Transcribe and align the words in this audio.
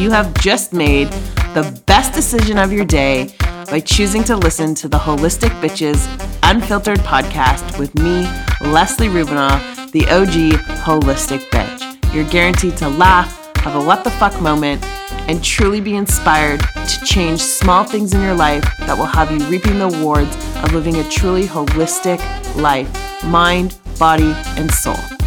you 0.00 0.10
have 0.10 0.32
just 0.40 0.72
made 0.72 1.08
the 1.52 1.82
best 1.84 2.14
decision 2.14 2.56
of 2.56 2.72
your 2.72 2.86
day 2.86 3.28
by 3.70 3.78
choosing 3.78 4.24
to 4.24 4.34
listen 4.34 4.74
to 4.74 4.88
the 4.88 4.96
Holistic 4.96 5.50
Bitches 5.60 6.08
Unfiltered 6.42 7.00
podcast 7.00 7.78
with 7.78 7.94
me, 7.96 8.22
Leslie 8.66 9.08
Rubinoff, 9.08 9.92
the 9.92 10.08
OG 10.08 10.58
Holistic 10.84 11.40
Bitch. 11.50 12.14
You're 12.14 12.28
guaranteed 12.30 12.78
to 12.78 12.88
laugh, 12.88 13.54
have 13.56 13.76
a 13.76 13.86
what 13.86 14.02
the 14.02 14.10
fuck 14.12 14.40
moment, 14.40 14.82
and 15.28 15.44
truly 15.44 15.82
be 15.82 15.94
inspired 15.96 16.60
to 16.60 17.04
change 17.04 17.40
small 17.42 17.84
things 17.84 18.14
in 18.14 18.22
your 18.22 18.34
life 18.34 18.64
that 18.78 18.96
will 18.96 19.04
have 19.04 19.30
you 19.30 19.38
reaping 19.48 19.78
the 19.78 19.88
rewards 19.88 20.34
of 20.64 20.72
living 20.72 20.96
a 20.96 21.04
truly 21.10 21.44
holistic 21.44 22.20
life 22.56 22.88
mind, 23.22 23.76
body, 23.98 24.32
and 24.56 24.72
soul. 24.72 25.19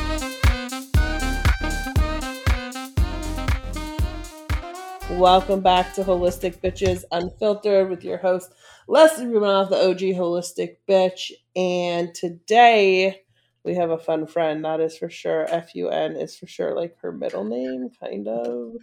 Welcome 5.18 5.62
back 5.62 5.94
to 5.94 6.04
Holistic 6.04 6.60
Bitches 6.60 7.04
Unfiltered 7.12 7.88
with 7.88 8.04
your 8.04 8.18
host, 8.18 8.52
Leslie 8.88 9.28
Rubinoff, 9.28 9.70
the 9.70 9.90
OG 9.90 10.18
Holistic 10.18 10.78
Bitch. 10.90 11.32
And 11.56 12.14
today 12.16 13.22
we 13.64 13.76
have 13.76 13.92
a 13.92 13.98
fun 13.98 14.26
friend, 14.26 14.66
that 14.66 14.82
is 14.82 14.98
for 14.98 15.12
sure. 15.12 15.46
F 15.50 15.76
U 15.76 15.90
N 15.90 16.16
is 16.16 16.36
for 16.36 16.48
sure 16.48 16.76
like 16.76 16.98
her 17.02 17.12
middle 17.12 17.44
name, 17.44 17.90
kind 18.00 18.28
of. 18.28 18.74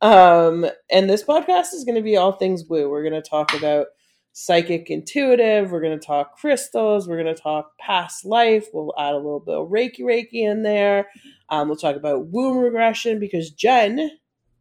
Um, 0.00 0.70
and 0.88 1.10
this 1.10 1.24
podcast 1.24 1.74
is 1.74 1.84
going 1.84 1.96
to 1.96 2.02
be 2.02 2.16
all 2.16 2.32
things 2.32 2.64
woo. 2.68 2.88
We're 2.88 3.08
going 3.08 3.20
to 3.20 3.28
talk 3.28 3.52
about 3.52 3.88
psychic 4.32 4.88
intuitive, 4.88 5.72
we're 5.72 5.82
going 5.82 5.98
to 5.98 6.06
talk 6.06 6.38
crystals, 6.38 7.08
we're 7.08 7.20
going 7.22 7.34
to 7.34 7.42
talk 7.42 7.76
past 7.78 8.24
life. 8.24 8.68
We'll 8.72 8.94
add 8.98 9.14
a 9.14 9.16
little 9.16 9.40
bit 9.40 9.56
of 9.56 9.68
Reiki 9.68 10.00
Reiki 10.00 10.48
in 10.48 10.62
there. 10.62 11.08
Um, 11.50 11.68
we'll 11.68 11.76
talk 11.76 11.96
about 11.96 12.28
womb 12.28 12.58
regression 12.58 13.18
because 13.18 13.50
Jen 13.50 14.10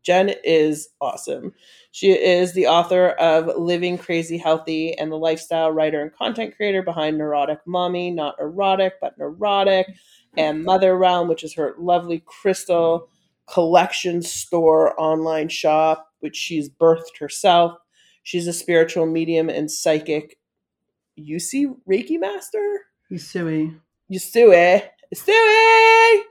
Jen 0.03 0.33
is 0.43 0.89
awesome. 0.99 1.53
She 1.91 2.11
is 2.11 2.53
the 2.53 2.67
author 2.67 3.09
of 3.09 3.57
Living 3.57 3.97
Crazy 3.97 4.37
Healthy 4.37 4.97
and 4.97 5.11
the 5.11 5.17
lifestyle 5.17 5.71
writer 5.71 6.01
and 6.01 6.13
content 6.13 6.55
creator 6.55 6.81
behind 6.81 7.17
Neurotic 7.17 7.59
Mommy, 7.65 8.11
not 8.11 8.35
erotic, 8.39 8.93
but 9.01 9.17
neurotic, 9.17 9.87
and 10.37 10.63
Mother 10.63 10.97
Realm, 10.97 11.27
which 11.27 11.43
is 11.43 11.53
her 11.53 11.75
lovely 11.77 12.23
crystal 12.25 13.09
collection 13.47 14.21
store 14.21 14.99
online 14.99 15.49
shop, 15.49 16.07
which 16.19 16.35
she's 16.35 16.69
birthed 16.69 17.19
herself. 17.19 17.77
She's 18.23 18.47
a 18.47 18.53
spiritual 18.53 19.05
medium 19.05 19.49
and 19.49 19.69
psychic 19.69 20.37
Usui 21.19 21.75
Reiki 21.89 22.19
master. 22.19 22.81
Usui. 23.11 23.77
Usui. 24.11 24.83
Usui! 25.13 26.21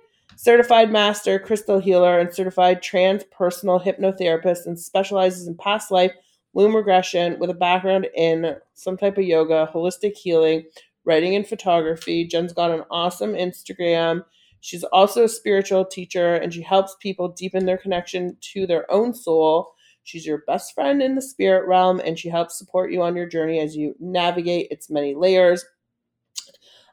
Certified 0.41 0.91
master 0.91 1.39
crystal 1.39 1.79
healer 1.79 2.19
and 2.19 2.35
certified 2.35 2.83
transpersonal 2.83 3.85
hypnotherapist 3.85 4.65
and 4.65 4.81
specializes 4.81 5.47
in 5.47 5.55
past 5.55 5.91
life 5.91 6.13
womb 6.55 6.75
regression 6.75 7.39
with 7.39 7.51
a 7.51 7.55
background 7.55 8.09
in 8.17 8.57
some 8.73 8.97
type 8.97 9.19
of 9.19 9.25
yoga 9.25 9.71
holistic 9.75 10.17
healing 10.17 10.65
writing 11.05 11.35
and 11.35 11.47
photography. 11.47 12.27
Jen's 12.27 12.55
got 12.55 12.71
an 12.71 12.85
awesome 12.91 13.35
instagram. 13.35 14.25
She's 14.61 14.83
also 14.85 15.25
a 15.25 15.29
spiritual 15.29 15.85
teacher 15.85 16.37
and 16.37 16.55
she 16.55 16.63
helps 16.63 16.97
people 17.01 17.29
deepen 17.29 17.67
their 17.67 17.77
connection 17.77 18.39
to 18.53 18.67
their 18.67 18.91
own 18.91 19.13
soul. 19.13 19.75
She's 20.05 20.25
your 20.25 20.39
best 20.47 20.75
friend 20.75 21.03
in 21.03 21.17
the 21.17 21.23
spirit 21.23 21.69
realm 21.69 22.01
and 22.03 22.19
she 22.19 22.31
helps 22.31 22.57
support 22.57 22.93
you 22.93 23.03
on 23.03 23.15
your 23.15 23.29
journey 23.29 23.61
as 23.61 23.77
you 23.77 23.95
navigate 24.01 24.69
its 24.71 24.89
many 24.89 25.15
layers 25.15 25.67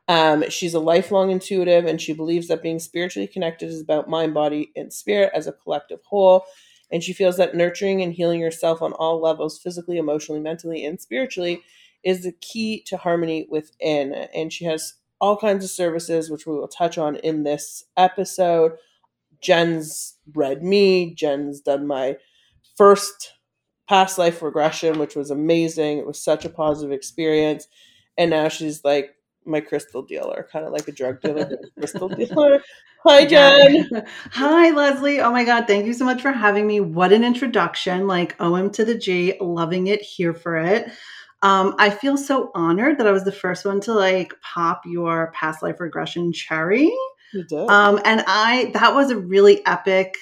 um, 0.07 0.49
she's 0.49 0.73
a 0.73 0.79
lifelong 0.79 1.31
intuitive, 1.31 1.85
and 1.85 2.01
she 2.01 2.13
believes 2.13 2.47
that 2.47 2.63
being 2.63 2.79
spiritually 2.79 3.27
connected 3.27 3.69
is 3.69 3.81
about 3.81 4.09
mind, 4.09 4.33
body, 4.33 4.71
and 4.75 4.91
spirit 4.93 5.31
as 5.33 5.47
a 5.47 5.51
collective 5.51 5.99
whole. 6.05 6.45
And 6.91 7.03
she 7.03 7.11
feels 7.11 7.35
that 7.37 7.55
nurturing 7.55 8.01
and 8.01 8.13
healing 8.13 8.39
yourself 8.39 8.81
on 8.81 8.93
all 8.93 9.21
levels, 9.21 9.59
physically, 9.59 9.97
emotionally, 9.97 10.39
mentally, 10.39 10.85
and 10.85 10.99
spiritually, 11.01 11.61
is 12.03 12.23
the 12.23 12.31
key 12.31 12.81
to 12.87 12.95
harmony 12.95 13.47
within. 13.49 14.13
And 14.13 14.53
she 14.53 14.63
has 14.65 14.93
all 15.19 15.35
kinds 15.35 15.65
of 15.65 15.71
services, 15.71 16.29
which 16.29 16.45
we 16.45 16.53
will 16.53 16.69
touch 16.69 16.97
on 16.97 17.17
in 17.17 17.43
this 17.43 17.83
episode. 17.97 18.73
Jen's 19.41 20.15
read 20.33 20.63
me, 20.63 21.13
Jen's 21.13 21.61
done 21.61 21.85
my 21.87 22.17
first 22.77 23.33
past 23.89 24.17
life 24.17 24.41
regression, 24.41 24.99
which 24.99 25.15
was 25.15 25.31
amazing. 25.31 25.97
It 25.97 26.07
was 26.07 26.23
such 26.23 26.45
a 26.45 26.49
positive 26.49 26.91
experience. 26.93 27.67
And 28.17 28.31
now 28.31 28.47
she's 28.49 28.83
like, 28.85 29.16
my 29.47 29.61
crystal 29.61 30.01
dealer, 30.01 30.47
kind 30.51 30.65
of 30.65 30.73
like 30.73 30.87
a 30.87 30.91
drug 30.91 31.21
dealer, 31.21 31.57
crystal 31.77 32.09
dealer. 32.09 32.61
Hi, 33.03 33.25
Jen. 33.25 34.05
Hi, 34.31 34.71
Leslie. 34.71 35.21
Oh 35.21 35.31
my 35.31 35.43
God. 35.43 35.65
Thank 35.67 35.85
you 35.85 35.93
so 35.93 36.05
much 36.05 36.21
for 36.21 36.31
having 36.31 36.67
me. 36.67 36.79
What 36.81 37.13
an 37.13 37.23
introduction. 37.23 38.07
Like 38.07 38.35
OM 38.39 38.69
to 38.71 38.83
the 38.83 38.97
G, 38.97 39.35
loving 39.39 39.87
it, 39.87 40.01
here 40.01 40.33
for 40.33 40.57
it. 40.57 40.91
Um, 41.41 41.75
I 41.77 41.89
feel 41.89 42.17
so 42.17 42.51
honored 42.55 42.97
that 42.97 43.07
I 43.07 43.11
was 43.11 43.23
the 43.23 43.31
first 43.31 43.65
one 43.65 43.79
to 43.81 43.93
like 43.93 44.33
pop 44.41 44.81
your 44.85 45.31
past 45.33 45.61
life 45.61 45.79
regression 45.79 46.33
cherry. 46.33 46.91
You 47.33 47.43
did. 47.43 47.69
Um, 47.69 47.99
and 48.05 48.23
I, 48.27 48.71
that 48.73 48.93
was 48.95 49.11
a 49.11 49.17
really 49.17 49.65
epic 49.65 50.15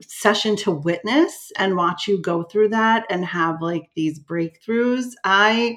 session 0.00 0.56
to 0.56 0.70
witness 0.70 1.52
and 1.58 1.76
watch 1.76 2.06
you 2.06 2.20
go 2.20 2.42
through 2.44 2.70
that 2.70 3.04
and 3.10 3.24
have 3.24 3.60
like 3.60 3.90
these 3.94 4.18
breakthroughs. 4.18 5.12
I, 5.24 5.76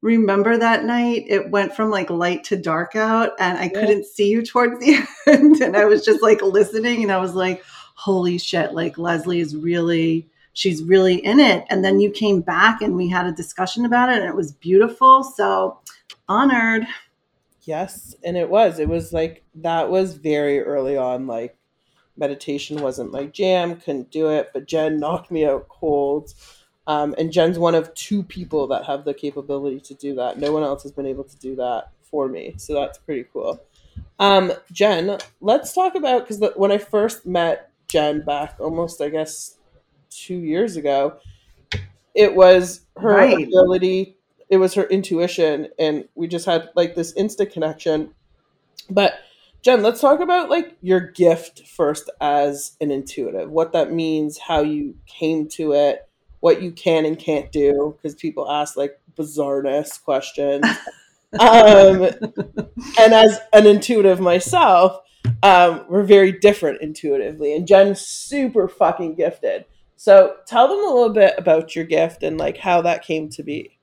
remember 0.00 0.56
that 0.56 0.84
night 0.84 1.24
it 1.28 1.50
went 1.50 1.74
from 1.74 1.90
like 1.90 2.08
light 2.08 2.44
to 2.44 2.56
dark 2.56 2.94
out 2.94 3.32
and 3.38 3.58
i 3.58 3.64
yeah. 3.64 3.68
couldn't 3.80 4.04
see 4.04 4.28
you 4.28 4.44
towards 4.44 4.78
the 4.78 5.04
end 5.26 5.60
and 5.60 5.76
i 5.76 5.84
was 5.84 6.04
just 6.04 6.22
like 6.22 6.40
listening 6.40 7.02
and 7.02 7.10
i 7.10 7.18
was 7.18 7.34
like 7.34 7.62
holy 7.94 8.38
shit 8.38 8.72
like 8.72 8.96
leslie 8.96 9.40
is 9.40 9.56
really 9.56 10.28
she's 10.58 10.82
really 10.82 11.24
in 11.24 11.38
it. 11.38 11.64
And 11.70 11.84
then 11.84 12.00
you 12.00 12.10
came 12.10 12.40
back 12.40 12.82
and 12.82 12.96
we 12.96 13.08
had 13.08 13.26
a 13.26 13.32
discussion 13.32 13.84
about 13.84 14.08
it 14.08 14.18
and 14.18 14.28
it 14.28 14.34
was 14.34 14.50
beautiful 14.50 15.22
so 15.22 15.78
honored. 16.28 16.84
Yes 17.62 18.16
and 18.24 18.36
it 18.36 18.50
was 18.50 18.80
it 18.80 18.88
was 18.88 19.12
like 19.12 19.44
that 19.56 19.88
was 19.88 20.14
very 20.14 20.60
early 20.60 20.96
on 20.96 21.28
like 21.28 21.56
meditation 22.16 22.80
wasn't 22.80 23.12
my 23.12 23.26
jam 23.26 23.76
couldn't 23.76 24.10
do 24.10 24.30
it 24.30 24.48
but 24.54 24.66
jen 24.66 24.98
knocked 25.00 25.30
me 25.30 25.44
out 25.44 25.68
cold 25.68 26.32
um, 26.88 27.14
and 27.18 27.30
Jen's 27.30 27.58
one 27.58 27.74
of 27.74 27.92
two 27.94 28.22
people 28.22 28.66
that 28.68 28.86
have 28.86 29.04
the 29.04 29.12
capability 29.12 29.78
to 29.80 29.94
do 29.94 30.14
that. 30.14 30.38
No 30.38 30.52
one 30.52 30.62
else 30.62 30.82
has 30.84 30.90
been 30.90 31.04
able 31.04 31.24
to 31.24 31.38
do 31.38 31.54
that 31.56 31.90
for 32.00 32.28
me. 32.28 32.54
So 32.56 32.72
that's 32.72 32.96
pretty 32.96 33.26
cool. 33.30 33.62
Um, 34.18 34.52
Jen, 34.72 35.18
let's 35.42 35.74
talk 35.74 35.94
about 35.94 36.26
because 36.26 36.42
when 36.56 36.72
I 36.72 36.78
first 36.78 37.26
met 37.26 37.70
Jen 37.88 38.22
back 38.24 38.56
almost, 38.58 39.02
I 39.02 39.10
guess, 39.10 39.58
two 40.08 40.38
years 40.38 40.76
ago, 40.76 41.18
it 42.14 42.34
was 42.34 42.86
her 42.96 43.16
right. 43.16 43.46
ability, 43.46 44.16
it 44.48 44.56
was 44.56 44.72
her 44.72 44.84
intuition, 44.84 45.68
and 45.78 46.08
we 46.14 46.26
just 46.26 46.46
had 46.46 46.70
like 46.74 46.94
this 46.94 47.12
instant 47.16 47.52
connection. 47.52 48.14
But 48.88 49.20
Jen, 49.60 49.82
let's 49.82 50.00
talk 50.00 50.20
about 50.20 50.48
like 50.48 50.78
your 50.80 51.00
gift 51.00 51.66
first 51.68 52.08
as 52.22 52.76
an 52.80 52.90
intuitive, 52.90 53.50
what 53.50 53.72
that 53.72 53.92
means, 53.92 54.38
how 54.38 54.62
you 54.62 54.96
came 55.06 55.48
to 55.48 55.74
it, 55.74 56.07
what 56.40 56.62
you 56.62 56.72
can 56.72 57.04
and 57.04 57.18
can't 57.18 57.50
do 57.52 57.96
because 57.96 58.14
people 58.14 58.50
ask 58.50 58.76
like 58.76 59.00
bizarreness 59.16 60.02
questions. 60.02 60.64
um, 61.40 62.02
and 62.98 63.12
as 63.12 63.38
an 63.52 63.66
intuitive 63.66 64.20
myself, 64.20 65.00
um, 65.42 65.84
we're 65.88 66.04
very 66.04 66.32
different 66.32 66.80
intuitively. 66.80 67.54
And 67.54 67.66
Jen's 67.66 68.00
super 68.00 68.68
fucking 68.68 69.16
gifted. 69.16 69.64
So 69.96 70.36
tell 70.46 70.68
them 70.68 70.78
a 70.78 70.94
little 70.94 71.12
bit 71.12 71.34
about 71.38 71.74
your 71.74 71.84
gift 71.84 72.22
and 72.22 72.38
like 72.38 72.56
how 72.56 72.82
that 72.82 73.04
came 73.04 73.28
to 73.30 73.42
be. 73.42 73.78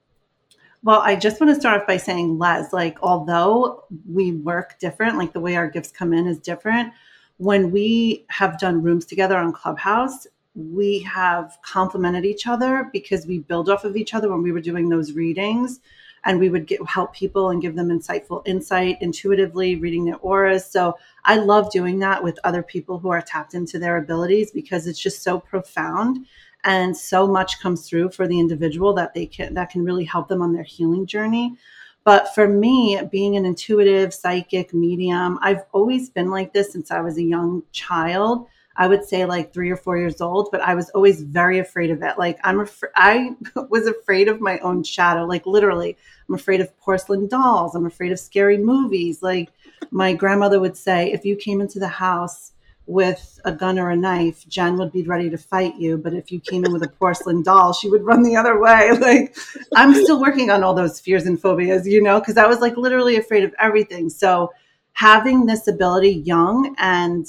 Well, 0.81 1.01
I 1.01 1.15
just 1.15 1.41
want 1.41 1.53
to 1.53 1.59
start 1.59 1.81
off 1.81 1.87
by 1.87 1.97
saying, 1.97 2.37
Les, 2.37 2.71
like, 2.71 2.99
although 3.01 3.85
we 4.07 4.33
work 4.33 4.77
different, 4.79 5.17
like 5.17 5.33
the 5.33 5.39
way 5.39 5.55
our 5.55 5.67
gifts 5.67 5.91
come 5.91 6.13
in 6.13 6.27
is 6.27 6.37
different, 6.37 6.93
when 7.37 7.71
we 7.71 8.25
have 8.29 8.59
done 8.59 8.83
rooms 8.83 9.05
together 9.05 9.35
on 9.35 9.51
Clubhouse, 9.51 10.27
we 10.55 10.99
have 10.99 11.57
complemented 11.61 12.25
each 12.25 12.47
other 12.47 12.89
because 12.93 13.27
we 13.27 13.39
build 13.39 13.69
off 13.69 13.83
of 13.83 13.97
each 13.97 14.13
other 14.13 14.29
when 14.29 14.41
we 14.41 14.53
were 14.53 14.61
doing 14.61 14.89
those 14.89 15.11
readings. 15.11 15.81
And 16.27 16.39
we 16.39 16.49
would 16.49 16.65
get, 16.65 16.83
help 16.87 17.13
people 17.13 17.51
and 17.51 17.61
give 17.61 17.75
them 17.75 17.89
insightful 17.89 18.41
insight 18.47 18.97
intuitively 18.99 19.75
reading 19.75 20.05
their 20.05 20.17
auras. 20.17 20.65
So 20.65 20.97
i 21.23 21.37
love 21.37 21.71
doing 21.71 21.99
that 21.99 22.23
with 22.23 22.39
other 22.43 22.63
people 22.63 22.97
who 22.97 23.09
are 23.09 23.21
tapped 23.21 23.53
into 23.53 23.77
their 23.77 23.97
abilities 23.97 24.49
because 24.49 24.87
it's 24.87 24.99
just 24.99 25.21
so 25.21 25.39
profound. 25.39 26.25
And 26.63 26.97
so 26.97 27.27
much 27.27 27.59
comes 27.61 27.87
through 27.87 28.09
for 28.09 28.27
the 28.27 28.39
individual 28.39 28.93
that 28.95 29.13
they 29.13 29.27
can 29.27 29.53
that 29.53 29.69
can 29.69 29.83
really 29.83 30.05
help 30.05 30.27
them 30.27 30.41
on 30.41 30.53
their 30.53 30.63
healing 30.63 31.05
journey. 31.05 31.57
But 32.03 32.33
for 32.33 32.47
me 32.47 32.99
being 33.11 33.35
an 33.35 33.45
intuitive 33.45 34.13
psychic 34.13 34.73
medium 34.73 35.37
i've 35.41 35.63
always 35.73 36.09
been 36.09 36.29
like 36.29 36.53
this 36.53 36.71
since 36.71 36.91
i 36.91 37.01
was 37.01 37.17
a 37.17 37.23
young 37.23 37.63
child 37.71 38.47
I 38.77 38.87
would 38.87 39.05
say 39.05 39.25
like 39.25 39.53
three 39.53 39.69
or 39.69 39.77
four 39.77 39.97
years 39.97 40.19
old, 40.21 40.49
but 40.51 40.61
I 40.61 40.75
was 40.75 40.89
always 40.91 41.21
very 41.21 41.59
afraid 41.59 41.91
of 41.91 42.03
it. 42.03 42.17
Like 42.17 42.39
I'm, 42.43 42.59
af- 42.59 42.83
I 42.95 43.31
was 43.69 43.87
afraid 43.87 44.27
of 44.27 44.41
my 44.41 44.59
own 44.59 44.83
shadow. 44.83 45.25
Like 45.25 45.45
literally, 45.45 45.97
I'm 46.27 46.35
afraid 46.35 46.61
of 46.61 46.77
porcelain 46.79 47.27
dolls. 47.27 47.75
I'm 47.75 47.85
afraid 47.85 48.11
of 48.11 48.19
scary 48.19 48.57
movies. 48.57 49.23
Like 49.23 49.49
my 49.91 50.13
grandmother 50.13 50.59
would 50.59 50.75
say, 50.75 51.11
if 51.11 51.25
you 51.25 51.35
came 51.35 51.61
into 51.61 51.79
the 51.79 51.87
house 51.87 52.51
with 52.87 53.39
a 53.45 53.51
gun 53.51 53.79
or 53.79 53.89
a 53.89 53.95
knife, 53.95 54.47
Jen 54.47 54.77
would 54.77 54.91
be 54.91 55.03
ready 55.03 55.29
to 55.29 55.37
fight 55.37 55.75
you. 55.75 55.97
But 55.97 56.13
if 56.13 56.31
you 56.31 56.39
came 56.39 56.65
in 56.65 56.73
with 56.73 56.83
a 56.83 56.89
porcelain 56.89 57.41
doll, 57.43 57.73
she 57.73 57.89
would 57.89 58.03
run 58.03 58.23
the 58.23 58.35
other 58.35 58.59
way. 58.59 58.91
Like, 59.05 59.35
I'm 59.75 59.93
still 59.93 60.19
working 60.19 60.49
on 60.49 60.63
all 60.63 60.73
those 60.73 60.99
fears 60.99 61.25
and 61.25 61.39
phobias, 61.39 61.87
you 61.87 62.01
know, 62.01 62.19
because 62.19 62.37
I 62.37 62.47
was 62.47 62.59
like 62.59 62.75
literally 62.77 63.17
afraid 63.17 63.43
of 63.43 63.53
everything. 63.59 64.09
So, 64.09 64.51
having 64.93 65.45
this 65.45 65.67
ability 65.67 66.23
young 66.25 66.75
and 66.79 67.27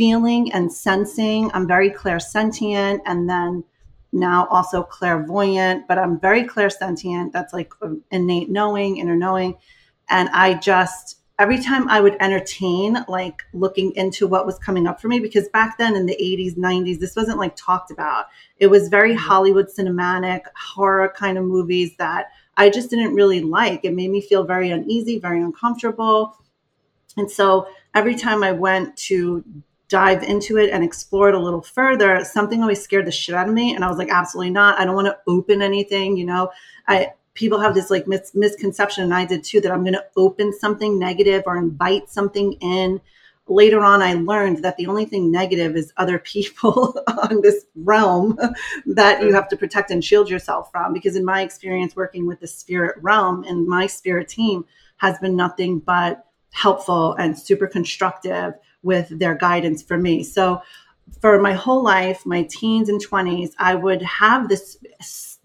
feeling 0.00 0.50
and 0.54 0.72
sensing, 0.72 1.50
I'm 1.52 1.66
very 1.66 1.90
clairsentient 1.90 3.00
and 3.04 3.28
then 3.28 3.62
now 4.12 4.46
also 4.50 4.82
clairvoyant, 4.82 5.86
but 5.86 5.98
I'm 5.98 6.18
very 6.18 6.44
clairsentient. 6.44 7.32
That's 7.32 7.52
like 7.52 7.74
innate 8.10 8.48
knowing, 8.48 8.96
inner 8.96 9.14
knowing. 9.14 9.58
And 10.08 10.30
I 10.30 10.54
just, 10.54 11.18
every 11.38 11.62
time 11.62 11.86
I 11.90 12.00
would 12.00 12.16
entertain, 12.18 13.04
like 13.08 13.42
looking 13.52 13.92
into 13.94 14.26
what 14.26 14.46
was 14.46 14.58
coming 14.58 14.86
up 14.86 15.02
for 15.02 15.08
me, 15.08 15.20
because 15.20 15.50
back 15.50 15.76
then 15.76 15.94
in 15.94 16.06
the 16.06 16.16
80s, 16.18 16.56
90s, 16.56 16.98
this 16.98 17.14
wasn't 17.14 17.36
like 17.36 17.54
talked 17.54 17.90
about. 17.90 18.28
It 18.56 18.68
was 18.68 18.88
very 18.88 19.10
mm-hmm. 19.10 19.28
Hollywood 19.28 19.66
cinematic, 19.68 20.44
horror 20.56 21.12
kind 21.14 21.36
of 21.36 21.44
movies 21.44 21.94
that 21.98 22.28
I 22.56 22.70
just 22.70 22.88
didn't 22.88 23.14
really 23.14 23.42
like. 23.42 23.84
It 23.84 23.92
made 23.92 24.08
me 24.08 24.22
feel 24.22 24.44
very 24.44 24.70
uneasy, 24.70 25.18
very 25.18 25.42
uncomfortable. 25.42 26.38
And 27.18 27.30
so 27.30 27.68
every 27.94 28.14
time 28.14 28.42
I 28.42 28.52
went 28.52 28.96
to 29.08 29.44
dive 29.90 30.22
into 30.22 30.56
it 30.56 30.70
and 30.70 30.82
explore 30.82 31.28
it 31.28 31.34
a 31.34 31.38
little 31.38 31.60
further, 31.60 32.24
something 32.24 32.62
always 32.62 32.82
scared 32.82 33.06
the 33.06 33.12
shit 33.12 33.34
out 33.34 33.48
of 33.48 33.54
me. 33.54 33.74
And 33.74 33.84
I 33.84 33.88
was 33.88 33.98
like, 33.98 34.08
absolutely 34.08 34.52
not. 34.52 34.78
I 34.78 34.84
don't 34.86 34.94
want 34.94 35.08
to 35.08 35.18
open 35.26 35.60
anything. 35.60 36.16
You 36.16 36.24
know, 36.24 36.50
I, 36.88 37.12
people 37.34 37.60
have 37.60 37.74
this 37.74 37.90
like 37.90 38.06
mis- 38.06 38.34
misconception, 38.34 39.04
and 39.04 39.12
I 39.12 39.26
did 39.26 39.44
too, 39.44 39.60
that 39.60 39.72
I'm 39.72 39.82
going 39.82 39.94
to 39.94 40.06
open 40.16 40.52
something 40.52 40.98
negative 40.98 41.42
or 41.44 41.56
invite 41.56 42.08
something 42.08 42.54
in. 42.54 43.00
Later 43.48 43.80
on, 43.80 44.00
I 44.00 44.14
learned 44.14 44.62
that 44.62 44.76
the 44.76 44.86
only 44.86 45.06
thing 45.06 45.32
negative 45.32 45.74
is 45.74 45.92
other 45.96 46.18
people 46.24 47.02
on 47.28 47.42
this 47.42 47.66
realm 47.74 48.38
that 48.86 49.22
you 49.22 49.34
have 49.34 49.48
to 49.48 49.56
protect 49.56 49.90
and 49.90 50.04
shield 50.04 50.30
yourself 50.30 50.70
from. 50.70 50.92
Because, 50.92 51.16
in 51.16 51.24
my 51.24 51.42
experience 51.42 51.96
working 51.96 52.28
with 52.28 52.38
the 52.38 52.46
spirit 52.46 52.96
realm 53.02 53.42
and 53.42 53.66
my 53.66 53.88
spirit 53.88 54.28
team 54.28 54.64
has 54.98 55.18
been 55.18 55.34
nothing 55.34 55.80
but 55.80 56.26
helpful 56.52 57.14
and 57.14 57.36
super 57.36 57.66
constructive 57.66 58.54
with 58.82 59.08
their 59.18 59.34
guidance 59.34 59.82
for 59.82 59.98
me. 59.98 60.22
So, 60.22 60.62
for 61.20 61.40
my 61.40 61.54
whole 61.54 61.82
life, 61.82 62.24
my 62.24 62.44
teens 62.44 62.88
and 62.88 63.04
20s, 63.04 63.50
I 63.58 63.74
would 63.74 64.00
have 64.02 64.48
this 64.48 64.78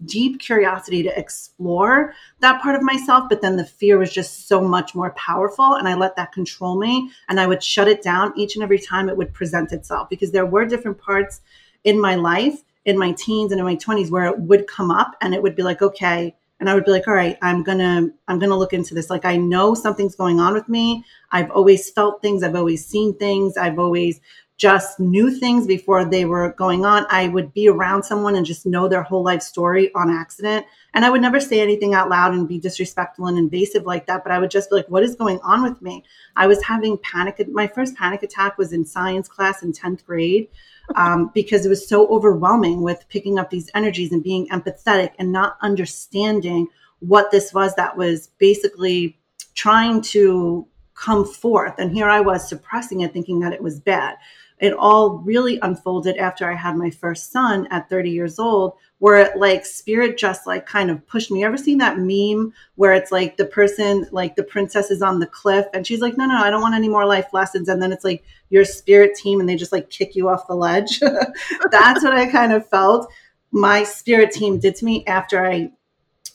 deep 0.04 0.40
curiosity 0.40 1.02
to 1.02 1.18
explore 1.18 2.14
that 2.40 2.60
part 2.60 2.76
of 2.76 2.82
myself, 2.82 3.28
but 3.28 3.40
then 3.40 3.56
the 3.56 3.64
fear 3.64 3.98
was 3.98 4.12
just 4.12 4.46
so 4.46 4.60
much 4.60 4.94
more 4.94 5.12
powerful. 5.12 5.74
And 5.74 5.88
I 5.88 5.94
let 5.94 6.16
that 6.16 6.32
control 6.32 6.78
me 6.78 7.10
and 7.28 7.40
I 7.40 7.46
would 7.46 7.62
shut 7.62 7.88
it 7.88 8.02
down 8.02 8.32
each 8.36 8.56
and 8.56 8.62
every 8.62 8.78
time 8.78 9.08
it 9.08 9.16
would 9.16 9.32
present 9.32 9.72
itself 9.72 10.08
because 10.08 10.32
there 10.32 10.46
were 10.46 10.66
different 10.66 10.98
parts 10.98 11.40
in 11.84 12.00
my 12.00 12.14
life, 12.14 12.62
in 12.84 12.98
my 12.98 13.12
teens 13.12 13.52
and 13.52 13.58
in 13.58 13.64
my 13.64 13.76
20s, 13.76 14.10
where 14.10 14.26
it 14.26 14.38
would 14.38 14.66
come 14.66 14.90
up 14.90 15.16
and 15.20 15.34
it 15.34 15.42
would 15.42 15.56
be 15.56 15.62
like, 15.62 15.82
okay, 15.82 16.36
and 16.58 16.70
I 16.70 16.74
would 16.74 16.84
be 16.84 16.90
like, 16.90 17.06
all 17.06 17.14
right, 17.14 17.36
I'm 17.42 17.62
gonna 17.62 18.08
I'm 18.28 18.38
gonna 18.38 18.56
look 18.56 18.72
into 18.72 18.94
this. 18.94 19.10
Like 19.10 19.24
I 19.24 19.36
know 19.36 19.74
something's 19.74 20.16
going 20.16 20.40
on 20.40 20.54
with 20.54 20.68
me. 20.68 21.04
I've 21.30 21.50
always 21.50 21.90
felt 21.90 22.22
things. 22.22 22.42
I've 22.42 22.56
always 22.56 22.84
seen 22.86 23.16
things. 23.18 23.56
I've 23.56 23.78
always 23.78 24.20
just 24.56 24.98
knew 24.98 25.30
things 25.30 25.66
before 25.66 26.04
they 26.04 26.24
were 26.24 26.52
going 26.52 26.84
on. 26.84 27.06
I 27.10 27.28
would 27.28 27.52
be 27.52 27.68
around 27.68 28.04
someone 28.04 28.36
and 28.36 28.46
just 28.46 28.64
know 28.64 28.88
their 28.88 29.02
whole 29.02 29.22
life 29.22 29.42
story 29.42 29.92
on 29.94 30.10
accident. 30.10 30.64
And 30.96 31.04
I 31.04 31.10
would 31.10 31.20
never 31.20 31.40
say 31.40 31.60
anything 31.60 31.92
out 31.92 32.08
loud 32.08 32.32
and 32.32 32.48
be 32.48 32.58
disrespectful 32.58 33.26
and 33.26 33.36
invasive 33.36 33.84
like 33.84 34.06
that. 34.06 34.24
But 34.24 34.32
I 34.32 34.38
would 34.38 34.50
just 34.50 34.70
be 34.70 34.76
like, 34.76 34.88
what 34.88 35.02
is 35.02 35.14
going 35.14 35.38
on 35.40 35.62
with 35.62 35.82
me? 35.82 36.02
I 36.36 36.46
was 36.46 36.64
having 36.64 36.96
panic. 36.96 37.46
My 37.48 37.66
first 37.66 37.94
panic 37.96 38.22
attack 38.22 38.56
was 38.56 38.72
in 38.72 38.86
science 38.86 39.28
class 39.28 39.62
in 39.62 39.74
10th 39.74 40.06
grade 40.06 40.48
um, 40.94 41.30
because 41.34 41.66
it 41.66 41.68
was 41.68 41.86
so 41.86 42.08
overwhelming 42.08 42.80
with 42.80 43.04
picking 43.10 43.38
up 43.38 43.50
these 43.50 43.70
energies 43.74 44.10
and 44.10 44.24
being 44.24 44.48
empathetic 44.48 45.10
and 45.18 45.30
not 45.30 45.58
understanding 45.60 46.68
what 47.00 47.30
this 47.30 47.52
was 47.52 47.74
that 47.74 47.98
was 47.98 48.28
basically 48.38 49.18
trying 49.54 50.00
to 50.00 50.66
come 50.94 51.26
forth. 51.26 51.74
And 51.76 51.92
here 51.92 52.08
I 52.08 52.20
was 52.20 52.48
suppressing 52.48 53.02
it, 53.02 53.12
thinking 53.12 53.40
that 53.40 53.52
it 53.52 53.62
was 53.62 53.80
bad 53.80 54.16
it 54.58 54.72
all 54.72 55.18
really 55.18 55.58
unfolded 55.60 56.16
after 56.16 56.50
I 56.50 56.54
had 56.54 56.76
my 56.76 56.90
first 56.90 57.30
son 57.30 57.66
at 57.70 57.90
30 57.90 58.10
years 58.10 58.38
old, 58.38 58.74
where 58.98 59.16
it 59.16 59.36
like 59.36 59.66
spirit 59.66 60.16
just 60.16 60.46
like 60.46 60.66
kind 60.66 60.90
of 60.90 61.06
pushed 61.06 61.30
me. 61.30 61.40
You 61.40 61.46
ever 61.46 61.58
seen 61.58 61.78
that 61.78 61.98
meme 61.98 62.54
where 62.76 62.94
it's 62.94 63.12
like 63.12 63.36
the 63.36 63.44
person, 63.44 64.06
like 64.12 64.34
the 64.36 64.42
princess 64.42 64.90
is 64.90 65.02
on 65.02 65.18
the 65.18 65.26
cliff 65.26 65.66
and 65.74 65.86
she's 65.86 66.00
like, 66.00 66.16
no, 66.16 66.24
no, 66.24 66.36
I 66.36 66.48
don't 66.48 66.62
want 66.62 66.74
any 66.74 66.88
more 66.88 67.04
life 67.04 67.26
lessons. 67.32 67.68
And 67.68 67.82
then 67.82 67.92
it's 67.92 68.04
like 68.04 68.24
your 68.48 68.64
spirit 68.64 69.14
team 69.14 69.40
and 69.40 69.48
they 69.48 69.56
just 69.56 69.72
like 69.72 69.90
kick 69.90 70.16
you 70.16 70.28
off 70.28 70.46
the 70.46 70.54
ledge. 70.54 71.00
That's 71.70 72.02
what 72.02 72.14
I 72.14 72.30
kind 72.30 72.52
of 72.52 72.66
felt 72.68 73.12
my 73.52 73.84
spirit 73.84 74.32
team 74.32 74.58
did 74.58 74.74
to 74.76 74.84
me 74.84 75.04
after 75.06 75.44
I 75.44 75.70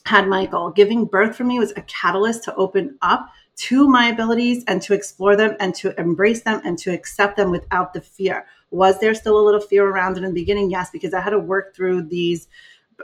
had 0.06 0.28
Michael. 0.28 0.70
Giving 0.70 1.04
birth 1.04 1.36
for 1.36 1.44
me 1.44 1.58
was 1.58 1.72
a 1.76 1.82
catalyst 1.82 2.44
to 2.44 2.54
open 2.54 2.98
up 3.02 3.28
to 3.54 3.88
my 3.88 4.08
abilities 4.08 4.64
and 4.66 4.80
to 4.82 4.94
explore 4.94 5.36
them 5.36 5.56
and 5.60 5.74
to 5.76 5.98
embrace 6.00 6.42
them 6.42 6.60
and 6.64 6.78
to 6.78 6.90
accept 6.90 7.36
them 7.36 7.50
without 7.50 7.92
the 7.92 8.00
fear. 8.00 8.46
Was 8.70 8.98
there 9.00 9.14
still 9.14 9.38
a 9.38 9.44
little 9.44 9.60
fear 9.60 9.86
around 9.86 10.16
it 10.16 10.24
in 10.24 10.30
the 10.30 10.40
beginning? 10.40 10.70
Yes, 10.70 10.90
because 10.90 11.12
I 11.12 11.20
had 11.20 11.30
to 11.30 11.38
work 11.38 11.74
through 11.74 12.02
these 12.02 12.48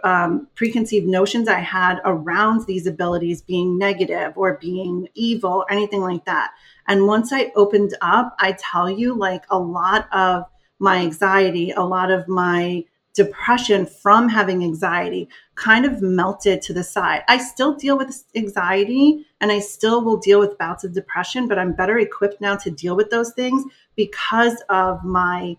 um, 0.05 0.49
preconceived 0.55 1.07
notions 1.07 1.49
I 1.49 1.59
had 1.59 2.01
around 2.05 2.67
these 2.67 2.87
abilities 2.87 3.43
being 3.43 3.79
negative 3.79 4.33
or 4.37 4.59
being 4.61 5.09
evil, 5.15 5.65
or 5.69 5.73
anything 5.73 6.01
like 6.01 6.25
that. 6.25 6.53
And 6.87 7.07
once 7.07 7.33
I 7.33 7.53
opened 7.57 7.97
up, 8.01 8.35
I 8.39 8.53
tell 8.53 8.89
you, 8.89 9.15
like 9.15 9.45
a 9.51 9.59
lot 9.59 10.09
of 10.13 10.45
my 10.79 10.99
anxiety, 10.99 11.73
a 11.73 11.83
lot 11.83 12.11
of 12.11 12.29
my 12.29 12.85
depression 13.15 13.85
from 13.85 14.29
having 14.29 14.63
anxiety 14.63 15.29
kind 15.59 15.85
of 15.85 16.01
melted 16.01 16.63
to 16.63 16.73
the 16.73 16.85
side. 16.85 17.23
I 17.29 17.39
still 17.39 17.75
deal 17.75 17.99
with 17.99 18.25
anxiety 18.37 19.27
and 19.41 19.51
I 19.51 19.59
still 19.59 20.05
will 20.05 20.17
deal 20.17 20.39
with 20.39 20.57
bouts 20.57 20.85
of 20.85 20.93
depression, 20.93 21.49
but 21.49 21.59
I'm 21.59 21.73
better 21.73 21.99
equipped 21.99 22.41
now 22.41 22.57
to 22.57 22.71
deal 22.71 22.97
with 22.97 23.11
those 23.11 23.33
things 23.33 23.65
because 23.97 24.63
of 24.69 25.03
my 25.05 25.57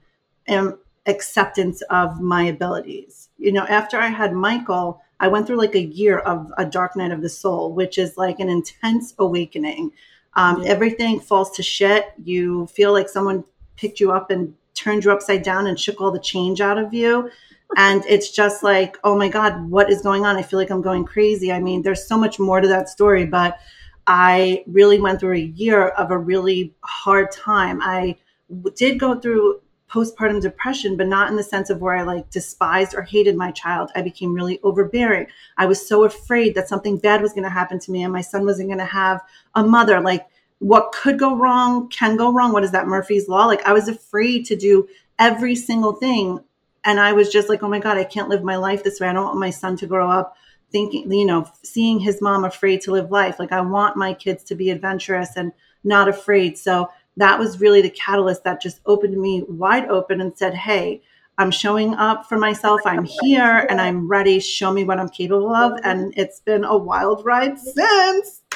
um, 0.48 0.80
acceptance 1.06 1.82
of 1.90 2.22
my 2.22 2.44
abilities. 2.44 3.30
You 3.38 3.52
know, 3.52 3.66
after 3.66 3.98
I 3.98 4.08
had 4.08 4.34
Michael, 4.34 5.02
I 5.20 5.28
went 5.28 5.46
through 5.46 5.58
like 5.58 5.76
a 5.76 5.84
year 5.84 6.20
of 6.20 6.52
a 6.58 6.66
dark 6.66 6.96
night 6.96 7.12
of 7.12 7.22
the 7.22 7.30
soul, 7.30 7.74
which 7.74 7.98
is 7.98 8.16
like 8.16 8.40
an 8.40 8.48
intense 8.48 9.14
awakening. 9.20 9.92
Um, 10.36 10.64
yeah. 10.64 10.70
Everything 10.70 11.20
falls 11.20 11.52
to 11.58 11.64
shit. 11.64 12.14
You 12.24 12.68
feel 12.68 12.94
like 12.94 13.10
someone 13.10 13.44
picked 13.76 14.00
you 14.00 14.14
up 14.14 14.32
and 14.32 14.54
turned 14.76 15.04
you 15.04 15.12
upside 15.12 15.44
down 15.44 15.68
and 15.68 15.78
shook 15.78 16.00
all 16.00 16.12
the 16.12 16.20
change 16.20 16.62
out 16.62 16.78
of 16.78 16.94
you 16.94 17.30
and 17.78 18.04
it's 18.08 18.32
just 18.32 18.64
like 18.64 18.98
oh 19.04 19.18
my 19.18 19.30
god 19.30 19.70
what 19.70 19.92
is 19.92 20.02
going 20.02 20.26
on? 20.26 20.36
I 20.36 20.42
feel 20.42 20.60
like 20.60 20.72
i'm 20.72 20.82
going 20.82 21.06
crazy. 21.06 21.52
I 21.52 21.60
mean 21.60 21.82
there's 21.82 22.08
so 22.08 22.18
much 22.18 22.40
more 22.40 22.62
to 22.62 22.68
that 22.68 22.90
story 22.90 23.26
but 23.26 23.60
i 24.08 24.64
really 24.68 25.00
went 25.00 25.20
through 25.20 25.36
a 25.36 25.40
year 25.40 25.90
of 25.90 26.12
a 26.12 26.18
really 26.18 26.74
hard 26.84 27.32
time. 27.32 27.80
I 27.82 28.18
did 28.76 29.00
go 29.00 29.20
through 29.20 29.62
postpartum 29.90 30.40
depression 30.40 30.96
but 30.96 31.08
not 31.08 31.32
in 31.32 31.36
the 31.36 31.44
sense 31.44 31.72
of 31.72 31.82
where 31.82 31.96
i 31.96 32.04
like 32.04 32.30
despised 32.30 32.94
or 32.96 33.04
hated 33.04 33.36
my 33.36 33.52
child. 33.52 33.92
I 33.96 34.02
became 34.02 34.34
really 34.34 34.60
overbearing. 34.64 35.28
I 35.58 35.66
was 35.66 35.88
so 35.88 36.04
afraid 36.04 36.56
that 36.56 36.70
something 36.70 36.98
bad 36.98 37.22
was 37.22 37.34
going 37.34 37.44
to 37.44 37.50
happen 37.50 37.80
to 37.80 37.92
me 37.92 38.04
and 38.04 38.14
my 38.14 38.22
son 38.22 38.46
wasn't 38.46 38.70
going 38.70 38.80
to 38.80 38.86
have 38.86 39.22
a 39.56 39.64
mother. 39.64 40.00
Like 40.00 40.26
what 40.60 40.92
could 40.92 41.18
go 41.18 41.36
wrong 41.36 41.90
can 41.90 42.18
go 42.18 42.34
wrong. 42.34 42.52
What 42.52 42.64
is 42.64 42.72
that 42.72 42.88
murphy's 42.88 43.28
law? 43.28 43.46
Like 43.46 43.64
i 43.64 43.74
was 43.74 43.88
afraid 43.88 44.46
to 44.46 44.56
do 44.56 44.88
every 45.20 45.56
single 45.56 45.94
thing 45.94 46.40
and 46.86 47.00
I 47.00 47.14
was 47.14 47.30
just 47.30 47.50
like, 47.50 47.64
oh 47.64 47.70
my 47.70 47.80
God, 47.80 47.98
I 47.98 48.04
can't 48.04 48.30
live 48.30 48.44
my 48.44 48.56
life 48.56 48.84
this 48.84 49.00
way. 49.00 49.08
I 49.08 49.14
don't 49.14 49.26
want 49.26 49.40
my 49.40 49.50
son 49.50 49.76
to 49.78 49.88
grow 49.88 50.10
up 50.10 50.36
thinking, 50.72 51.12
you 51.12 51.26
know, 51.26 51.50
seeing 51.64 52.00
his 52.00 52.22
mom 52.22 52.46
afraid 52.46 52.82
to 52.82 52.92
live 52.92 53.12
life. 53.12 53.40
Like 53.40 53.52
I 53.52 53.62
want 53.62 53.98
my 53.98 54.14
kids 54.14 54.44
to 54.46 54.56
be 54.56 54.70
adventurous 54.70 55.36
and 55.36 55.52
not 55.84 56.08
afraid. 56.08 56.58
So 56.58 56.90
that 57.18 57.40
was 57.40 57.60
really 57.60 57.82
the 57.82 57.90
catalyst 57.90 58.44
that 58.44 58.62
just 58.62 58.80
opened 58.86 59.20
me 59.20 59.44
wide 59.48 59.90
open 59.90 60.22
and 60.22 60.38
said, 60.38 60.54
hey, 60.54 61.02
I'm 61.38 61.52
showing 61.52 61.96
up 61.96 62.28
for 62.28 62.38
myself. 62.38 62.82
I'm 62.86 63.06
here 63.06 63.66
and 63.70 63.80
I'm 63.80 64.08
ready. 64.08 64.40
Show 64.40 64.74
me 64.74 64.84
what 64.84 65.00
I'm 65.00 65.10
capable 65.10 65.56
of. 65.56 65.80
And 65.84 66.14
it's 66.18 66.42
been 66.42 66.66
a 66.66 66.78
wild 66.78 67.26
ride 67.26 67.58
since. 67.58 68.42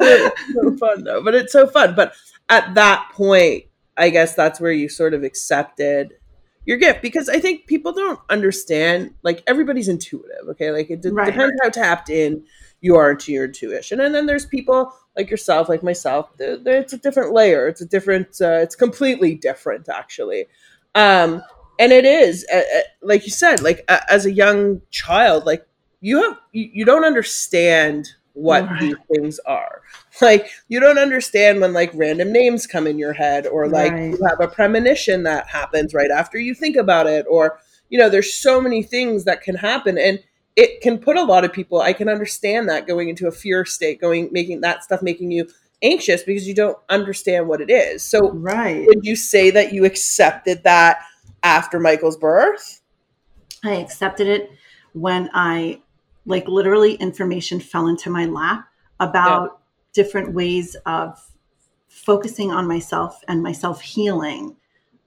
it's 0.00 0.54
so 0.54 0.76
fun 0.76 1.04
though, 1.04 1.22
but 1.22 1.34
it's 1.34 1.52
so 1.52 1.66
fun. 1.66 1.94
But 1.94 2.14
at 2.50 2.74
that 2.74 3.10
point, 3.12 3.64
I 3.96 4.10
guess 4.10 4.34
that's 4.34 4.60
where 4.60 4.72
you 4.72 4.88
sort 4.88 5.14
of 5.14 5.22
accepted 5.22 6.14
your 6.66 6.76
gift 6.76 7.00
because 7.00 7.28
I 7.28 7.40
think 7.40 7.66
people 7.66 7.92
don't 7.92 8.20
understand. 8.28 9.14
Like 9.22 9.42
everybody's 9.46 9.88
intuitive, 9.88 10.48
okay? 10.50 10.70
Like 10.72 10.90
it 10.90 11.00
d- 11.00 11.10
right. 11.10 11.26
depends 11.26 11.54
how 11.62 11.70
tapped 11.70 12.10
in 12.10 12.44
you 12.82 12.96
are 12.96 13.14
to 13.14 13.32
your 13.32 13.44
intuition, 13.46 14.00
and 14.00 14.14
then 14.14 14.26
there's 14.26 14.46
people 14.46 14.92
like 15.16 15.30
yourself, 15.30 15.68
like 15.68 15.82
myself. 15.82 16.30
They're, 16.36 16.56
they're, 16.56 16.80
it's 16.80 16.92
a 16.92 16.98
different 16.98 17.32
layer. 17.32 17.68
It's 17.68 17.80
a 17.80 17.86
different. 17.86 18.40
Uh, 18.40 18.60
it's 18.60 18.74
completely 18.74 19.34
different, 19.34 19.88
actually. 19.88 20.46
Um, 20.94 21.42
and 21.78 21.92
it 21.92 22.04
is, 22.04 22.46
uh, 22.52 22.58
uh, 22.58 22.80
like 23.02 23.24
you 23.24 23.30
said, 23.30 23.62
like 23.62 23.84
uh, 23.88 24.00
as 24.08 24.26
a 24.26 24.32
young 24.32 24.82
child, 24.90 25.46
like 25.46 25.66
you 26.00 26.22
have 26.22 26.38
you, 26.52 26.70
you 26.72 26.84
don't 26.84 27.04
understand 27.04 28.08
what 28.34 28.64
right. 28.64 28.80
these 28.80 28.96
things 29.12 29.38
are. 29.40 29.82
Like 30.20 30.50
you 30.68 30.80
don't 30.80 30.98
understand 30.98 31.60
when 31.60 31.72
like 31.72 31.92
random 31.94 32.32
names 32.32 32.66
come 32.66 32.86
in 32.86 32.98
your 32.98 33.12
head 33.12 33.46
or 33.46 33.68
like 33.68 33.92
Right. 33.92 34.10
you 34.10 34.18
have 34.28 34.40
a 34.40 34.52
premonition 34.52 35.22
that 35.22 35.46
happens 35.48 35.94
right 35.94 36.10
after 36.10 36.38
you 36.38 36.54
think 36.54 36.76
about 36.76 37.06
it 37.06 37.24
or 37.30 37.58
you 37.90 37.98
know 37.98 38.08
there's 38.08 38.34
so 38.34 38.60
many 38.60 38.82
things 38.82 39.24
that 39.24 39.40
can 39.40 39.54
happen 39.54 39.96
and 39.96 40.18
it 40.56 40.80
can 40.80 40.98
put 40.98 41.16
a 41.16 41.22
lot 41.22 41.44
of 41.44 41.52
people 41.52 41.80
I 41.80 41.92
can 41.92 42.08
understand 42.08 42.68
that 42.68 42.86
going 42.88 43.08
into 43.08 43.28
a 43.28 43.32
fear 43.32 43.64
state 43.64 44.00
going 44.00 44.28
making 44.32 44.62
that 44.62 44.82
stuff 44.82 45.00
making 45.00 45.30
you 45.30 45.48
anxious 45.82 46.22
because 46.22 46.46
you 46.46 46.54
don't 46.54 46.78
understand 46.88 47.48
what 47.48 47.60
it 47.60 47.70
is. 47.70 48.02
So 48.04 48.32
Right. 48.32 48.86
would 48.86 49.04
you 49.04 49.16
say 49.16 49.50
that 49.50 49.72
you 49.72 49.84
accepted 49.84 50.64
that 50.64 51.02
after 51.42 51.78
Michael's 51.80 52.16
birth? 52.16 52.80
I 53.64 53.74
accepted 53.74 54.26
it 54.26 54.50
when 54.92 55.30
I, 55.32 55.80
like, 56.26 56.48
literally 56.48 56.94
information 56.94 57.60
fell 57.60 57.86
into 57.88 58.10
my 58.10 58.26
lap 58.26 58.66
about 58.98 59.59
different 59.92 60.32
ways 60.34 60.76
of 60.86 61.30
focusing 61.88 62.50
on 62.50 62.66
myself 62.66 63.22
and 63.28 63.42
myself 63.42 63.80
healing. 63.80 64.56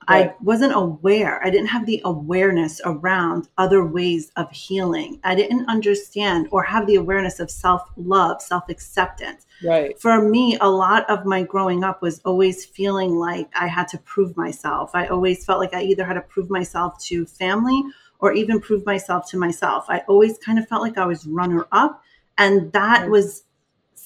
I 0.06 0.34
wasn't 0.42 0.74
aware. 0.76 1.42
I 1.42 1.48
didn't 1.48 1.68
have 1.68 1.86
the 1.86 2.02
awareness 2.04 2.78
around 2.84 3.48
other 3.56 3.84
ways 3.86 4.30
of 4.36 4.50
healing. 4.50 5.18
I 5.24 5.34
didn't 5.34 5.66
understand 5.66 6.48
or 6.50 6.62
have 6.62 6.86
the 6.86 6.96
awareness 6.96 7.40
of 7.40 7.50
self 7.50 7.82
love, 7.96 8.42
self 8.42 8.68
acceptance. 8.68 9.46
Right. 9.64 9.98
For 9.98 10.28
me, 10.28 10.58
a 10.60 10.68
lot 10.68 11.08
of 11.08 11.24
my 11.24 11.42
growing 11.42 11.84
up 11.84 12.02
was 12.02 12.20
always 12.26 12.66
feeling 12.66 13.16
like 13.16 13.48
I 13.58 13.66
had 13.66 13.88
to 13.88 13.98
prove 13.98 14.36
myself. 14.36 14.90
I 14.94 15.06
always 15.06 15.42
felt 15.44 15.58
like 15.60 15.72
I 15.72 15.82
either 15.82 16.04
had 16.04 16.14
to 16.14 16.20
prove 16.20 16.50
myself 16.50 17.02
to 17.04 17.24
family 17.24 17.82
or 18.18 18.32
even 18.34 18.60
prove 18.60 18.84
myself 18.84 19.30
to 19.30 19.38
myself. 19.38 19.86
I 19.88 20.00
always 20.00 20.36
kind 20.38 20.58
of 20.58 20.68
felt 20.68 20.82
like 20.82 20.98
I 20.98 21.06
was 21.06 21.26
runner 21.26 21.66
up. 21.72 22.02
And 22.36 22.72
that 22.72 23.06
Mm. 23.06 23.10
was 23.10 23.43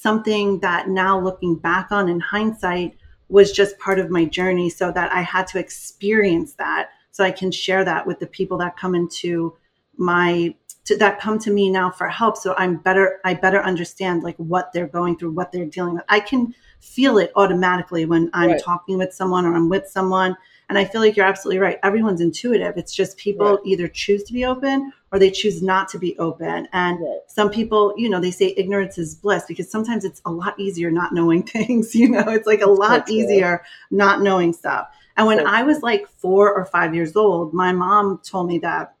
something 0.01 0.59
that 0.59 0.87
now 0.87 1.19
looking 1.19 1.55
back 1.55 1.91
on 1.91 2.07
in 2.07 2.19
hindsight 2.19 2.95
was 3.27 3.51
just 3.51 3.77
part 3.79 3.99
of 3.99 4.09
my 4.09 4.25
journey 4.25 4.69
so 4.69 4.91
that 4.91 5.11
I 5.11 5.21
had 5.21 5.45
to 5.47 5.59
experience 5.59 6.53
that 6.53 6.89
so 7.11 7.23
I 7.23 7.31
can 7.31 7.51
share 7.51 7.83
that 7.83 8.07
with 8.07 8.19
the 8.19 8.27
people 8.27 8.57
that 8.59 8.77
come 8.77 8.95
into 8.95 9.55
my 9.97 10.55
to, 10.85 10.95
that 10.97 11.19
come 11.19 11.37
to 11.39 11.51
me 11.51 11.69
now 11.69 11.91
for 11.91 12.07
help. 12.07 12.37
So 12.37 12.55
I'm 12.57 12.77
better 12.77 13.19
I 13.25 13.33
better 13.33 13.61
understand 13.61 14.23
like 14.23 14.37
what 14.37 14.71
they're 14.71 14.87
going 14.87 15.17
through 15.17 15.31
what 15.31 15.51
they're 15.51 15.65
dealing 15.65 15.95
with. 15.95 16.03
I 16.07 16.21
can 16.21 16.55
feel 16.79 17.17
it 17.17 17.31
automatically 17.35 18.05
when 18.05 18.29
I'm 18.33 18.51
Right. 18.51 18.61
talking 18.61 18.97
with 18.97 19.13
someone 19.13 19.45
or 19.45 19.53
I'm 19.53 19.67
with 19.67 19.87
someone 19.87 20.37
and 20.69 20.77
I 20.77 20.85
feel 20.85 21.01
like 21.01 21.17
you're 21.17 21.25
absolutely 21.25 21.59
right 21.59 21.77
everyone's 21.83 22.21
intuitive 22.21 22.77
it's 22.77 22.93
just 22.95 23.17
people 23.17 23.45
Right. 23.55 23.59
either 23.65 23.87
choose 23.87 24.23
to 24.23 24.33
be 24.33 24.45
open 24.45 24.93
or 25.11 25.17
they 25.19 25.31
choose 25.31 25.61
not 25.63 25.89
to 25.89 25.99
be 25.99 26.17
open 26.19 26.67
and 26.73 26.99
Right. 26.99 27.19
some 27.27 27.49
people 27.49 27.93
you 27.97 28.09
know 28.09 28.19
they 28.21 28.31
say 28.31 28.53
ignorance 28.57 28.97
is 28.97 29.15
bliss 29.15 29.43
because 29.47 29.69
sometimes 29.69 30.05
it's 30.05 30.21
a 30.25 30.31
lot 30.31 30.59
easier 30.59 30.91
not 30.91 31.13
knowing 31.13 31.43
things 31.57 31.95
you 31.95 32.09
know 32.09 32.23
it's 32.27 32.47
like 32.47 32.61
a 32.61 32.69
lot 32.69 33.07
true. 33.07 33.15
easier 33.15 33.63
not 33.91 34.21
knowing 34.21 34.53
stuff 34.53 34.87
and 35.17 35.25
when 35.27 35.45
i 35.47 35.63
was 35.63 35.81
like 35.81 36.07
four 36.07 36.53
or 36.53 36.65
five 36.65 36.93
years 36.95 37.15
old 37.15 37.53
my 37.53 37.71
mom 37.71 38.19
told 38.23 38.47
me 38.47 38.59
that 38.59 38.95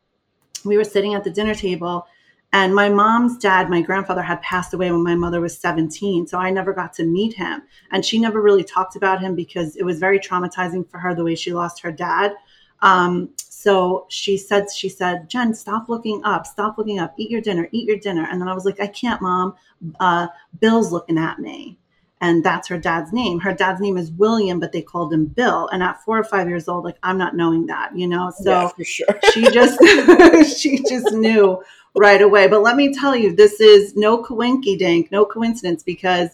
we 0.65 0.75
were 0.77 0.83
sitting 0.83 1.13
at 1.13 1.23
the 1.23 1.29
dinner 1.29 1.55
table 1.55 2.05
and 2.51 2.73
my 2.73 2.89
mom's 2.89 3.37
dad 3.37 3.69
my 3.69 3.81
grandfather 3.81 4.21
had 4.21 4.41
passed 4.41 4.73
away 4.73 4.91
when 4.91 5.03
my 5.03 5.15
mother 5.15 5.39
was 5.39 5.57
17 5.57 6.25
so 6.27 6.37
i 6.37 6.49
never 6.49 6.73
got 6.73 6.93
to 6.93 7.03
meet 7.03 7.33
him. 7.33 7.61
And 7.91 8.05
she 8.05 8.19
never 8.19 8.41
really 8.41 8.63
talked 8.63 8.95
about 8.95 9.21
him 9.21 9.35
because 9.35 9.75
it 9.75 9.83
was 9.83 9.99
very 9.99 10.19
traumatizing 10.19 10.89
for 10.89 10.99
her 10.99 11.13
the 11.13 11.23
way 11.23 11.35
she 11.35 11.53
lost 11.53 11.81
her 11.81 11.91
dad. 11.91 12.33
Um, 12.81 13.29
so 13.37 14.05
she 14.09 14.37
said 14.37 14.67
she 14.73 14.87
said 14.87 15.29
jen 15.29 15.53
stop 15.53 15.89
looking 15.89 16.21
up 16.23 16.45
stop 16.45 16.77
looking 16.77 16.99
up. 16.99 17.13
Eat 17.17 17.29
your 17.29 17.41
dinner 17.41 17.67
eat 17.71 17.87
your 17.87 17.97
dinner. 17.97 18.27
And 18.29 18.39
then 18.41 18.47
i 18.47 18.53
was 18.53 18.65
like 18.65 18.79
i 18.79 18.87
can't 18.87 19.21
mom. 19.21 19.55
Uh, 19.99 20.27
bill's 20.59 20.91
looking 20.91 21.17
at 21.17 21.39
me. 21.39 21.77
And 22.21 22.43
that's 22.43 22.67
her 22.67 22.77
dad's 22.77 23.13
name. 23.13 23.39
Her 23.39 23.53
dad's 23.53 23.81
name 23.81 23.97
is 23.97 24.11
william 24.11 24.59
but 24.59 24.71
they 24.71 24.81
called 24.81 25.11
him 25.11 25.25
bill. 25.25 25.67
And 25.73 25.83
at 25.83 26.01
four 26.03 26.17
or 26.17 26.23
five 26.23 26.47
years 26.47 26.67
old 26.67 26.85
like 26.85 26.97
i'm 27.03 27.17
not 27.17 27.35
knowing 27.35 27.65
that 27.67 27.95
you 27.95 28.07
know? 28.07 28.31
So 28.31 28.71
yeah, 28.77 28.83
sure. 28.83 29.19
she 29.33 29.43
just 29.51 29.77
she 30.57 30.81
just 30.83 31.11
knew 31.13 31.61
right 31.95 32.21
away. 32.21 32.47
But 32.47 32.61
let 32.61 32.75
me 32.75 32.93
tell 32.93 33.15
you, 33.15 33.35
this 33.35 33.59
is 33.59 33.95
no 33.95 34.23
coinky 34.23 34.77
dink, 34.77 35.11
no 35.11 35.25
coincidence 35.25 35.83
because 35.83 36.29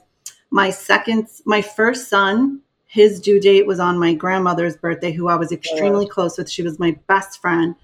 my 0.52 0.70
second 0.70 1.28
my 1.46 1.62
first 1.62 2.08
son, 2.08 2.62
his 2.86 3.20
due 3.20 3.40
date 3.40 3.68
was 3.68 3.80
on 3.80 4.00
my 4.00 4.14
grandmother's 4.14 4.78
birthday, 4.78 5.12
who 5.12 5.28
I 5.28 5.36
was 5.36 5.52
extremely 5.52 6.08
close 6.08 6.38
with. 6.38 6.50
She 6.50 6.64
was 6.64 6.80
my 6.80 6.98
best 7.08 7.42
friend. 7.42 7.76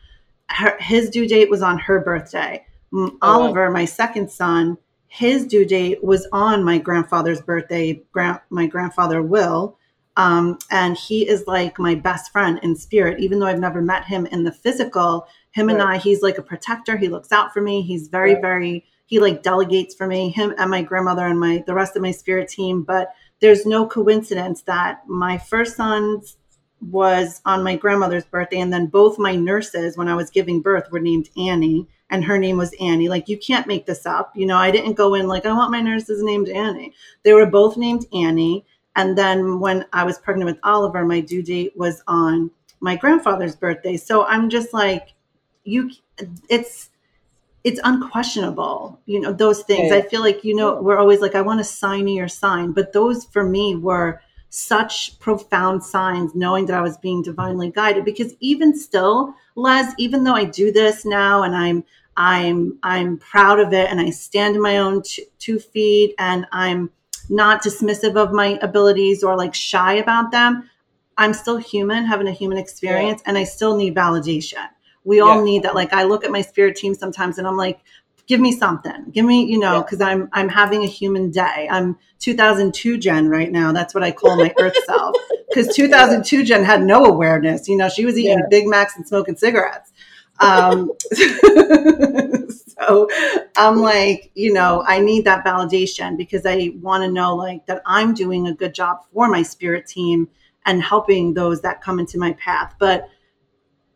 Her, 0.47 0.77
his 0.79 1.09
due 1.09 1.27
date 1.27 1.49
was 1.49 1.61
on 1.61 1.79
her 1.79 1.99
birthday. 1.99 2.65
Oh, 2.93 3.05
wow. 3.05 3.17
Oliver, 3.21 3.71
my 3.71 3.85
second 3.85 4.29
son, 4.29 4.77
his 5.07 5.45
due 5.45 5.65
date 5.65 6.03
was 6.03 6.27
on 6.31 6.63
my 6.63 6.77
grandfather's 6.77 7.41
birthday. 7.41 8.01
Grand, 8.11 8.39
my 8.49 8.67
grandfather 8.67 9.21
Will, 9.21 9.77
um, 10.17 10.57
and 10.69 10.97
he 10.97 11.27
is 11.27 11.47
like 11.47 11.79
my 11.79 11.95
best 11.95 12.31
friend 12.31 12.59
in 12.63 12.75
spirit. 12.75 13.19
Even 13.19 13.39
though 13.39 13.47
I've 13.47 13.59
never 13.59 13.81
met 13.81 14.05
him 14.05 14.25
in 14.27 14.43
the 14.43 14.51
physical, 14.51 15.27
him 15.51 15.69
and 15.69 15.81
I, 15.81 15.97
he's 15.97 16.21
like 16.21 16.37
a 16.37 16.43
protector. 16.43 16.97
He 16.97 17.09
looks 17.09 17.31
out 17.31 17.53
for 17.53 17.61
me. 17.61 17.81
He's 17.81 18.07
very, 18.07 18.33
Right. 18.33 18.41
very. 18.41 18.85
He 19.05 19.19
like 19.19 19.43
delegates 19.43 19.93
for 19.93 20.07
me. 20.07 20.29
Him 20.29 20.53
and 20.57 20.71
my 20.71 20.81
grandmother 20.81 21.25
and 21.27 21.39
my 21.39 21.63
the 21.67 21.73
rest 21.73 21.95
of 21.95 22.01
my 22.01 22.11
spirit 22.11 22.47
team. 22.47 22.83
But 22.83 23.13
there's 23.41 23.65
no 23.65 23.85
coincidence 23.85 24.61
that 24.63 25.01
my 25.07 25.37
first 25.37 25.75
son's 25.75 26.37
was 26.89 27.41
on 27.45 27.63
my 27.63 27.75
grandmother's 27.75 28.25
birthday 28.25 28.59
and 28.59 28.73
then 28.73 28.87
both 28.87 29.19
my 29.19 29.35
nurses 29.35 29.95
when 29.97 30.07
i 30.07 30.15
was 30.15 30.31
giving 30.31 30.61
birth 30.61 30.89
were 30.91 30.99
named 30.99 31.29
annie 31.37 31.87
and 32.09 32.23
her 32.23 32.39
name 32.39 32.57
was 32.57 32.73
annie 32.81 33.07
like 33.07 33.29
you 33.29 33.37
can't 33.37 33.67
make 33.67 33.85
this 33.85 34.03
up 34.07 34.31
you 34.35 34.47
know 34.47 34.57
i 34.57 34.71
didn't 34.71 34.93
go 34.93 35.13
in 35.13 35.27
like 35.27 35.45
i 35.45 35.53
want 35.53 35.69
my 35.71 35.79
nurses 35.79 36.23
named 36.23 36.49
annie 36.49 36.91
they 37.21 37.33
were 37.33 37.45
both 37.45 37.77
named 37.77 38.07
annie 38.13 38.65
and 38.95 39.15
then 39.15 39.59
when 39.59 39.85
i 39.93 40.03
was 40.03 40.17
pregnant 40.17 40.49
with 40.49 40.57
oliver 40.63 41.05
my 41.05 41.19
due 41.19 41.43
date 41.43 41.71
was 41.75 42.01
on 42.07 42.49
my 42.79 42.95
grandfather's 42.95 43.55
birthday 43.55 43.95
so 43.95 44.25
i'm 44.25 44.49
just 44.49 44.73
like 44.73 45.13
you 45.63 45.91
it's 46.49 46.89
it's 47.63 47.79
unquestionable 47.83 48.99
you 49.05 49.19
know 49.19 49.31
those 49.33 49.63
things. 49.63 49.91
Right. 49.91 50.03
i 50.03 50.07
feel 50.07 50.21
like 50.21 50.43
you 50.43 50.55
know 50.55 50.81
we're 50.81 50.97
always 50.97 51.19
like 51.19 51.35
i 51.35 51.41
want 51.41 51.59
to 51.59 51.63
sign 51.63 52.07
your 52.07 52.27
sign. 52.27 52.71
But 52.71 52.93
those 52.93 53.25
for 53.25 53.43
me 53.43 53.75
were 53.75 54.21
such 54.51 55.17
profound 55.19 55.81
signs 55.81 56.35
knowing 56.35 56.65
that 56.65 56.75
I 56.75 56.81
was 56.81 56.97
being 56.97 57.21
divinely 57.21 57.71
guided 57.71 58.03
because 58.03 58.33
even 58.41 58.77
still 58.77 59.33
Les 59.55 59.93
even 59.97 60.25
though 60.25 60.33
I 60.35 60.43
do 60.43 60.73
this 60.73 61.05
now 61.05 61.43
and 61.43 61.55
I'm 61.55 61.85
I'm 62.17 62.77
I'm 62.83 63.17
proud 63.17 63.61
of 63.61 63.71
it 63.71 63.89
and 63.89 64.01
I 64.01 64.09
stand 64.09 64.57
in 64.57 64.61
my 64.61 64.77
own 64.77 65.03
t- 65.03 65.27
two 65.39 65.57
feet 65.57 66.15
and 66.19 66.45
I'm 66.51 66.91
not 67.29 67.63
dismissive 67.63 68.17
of 68.17 68.33
my 68.33 68.59
abilities 68.61 69.23
or 69.23 69.37
like 69.37 69.53
shy 69.55 69.93
about 69.93 70.31
them 70.31 70.69
I'm 71.17 71.33
still 71.33 71.57
human 71.57 72.03
having 72.03 72.27
a 72.27 72.33
human 72.33 72.57
experience 72.57 73.21
and 73.25 73.37
I 73.37 73.45
still 73.45 73.77
need 73.77 73.95
validation 73.95 74.67
we 75.03 75.19
all 75.19 75.37
Yeah. 75.37 75.43
need 75.43 75.63
that 75.63 75.75
like 75.75 75.93
I 75.93 76.03
look 76.03 76.23
at 76.23 76.31
my 76.31 76.41
spirit 76.41 76.75
team 76.75 76.93
sometimes 76.93 77.37
and 77.37 77.47
I'm 77.47 77.57
like 77.57 77.79
give 78.27 78.39
me 78.39 78.51
something. 78.53 79.05
Give 79.11 79.25
me 79.25 79.45
you 79.45 79.59
know 79.59 79.75
Yeah. 79.77 79.81
because 79.81 80.01
i'm 80.01 80.29
i'm 80.33 80.49
having 80.49 80.83
a 80.83 80.87
human 80.87 81.31
day. 81.31 81.67
I'm 81.69 81.97
2002 82.19 82.97
Jen 82.97 83.27
right 83.27 83.51
now. 83.51 83.71
That's 83.71 83.93
what 83.93 84.03
i 84.03 84.11
call 84.11 84.37
my 84.37 84.53
earth 84.59 84.77
self. 84.85 85.15
Because 85.49 85.75
2002 85.75 86.43
Jen 86.43 86.63
had 86.63 86.81
no 86.83 87.05
awareness. 87.05 87.67
You 87.67 87.77
know 87.77 87.89
she 87.89 88.05
was 88.05 88.17
eating 88.17 88.37
Yeah. 88.39 88.45
big 88.49 88.67
macs 88.67 88.95
and 88.95 89.07
smoking 89.07 89.35
cigarettes. 89.35 89.91
Um 90.39 90.91
so 92.79 93.07
i'm 93.57 93.77
like 93.79 94.31
you 94.35 94.51
know 94.53 94.83
i 94.87 94.99
need 94.99 95.25
that 95.25 95.45
validation 95.45 96.17
because 96.17 96.45
i 96.45 96.71
want 96.81 97.03
to 97.03 97.11
know 97.11 97.35
like 97.35 97.65
that 97.67 97.81
i'm 97.85 98.13
doing 98.13 98.47
a 98.47 98.53
good 98.53 98.73
job 98.73 98.99
for 99.13 99.27
my 99.27 99.41
spirit 99.43 99.85
team 99.85 100.27
and 100.65 100.81
helping 100.81 101.33
those 101.33 101.61
that 101.61 101.81
come 101.81 101.99
into 101.99 102.19
my 102.19 102.33
path. 102.33 102.75
But 102.77 103.07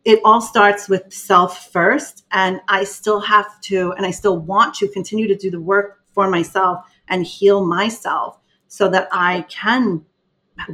it 0.06 0.20
all 0.24 0.40
starts 0.40 0.88
with 0.88 1.12
self 1.12 1.70
first 1.72 2.24
and 2.30 2.60
i 2.68 2.84
still 2.84 3.20
have 3.20 3.60
to 3.60 3.92
and 3.96 4.06
i 4.06 4.10
still 4.10 4.38
want 4.38 4.72
to 4.72 4.88
continue 4.88 5.26
to 5.28 5.36
do 5.36 5.50
the 5.50 5.60
work 5.60 6.00
for 6.14 6.30
myself 6.30 6.86
and 7.08 7.26
heal 7.26 7.66
myself 7.66 8.38
so 8.68 8.88
that 8.88 9.08
i 9.12 9.44
can 9.48 10.04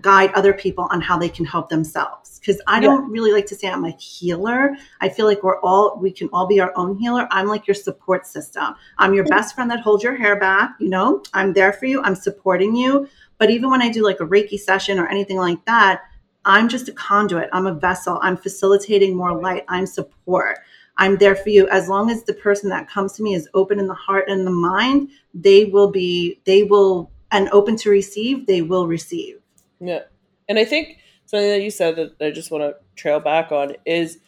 guide 0.00 0.30
other 0.34 0.52
people 0.52 0.86
on 0.90 1.00
how 1.00 1.18
they 1.18 1.28
can 1.28 1.44
help 1.44 1.68
themselves. 1.68 2.38
Because 2.38 2.60
i 2.66 2.76
Yeah. 2.76 2.82
don't 2.88 3.10
really 3.10 3.32
like 3.32 3.46
to 3.46 3.54
say 3.56 3.68
i'm 3.68 3.84
a 3.84 3.90
healer. 3.90 4.76
I 5.00 5.08
feel 5.08 5.26
like 5.26 5.42
we're 5.42 5.60
all 5.60 5.98
we 6.00 6.12
can 6.12 6.28
all 6.32 6.46
be 6.46 6.60
our 6.60 6.72
own 6.76 6.96
healer. 6.98 7.26
I'm 7.30 7.48
like 7.48 7.66
your 7.66 7.74
support 7.74 8.26
system. 8.26 8.74
I'm 8.98 9.14
your 9.14 9.24
best 9.24 9.54
friend 9.54 9.70
that 9.70 9.80
holds 9.80 10.04
your 10.04 10.14
hair 10.14 10.36
back 10.38 10.76
you 10.78 10.88
know? 10.88 11.22
I'm 11.34 11.52
there 11.52 11.72
for 11.72 11.86
you. 11.86 12.02
I'm 12.02 12.14
supporting 12.14 12.76
you. 12.76 13.08
But 13.38 13.50
even 13.50 13.70
when 13.70 13.82
i 13.82 13.88
do 13.90 14.04
like 14.04 14.20
a 14.20 14.26
reiki 14.26 14.58
session 14.58 14.98
or 15.00 15.08
anything 15.08 15.38
like 15.38 15.64
that 15.64 16.02
I'm 16.44 16.68
just 16.68 16.88
a 16.88 16.92
conduit. 16.92 17.48
I'm 17.52 17.66
a 17.66 17.74
vessel. 17.74 18.18
I'm 18.22 18.36
facilitating 18.36 19.16
more 19.16 19.40
light. 19.40 19.64
I'm 19.68 19.86
support. 19.86 20.58
I'm 20.96 21.16
there 21.16 21.36
for 21.36 21.48
you. 21.48 21.68
As 21.68 21.88
long 21.88 22.10
as 22.10 22.24
the 22.24 22.34
person 22.34 22.68
that 22.70 22.88
comes 22.88 23.12
to 23.14 23.22
me 23.22 23.34
is 23.34 23.48
open 23.54 23.78
in 23.78 23.86
the 23.86 23.94
heart 23.94 24.28
and 24.28 24.46
the 24.46 24.50
mind, 24.50 25.10
they 25.32 25.64
will 25.64 25.90
be, 25.90 26.40
they 26.44 26.62
will, 26.62 27.10
and 27.30 27.48
open 27.50 27.76
to 27.76 27.90
receive, 27.90 28.46
they 28.46 28.60
will 28.60 28.86
receive. 28.86 29.38
Yeah. 29.80 30.00
And 30.48 30.58
I 30.58 30.64
think 30.64 30.98
something 31.24 31.48
that 31.48 31.62
you 31.62 31.70
said 31.70 31.96
that 31.96 32.14
I 32.20 32.30
just 32.30 32.50
want 32.50 32.62
to 32.62 32.76
trail 32.94 33.20
back 33.20 33.52
on 33.52 33.74
is 33.86 34.18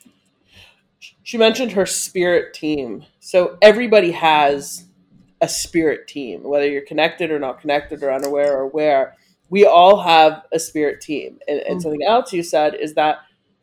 she 1.22 1.36
mentioned 1.36 1.72
her 1.72 1.84
spirit 1.84 2.54
team. 2.54 3.04
So 3.20 3.58
everybody 3.60 4.12
has 4.12 4.86
a 5.40 5.48
spirit 5.48 6.08
team, 6.08 6.42
whether 6.42 6.66
you're 6.66 6.86
connected 6.86 7.30
or 7.30 7.38
not 7.38 7.60
connected 7.60 8.02
or 8.02 8.10
unaware 8.10 8.56
or 8.56 8.62
aware. 8.62 9.16
We 9.54 9.64
all 9.64 10.02
have 10.02 10.42
a 10.52 10.58
spirit 10.58 11.00
team. 11.00 11.38
And, 11.46 11.60
and 11.60 11.68
mm-hmm. 11.68 11.80
something 11.80 12.02
else 12.02 12.32
you 12.32 12.42
said 12.42 12.74
is 12.74 12.94
that 12.94 13.18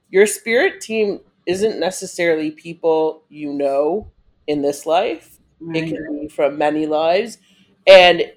your 0.09 0.25
spirit 0.25 0.79
team 0.79 1.19
isn't 1.45 1.81
necessarily 1.81 2.49
people 2.49 3.23
you 3.27 3.51
know 3.51 4.09
in 4.47 4.61
this 4.61 4.85
life. 4.85 5.37
Right. 5.59 5.83
It 5.83 5.89
can 5.89 6.21
be 6.21 6.29
from 6.29 6.57
many 6.57 6.85
lives. 6.85 7.39
And 7.85 8.31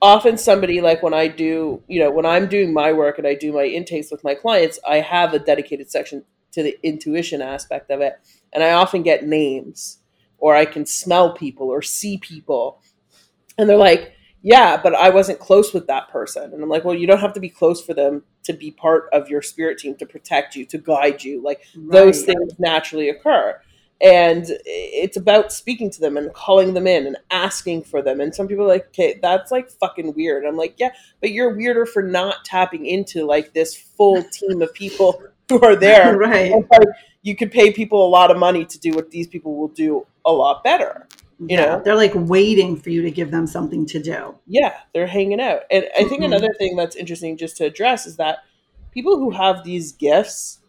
often 0.00 0.38
somebody 0.38 0.80
like 0.80 1.02
when 1.02 1.12
I 1.12 1.28
do, 1.28 1.82
you 1.88 2.00
know, 2.00 2.10
when 2.10 2.24
I'm 2.24 2.46
doing 2.46 2.72
my 2.72 2.90
work 2.94 3.18
and 3.18 3.26
I 3.26 3.34
do 3.34 3.52
my 3.52 3.64
intakes 3.64 4.10
with 4.10 4.24
my 4.24 4.34
clients, 4.34 4.78
I 4.88 5.00
have 5.00 5.34
a 5.34 5.38
dedicated 5.38 5.90
section 5.90 6.24
to 6.52 6.62
the 6.62 6.78
intuition 6.82 7.42
aspect 7.42 7.90
of 7.90 8.00
it. 8.00 8.14
And 8.50 8.64
I 8.64 8.72
often 8.72 9.02
get 9.02 9.26
names 9.26 9.98
or 10.38 10.56
I 10.56 10.64
can 10.64 10.86
smell 10.86 11.34
people 11.34 11.68
or 11.68 11.82
see 11.82 12.16
people. 12.16 12.80
And 13.58 13.68
they're 13.68 13.76
like, 13.76 14.14
yeah, 14.44 14.76
but 14.76 14.94
I 14.94 15.08
wasn't 15.08 15.38
close 15.38 15.72
with 15.72 15.86
that 15.86 16.10
person. 16.10 16.52
And 16.52 16.62
I'm 16.62 16.68
like, 16.68 16.84
well, 16.84 16.94
you 16.94 17.06
don't 17.06 17.20
have 17.20 17.32
to 17.32 17.40
be 17.40 17.48
close 17.48 17.82
for 17.82 17.94
them 17.94 18.24
to 18.42 18.52
be 18.52 18.70
part 18.70 19.08
of 19.10 19.30
your 19.30 19.40
spirit 19.40 19.78
team 19.78 19.96
to 19.96 20.04
protect 20.04 20.54
you, 20.54 20.66
to 20.66 20.76
guide 20.76 21.24
you. 21.24 21.42
Like 21.42 21.62
right. 21.74 21.90
those 21.90 22.24
things 22.24 22.52
naturally 22.58 23.08
occur. 23.08 23.58
And 24.02 24.44
it's 24.66 25.16
about 25.16 25.50
speaking 25.50 25.88
to 25.92 26.00
them 26.00 26.18
and 26.18 26.30
calling 26.34 26.74
them 26.74 26.86
in 26.86 27.06
and 27.06 27.16
asking 27.30 27.84
for 27.84 28.02
them. 28.02 28.20
And 28.20 28.34
some 28.34 28.46
people 28.46 28.66
are 28.66 28.68
like, 28.68 28.88
okay, 28.88 29.18
that's 29.22 29.50
like 29.50 29.70
fucking 29.70 30.12
weird. 30.12 30.44
I'm 30.44 30.58
like, 30.58 30.74
yeah, 30.76 30.90
but 31.22 31.30
you're 31.30 31.56
weirder 31.56 31.86
for 31.86 32.02
not 32.02 32.44
tapping 32.44 32.84
into 32.84 33.24
like 33.24 33.54
this 33.54 33.74
full 33.74 34.22
team 34.30 34.60
of 34.60 34.74
people 34.74 35.22
who 35.48 35.58
are 35.62 35.74
there. 35.74 36.18
right. 36.18 36.52
Like, 36.52 36.88
you 37.22 37.34
could 37.34 37.50
pay 37.50 37.72
people 37.72 38.06
a 38.06 38.10
lot 38.10 38.30
of 38.30 38.36
money 38.36 38.66
to 38.66 38.78
do 38.78 38.92
what 38.92 39.10
these 39.10 39.26
people 39.26 39.56
will 39.56 39.68
do 39.68 40.06
a 40.26 40.32
lot 40.32 40.62
better. 40.62 41.08
You 41.38 41.46
yeah, 41.50 41.64
know, 41.64 41.82
they're 41.84 41.96
like 41.96 42.12
waiting 42.14 42.76
for 42.76 42.90
you 42.90 43.02
to 43.02 43.10
give 43.10 43.30
them 43.30 43.46
something 43.46 43.86
to 43.86 44.02
do. 44.02 44.34
Yeah, 44.46 44.74
they're 44.92 45.06
hanging 45.06 45.40
out. 45.40 45.62
And 45.70 45.86
I 45.94 46.04
think 46.04 46.22
mm-hmm. 46.22 46.24
another 46.24 46.54
thing 46.58 46.76
that's 46.76 46.96
interesting 46.96 47.36
just 47.36 47.56
to 47.56 47.64
address 47.64 48.06
is 48.06 48.16
that 48.16 48.38
people 48.92 49.16
who 49.18 49.30
have 49.30 49.64
these 49.64 49.92
gifts, 49.92 50.60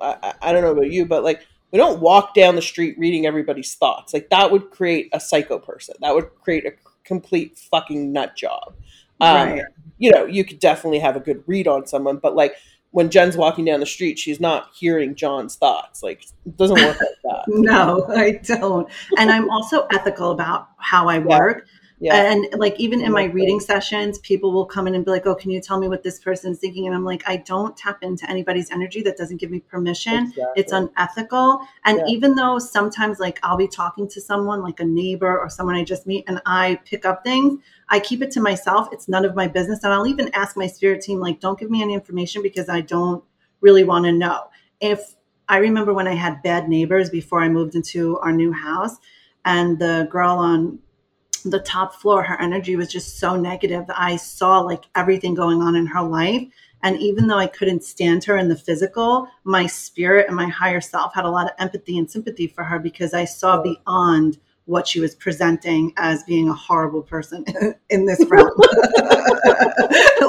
I, 0.00 0.34
I 0.40 0.52
don't 0.52 0.62
know 0.62 0.72
about 0.72 0.90
you, 0.90 1.04
but 1.04 1.24
like 1.24 1.46
we 1.70 1.78
don't 1.78 2.00
walk 2.00 2.34
down 2.34 2.56
the 2.56 2.62
street 2.62 2.98
reading 2.98 3.26
everybody's 3.26 3.74
thoughts. 3.74 4.14
Like 4.14 4.30
that 4.30 4.50
would 4.50 4.70
create 4.70 5.10
a 5.12 5.20
psycho 5.20 5.58
person. 5.58 5.94
That 6.00 6.14
would 6.14 6.30
create 6.42 6.66
a 6.66 6.72
complete 7.04 7.58
fucking 7.58 8.12
nut 8.12 8.34
job. 8.36 8.74
Um, 9.20 9.48
right. 9.48 9.62
You 9.98 10.12
know, 10.12 10.24
you 10.24 10.44
could 10.44 10.60
definitely 10.60 11.00
have 11.00 11.16
a 11.16 11.20
good 11.20 11.42
read 11.46 11.68
on 11.68 11.86
someone, 11.86 12.18
but 12.18 12.34
like 12.34 12.54
when 12.90 13.10
Jen's 13.10 13.36
walking 13.36 13.64
down 13.64 13.80
the 13.80 13.86
street, 13.86 14.18
she's 14.18 14.40
not 14.40 14.70
hearing 14.74 15.14
John's 15.14 15.56
thoughts. 15.56 16.02
Like 16.02 16.24
it 16.46 16.56
doesn't 16.56 16.80
work 16.80 16.98
like 17.00 17.08
that. 17.24 17.44
no, 17.48 18.06
I 18.08 18.32
don't. 18.42 18.88
And 19.18 19.30
I'm 19.30 19.50
also 19.50 19.86
ethical 19.92 20.30
about 20.30 20.68
how 20.78 21.08
I 21.08 21.18
work. 21.18 21.66
Yeah. 21.66 21.77
Yeah. 22.00 22.30
And 22.30 22.46
like 22.56 22.78
even 22.78 23.02
in 23.02 23.10
my 23.10 23.24
reading 23.24 23.58
sessions, 23.58 24.18
people 24.20 24.52
will 24.52 24.66
come 24.66 24.86
in 24.86 24.94
and 24.94 25.04
be 25.04 25.10
like, 25.10 25.26
"Oh, 25.26 25.34
can 25.34 25.50
you 25.50 25.60
tell 25.60 25.80
me 25.80 25.88
what 25.88 26.02
this 26.02 26.20
person's 26.20 26.58
thinking?" 26.58 26.86
And 26.86 26.94
I'm 26.94 27.04
like, 27.04 27.24
"I 27.26 27.38
don't 27.38 27.76
tap 27.76 27.98
into 28.02 28.28
anybody's 28.30 28.70
energy 28.70 29.02
that 29.02 29.16
doesn't 29.16 29.38
give 29.38 29.50
me 29.50 29.60
permission. 29.60 30.26
Exactly. 30.26 30.44
It's 30.56 30.72
unethical." 30.72 31.60
And 31.84 31.98
yeah. 31.98 32.04
even 32.06 32.36
though 32.36 32.58
sometimes 32.60 33.18
like 33.18 33.40
I'll 33.42 33.56
be 33.56 33.66
talking 33.66 34.06
to 34.08 34.20
someone 34.20 34.62
like 34.62 34.78
a 34.78 34.84
neighbor 34.84 35.38
or 35.38 35.50
someone 35.50 35.74
I 35.74 35.82
just 35.82 36.06
meet 36.06 36.24
and 36.28 36.40
I 36.46 36.78
pick 36.84 37.04
up 37.04 37.24
things, 37.24 37.60
I 37.88 37.98
keep 37.98 38.22
it 38.22 38.30
to 38.32 38.40
myself. 38.40 38.88
It's 38.92 39.08
none 39.08 39.24
of 39.24 39.34
my 39.34 39.48
business. 39.48 39.82
And 39.82 39.92
I'll 39.92 40.06
even 40.06 40.30
ask 40.34 40.56
my 40.56 40.68
spirit 40.68 41.02
team 41.02 41.18
like, 41.18 41.40
"Don't 41.40 41.58
give 41.58 41.70
me 41.70 41.82
any 41.82 41.94
information 41.94 42.42
because 42.42 42.68
I 42.68 42.80
don't 42.80 43.24
really 43.60 43.82
want 43.82 44.04
to 44.04 44.12
know." 44.12 44.44
If 44.80 45.16
I 45.48 45.56
remember 45.56 45.92
when 45.92 46.06
I 46.06 46.14
had 46.14 46.42
bad 46.42 46.68
neighbors 46.68 47.10
before 47.10 47.40
I 47.40 47.48
moved 47.48 47.74
into 47.74 48.18
our 48.20 48.32
new 48.32 48.52
house 48.52 48.98
and 49.44 49.78
the 49.78 50.06
girl 50.10 50.36
on 50.36 50.78
the 51.44 51.60
top 51.60 51.94
floor, 51.94 52.22
her 52.22 52.40
energy 52.40 52.76
was 52.76 52.90
just 52.90 53.18
so 53.18 53.36
negative 53.36 53.86
that 53.86 54.00
I 54.00 54.16
saw 54.16 54.60
like 54.60 54.84
everything 54.94 55.34
going 55.34 55.62
on 55.62 55.76
in 55.76 55.86
her 55.86 56.02
life. 56.02 56.46
And 56.82 56.96
even 56.98 57.26
though 57.26 57.38
I 57.38 57.48
couldn't 57.48 57.82
stand 57.82 58.24
her 58.24 58.36
in 58.36 58.48
the 58.48 58.56
physical, 58.56 59.28
my 59.44 59.66
spirit 59.66 60.26
and 60.28 60.36
my 60.36 60.46
higher 60.46 60.80
self 60.80 61.14
had 61.14 61.24
a 61.24 61.30
lot 61.30 61.46
of 61.46 61.52
empathy 61.58 61.98
and 61.98 62.08
sympathy 62.08 62.46
for 62.46 62.62
her 62.62 62.78
because 62.78 63.14
I 63.14 63.24
saw 63.24 63.60
beyond 63.60 64.38
what 64.68 64.86
she 64.86 65.00
was 65.00 65.14
presenting 65.14 65.94
as 65.96 66.22
being 66.24 66.48
a 66.48 66.52
horrible 66.52 67.02
person 67.02 67.42
in 67.90 68.04
this 68.04 68.22
realm. 68.28 68.50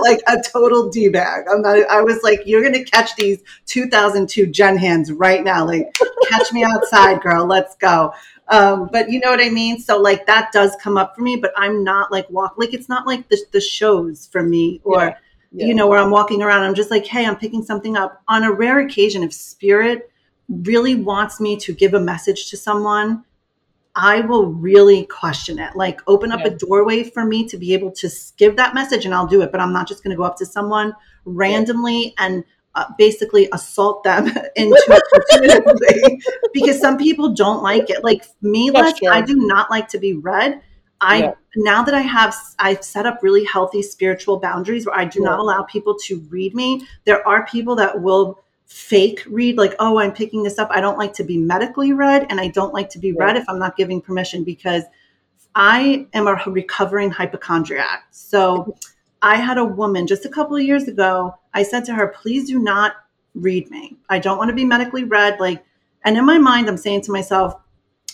like 0.01 0.21
a 0.27 0.41
total 0.41 0.89
D 0.89 1.09
bag. 1.09 1.45
I'm 1.51 1.61
not, 1.61 1.77
I 1.89 2.01
was 2.01 2.23
like, 2.23 2.41
you're 2.45 2.61
going 2.61 2.73
to 2.73 2.89
catch 2.89 3.15
these 3.17 3.43
2002 3.65 4.47
Jen 4.47 4.77
hands 4.77 5.11
right 5.11 5.43
now. 5.43 5.65
Like, 5.65 5.93
catch 6.29 6.53
me 6.53 6.63
outside, 6.63 7.21
girl. 7.21 7.45
Let's 7.45 7.75
go. 7.75 8.13
Um, 8.49 8.89
but 8.91 9.11
you 9.11 9.19
know 9.19 9.29
what 9.29 9.41
I 9.41 9.49
mean? 9.49 9.79
So 9.79 9.99
like 9.99 10.25
that 10.25 10.51
does 10.51 10.75
come 10.81 10.97
up 10.97 11.15
for 11.15 11.21
me, 11.21 11.35
but 11.35 11.53
I'm 11.55 11.83
not 11.83 12.11
like 12.11 12.29
walk 12.29 12.55
like 12.57 12.73
it's 12.73 12.89
not 12.89 13.05
like 13.05 13.29
the, 13.29 13.37
the 13.51 13.61
shows 13.61 14.27
for 14.31 14.41
me 14.41 14.81
or 14.83 15.03
yeah. 15.03 15.17
Yeah. 15.51 15.65
you 15.67 15.73
know 15.75 15.87
where 15.87 15.99
I'm 15.99 16.11
walking 16.11 16.41
around. 16.41 16.63
I'm 16.63 16.75
just 16.75 16.91
like, 16.91 17.05
hey, 17.05 17.25
I'm 17.25 17.35
picking 17.35 17.63
something 17.63 17.95
up. 17.95 18.21
On 18.27 18.43
a 18.43 18.51
rare 18.51 18.79
occasion, 18.79 19.23
if 19.23 19.33
spirit 19.33 20.11
really 20.49 20.95
wants 20.95 21.39
me 21.39 21.57
to 21.57 21.73
give 21.73 21.93
a 21.93 21.99
message 21.99 22.49
to 22.49 22.57
someone, 22.57 23.23
I 23.95 24.21
will 24.21 24.47
really 24.47 25.05
question 25.05 25.59
it. 25.59 25.75
Like 25.75 26.01
open 26.07 26.31
up 26.31 26.39
yeah. 26.41 26.47
a 26.47 26.49
doorway 26.51 27.03
for 27.03 27.25
me 27.25 27.47
to 27.47 27.57
be 27.57 27.73
able 27.73 27.91
to 27.93 28.09
give 28.37 28.55
that 28.55 28.73
message 28.73 29.05
and 29.05 29.13
I'll 29.13 29.27
do 29.27 29.41
it. 29.41 29.51
But 29.51 29.61
I'm 29.61 29.73
not 29.73 29.87
just 29.87 30.03
going 30.03 30.11
to 30.11 30.17
go 30.17 30.23
up 30.23 30.37
to 30.37 30.45
someone 30.45 30.93
randomly 31.25 32.13
and 32.17 32.43
uh, 32.79 32.85
basically 32.97 33.49
assault 33.51 34.03
them 34.03 34.27
into 34.55 35.01
a 35.31 36.17
because 36.53 36.79
some 36.79 36.97
people 36.97 37.33
don't 37.33 37.61
like 37.61 37.89
it. 37.89 38.03
Like 38.03 38.23
me, 38.41 38.71
like 38.71 38.95
I 39.09 39.21
do 39.21 39.35
not 39.35 39.69
like 39.69 39.89
to 39.89 39.99
be 39.99 40.13
read. 40.13 40.61
I 41.01 41.17
yeah. 41.19 41.31
now 41.57 41.83
that 41.83 41.93
I 41.93 42.01
have 42.01 42.35
I've 42.57 42.83
set 42.83 43.05
up 43.05 43.19
really 43.21 43.43
healthy 43.43 43.81
spiritual 43.81 44.39
boundaries 44.39 44.85
where 44.85 44.95
I 44.95 45.05
do 45.05 45.19
yeah. 45.19 45.29
not 45.29 45.39
allow 45.39 45.63
people 45.63 45.95
to 46.05 46.19
read 46.29 46.55
me. 46.55 46.87
There 47.05 47.25
are 47.27 47.45
people 47.45 47.75
that 47.75 48.01
will 48.01 48.39
fake 48.67 49.23
read 49.27 49.57
like 49.57 49.73
oh 49.79 49.97
i'm 49.97 50.11
picking 50.11 50.43
this 50.43 50.59
up 50.59 50.69
i 50.69 50.79
don't 50.79 50.99
like 50.99 51.11
to 51.11 51.23
be 51.23 51.39
medically 51.39 51.91
read 51.91 52.27
and 52.29 52.39
i 52.39 52.47
don't 52.47 52.71
like 52.71 52.87
to 52.87 52.99
be 52.99 53.11
read 53.13 53.35
if 53.35 53.43
i'm 53.49 53.57
not 53.57 53.75
giving 53.75 53.99
permission 53.99 54.43
because 54.43 54.83
i 55.55 56.05
am 56.13 56.27
a 56.27 56.39
recovering 56.45 57.09
hypochondriac 57.09 58.05
so 58.11 58.77
I 59.21 59.35
had 59.35 59.57
a 59.57 59.65
woman 59.65 60.07
just 60.07 60.25
a 60.25 60.29
couple 60.29 60.55
of 60.55 60.63
years 60.63 60.87
ago. 60.87 61.35
I 61.53 61.63
said 61.63 61.85
to 61.85 61.93
her, 61.93 62.07
please 62.07 62.47
do 62.47 62.59
not 62.59 62.93
read 63.35 63.69
me. 63.69 63.97
I 64.09 64.19
don't 64.19 64.37
want 64.37 64.49
to 64.49 64.55
be 64.55 64.65
medically 64.65 65.03
read. 65.03 65.39
Like, 65.39 65.63
and 66.03 66.17
in 66.17 66.25
my 66.25 66.37
mind, 66.37 66.69
I'm 66.69 66.77
saying 66.77 67.01
to 67.01 67.11
myself, 67.11 67.55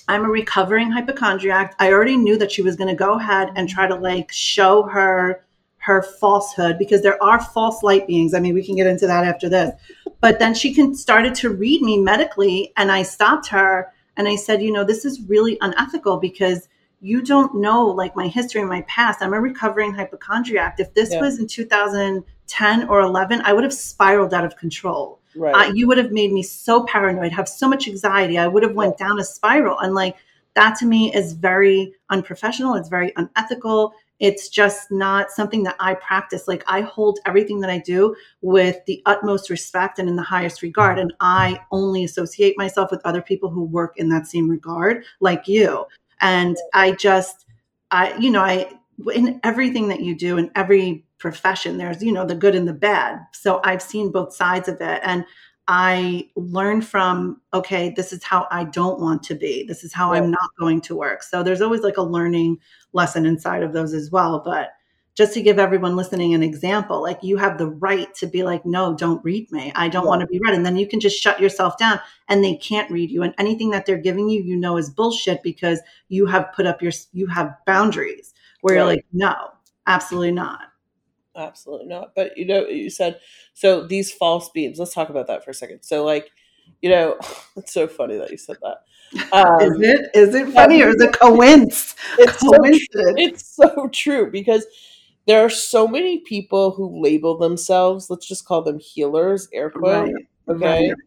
I'm 0.08 0.26
a 0.26 0.30
recovering 0.30 0.92
hypochondriac. 0.92 1.76
I 1.80 1.92
already 1.92 2.18
knew 2.18 2.38
that 2.38 2.52
she 2.52 2.62
was 2.62 2.76
going 2.76 2.90
to 2.90 2.96
go 2.96 3.18
ahead 3.20 3.52
and 3.56 3.68
try 3.68 3.88
to 3.88 3.96
like 3.96 4.32
show 4.32 4.84
her 4.84 5.44
her 5.78 6.02
falsehood 6.02 6.80
because 6.80 7.04
there 7.04 7.22
are 7.24 7.40
false 7.40 7.84
light 7.84 8.08
beings. 8.08 8.34
I 8.34 8.40
mean, 8.40 8.56
we 8.56 8.66
can 8.66 8.76
get 8.76 8.88
into 8.88 9.06
that 9.06 9.24
after 9.24 9.48
this. 9.48 9.72
But 10.20 10.40
then 10.40 10.56
she 10.56 10.74
can 10.74 10.96
started 10.96 11.36
to 11.36 11.52
read 11.52 11.84
me 11.84 12.00
medically 12.00 12.74
and 12.76 12.92
I 12.92 13.04
stopped 13.04 13.48
her 13.50 13.94
and 14.18 14.28
I 14.28 14.36
said, 14.36 14.64
you 14.64 14.72
know, 14.72 14.84
this 14.84 15.06
is 15.06 15.22
really 15.28 15.60
unethical 15.62 16.18
because 16.18 16.68
you 17.06 17.22
don't 17.22 17.54
know 17.54 17.86
like 17.86 18.16
my 18.16 18.28
history 18.28 18.62
and 18.62 18.70
my 18.70 18.82
past. 18.84 19.22
I'm 19.22 19.34
a 19.34 19.40
recovering 19.40 19.94
hypochondriac. 19.94 20.80
If 20.80 20.94
this 20.96 21.12
yeah. 21.12 21.22
was 21.22 21.40
in 21.40 21.46
2010 21.46 22.90
or 22.90 23.00
11, 23.02 23.42
I 23.42 23.54
would 23.54 23.64
have 23.64 23.74
spiraled 23.74 24.34
out 24.34 24.44
of 24.44 24.58
control. 24.58 25.20
Right. 25.36 25.70
Uh, 25.70 25.74
you 25.74 25.88
would 25.88 26.00
have 26.00 26.12
made 26.12 26.32
me 26.34 26.42
so 26.42 26.84
paranoid, 26.86 27.32
have 27.32 27.48
so 27.48 27.70
much 27.70 27.88
anxiety. 27.88 28.40
I 28.40 28.48
would 28.48 28.64
have 28.64 28.74
went 28.74 28.98
down 28.98 29.20
a 29.20 29.24
spiral, 29.24 29.78
and 29.80 29.94
like 29.94 30.16
that 30.56 30.78
to 30.80 30.88
me 30.88 31.14
is 31.14 31.34
very 31.34 31.94
unprofessional. 32.10 32.74
It's 32.74 32.90
very 32.90 33.14
unethical. 33.18 33.94
It's 34.20 34.48
just 34.48 34.90
not 34.92 35.30
something 35.30 35.62
that 35.64 35.76
I 35.78 35.96
practice. 35.96 36.48
Like 36.48 36.64
I 36.68 36.82
hold 36.82 37.20
everything 37.26 37.60
that 37.60 37.70
I 37.70 37.80
do 37.80 38.16
with 38.42 38.78
the 38.88 39.04
utmost 39.06 39.50
respect 39.50 40.00
and 40.00 40.10
in 40.10 40.16
the 40.16 40.24
highest 40.24 40.64
regard, 40.64 40.98
and 40.98 41.14
I 41.20 41.60
only 41.72 42.04
associate 42.04 42.58
myself 42.58 42.90
with 42.90 43.02
other 43.06 43.22
people 43.22 43.50
who 43.50 43.66
work 43.66 43.94
in 43.98 44.10
that 44.10 44.26
same 44.26 44.50
regard, 44.50 45.04
like 45.20 45.48
you. 45.48 45.86
And 46.26 46.58
I 46.74 46.94
just, 46.94 47.46
I, 47.92 48.18
you 48.18 48.32
know, 48.32 48.42
I, 48.42 48.68
in 49.14 49.40
everything 49.44 49.90
that 49.90 50.00
you 50.02 50.16
do 50.18 50.40
in 50.40 50.50
every 50.56 51.06
profession, 51.20 51.78
there's, 51.78 52.02
you 52.02 52.12
know, 52.12 52.26
the 52.26 52.34
good 52.34 52.56
and 52.56 52.68
the 52.68 52.74
bad. 52.74 53.20
So 53.32 53.62
I've 53.64 53.82
seen 53.82 54.12
both 54.12 54.34
sides 54.34 54.68
of 54.68 54.82
it. 54.82 55.02
And 55.04 55.24
I 55.68 56.28
learned 56.36 56.84
from, 56.84 57.42
okay, 57.54 57.94
this 57.96 58.12
is 58.12 58.24
how 58.24 58.48
I 58.50 58.64
don't 58.64 59.00
want 59.00 59.22
to 59.24 59.36
be. 59.36 59.66
This 59.68 59.84
is 59.84 59.94
how 59.94 60.14
I'm 60.14 60.32
not 60.32 60.50
going 60.60 60.82
to 60.82 60.96
work. 60.96 61.22
So 61.22 61.44
there's 61.44 61.62
always 61.62 61.82
like 61.82 61.98
a 61.98 62.02
learning 62.02 62.58
lesson 62.94 63.28
inside 63.28 63.62
of 63.62 63.74
those 63.74 63.94
as 63.94 64.10
well. 64.10 64.42
But 64.44 64.70
just 65.16 65.34
to 65.34 65.42
give 65.42 65.58
everyone 65.58 65.96
listening 65.96 66.34
an 66.34 66.44
example, 66.44 67.02
like 67.02 67.24
you 67.24 67.38
have 67.38 67.58
the 67.58 67.68
right 67.68 68.14
to 68.16 68.28
be 68.28 68.44
like, 68.44 68.66
no, 68.66 68.96
don't 68.96 69.24
read 69.24 69.50
me. 69.52 69.72
I 69.74 69.88
don't 69.88 70.04
yeah. 70.04 70.10
want 70.10 70.22
to 70.22 70.28
be 70.28 70.40
read. 70.46 70.54
And 70.54 70.66
then 70.66 70.76
you 70.76 70.88
can 70.88 71.00
just 71.00 71.22
shut 71.22 71.40
yourself 71.40 71.78
down 71.78 72.02
and 72.28 72.44
they 72.44 72.56
can't 72.56 72.92
read 72.92 73.10
you. 73.10 73.24
And 73.24 73.34
anything 73.38 73.70
that 73.72 73.86
they're 73.86 73.98
giving 73.98 74.30
you, 74.30 74.44
you 74.44 74.58
know, 74.58 74.78
is 74.78 74.90
bullshit 74.90 75.42
because 75.42 75.80
you 76.10 76.26
have 76.26 76.52
put 76.54 76.66
up 76.66 76.82
your, 76.82 76.92
you 77.14 77.28
have 77.28 77.56
boundaries 77.66 78.34
where 78.60 78.76
right. 78.76 78.82
you're 78.82 78.88
like, 78.88 79.06
no, 79.14 79.52
absolutely 79.88 80.32
not. 80.32 80.60
Absolutely 81.36 81.88
not. 81.88 82.14
But 82.16 82.38
you 82.38 82.46
know, 82.46 82.66
you 82.68 82.90
said, 82.90 83.20
so 83.54 83.86
these 83.86 84.12
false 84.12 84.50
beams, 84.50 84.80
let's 84.80 84.94
talk 84.94 85.10
about 85.10 85.28
that 85.28 85.44
for 85.44 85.52
a 85.52 85.54
second. 85.54 85.84
So, 85.84 86.04
like, 86.04 86.32
you 86.82 86.90
know, 86.90 87.18
it's 87.56 87.74
so 87.74 87.88
funny 87.88 88.18
that 88.18 88.32
you 88.32 88.38
said 88.38 88.58
that. 88.62 88.78
Um, 89.32 89.62
is 89.62 89.80
it 89.82 90.10
is 90.14 90.36
it 90.36 90.50
funny 90.50 90.82
or 90.82 90.90
is 90.90 91.00
it 91.00 91.18
coincidence? 91.20 91.96
it's 92.18 92.40
so, 92.40 92.52
it's 93.16 93.56
so 93.56 93.90
true 93.94 94.30
because 94.32 94.66
there 95.26 95.44
are 95.44 95.50
so 95.50 95.88
many 95.88 96.20
people 96.20 96.72
who 96.72 97.02
label 97.02 97.38
themselves, 97.38 98.10
let's 98.10 98.28
just 98.28 98.46
call 98.46 98.62
them 98.62 98.80
healers, 98.80 99.48
air 99.54 99.70
quote, 99.70 100.14
right. 100.14 100.28
okay, 100.48 100.90
right. 100.90 100.98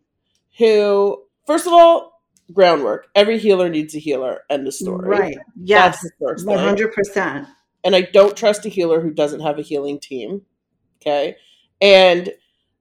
who 0.58 1.22
first 1.46 1.66
of 1.66 1.72
all, 1.72 2.18
groundwork. 2.52 3.08
Every 3.14 3.38
healer 3.38 3.68
needs 3.68 3.94
a 3.94 3.98
healer. 3.98 4.42
End 4.50 4.66
of 4.66 4.74
story. 4.74 5.08
Right. 5.08 5.38
Yes. 5.62 6.04
Hundred 6.46 6.92
percent. 6.92 7.46
And 7.84 7.94
I 7.94 8.02
don't 8.02 8.36
trust 8.36 8.66
a 8.66 8.68
healer 8.68 9.00
who 9.00 9.10
doesn't 9.10 9.40
have 9.40 9.58
a 9.58 9.62
healing 9.62 10.00
team. 10.00 10.42
Okay. 11.00 11.36
And 11.80 12.30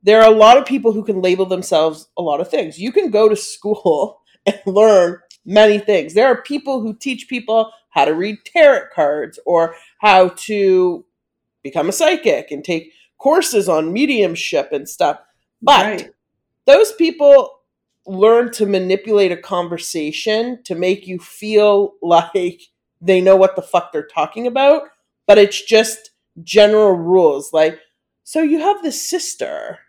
there 0.04 0.21
are 0.21 0.32
a 0.32 0.36
lot 0.36 0.58
of 0.58 0.65
people 0.65 0.91
who 0.91 1.04
can 1.04 1.21
label 1.21 1.45
themselves 1.45 2.08
a 2.17 2.21
lot 2.21 2.41
of 2.41 2.50
things. 2.50 2.80
You 2.80 2.91
can 2.91 3.12
go 3.12 3.30
to 3.30 3.36
school 3.36 4.21
and 4.45 4.60
learn 4.65 5.19
many 5.45 5.80
things. 5.80 6.13
There 6.13 6.28
are 6.28 6.41
people 6.41 6.82
who 6.82 6.95
teach 6.95 7.28
people 7.28 7.71
how 7.89 8.06
to 8.06 8.13
read 8.13 8.38
tarot 8.45 8.88
cards 8.93 9.39
or 9.45 9.76
how 10.00 10.30
to 10.30 11.06
become 11.63 11.89
a 11.89 11.93
psychic 11.93 12.52
and 12.52 12.63
take 12.63 12.91
courses 13.17 13.67
on 13.67 13.93
mediumship 13.93 14.72
and 14.72 14.88
stuff. 14.88 15.20
But 15.62 15.86
right. 15.86 16.10
those 16.65 16.91
people 16.93 17.60
learn 18.06 18.52
to 18.54 18.65
manipulate 18.65 19.32
a 19.32 19.38
conversation 19.38 20.62
to 20.63 20.76
make 20.76 21.08
you 21.08 21.20
feel 21.20 21.93
like 22.02 22.62
they 23.02 23.22
know 23.22 23.36
what 23.36 23.56
the 23.56 23.62
fuck 23.62 23.91
they're 23.91 24.08
talking 24.08 24.48
about, 24.48 24.84
but 25.28 25.38
it's 25.38 25.62
just 25.63 26.12
general 26.43 26.91
rules 26.91 27.52
like 27.52 27.80
so 28.24 28.41
you 28.41 28.60
have 28.60 28.82
this 28.84 29.10
sister 29.10 29.80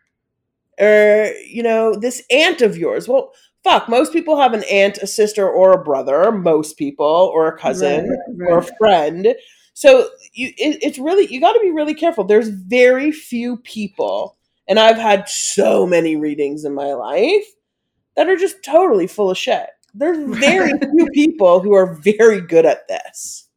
or 0.80 1.30
you 1.46 1.62
know 1.62 1.94
this 1.94 2.22
aunt 2.30 2.62
of 2.62 2.76
yours 2.76 3.06
well 3.06 3.32
fuck 3.64 3.88
most 3.88 4.12
people 4.12 4.40
have 4.40 4.54
an 4.54 4.64
aunt 4.64 4.98
a 4.98 5.06
sister 5.06 5.48
or 5.48 5.72
a 5.72 5.82
brother 5.82 6.32
most 6.32 6.78
people 6.78 7.30
or 7.34 7.48
a 7.48 7.58
cousin 7.58 8.08
right, 8.08 8.18
right. 8.36 8.50
or 8.50 8.58
a 8.58 8.76
friend 8.78 9.34
so 9.78 10.08
you 10.32 10.48
it, 10.58 10.82
it's 10.82 10.98
really 10.98 11.32
you 11.32 11.40
got 11.40 11.52
to 11.52 11.60
be 11.60 11.70
really 11.70 11.94
careful. 11.94 12.24
There's 12.24 12.48
very 12.48 13.12
few 13.12 13.58
people 13.58 14.36
and 14.66 14.76
i've 14.80 14.96
had 14.96 15.28
so 15.28 15.86
many 15.86 16.16
readings 16.16 16.64
in 16.64 16.74
my 16.74 16.92
life 16.94 17.46
that 18.16 18.28
are 18.28 18.36
just 18.36 18.64
totally 18.64 19.06
full 19.06 19.30
of 19.30 19.38
shit. 19.38 19.68
There's 19.94 20.18
very 20.18 20.72
few 20.96 21.06
people 21.14 21.60
who 21.60 21.74
are 21.74 21.94
very 21.94 22.40
good 22.40 22.66
at 22.66 22.88
this. 22.88 23.48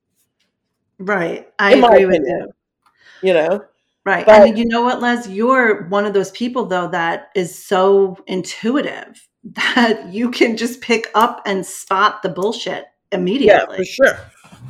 Right. 1.00 1.50
I 1.58 1.74
agree 1.74 2.06
with 2.06 2.22
you. 2.24 2.52
You 3.24 3.34
know? 3.34 3.66
Right. 4.06 4.24
But, 4.24 4.48
and 4.48 4.58
you 4.60 4.66
know 4.66 4.84
what 4.84 5.02
les? 5.02 5.28
You're 5.28 5.88
one 5.88 6.06
of 6.06 6.14
those 6.14 6.30
people 6.30 6.68
though 6.68 6.88
that 6.90 7.30
is 7.36 7.58
so 7.66 8.16
intuitive 8.28 9.28
that 9.44 10.14
you 10.14 10.30
can 10.30 10.56
just 10.56 10.82
pick 10.82 11.10
up 11.16 11.42
and 11.48 11.66
spot 11.66 12.22
the 12.22 12.30
bullshit 12.30 12.86
immediately 13.12 13.50
yeah 13.50 13.78
for 13.78 13.84
sure 13.84 14.20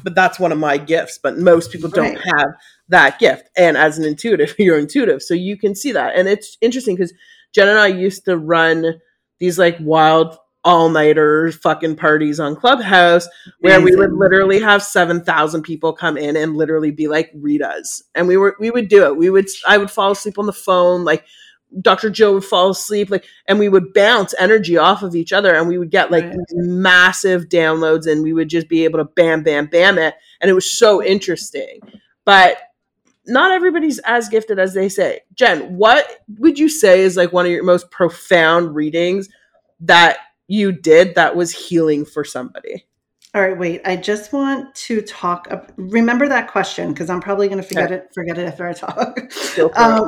but 0.03 0.15
that's 0.15 0.39
one 0.39 0.51
of 0.51 0.57
my 0.57 0.77
gifts. 0.77 1.19
But 1.21 1.37
most 1.37 1.71
people 1.71 1.89
don't 1.89 2.15
right. 2.15 2.35
have 2.37 2.47
that 2.89 3.19
gift. 3.19 3.49
And 3.57 3.77
as 3.77 3.97
an 3.97 4.05
intuitive, 4.05 4.55
you're 4.59 4.79
intuitive. 4.79 5.21
So 5.21 5.33
you 5.33 5.57
can 5.57 5.75
see 5.75 5.91
that. 5.91 6.15
And 6.15 6.27
it's 6.27 6.57
interesting 6.61 6.95
because 6.95 7.13
Jen 7.53 7.69
and 7.69 7.79
I 7.79 7.87
used 7.87 8.25
to 8.25 8.37
run 8.37 8.99
these 9.39 9.57
like 9.57 9.77
wild 9.79 10.37
all 10.63 10.89
nighter 10.89 11.51
fucking 11.51 11.95
parties 11.95 12.39
on 12.39 12.55
Clubhouse 12.55 13.27
where 13.61 13.79
Amazing. 13.79 13.99
we 13.99 14.05
would 14.05 14.13
literally 14.13 14.59
have 14.59 14.83
7,000 14.83 15.63
people 15.63 15.91
come 15.91 16.17
in 16.17 16.35
and 16.35 16.55
literally 16.55 16.91
be 16.91 17.07
like, 17.07 17.31
us. 17.63 18.03
And 18.13 18.27
we 18.27 18.37
were, 18.37 18.55
we 18.59 18.69
would 18.69 18.87
do 18.87 19.05
it. 19.05 19.17
We 19.17 19.31
would, 19.31 19.47
I 19.67 19.79
would 19.79 19.89
fall 19.89 20.11
asleep 20.11 20.37
on 20.37 20.45
the 20.45 20.53
phone. 20.53 21.03
Like 21.03 21.25
Dr. 21.79 22.09
Joe 22.09 22.33
would 22.33 22.43
fall 22.43 22.71
asleep, 22.71 23.09
like, 23.09 23.25
and 23.47 23.59
we 23.59 23.69
would 23.69 23.93
bounce 23.93 24.33
energy 24.37 24.77
off 24.77 25.03
of 25.03 25.15
each 25.15 25.31
other, 25.31 25.55
and 25.55 25.67
we 25.67 25.77
would 25.77 25.91
get 25.91 26.11
like 26.11 26.25
right. 26.25 26.37
massive 26.51 27.45
downloads, 27.45 28.11
and 28.11 28.23
we 28.23 28.33
would 28.33 28.49
just 28.49 28.67
be 28.67 28.83
able 28.83 28.99
to 28.99 29.05
bam, 29.05 29.43
bam, 29.43 29.67
bam 29.67 29.97
it, 29.97 30.15
and 30.41 30.51
it 30.51 30.53
was 30.53 30.69
so 30.69 31.03
interesting. 31.03 31.79
But 32.25 32.57
not 33.25 33.51
everybody's 33.51 33.99
as 33.99 34.27
gifted 34.29 34.59
as 34.59 34.73
they 34.73 34.89
say. 34.89 35.21
Jen, 35.35 35.77
what 35.77 36.23
would 36.39 36.59
you 36.59 36.67
say 36.67 37.01
is 37.01 37.15
like 37.15 37.31
one 37.31 37.45
of 37.45 37.51
your 37.51 37.63
most 37.63 37.89
profound 37.91 38.75
readings 38.75 39.29
that 39.79 40.17
you 40.47 40.71
did 40.71 41.15
that 41.15 41.35
was 41.35 41.51
healing 41.51 42.03
for 42.05 42.23
somebody? 42.23 42.85
All 43.33 43.41
right, 43.41 43.57
wait. 43.57 43.81
I 43.85 43.95
just 43.95 44.33
want 44.33 44.75
to 44.75 45.01
talk. 45.01 45.47
remember 45.77 46.27
that 46.27 46.51
question 46.51 46.91
because 46.91 47.09
I'm 47.09 47.21
probably 47.21 47.47
going 47.47 47.61
to 47.61 47.67
forget 47.67 47.85
okay. 47.85 47.95
it. 47.95 48.13
Forget 48.13 48.37
it 48.37 48.45
after 48.45 48.67
I 48.67 48.73
talk. 48.73 49.17
Um, 49.75 50.07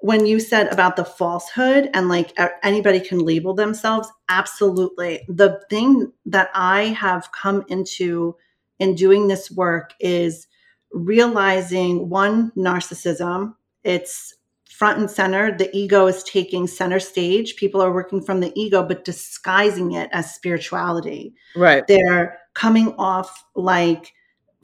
when 0.00 0.24
you 0.24 0.40
said 0.40 0.72
about 0.72 0.96
the 0.96 1.04
falsehood 1.04 1.90
and 1.92 2.08
like 2.08 2.36
anybody 2.62 3.00
can 3.00 3.18
label 3.18 3.54
themselves, 3.54 4.08
absolutely. 4.28 5.24
The 5.28 5.60
thing 5.68 6.12
that 6.26 6.50
I 6.54 6.84
have 6.84 7.30
come 7.32 7.64
into 7.68 8.36
in 8.78 8.94
doing 8.94 9.28
this 9.28 9.50
work 9.50 9.92
is 10.00 10.46
realizing 10.92 12.08
one, 12.08 12.50
narcissism. 12.56 13.54
It's 13.84 14.34
front 14.70 14.98
and 14.98 15.10
center. 15.10 15.54
The 15.54 15.74
ego 15.76 16.06
is 16.06 16.24
taking 16.24 16.66
center 16.66 16.98
stage. 16.98 17.56
People 17.56 17.82
are 17.82 17.92
working 17.92 18.22
from 18.22 18.40
the 18.40 18.52
ego, 18.58 18.82
but 18.82 19.04
disguising 19.04 19.92
it 19.92 20.08
as 20.12 20.34
spirituality. 20.34 21.34
Right. 21.54 21.86
They're 21.86 22.38
coming 22.54 22.94
off 22.96 23.44
like, 23.54 24.14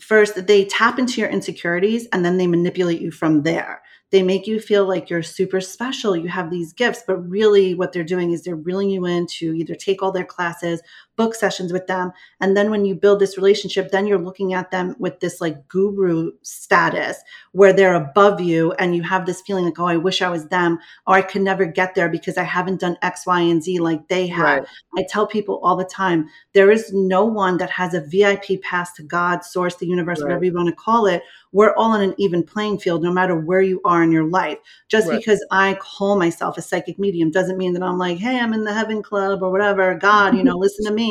first 0.00 0.46
they 0.46 0.64
tap 0.64 0.98
into 0.98 1.20
your 1.20 1.30
insecurities 1.30 2.06
and 2.12 2.24
then 2.24 2.38
they 2.38 2.46
manipulate 2.46 3.00
you 3.00 3.10
from 3.10 3.42
there 3.42 3.82
they 4.10 4.22
make 4.22 4.46
you 4.46 4.60
feel 4.60 4.86
like 4.86 5.10
you're 5.10 5.22
super 5.22 5.60
special. 5.60 6.16
You 6.16 6.28
have 6.28 6.50
these 6.50 6.72
gifts, 6.72 7.02
but 7.06 7.16
really 7.28 7.74
what 7.74 7.92
they're 7.92 8.04
doing 8.04 8.30
is 8.32 8.42
they're 8.42 8.56
reeling 8.56 8.90
you 8.90 9.04
in 9.04 9.26
to 9.38 9.52
either 9.56 9.74
take 9.74 10.02
all 10.02 10.12
their 10.12 10.24
classes, 10.24 10.80
book 11.16 11.34
sessions 11.34 11.72
with 11.72 11.86
them. 11.86 12.12
And 12.40 12.56
then 12.56 12.70
when 12.70 12.84
you 12.84 12.94
build 12.94 13.20
this 13.20 13.36
relationship, 13.36 13.90
then 13.90 14.06
you're 14.06 14.18
looking 14.18 14.52
at 14.52 14.70
them 14.70 14.94
with 14.98 15.20
this 15.20 15.40
like 15.40 15.66
guru 15.68 16.32
status 16.42 17.18
where 17.52 17.72
they're 17.72 17.94
above 17.94 18.40
you 18.40 18.72
and 18.72 18.94
you 18.94 19.02
have 19.02 19.24
this 19.24 19.40
feeling 19.40 19.64
like, 19.64 19.78
oh, 19.78 19.86
I 19.86 19.96
wish 19.96 20.20
I 20.20 20.28
was 20.28 20.46
them, 20.48 20.78
or 21.06 21.14
I 21.14 21.22
could 21.22 21.42
never 21.42 21.64
get 21.64 21.94
there 21.94 22.08
because 22.08 22.36
I 22.36 22.42
haven't 22.42 22.80
done 22.80 22.98
X, 23.02 23.26
Y, 23.26 23.40
and 23.40 23.62
Z 23.62 23.78
like 23.78 24.08
they 24.08 24.26
have. 24.26 24.60
Right. 24.60 24.68
I 24.98 25.06
tell 25.08 25.26
people 25.26 25.60
all 25.62 25.76
the 25.76 25.84
time 25.84 26.28
there 26.52 26.70
is 26.70 26.92
no 26.92 27.24
one 27.24 27.56
that 27.58 27.70
has 27.70 27.94
a 27.94 28.02
VIP 28.02 28.62
pass 28.62 28.92
to 28.94 29.02
God, 29.02 29.44
source, 29.44 29.76
the 29.76 29.86
universe, 29.86 30.20
right. 30.20 30.26
whatever 30.26 30.44
you 30.44 30.52
want 30.52 30.68
to 30.68 30.74
call 30.74 31.06
it. 31.06 31.22
We're 31.52 31.74
all 31.74 31.92
on 31.92 32.02
an 32.02 32.14
even 32.18 32.42
playing 32.42 32.80
field, 32.80 33.02
no 33.02 33.12
matter 33.12 33.34
where 33.34 33.62
you 33.62 33.80
are 33.84 34.02
in 34.02 34.12
your 34.12 34.28
life. 34.28 34.58
Just 34.88 35.08
right. 35.08 35.16
because 35.18 35.42
I 35.50 35.78
call 35.80 36.18
myself 36.18 36.58
a 36.58 36.62
psychic 36.62 36.98
medium 36.98 37.30
doesn't 37.30 37.56
mean 37.56 37.72
that 37.72 37.82
I'm 37.82 37.96
like, 37.96 38.18
hey, 38.18 38.38
I'm 38.38 38.52
in 38.52 38.64
the 38.64 38.74
heaven 38.74 39.02
club 39.02 39.42
or 39.42 39.50
whatever. 39.50 39.94
God, 39.94 40.36
you 40.36 40.44
know, 40.44 40.58
listen 40.58 40.84
to 40.84 40.92
me 40.92 41.05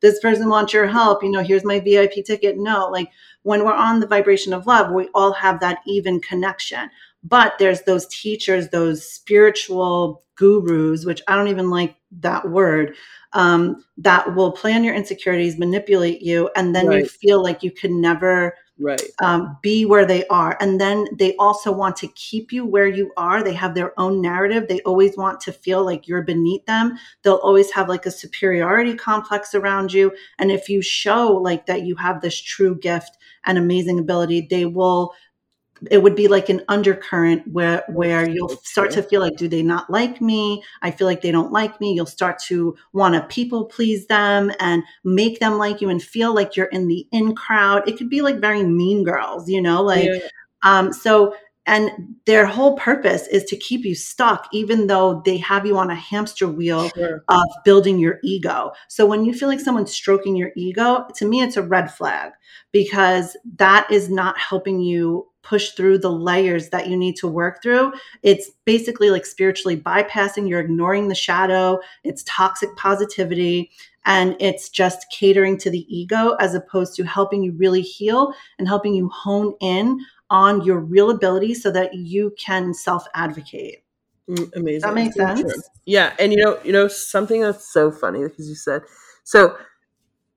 this 0.00 0.18
person 0.20 0.48
wants 0.48 0.72
your 0.72 0.86
help 0.86 1.22
you 1.22 1.30
know 1.30 1.42
here's 1.42 1.64
my 1.64 1.80
vip 1.80 2.12
ticket 2.24 2.58
no 2.58 2.88
like 2.88 3.10
when 3.42 3.64
we're 3.64 3.72
on 3.72 4.00
the 4.00 4.06
vibration 4.06 4.52
of 4.52 4.66
love 4.66 4.92
we 4.92 5.08
all 5.14 5.32
have 5.32 5.60
that 5.60 5.78
even 5.86 6.20
connection 6.20 6.90
but 7.24 7.54
there's 7.58 7.82
those 7.82 8.06
teachers 8.08 8.68
those 8.68 9.06
spiritual 9.06 10.22
gurus 10.36 11.04
which 11.04 11.22
i 11.28 11.36
don't 11.36 11.48
even 11.48 11.70
like 11.70 11.96
that 12.10 12.48
word 12.48 12.94
um, 13.34 13.82
that 13.96 14.34
will 14.34 14.52
play 14.52 14.74
on 14.74 14.84
your 14.84 14.94
insecurities 14.94 15.58
manipulate 15.58 16.20
you 16.20 16.50
and 16.56 16.74
then 16.74 16.86
right. 16.86 16.98
you 16.98 17.08
feel 17.08 17.42
like 17.42 17.62
you 17.62 17.70
can 17.70 18.00
never 18.00 18.54
right. 18.82 19.00
um, 19.22 19.56
be 19.62 19.84
where 19.84 20.04
they 20.04 20.26
are. 20.26 20.56
And 20.60 20.80
then 20.80 21.06
they 21.18 21.34
also 21.36 21.72
want 21.72 21.96
to 21.96 22.08
keep 22.08 22.52
you 22.52 22.66
where 22.66 22.88
you 22.88 23.12
are. 23.16 23.42
They 23.42 23.54
have 23.54 23.74
their 23.74 23.98
own 23.98 24.20
narrative. 24.20 24.68
They 24.68 24.80
always 24.80 25.16
want 25.16 25.40
to 25.42 25.52
feel 25.52 25.84
like 25.84 26.08
you're 26.08 26.22
beneath 26.22 26.66
them. 26.66 26.98
They'll 27.22 27.34
always 27.36 27.70
have 27.72 27.88
like 27.88 28.06
a 28.06 28.10
superiority 28.10 28.94
complex 28.94 29.54
around 29.54 29.92
you. 29.92 30.12
And 30.38 30.50
if 30.50 30.68
you 30.68 30.82
show 30.82 31.32
like 31.32 31.66
that 31.66 31.82
you 31.82 31.96
have 31.96 32.20
this 32.20 32.40
true 32.40 32.76
gift 32.78 33.16
and 33.44 33.58
amazing 33.58 33.98
ability 33.98 34.46
they 34.50 34.66
will 34.66 35.14
it 35.90 36.02
would 36.02 36.14
be 36.14 36.28
like 36.28 36.48
an 36.48 36.62
undercurrent 36.68 37.46
where 37.48 37.84
where 37.88 38.28
you'll 38.28 38.56
start 38.62 38.90
to 38.92 39.02
feel 39.02 39.20
like 39.20 39.36
do 39.36 39.48
they 39.48 39.62
not 39.62 39.90
like 39.90 40.20
me? 40.20 40.62
I 40.82 40.90
feel 40.90 41.06
like 41.06 41.22
they 41.22 41.32
don't 41.32 41.52
like 41.52 41.80
me. 41.80 41.92
You'll 41.92 42.06
start 42.06 42.38
to 42.44 42.76
want 42.92 43.14
to 43.14 43.22
people 43.22 43.64
please 43.64 44.06
them 44.06 44.52
and 44.60 44.82
make 45.04 45.40
them 45.40 45.58
like 45.58 45.80
you 45.80 45.88
and 45.88 46.02
feel 46.02 46.34
like 46.34 46.56
you're 46.56 46.66
in 46.66 46.88
the 46.88 47.06
in 47.12 47.34
crowd. 47.34 47.88
It 47.88 47.96
could 47.96 48.08
be 48.08 48.22
like 48.22 48.40
very 48.40 48.62
mean 48.62 49.04
girls 49.04 49.48
you 49.48 49.60
know 49.60 49.82
like 49.82 50.04
yeah. 50.04 50.18
um 50.62 50.92
so 50.92 51.34
and 51.64 52.16
their 52.26 52.44
whole 52.44 52.76
purpose 52.76 53.28
is 53.28 53.44
to 53.44 53.56
keep 53.56 53.84
you 53.84 53.94
stuck 53.94 54.48
even 54.52 54.88
though 54.88 55.22
they 55.24 55.36
have 55.36 55.64
you 55.64 55.78
on 55.78 55.90
a 55.90 55.94
hamster 55.94 56.48
wheel 56.48 56.88
sure. 56.90 57.22
of 57.28 57.44
building 57.64 57.98
your 58.00 58.18
ego. 58.24 58.72
So 58.88 59.06
when 59.06 59.24
you 59.24 59.32
feel 59.32 59.48
like 59.48 59.60
someone's 59.60 59.92
stroking 59.92 60.34
your 60.34 60.50
ego 60.56 61.06
to 61.14 61.26
me 61.26 61.40
it's 61.40 61.56
a 61.56 61.62
red 61.62 61.92
flag 61.92 62.32
because 62.72 63.36
that 63.56 63.88
is 63.90 64.10
not 64.10 64.36
helping 64.38 64.80
you 64.80 65.28
push 65.42 65.72
through 65.72 65.98
the 65.98 66.10
layers 66.10 66.68
that 66.70 66.88
you 66.88 66.96
need 66.96 67.16
to 67.16 67.28
work 67.28 67.62
through. 67.62 67.92
It's 68.22 68.50
basically 68.64 69.10
like 69.10 69.26
spiritually 69.26 69.80
bypassing, 69.80 70.48
you're 70.48 70.60
ignoring 70.60 71.08
the 71.08 71.14
shadow, 71.14 71.80
it's 72.04 72.24
toxic 72.26 72.74
positivity, 72.76 73.70
and 74.04 74.36
it's 74.40 74.68
just 74.68 75.06
catering 75.10 75.58
to 75.58 75.70
the 75.70 75.86
ego 75.94 76.36
as 76.40 76.54
opposed 76.54 76.94
to 76.96 77.04
helping 77.04 77.42
you 77.42 77.52
really 77.52 77.82
heal 77.82 78.32
and 78.58 78.66
helping 78.66 78.94
you 78.94 79.08
hone 79.08 79.54
in 79.60 80.00
on 80.30 80.62
your 80.62 80.80
real 80.80 81.10
ability 81.10 81.54
so 81.54 81.70
that 81.70 81.94
you 81.94 82.34
can 82.38 82.72
self 82.72 83.06
advocate. 83.14 83.84
Mm, 84.28 84.56
Amazing. 84.56 84.80
That 84.80 84.94
makes 84.94 85.16
true. 85.16 85.26
sense. 85.26 85.68
Yeah, 85.84 86.14
and 86.18 86.32
you 86.32 86.42
know, 86.42 86.58
you 86.64 86.72
know 86.72 86.88
something 86.88 87.40
that's 87.40 87.72
so 87.72 87.90
funny 87.90 88.22
because 88.22 88.48
you 88.48 88.54
said 88.54 88.82
so. 89.24 89.56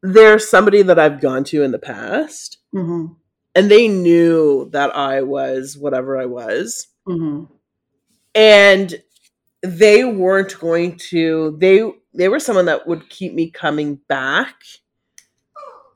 There's 0.04 0.48
somebody 0.48 0.84
that 0.84 1.00
I've 1.00 1.20
gone 1.20 1.44
to 1.46 1.63
in 1.63 1.72
the 1.72 1.80
past, 1.80 2.60
hmm 2.72 3.08
and 3.56 3.72
they 3.72 3.88
knew 3.88 4.70
that 4.72 4.96
I 4.96 5.22
was 5.22 5.78
whatever 5.78 6.20
I 6.20 6.26
was, 6.26 6.88
hmm 7.06 7.46
and 8.34 9.02
they 9.63 10.04
weren't 10.04 10.60
going 10.60 10.98
to. 11.12 11.58
They 11.60 11.84
they 12.13 12.30
were 12.30 12.39
someone 12.39 12.65
that 12.65 12.88
would 12.88 13.10
keep 13.10 13.34
me 13.34 13.50
coming 13.52 13.98
back 14.08 14.56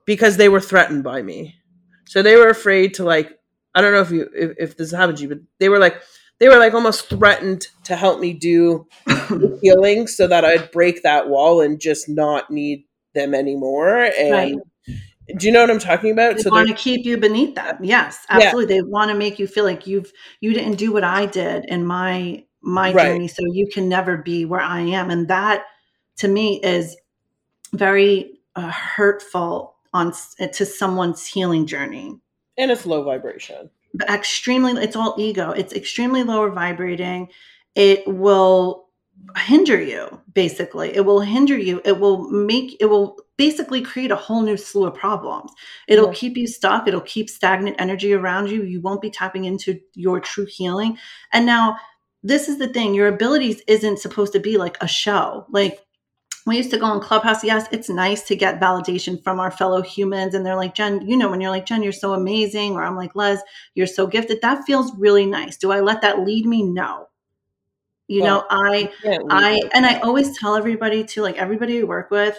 because 0.05 0.37
they 0.37 0.49
were 0.49 0.61
threatened 0.61 1.03
by 1.03 1.21
me. 1.21 1.55
So 2.07 2.21
they 2.21 2.35
were 2.35 2.49
afraid 2.49 2.95
to 2.95 3.03
like. 3.03 3.37
I 3.75 3.81
don't 3.81 3.93
know 3.93 4.01
if 4.01 4.11
you 4.11 4.27
if, 4.35 4.51
if 4.57 4.77
this 4.77 4.91
happened 4.91 5.17
to 5.19 5.23
you, 5.23 5.29
but 5.29 5.39
they 5.59 5.69
were 5.69 5.79
like 5.79 6.01
they 6.39 6.49
were 6.49 6.57
like 6.57 6.73
almost 6.73 7.07
threatened 7.09 7.67
to 7.83 7.95
help 7.95 8.19
me 8.19 8.33
do 8.33 8.87
healing 9.61 10.07
so 10.07 10.27
that 10.27 10.43
I'd 10.43 10.71
break 10.71 11.03
that 11.03 11.29
wall 11.29 11.61
and 11.61 11.79
just 11.79 12.09
not 12.09 12.49
need 12.49 12.85
them 13.13 13.35
anymore. 13.35 14.09
And 14.17 14.31
Right. 14.31 14.55
Do 15.37 15.47
you 15.47 15.53
know 15.53 15.61
what 15.61 15.69
I'm 15.69 15.79
talking 15.79 16.11
about? 16.11 16.35
They 16.37 16.41
so 16.43 16.49
want 16.51 16.67
to 16.69 16.73
keep 16.73 17.05
you 17.05 17.17
beneath 17.17 17.55
them. 17.55 17.77
Yes, 17.81 18.25
Yeah. 18.29 18.37
absolutely. 18.37 18.75
They 18.75 18.81
want 18.81 19.11
to 19.11 19.17
make 19.17 19.39
you 19.39 19.47
feel 19.47 19.63
like 19.65 19.87
you've 19.87 20.11
you 20.41 20.53
didn't 20.53 20.75
do 20.75 20.91
what 20.91 21.03
I 21.03 21.25
did 21.25 21.65
in 21.65 21.85
my 21.85 22.43
my 22.61 22.91
Right. 22.93 23.05
journey, 23.07 23.27
so 23.27 23.41
you 23.51 23.67
can 23.73 23.87
never 23.89 24.17
be 24.17 24.45
where 24.45 24.61
I 24.61 24.81
am. 24.81 25.09
And 25.09 25.27
that, 25.29 25.63
to 26.17 26.27
me, 26.27 26.59
is 26.61 26.97
very 27.73 28.39
uh, 28.55 28.71
hurtful 28.71 29.75
on 29.93 30.13
to 30.53 30.65
someone's 30.65 31.25
healing 31.25 31.65
journey. 31.65 32.19
and 32.57 32.71
it's 32.71 32.85
low 32.85 33.03
vibration. 33.03 33.69
But 33.93 34.09
extremely, 34.09 34.73
it's 34.83 34.95
all 34.95 35.15
ego. 35.17 35.51
It's 35.51 35.73
extremely 35.73 36.23
lower 36.23 36.49
vibrating. 36.51 37.29
It 37.75 38.05
will 38.07 38.87
hinder 39.37 39.81
you. 39.81 40.21
Basically, 40.33 40.95
it 40.95 41.01
will 41.05 41.21
hinder 41.21 41.57
you. 41.57 41.81
It 41.85 41.99
will 41.99 42.29
make. 42.29 42.77
It 42.79 42.85
will 42.87 43.17
basically 43.39 43.81
create 43.81 44.11
a 44.11 44.17
whole 44.17 44.43
new 44.43 44.57
slew 44.57 44.85
of 44.85 44.93
problems. 44.93 45.51
It'll 45.87 46.07
Yeah. 46.09 46.13
keep 46.13 46.37
you 46.37 46.45
stuck. 46.45 46.87
It'll 46.87 47.01
keep 47.15 47.29
stagnant 47.29 47.77
energy 47.79 48.13
around 48.13 48.51
you. 48.51 48.63
You 48.63 48.81
won't 48.81 49.01
be 49.01 49.09
tapping 49.09 49.45
into 49.45 49.79
your 49.95 50.19
true 50.19 50.45
healing. 50.45 50.99
And 51.33 51.47
now, 51.47 51.77
this 52.21 52.49
is 52.49 52.59
the 52.59 52.67
thing 52.67 52.93
your 52.93 53.07
abilities 53.07 53.63
isn't 53.67 53.99
supposed 53.99 54.33
to 54.33 54.39
be 54.41 54.57
like 54.57 54.77
a 54.81 54.87
show. 54.87 55.47
Like, 55.49 55.79
we 56.45 56.57
used 56.57 56.71
to 56.71 56.77
go 56.77 56.87
on 56.87 57.01
Clubhouse. 57.01 57.43
Yes, 57.43 57.67
it's 57.71 57.89
nice 57.89 58.23
to 58.23 58.35
get 58.35 58.59
validation 58.59 59.23
from 59.23 59.39
our 59.39 59.51
fellow 59.51 59.81
humans. 59.81 60.33
And 60.35 60.45
they're 60.45 60.55
like, 60.55 60.75
Jen, 60.75 61.07
you 61.07 61.17
know, 61.17 61.29
when 61.29 61.41
you're 61.41 61.51
like, 61.51 61.65
Jen, 61.65 61.83
you're 61.83 61.93
so 61.93 62.13
amazing. 62.13 62.73
Or 62.73 62.83
I'm 62.83 62.97
like, 62.97 63.15
Les, 63.15 63.39
you're 63.75 63.87
so 63.87 64.07
gifted. 64.07 64.41
That 64.41 64.65
feels 64.65 64.93
really 64.97 65.25
nice. 65.25 65.57
Do 65.57 65.71
I 65.71 65.79
let 65.81 66.01
that 66.01 66.19
lead 66.25 66.45
me? 66.45 66.63
No. 66.63 67.07
You 68.07 68.23
know, 68.23 68.45
I 68.49 68.91
I 69.29 69.59
and 69.73 69.85
I 69.85 69.99
always 69.99 70.37
tell 70.39 70.55
everybody 70.55 71.03
to 71.05 71.21
like 71.21 71.37
everybody 71.37 71.79
I 71.79 71.83
work 71.83 72.11
with, 72.11 72.37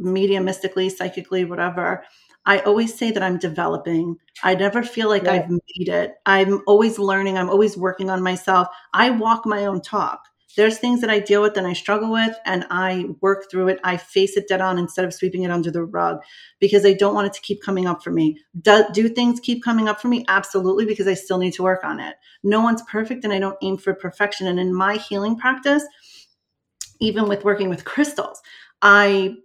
mediumistically, 0.00 0.90
psychically, 0.90 1.44
whatever. 1.44 2.04
I 2.44 2.60
always 2.60 2.96
say 2.96 3.10
that 3.10 3.22
I'm 3.22 3.38
developing. 3.38 4.16
I 4.42 4.54
never 4.54 4.82
feel 4.82 5.08
like 5.08 5.24
Yeah. 5.24 5.32
I've 5.32 5.50
made 5.50 5.88
it. 5.88 6.14
I'm 6.26 6.62
always 6.66 6.98
learning. 6.98 7.36
I'm 7.38 7.50
always 7.50 7.76
working 7.76 8.08
on 8.10 8.22
myself. 8.22 8.68
I 8.94 9.10
walk 9.10 9.46
my 9.46 9.66
own 9.66 9.80
talk. 9.80 10.20
There's 10.56 10.78
things 10.78 11.02
that 11.02 11.10
I 11.10 11.18
deal 11.18 11.42
with 11.42 11.58
and 11.58 11.66
I 11.66 11.74
struggle 11.74 12.10
with, 12.10 12.34
and 12.46 12.64
I 12.70 13.08
work 13.20 13.50
through 13.50 13.68
it. 13.68 13.80
I 13.84 13.98
face 13.98 14.38
it 14.38 14.48
dead 14.48 14.62
on 14.62 14.78
instead 14.78 15.04
of 15.04 15.12
sweeping 15.12 15.42
it 15.42 15.50
under 15.50 15.70
the 15.70 15.84
rug 15.84 16.20
because 16.60 16.86
I 16.86 16.94
don't 16.94 17.14
want 17.14 17.26
it 17.26 17.34
to 17.34 17.42
keep 17.42 17.62
coming 17.62 17.86
up 17.86 18.02
for 18.02 18.10
me. 18.10 18.38
Do, 18.62 18.86
do 18.92 19.06
things 19.10 19.38
keep 19.38 19.62
coming 19.62 19.86
up 19.86 20.00
for 20.00 20.08
me? 20.08 20.24
Absolutely, 20.28 20.86
because 20.86 21.08
I 21.08 21.14
still 21.14 21.36
need 21.36 21.52
to 21.54 21.62
work 21.62 21.84
on 21.84 22.00
it. 22.00 22.14
No 22.42 22.62
one's 22.62 22.80
perfect, 22.90 23.22
and 23.24 23.34
I 23.34 23.38
don't 23.38 23.58
aim 23.60 23.76
for 23.76 23.92
perfection. 23.92 24.46
And 24.46 24.58
in 24.58 24.72
my 24.74 24.96
healing 24.96 25.36
practice, 25.36 25.84
even 27.00 27.28
with 27.28 27.44
working 27.44 27.68
with 27.68 27.84
crystals, 27.84 28.40
I 28.82 29.36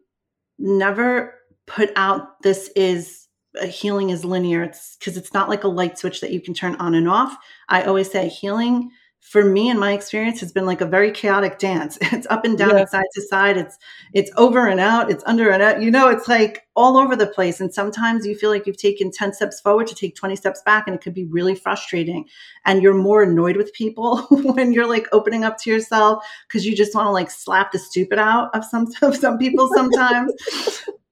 never 0.62 1.36
put 1.68 1.92
out 1.96 2.42
this 2.44 2.70
is 2.76 3.28
uh, 3.62 3.66
healing 3.66 4.10
is 4.12 4.24
linear. 4.24 4.64
It's 4.64 4.96
because 4.98 5.18
it's 5.18 5.34
not 5.34 5.50
like 5.50 5.64
a 5.64 5.70
light 5.70 5.98
switch 5.98 6.22
that 6.22 6.32
you 6.32 6.42
can 6.42 6.54
turn 6.54 6.76
on 6.76 6.96
and 6.96 7.10
off. 7.10 7.36
I 7.70 7.84
always 7.84 8.10
say 8.10 8.28
healing 8.28 8.92
for 9.22 9.46
me 9.46 9.70
in 9.70 9.80
my 9.80 9.94
experience 9.94 10.42
has 10.42 10.52
been 10.52 10.66
like 10.66 10.82
a 10.82 10.86
very 10.86 11.10
chaotic 11.12 11.58
dance. 11.58 11.98
It's 12.12 12.28
up 12.30 12.44
and 12.44 12.58
down, 12.58 12.72
Yeah. 12.72 12.82
it's 12.82 12.92
side 12.92 13.06
to 13.14 13.22
side, 13.22 13.56
it's 13.56 13.78
it's 14.14 14.30
over 14.36 14.68
and 14.68 14.80
out, 14.80 15.10
it's 15.10 15.24
under 15.26 15.50
and 15.52 15.64
out. 15.64 15.82
You 15.82 15.90
know, 15.90 16.10
it's 16.10 16.28
like 16.28 16.68
all 16.76 16.98
over 16.98 17.16
the 17.16 17.28
place. 17.28 17.62
And 17.62 17.74
sometimes 17.74 18.26
you 18.26 18.36
feel 18.36 18.50
like 18.50 18.66
you've 18.68 18.78
taken 18.78 19.10
10 19.12 19.34
steps 19.34 19.62
forward 19.62 19.88
to 19.88 19.96
take 19.96 20.16
20 20.16 20.36
steps 20.36 20.62
back, 20.66 20.86
and 20.88 20.96
it 20.96 21.02
could 21.02 21.14
be 21.14 21.26
really 21.26 21.56
frustrating. 21.56 22.26
And 22.66 22.82
you're 22.82 22.94
more 22.94 23.24
annoyed 23.24 23.56
with 23.58 23.72
people 23.74 24.18
when 24.32 24.74
you're 24.74 24.88
like 24.90 25.08
opening 25.14 25.44
up 25.46 25.58
to 25.60 25.70
yourself 25.70 26.26
because 26.48 26.66
you 26.66 26.76
just 26.76 26.94
want 26.96 27.06
to 27.08 27.12
like 27.12 27.32
slap 27.32 27.72
the 27.72 27.80
stupid 27.80 28.20
out 28.20 28.50
of 28.54 28.66
some 28.66 28.88
of 29.02 29.16
some 29.16 29.38
people 29.38 29.70
sometimes. 29.74 30.34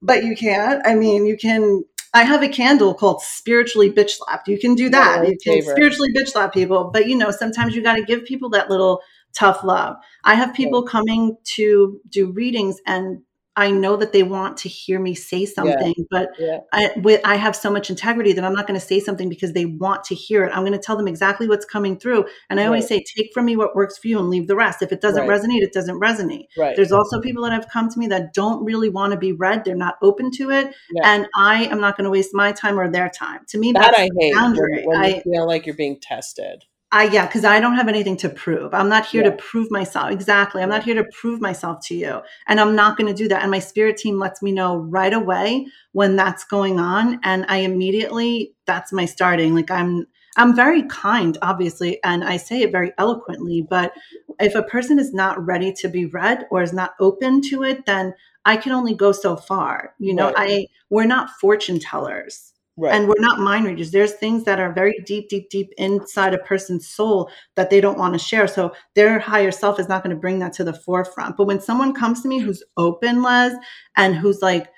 but 0.01 0.23
you 0.23 0.35
can't. 0.35 0.81
I 0.85 0.95
mean, 0.95 1.25
you 1.25 1.37
can 1.37 1.83
I 2.13 2.23
have 2.23 2.41
a 2.43 2.49
candle 2.49 2.93
called 2.93 3.21
spiritually 3.21 3.91
bitch 3.91 4.11
slapped. 4.11 4.47
You 4.47 4.59
can 4.59 4.75
do 4.75 4.89
that. 4.89 5.21
my 5.21 5.29
you 5.29 5.37
can 5.37 5.53
favorite. 5.53 5.73
spiritually 5.73 6.13
bitch 6.13 6.29
slap 6.29 6.53
people, 6.53 6.89
but 6.91 7.07
you 7.07 7.15
know, 7.15 7.31
sometimes 7.31 7.75
you 7.75 7.83
got 7.83 7.95
to 7.95 8.03
give 8.03 8.25
people 8.25 8.49
that 8.49 8.69
little 8.69 9.01
tough 9.33 9.63
love. 9.63 9.95
I 10.23 10.35
have 10.35 10.53
people 10.53 10.83
coming 10.83 11.37
to 11.55 11.99
do 12.09 12.31
readings 12.31 12.77
and 12.85 13.21
I 13.55 13.71
know 13.71 13.97
that 13.97 14.13
they 14.13 14.23
want 14.23 14.55
to 14.57 14.69
hear 14.69 14.99
me 15.01 15.13
say 15.15 15.45
something, 15.45 15.93
but 16.09 16.29
Yeah. 16.39 16.59
I, 16.71 16.91
with, 16.97 17.19
I 17.25 17.35
have 17.35 17.55
so 17.55 17.69
much 17.69 17.89
integrity 17.89 18.31
that 18.33 18.43
I'm 18.45 18.53
not 18.53 18.67
going 18.67 18.79
to 18.79 18.85
say 18.85 19.01
something 19.01 19.27
because 19.27 19.51
they 19.51 19.65
want 19.65 20.05
to 20.05 20.15
hear 20.15 20.45
it. 20.45 20.51
I'm 20.55 20.61
going 20.61 20.71
to 20.71 20.79
tell 20.79 20.95
them 20.95 21.07
exactly 21.09 21.47
what's 21.47 21.65
coming 21.65 21.99
through. 21.99 22.25
And 22.49 22.59
I 22.59 22.65
always 22.67 22.87
say, 22.87 23.03
take 23.17 23.31
from 23.33 23.45
me 23.45 23.57
what 23.57 23.75
works 23.75 23.97
for 23.97 24.07
you 24.07 24.17
and 24.19 24.29
leave 24.29 24.47
the 24.47 24.55
rest. 24.55 24.81
If 24.81 24.91
it 24.93 25.01
doesn't 25.01 25.27
Right. 25.27 25.41
resonate, 25.41 25.61
it 25.61 25.73
doesn't 25.73 25.99
resonate. 25.99 26.45
Right. 26.57 26.75
There's 26.75 26.93
also 26.93 27.19
people 27.19 27.43
that 27.43 27.51
have 27.51 27.67
come 27.67 27.89
to 27.89 27.99
me 27.99 28.07
that 28.07 28.33
don't 28.33 28.63
really 28.63 28.87
want 28.89 29.11
to 29.11 29.19
be 29.19 29.33
read. 29.33 29.65
They're 29.65 29.75
not 29.75 29.95
open 30.01 30.31
to 30.37 30.51
it. 30.51 30.73
Yeah. 30.93 31.01
And 31.13 31.27
I 31.35 31.65
am 31.65 31.81
not 31.81 31.97
going 31.97 32.05
to 32.05 32.11
waste 32.11 32.33
my 32.33 32.53
time 32.53 32.79
or 32.79 32.89
their 32.89 33.09
time. 33.09 33.41
To 33.49 33.57
me, 33.57 33.73
that 33.73 33.81
that's 33.81 33.97
I 33.99 34.01
hate 34.03 34.11
when, 34.13 34.33
boundary. 34.35 34.83
when 34.85 34.97
I- 34.97 35.19
feel 35.21 35.45
like 35.45 35.65
you're 35.65 35.75
being 35.75 35.99
tested. 35.99 36.63
I 36.91 37.03
yeah, 37.03 37.27
because 37.27 37.45
I 37.45 37.59
don't 37.59 37.75
have 37.75 37.87
anything 37.87 38.17
to 38.17 38.29
prove. 38.29 38.73
I'm 38.73 38.89
not 38.89 39.05
here 39.05 39.23
Yeah. 39.23 39.29
to 39.29 39.35
prove 39.37 39.69
myself. 39.69 40.09
Exactly. 40.11 40.63
I'm 40.63 40.69
not 40.69 40.83
here 40.83 40.95
to 40.95 41.05
prove 41.19 41.39
myself 41.39 41.85
to 41.87 41.95
you. 41.95 42.21
And 42.47 42.59
I'm 42.59 42.75
not 42.75 42.97
going 42.97 43.07
to 43.07 43.13
do 43.13 43.27
that. 43.27 43.43
And 43.43 43.51
my 43.51 43.59
spirit 43.59 43.97
team 43.97 44.17
lets 44.17 44.41
me 44.41 44.51
know 44.51 44.77
right 44.77 45.13
away 45.13 45.67
when 45.91 46.15
that's 46.15 46.43
going 46.45 46.79
on. 46.79 47.19
And 47.23 47.45
I 47.47 47.57
immediately, 47.57 48.55
that's 48.65 48.91
my 48.91 49.05
starting. 49.05 49.53
Like 49.53 49.69
I'm 49.69 50.07
I'm 50.37 50.55
very 50.55 50.83
kind, 50.83 51.37
obviously, 51.41 52.01
and 52.03 52.23
I 52.23 52.37
say 52.37 52.61
it 52.61 52.71
very 52.71 52.93
eloquently, 52.97 53.65
but 53.67 53.93
if 54.39 54.55
a 54.55 54.63
person 54.63 54.97
is 54.97 55.13
not 55.13 55.43
ready 55.45 55.73
to 55.73 55.89
be 55.89 56.05
read 56.05 56.45
or 56.49 56.61
is 56.61 56.71
not 56.71 56.93
open 56.99 57.41
to 57.49 57.63
it, 57.63 57.85
then 57.85 58.13
I 58.45 58.55
can 58.57 58.71
only 58.71 58.95
go 58.95 59.11
so 59.11 59.35
far. 59.35 59.93
You 59.99 60.13
know, 60.15 60.27
Right. 60.31 60.35
I 60.37 60.67
we're 60.89 61.05
not 61.05 61.29
fortune 61.41 61.79
tellers 61.79 62.53
Right. 62.79 62.93
and 62.93 63.07
we're 63.07 63.15
not 63.19 63.39
mind 63.39 63.65
readers. 63.65 63.91
There's 63.91 64.13
things 64.13 64.45
that 64.45 64.59
are 64.59 64.71
very 64.71 65.03
deep 65.05 65.27
deep 65.27 65.49
deep 65.49 65.71
inside 65.77 66.33
a 66.33 66.37
person's 66.39 66.87
soul 66.87 67.29
that 67.55 67.69
they 67.69 67.81
don't 67.81 67.97
want 67.97 68.13
to 68.13 68.19
share. 68.19 68.47
So 68.47 68.73
their 68.95 69.19
higher 69.19 69.51
self 69.51 69.79
is 69.79 69.89
not 69.89 70.01
going 70.01 70.15
to 70.15 70.19
bring 70.19 70.39
that 70.39 70.53
to 70.53 70.63
the 70.63 70.73
forefront. 70.73 71.35
But 71.35 71.47
when 71.47 71.59
someone 71.59 71.93
comes 71.93 72.21
to 72.21 72.27
me 72.27 72.39
who's 72.39 72.63
open 72.77 73.21
les 73.21 73.53
and 73.97 74.15
who's 74.15 74.41
like 74.41 74.69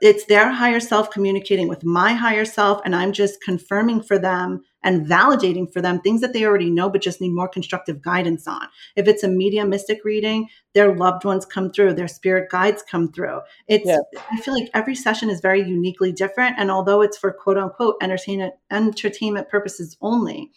it's 0.00 0.24
their 0.24 0.50
higher 0.50 0.80
self 0.80 1.10
communicating 1.10 1.68
with 1.68 1.84
my 1.84 2.14
higher 2.14 2.44
self 2.44 2.80
and 2.84 2.96
i'm 2.96 3.12
just 3.12 3.42
confirming 3.42 4.02
for 4.02 4.18
them 4.18 4.62
and 4.82 5.06
validating 5.06 5.70
for 5.72 5.80
them 5.82 6.00
things 6.00 6.20
that 6.20 6.32
they 6.32 6.44
already 6.44 6.70
know 6.70 6.88
but 6.88 7.02
just 7.02 7.20
need 7.20 7.30
more 7.30 7.48
constructive 7.48 8.00
guidance 8.02 8.46
on. 8.46 8.66
If 8.96 9.08
it's 9.08 9.22
a 9.24 9.28
mediumistic 9.28 10.04
reading 10.04 10.48
their 10.74 10.94
loved 10.94 11.24
ones 11.24 11.44
come 11.44 11.72
through 11.72 11.94
their 11.94 12.08
spirit 12.08 12.50
guides 12.50 12.82
come 12.88 13.10
through. 13.12 13.40
It's 13.66 13.86
Yeah. 13.86 13.98
i 14.30 14.40
feel 14.40 14.54
like 14.54 14.70
every 14.74 14.94
session 14.94 15.30
is 15.30 15.40
very 15.40 15.62
uniquely 15.62 16.12
different 16.12 16.56
and 16.58 16.70
although 16.70 17.02
it's 17.02 17.18
for 17.18 17.32
quote 17.32 17.58
unquote 17.58 17.96
entertainment 18.02 18.54
entertainment 18.70 19.48
purposes 19.48 19.96
only 20.00 20.50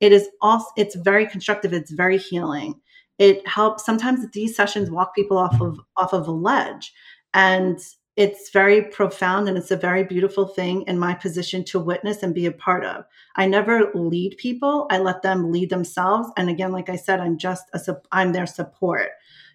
it 0.00 0.12
is 0.12 0.28
also 0.40 0.66
it's 0.76 0.96
very 0.96 1.26
constructive 1.26 1.72
it's 1.72 1.90
very 1.92 2.18
healing. 2.18 2.74
It 3.18 3.46
helps 3.46 3.84
sometimes 3.84 4.28
these 4.32 4.56
sessions 4.56 4.90
walk 4.90 5.14
people 5.14 5.38
off 5.38 5.60
of 5.60 5.78
off 5.96 6.12
of 6.12 6.26
a 6.26 6.32
ledge 6.32 6.92
and 7.34 7.78
it's 8.16 8.50
very 8.50 8.82
profound 8.82 9.48
and 9.48 9.56
it's 9.56 9.70
a 9.70 9.76
very 9.76 10.04
beautiful 10.04 10.46
thing 10.46 10.82
in 10.82 10.98
my 10.98 11.14
position 11.14 11.64
to 11.64 11.80
witness 11.80 12.22
and 12.22 12.34
be 12.34 12.46
a 12.46 12.52
part 12.52 12.84
of 12.84 13.04
i 13.36 13.46
never 13.46 13.90
lead 13.94 14.36
people 14.36 14.86
i 14.90 14.98
let 14.98 15.22
them 15.22 15.50
lead 15.50 15.70
themselves 15.70 16.28
and 16.36 16.50
again 16.50 16.72
like 16.72 16.88
i 16.88 16.96
said 16.96 17.20
i'm 17.20 17.38
just 17.38 17.64
a 17.74 17.96
i'm 18.12 18.32
their 18.32 18.46
support 18.46 19.10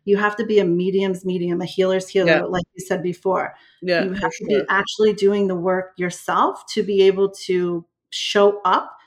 you 0.06 0.18
have 0.18 0.36
to 0.36 0.46
be 0.46 0.60
a 0.60 0.66
medium's 0.66 1.24
medium 1.24 1.62
a 1.62 1.66
healer's 1.66 2.08
healer 2.08 2.32
Yeah. 2.32 2.42
like 2.44 2.66
you 2.74 2.84
said 2.84 3.04
before 3.04 3.54
yeah. 3.82 4.04
you 4.04 4.14
have 4.14 4.32
to 4.32 4.46
sure. 4.50 4.62
be 4.62 4.66
actually 4.70 5.14
doing 5.14 5.48
the 5.48 5.56
work 5.56 5.94
yourself 5.98 6.66
to 6.74 6.82
be 6.82 7.04
able 7.04 7.30
to 7.46 7.86
show 8.10 8.62
up 8.64 8.98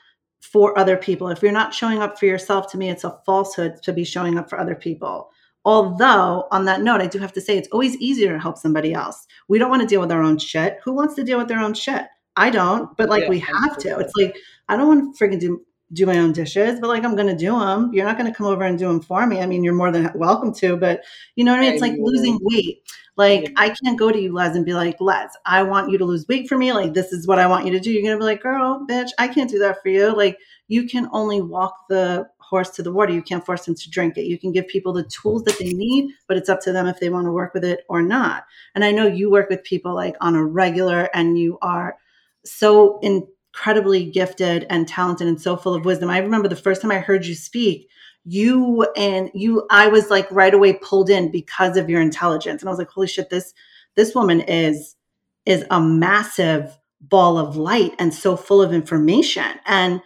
for 0.41 0.77
other 0.77 0.97
people. 0.97 1.29
If 1.29 1.41
you're 1.41 1.51
not 1.51 1.73
showing 1.73 1.99
up 1.99 2.19
for 2.19 2.25
yourself, 2.25 2.69
to 2.71 2.77
me, 2.77 2.89
it's 2.89 3.03
a 3.03 3.17
falsehood 3.25 3.81
to 3.83 3.93
be 3.93 4.03
showing 4.03 4.37
up 4.37 4.49
for 4.49 4.59
other 4.59 4.75
people. 4.75 5.31
Although, 5.63 6.47
on 6.51 6.65
that 6.65 6.81
note, 6.81 7.01
I 7.01 7.07
do 7.07 7.19
have 7.19 7.33
to 7.33 7.41
say 7.41 7.57
it's 7.57 7.69
always 7.71 7.95
easier 7.97 8.33
to 8.33 8.39
help 8.39 8.57
somebody 8.57 8.93
else. 8.93 9.27
We 9.47 9.59
don't 9.59 9.69
want 9.69 9.83
to 9.83 9.87
deal 9.87 10.01
with 10.01 10.11
our 10.11 10.21
own 10.21 10.37
shit. 10.39 10.79
Who 10.83 10.93
wants 10.93 11.13
to 11.15 11.23
deal 11.23 11.37
with 11.37 11.47
their 11.47 11.59
own 11.59 11.73
shit? 11.73 12.05
I 12.35 12.49
don't, 12.49 12.95
but 12.97 13.09
like 13.09 13.23
Yeah, 13.23 13.29
we 13.29 13.39
have 13.39 13.77
to. 13.79 13.99
It's 13.99 14.13
like, 14.17 14.37
I 14.69 14.77
don't 14.77 14.87
want 14.87 15.17
to 15.17 15.23
friggin' 15.23 15.39
do 15.39 15.65
do 15.93 16.05
my 16.05 16.19
own 16.19 16.31
dishes, 16.31 16.79
but 16.79 16.87
like 16.87 17.03
I'm 17.03 17.15
going 17.15 17.27
to 17.27 17.35
do 17.35 17.51
them. 17.59 17.91
You're 17.93 18.05
not 18.05 18.17
going 18.17 18.31
to 18.31 18.35
come 18.35 18.47
over 18.47 18.63
and 18.63 18.79
do 18.79 18.87
them 18.87 19.01
for 19.01 19.27
me. 19.27 19.41
I 19.41 19.45
mean, 19.45 19.63
you're 19.63 19.73
more 19.73 19.91
than 19.91 20.09
welcome 20.15 20.53
to, 20.55 20.77
but 20.77 21.03
you 21.35 21.43
know 21.43 21.51
what 21.51 21.59
I 21.59 21.63
mean? 21.63 21.73
It's 21.73 21.81
like 21.81 21.95
losing 21.97 22.39
weight. 22.41 22.81
Like. 23.17 23.51
I 23.57 23.75
can't 23.83 23.99
go 23.99 24.11
to 24.11 24.19
you, 24.19 24.33
Les, 24.33 24.55
and 24.55 24.65
be 24.65 24.73
like, 24.73 25.01
Les, 25.01 25.27
I 25.45 25.63
want 25.63 25.91
you 25.91 25.97
to 25.97 26.05
lose 26.05 26.25
weight 26.27 26.47
for 26.47 26.57
me. 26.57 26.71
Like 26.71 26.93
this 26.93 27.11
is 27.11 27.27
what 27.27 27.39
I 27.39 27.47
want 27.47 27.65
you 27.65 27.71
to 27.73 27.79
do. 27.79 27.91
You're 27.91 28.03
going 28.03 28.15
to 28.15 28.19
be 28.19 28.23
like, 28.23 28.41
girl, 28.41 28.85
bitch, 28.89 29.09
I 29.19 29.27
can't 29.27 29.49
do 29.49 29.59
that 29.59 29.81
for 29.83 29.89
you. 29.89 30.15
Like 30.15 30.37
you 30.69 30.87
can 30.87 31.09
only 31.11 31.41
walk 31.41 31.75
the 31.89 32.27
horse 32.51 32.69
to 32.71 32.83
the 32.83 32.91
water. 32.91 33.13
You 33.13 33.23
can't 33.23 33.45
force 33.45 33.65
them 33.65 33.75
to 33.75 33.89
drink 33.89 34.17
it. 34.17 34.25
You 34.25 34.37
can 34.37 34.51
give 34.51 34.67
people 34.67 34.91
the 34.91 35.05
tools 35.05 35.43
that 35.45 35.57
they 35.57 35.71
need, 35.71 36.11
but 36.27 36.35
it's 36.35 36.49
up 36.49 36.59
to 36.61 36.73
them 36.73 36.85
if 36.85 36.99
they 36.99 37.09
want 37.09 37.25
to 37.25 37.31
work 37.31 37.53
with 37.53 37.63
it 37.63 37.85
or 37.87 38.01
not. 38.01 38.43
And 38.75 38.83
I 38.83 38.91
know 38.91 39.07
you 39.07 39.31
work 39.31 39.49
with 39.49 39.63
people 39.63 39.95
like 39.95 40.15
on 40.19 40.35
a 40.35 40.45
regular 40.45 41.09
and 41.13 41.39
you 41.39 41.57
are 41.61 41.95
so 42.43 42.99
incredibly 42.99 44.03
gifted 44.03 44.67
and 44.69 44.85
talented 44.85 45.27
and 45.27 45.41
so 45.41 45.55
full 45.55 45.73
of 45.73 45.85
wisdom. 45.85 46.09
I 46.09 46.17
remember 46.19 46.49
the 46.49 46.55
first 46.57 46.81
time 46.81 46.91
I 46.91 46.99
heard 46.99 47.25
you 47.25 47.35
speak, 47.35 47.87
you 48.25 48.85
and 48.97 49.31
you 49.33 49.65
I 49.71 49.87
was 49.87 50.09
like 50.09 50.29
right 50.29 50.53
away 50.53 50.73
pulled 50.73 51.09
in 51.09 51.31
because 51.31 51.77
of 51.77 51.89
your 51.89 52.01
intelligence. 52.01 52.61
And 52.61 52.67
I 52.67 52.71
was 52.71 52.79
like, 52.79 52.89
holy 52.89 53.07
shit, 53.07 53.29
this 53.29 53.53
this 53.95 54.13
woman 54.13 54.41
is 54.41 54.97
is 55.45 55.63
a 55.71 55.79
massive 55.79 56.77
ball 56.99 57.37
of 57.37 57.55
light 57.55 57.93
and 57.97 58.13
so 58.13 58.35
full 58.35 58.61
of 58.61 58.73
information. 58.73 59.53
And 59.65 60.01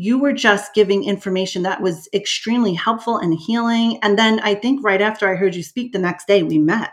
you 0.00 0.16
were 0.16 0.32
just 0.32 0.74
giving 0.74 1.02
information 1.02 1.64
that 1.64 1.82
was 1.82 2.08
extremely 2.14 2.72
helpful 2.72 3.18
and 3.18 3.34
healing. 3.34 3.98
And 4.00 4.16
then 4.16 4.38
I 4.38 4.54
think 4.54 4.84
right 4.84 5.02
after 5.02 5.28
I 5.28 5.34
heard 5.34 5.56
you 5.56 5.64
speak 5.64 5.92
the 5.92 5.98
next 5.98 6.28
day, 6.28 6.44
we 6.44 6.56
met. 6.56 6.92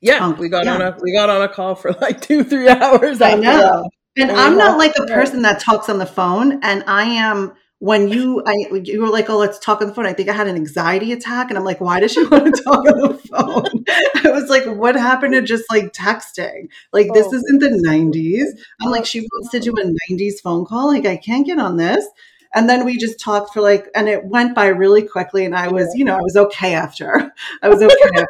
Yeah, 0.00 0.18
um, 0.24 0.38
we 0.38 0.48
got 0.48 0.66
yeah. 0.66 0.74
on 0.76 0.80
a 0.80 0.96
we 1.02 1.12
got 1.12 1.30
on 1.30 1.42
a 1.42 1.48
call 1.48 1.74
for 1.74 1.90
like 2.00 2.20
two 2.20 2.44
three 2.44 2.68
hours. 2.68 3.20
I 3.20 3.34
know, 3.34 3.90
and, 4.16 4.30
and 4.30 4.38
I'm 4.38 4.56
not 4.56 4.78
like 4.78 4.92
a 4.96 5.06
person 5.06 5.42
that 5.42 5.58
talks 5.58 5.88
on 5.88 5.98
the 5.98 6.06
phone, 6.06 6.60
and 6.62 6.84
I 6.86 7.04
am 7.06 7.54
when 7.82 8.08
you 8.08 8.40
I 8.46 8.54
you 8.84 9.00
were 9.00 9.08
like, 9.08 9.28
oh, 9.28 9.36
let's 9.36 9.58
talk 9.58 9.82
on 9.82 9.88
the 9.88 9.92
phone. 9.92 10.06
I 10.06 10.12
think 10.12 10.28
I 10.28 10.32
had 10.32 10.46
an 10.46 10.54
anxiety 10.54 11.10
attack, 11.10 11.50
and 11.50 11.58
I'm 11.58 11.64
like, 11.64 11.80
why 11.80 11.98
does 11.98 12.12
she 12.12 12.24
want 12.28 12.54
to 12.54 12.62
talk 12.62 12.86
on 12.86 13.00
the 13.00 13.18
phone? 13.28 13.84
I 14.24 14.30
was 14.30 14.48
like, 14.48 14.64
what 14.66 14.94
happened 14.94 15.34
to 15.34 15.42
just 15.42 15.64
like 15.68 15.92
texting? 15.92 16.68
Like 16.92 17.08
oh, 17.10 17.14
this 17.14 17.26
isn't 17.26 17.58
the 17.58 17.82
'90s. 17.84 18.50
I'm 18.80 18.92
like, 18.92 19.04
she 19.04 19.22
wants 19.22 19.50
to 19.50 19.58
do 19.58 19.72
a 19.72 20.12
'90s 20.12 20.34
phone 20.40 20.64
call. 20.64 20.86
Like 20.86 21.06
I 21.06 21.16
can't 21.16 21.44
get 21.44 21.58
on 21.58 21.76
this. 21.76 22.06
And 22.54 22.68
then 22.68 22.84
we 22.84 22.96
just 22.98 23.18
talked 23.18 23.52
for 23.52 23.60
like, 23.60 23.88
and 23.96 24.08
it 24.08 24.26
went 24.26 24.54
by 24.54 24.66
really 24.66 25.02
quickly. 25.02 25.44
And 25.44 25.56
I 25.56 25.66
was, 25.66 25.92
you 25.96 26.04
know, 26.04 26.16
I 26.16 26.20
was 26.20 26.36
okay 26.36 26.74
after. 26.74 27.32
I 27.62 27.68
was 27.68 27.82
okay. 27.82 28.24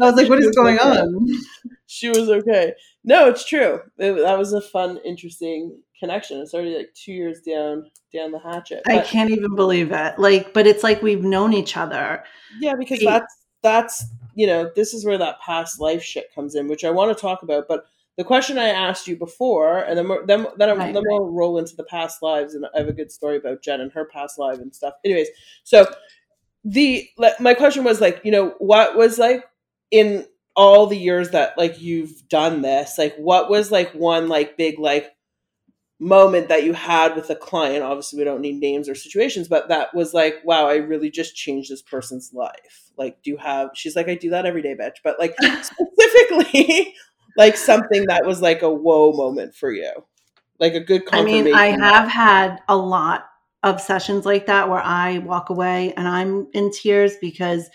I 0.00 0.06
was 0.10 0.16
like, 0.16 0.28
what 0.28 0.40
is 0.40 0.56
going 0.56 0.80
on? 0.80 1.28
She 1.86 2.08
was 2.08 2.28
okay. 2.28 2.72
No, 3.04 3.28
it's 3.28 3.46
true. 3.46 3.82
It, 3.98 4.14
that 4.14 4.36
was 4.36 4.52
a 4.52 4.60
fun, 4.60 4.98
interesting 5.04 5.82
connection. 5.98 6.40
It's 6.40 6.54
already 6.54 6.76
like 6.76 6.94
two 6.94 7.12
years 7.12 7.40
down 7.40 7.90
down 8.12 8.32
the 8.32 8.38
hatchet. 8.38 8.82
But, 8.84 8.94
I 8.94 9.02
can't 9.02 9.30
even 9.30 9.54
believe 9.54 9.92
it. 9.92 10.18
Like, 10.18 10.52
but 10.52 10.66
it's 10.66 10.82
like 10.82 11.02
we've 11.02 11.24
known 11.24 11.52
each 11.52 11.76
other. 11.76 12.24
Yeah, 12.60 12.74
because 12.78 13.00
that's 13.00 13.34
that's 13.62 14.04
you 14.34 14.46
know 14.46 14.70
this 14.76 14.94
is 14.94 15.04
where 15.04 15.18
that 15.18 15.40
past 15.40 15.80
life 15.80 16.02
shit 16.02 16.34
comes 16.34 16.54
in, 16.54 16.68
which 16.68 16.84
I 16.84 16.90
want 16.90 17.16
to 17.16 17.20
talk 17.20 17.42
about. 17.42 17.68
But 17.68 17.86
the 18.16 18.24
question 18.24 18.58
I 18.58 18.68
asked 18.68 19.06
you 19.06 19.16
before, 19.16 19.80
and 19.80 19.98
then 19.98 20.08
then 20.26 20.46
then, 20.56 20.78
right, 20.78 20.94
then 20.94 21.02
we'll 21.06 21.30
roll 21.30 21.58
into 21.58 21.76
the 21.76 21.84
past 21.84 22.22
lives, 22.22 22.54
and 22.54 22.66
I 22.74 22.78
have 22.78 22.88
a 22.88 22.92
good 22.92 23.12
story 23.12 23.36
about 23.36 23.62
Jen 23.62 23.80
and 23.80 23.92
her 23.92 24.04
past 24.06 24.38
life 24.38 24.58
and 24.58 24.74
stuff. 24.74 24.94
Anyways, 25.04 25.28
so 25.64 25.86
the 26.64 27.08
like, 27.16 27.40
my 27.40 27.54
question 27.54 27.84
was 27.84 28.00
like, 28.00 28.20
you 28.24 28.30
know, 28.30 28.54
what 28.58 28.96
was 28.96 29.18
like 29.18 29.44
in 29.90 30.26
all 30.56 30.86
the 30.86 30.96
years 30.96 31.30
that 31.30 31.56
like 31.58 31.80
you've 31.80 32.26
done 32.28 32.62
this 32.62 32.96
like 32.96 33.14
what 33.16 33.50
was 33.50 33.70
like 33.70 33.92
one 33.92 34.26
like 34.26 34.56
big 34.56 34.78
like 34.78 35.14
moment 35.98 36.48
that 36.48 36.64
you 36.64 36.74
had 36.74 37.16
with 37.16 37.30
a 37.30 37.36
client. 37.36 37.82
Obviously 37.82 38.18
we 38.18 38.24
don't 38.24 38.42
need 38.42 38.60
names 38.60 38.88
or 38.88 38.94
situations 38.94 39.48
but 39.48 39.68
that 39.68 39.94
was 39.94 40.12
like 40.12 40.36
wow 40.44 40.68
i 40.68 40.76
really 40.76 41.10
just 41.10 41.34
changed 41.34 41.70
this 41.70 41.82
person's 41.82 42.32
life. 42.34 42.90
Like 42.96 43.22
do 43.22 43.30
you 43.30 43.36
have 43.38 43.70
she's 43.74 43.96
like 43.96 44.08
i 44.08 44.14
do 44.14 44.30
that 44.30 44.46
every 44.46 44.62
day 44.62 44.74
bitch. 44.74 44.96
But 45.02 45.18
like 45.18 45.34
specifically 45.62 46.94
like 47.36 47.56
something 47.56 48.06
that 48.06 48.26
was 48.26 48.42
like 48.42 48.62
a 48.62 48.70
whoa 48.70 49.12
moment 49.12 49.54
for 49.54 49.72
you. 49.72 49.92
Like 50.58 50.74
a 50.74 50.80
good 50.80 51.02
i 51.12 51.22
mean 51.22 51.54
i 51.54 51.66
have 51.66 52.08
had 52.08 52.58
a 52.68 52.76
lot 52.76 53.26
of 53.62 53.80
sessions 53.80 54.24
like 54.24 54.46
that 54.46 54.68
where 54.68 54.82
i 54.82 55.18
walk 55.18 55.50
away 55.50 55.92
and 55.96 56.08
i'm 56.08 56.46
in 56.54 56.70
tears 56.70 57.16
because 57.20 57.68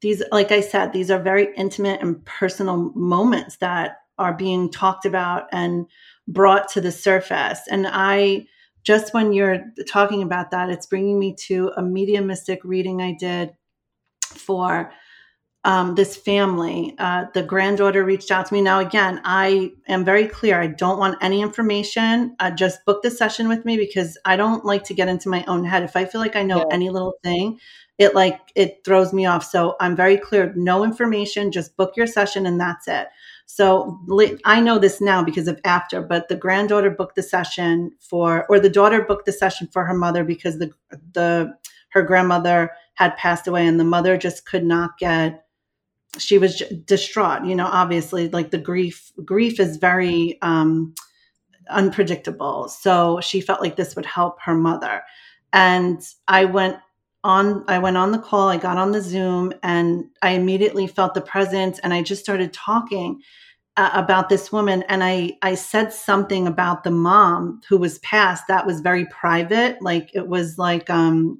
these 0.00 0.22
like 0.30 0.52
i 0.52 0.60
said 0.60 0.92
these 0.92 1.10
are 1.10 1.18
very 1.18 1.48
intimate 1.56 2.00
and 2.00 2.24
personal 2.24 2.92
moments 2.94 3.56
that 3.56 4.02
are 4.18 4.34
being 4.34 4.70
talked 4.70 5.06
about 5.06 5.48
and 5.50 5.86
brought 6.30 6.68
to 6.68 6.80
the 6.80 6.92
surface. 6.92 7.60
And 7.70 7.86
i 7.88 8.46
just 8.82 9.12
when 9.12 9.34
you're 9.34 9.62
talking 9.86 10.22
about 10.22 10.50
that 10.52 10.70
it's 10.70 10.86
bringing 10.86 11.18
me 11.18 11.34
to 11.34 11.70
a 11.76 11.82
mediumistic 11.82 12.64
reading 12.64 13.02
i 13.02 13.12
did 13.12 13.52
for 14.24 14.90
um, 15.62 15.94
this 15.94 16.16
family. 16.16 16.94
Uh, 16.98 17.26
the 17.34 17.42
granddaughter 17.42 18.02
reached 18.02 18.30
out 18.30 18.46
to 18.46 18.54
me. 18.54 18.62
Now 18.62 18.78
again 18.78 19.20
i 19.24 19.70
am 19.88 20.06
very 20.06 20.26
clear. 20.26 20.58
I 20.58 20.68
don't 20.68 20.98
want 20.98 21.18
any 21.20 21.42
information. 21.42 22.34
Uh, 22.40 22.50
just 22.50 22.82
book 22.86 23.02
the 23.02 23.10
session 23.10 23.46
with 23.48 23.66
me 23.66 23.76
because 23.76 24.16
i 24.24 24.36
don't 24.36 24.64
like 24.64 24.84
to 24.84 24.94
get 24.94 25.08
into 25.08 25.28
my 25.28 25.44
own 25.46 25.64
head. 25.64 25.82
If 25.82 25.96
i 25.96 26.06
feel 26.06 26.22
like 26.22 26.36
i 26.36 26.42
know 26.42 26.58
yeah. 26.58 26.74
any 26.74 26.88
little 26.88 27.14
thing 27.22 27.58
it 28.00 28.14
like 28.14 28.40
it 28.54 28.80
throws 28.82 29.12
me 29.12 29.26
off. 29.26 29.44
So 29.44 29.76
I'm 29.78 29.94
very 29.94 30.16
clear, 30.16 30.54
no 30.56 30.84
information, 30.84 31.52
just 31.52 31.76
book 31.76 31.92
your 31.98 32.06
session 32.06 32.46
and 32.46 32.58
that's 32.58 32.88
it. 32.88 33.08
So 33.52 33.98
I 34.44 34.60
know 34.60 34.78
this 34.78 35.00
now 35.00 35.24
because 35.24 35.48
of 35.48 35.60
after, 35.64 36.00
but 36.00 36.28
the 36.28 36.36
granddaughter 36.36 36.88
booked 36.88 37.16
the 37.16 37.22
session 37.22 37.90
for, 37.98 38.46
or 38.48 38.60
the 38.60 38.70
daughter 38.70 39.02
booked 39.02 39.26
the 39.26 39.32
session 39.32 39.68
for 39.72 39.84
her 39.84 39.92
mother 39.92 40.22
because 40.22 40.60
the 40.60 40.70
the 41.14 41.52
her 41.88 42.02
grandmother 42.02 42.70
had 42.94 43.16
passed 43.16 43.48
away, 43.48 43.66
and 43.66 43.80
the 43.80 43.84
mother 43.84 44.16
just 44.16 44.46
could 44.46 44.64
not 44.64 44.98
get. 44.98 45.46
She 46.16 46.38
was 46.38 46.62
distraught. 46.84 47.44
You 47.44 47.56
know, 47.56 47.66
obviously, 47.66 48.28
like 48.28 48.52
the 48.52 48.58
grief 48.58 49.10
grief 49.24 49.58
is 49.58 49.78
very 49.78 50.38
um, 50.42 50.94
unpredictable. 51.70 52.68
So 52.68 53.20
she 53.20 53.40
felt 53.40 53.62
like 53.62 53.74
this 53.74 53.96
would 53.96 54.06
help 54.06 54.40
her 54.42 54.54
mother, 54.54 55.02
and 55.52 56.00
I 56.28 56.44
went 56.44 56.76
on 57.22 57.64
i 57.68 57.78
went 57.78 57.96
on 57.96 58.12
the 58.12 58.18
call 58.18 58.48
i 58.48 58.56
got 58.56 58.78
on 58.78 58.92
the 58.92 59.00
zoom 59.00 59.52
and 59.62 60.04
i 60.22 60.30
immediately 60.30 60.86
felt 60.86 61.14
the 61.14 61.20
presence 61.20 61.78
and 61.80 61.92
i 61.92 62.02
just 62.02 62.22
started 62.22 62.52
talking 62.52 63.20
uh, 63.76 63.90
about 63.92 64.28
this 64.28 64.50
woman 64.50 64.82
and 64.88 65.04
i 65.04 65.30
i 65.42 65.54
said 65.54 65.92
something 65.92 66.46
about 66.46 66.82
the 66.82 66.90
mom 66.90 67.60
who 67.68 67.76
was 67.76 67.98
passed 67.98 68.44
that 68.48 68.66
was 68.66 68.80
very 68.80 69.04
private 69.06 69.80
like 69.82 70.10
it 70.14 70.28
was 70.28 70.58
like 70.58 70.88
um 70.88 71.38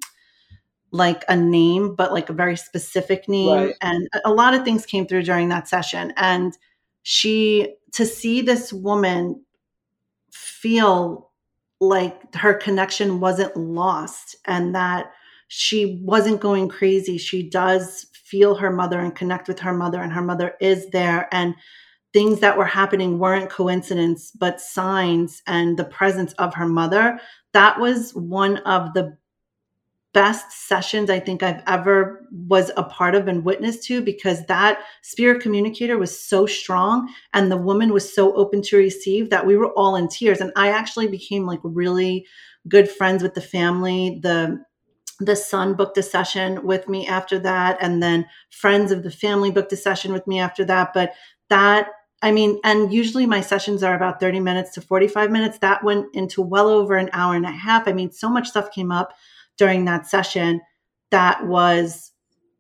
like 0.93 1.25
a 1.29 1.37
name 1.37 1.95
but 1.95 2.13
like 2.13 2.29
a 2.29 2.35
very 2.35 2.57
specific 2.57 3.29
name 3.29 3.67
right. 3.67 3.75
and 3.81 4.09
a 4.25 4.33
lot 4.33 4.55
of 4.55 4.65
things 4.65 4.85
came 4.85 5.07
through 5.07 5.23
during 5.23 5.49
that 5.49 5.69
session 5.69 6.13
and 6.17 6.59
she 7.03 7.75
to 7.93 8.05
see 8.05 8.41
this 8.41 8.73
woman 8.73 9.43
feel 10.31 11.31
like 11.81 12.35
her 12.35 12.53
connection 12.53 13.21
wasn't 13.21 13.57
lost 13.57 14.37
and 14.47 14.75
that 14.75 15.13
she 15.53 15.99
wasn't 16.01 16.41
going 16.41 16.69
crazy. 16.69 17.19
She 17.19 17.43
does 17.43 18.07
feel 18.15 18.55
her 18.55 18.71
mother 18.71 19.01
and 19.01 19.17
connect 19.17 19.49
with 19.49 19.59
her 19.59 19.75
mother, 19.75 20.01
and 20.01 20.13
her 20.13 20.23
mother 20.23 20.55
is 20.61 20.89
there. 20.91 21.29
And 21.33 21.57
things 22.13 22.39
that 22.39 22.57
were 22.57 22.65
happening 22.65 23.19
weren't 23.19 23.51
coincidence, 23.51 24.31
but 24.31 24.61
signs 24.61 25.43
and 25.49 25.77
the 25.77 25.85
presence 25.85 26.33
of 26.35 26.55
her 26.55 26.69
mother. 26.69 27.19
That 27.53 27.81
was 27.81 28.15
one 28.15 28.59
of 28.59 28.95
the 28.95 29.17
best 30.13 30.53
sessions 30.69 31.11
I 31.11 31.19
think 31.19 31.43
I've 31.43 31.65
ever 31.67 32.25
was 32.31 32.71
a 32.77 32.85
part 32.85 33.17
of 33.17 33.27
and 33.27 33.45
witnessed 33.45 33.83
to 33.87 34.01
because 34.01 34.47
that 34.47 34.83
spirit 35.03 35.43
communicator 35.43 35.99
was 35.99 36.17
so 36.17 36.47
strong 36.47 37.13
and 37.35 37.51
the 37.51 37.57
woman 37.57 37.93
was 37.93 38.13
so 38.13 38.35
open 38.35 38.63
to 38.63 38.77
receive 38.77 39.31
that 39.31 39.47
we 39.47 39.57
were 39.57 39.73
all 39.73 39.95
in 39.97 40.09
tears 40.09 40.41
and 40.41 40.53
I 40.57 40.71
actually 40.71 41.07
became 41.07 41.47
like 41.47 41.61
really 41.63 42.27
good 42.67 42.91
friends 42.91 43.23
with 43.23 43.35
the 43.35 43.41
family 43.41 44.19
the 44.23 44.61
the 45.21 45.37
son 45.37 45.75
booked 45.75 45.99
a 45.99 46.03
session 46.03 46.65
with 46.65 46.89
me 46.89 47.07
after 47.07 47.39
that 47.39 47.77
and 47.81 48.03
then 48.03 48.27
friends 48.51 48.91
of 48.91 49.03
the 49.03 49.11
family 49.11 49.51
booked 49.51 49.73
a 49.73 49.77
session 49.77 50.13
with 50.13 50.27
me 50.27 50.41
after 50.41 50.65
that 50.65 50.93
but 50.95 51.13
that 51.49 51.89
i 52.23 52.33
mean 52.33 52.59
and 52.65 52.93
usually 52.93 53.27
my 53.27 53.41
sessions 53.41 53.83
are 53.83 53.95
about 53.95 54.19
30 54.19 54.41
minutes 54.41 54.73
to 54.73 54.81
45 54.81 55.31
minutes. 55.31 55.59
That 55.59 55.85
went 55.85 56.07
into 56.15 56.43
well 56.43 56.69
over 56.69 56.97
an 56.97 57.11
hour 57.13 57.35
and 57.35 57.47
a 57.47 57.51
half. 57.51 57.87
I 57.87 57.93
mean 57.93 58.11
so 58.11 58.29
much 58.29 58.49
stuff 58.49 58.73
came 58.73 58.91
up 58.91 59.13
during 59.59 59.85
that 59.85 60.07
session 60.07 60.61
that 61.11 61.47
was 61.47 62.13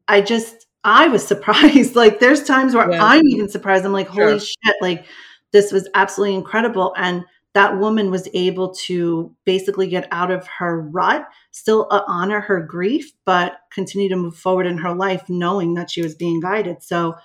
i 0.09 0.21
just 0.21 0.67
i 0.85 1.09
was 1.09 1.27
surprised. 1.33 1.97
Like 1.97 2.21
there's 2.21 2.45
times 2.45 2.75
where 2.75 2.91
yeah. 2.91 3.05
i'm 3.05 3.27
even 3.27 3.49
surprised. 3.49 3.85
I'm 3.85 3.93
like 3.93 4.09
holy 4.09 4.39
sure. 4.39 4.41
shit 4.41 4.77
like 4.81 5.07
this 5.53 5.73
was 5.73 5.89
absolutely 5.95 6.37
incredible. 6.37 6.95
And 6.97 7.25
that 7.55 7.79
woman 7.79 8.11
was 8.11 8.29
able 8.33 8.73
to 8.75 9.35
basically 9.45 9.89
get 9.89 10.07
out 10.13 10.31
of 10.31 10.47
her 10.47 10.81
rut, 10.81 11.27
still 11.51 11.89
uh, 11.91 12.03
honor 12.07 12.41
her 12.41 12.61
grief, 12.61 13.13
but 13.25 13.59
continue 13.73 14.09
to 14.09 14.17
move 14.17 14.37
forward 14.37 14.67
in 14.67 14.79
her 14.79 14.95
life, 14.95 15.29
knowing 15.29 15.75
that 15.75 15.91
she 15.91 16.03
was 16.03 16.15
being 16.15 16.41
guided. 16.41 16.83
So 16.83 17.17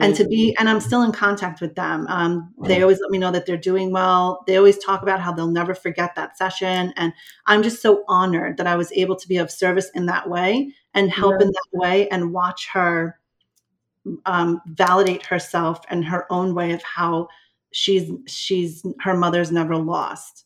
and 0.00 0.14
to 0.14 0.26
be 0.26 0.56
and 0.58 0.68
i'm 0.68 0.80
still 0.80 1.02
in 1.02 1.12
contact 1.12 1.60
with 1.60 1.74
them 1.74 2.06
um, 2.08 2.52
they 2.64 2.80
always 2.82 3.00
let 3.00 3.10
me 3.10 3.18
know 3.18 3.30
that 3.30 3.44
they're 3.44 3.56
doing 3.56 3.92
well 3.92 4.42
they 4.46 4.56
always 4.56 4.78
talk 4.78 5.02
about 5.02 5.20
how 5.20 5.32
they'll 5.32 5.50
never 5.50 5.74
forget 5.74 6.14
that 6.14 6.36
session 6.38 6.92
and 6.96 7.12
i'm 7.46 7.62
just 7.62 7.82
so 7.82 8.04
honored 8.08 8.56
that 8.56 8.66
i 8.66 8.76
was 8.76 8.90
able 8.92 9.16
to 9.16 9.28
be 9.28 9.36
of 9.36 9.50
service 9.50 9.90
in 9.94 10.06
that 10.06 10.28
way 10.28 10.72
and 10.94 11.10
help 11.10 11.34
yeah. 11.38 11.46
in 11.46 11.52
that 11.52 11.68
way 11.72 12.08
and 12.08 12.32
watch 12.32 12.68
her 12.72 13.18
um, 14.26 14.60
validate 14.66 15.26
herself 15.26 15.80
and 15.88 16.04
her 16.04 16.26
own 16.30 16.54
way 16.54 16.72
of 16.72 16.82
how 16.82 17.28
she's 17.72 18.10
she's 18.26 18.84
her 19.00 19.16
mother's 19.16 19.52
never 19.52 19.76
lost. 19.76 20.44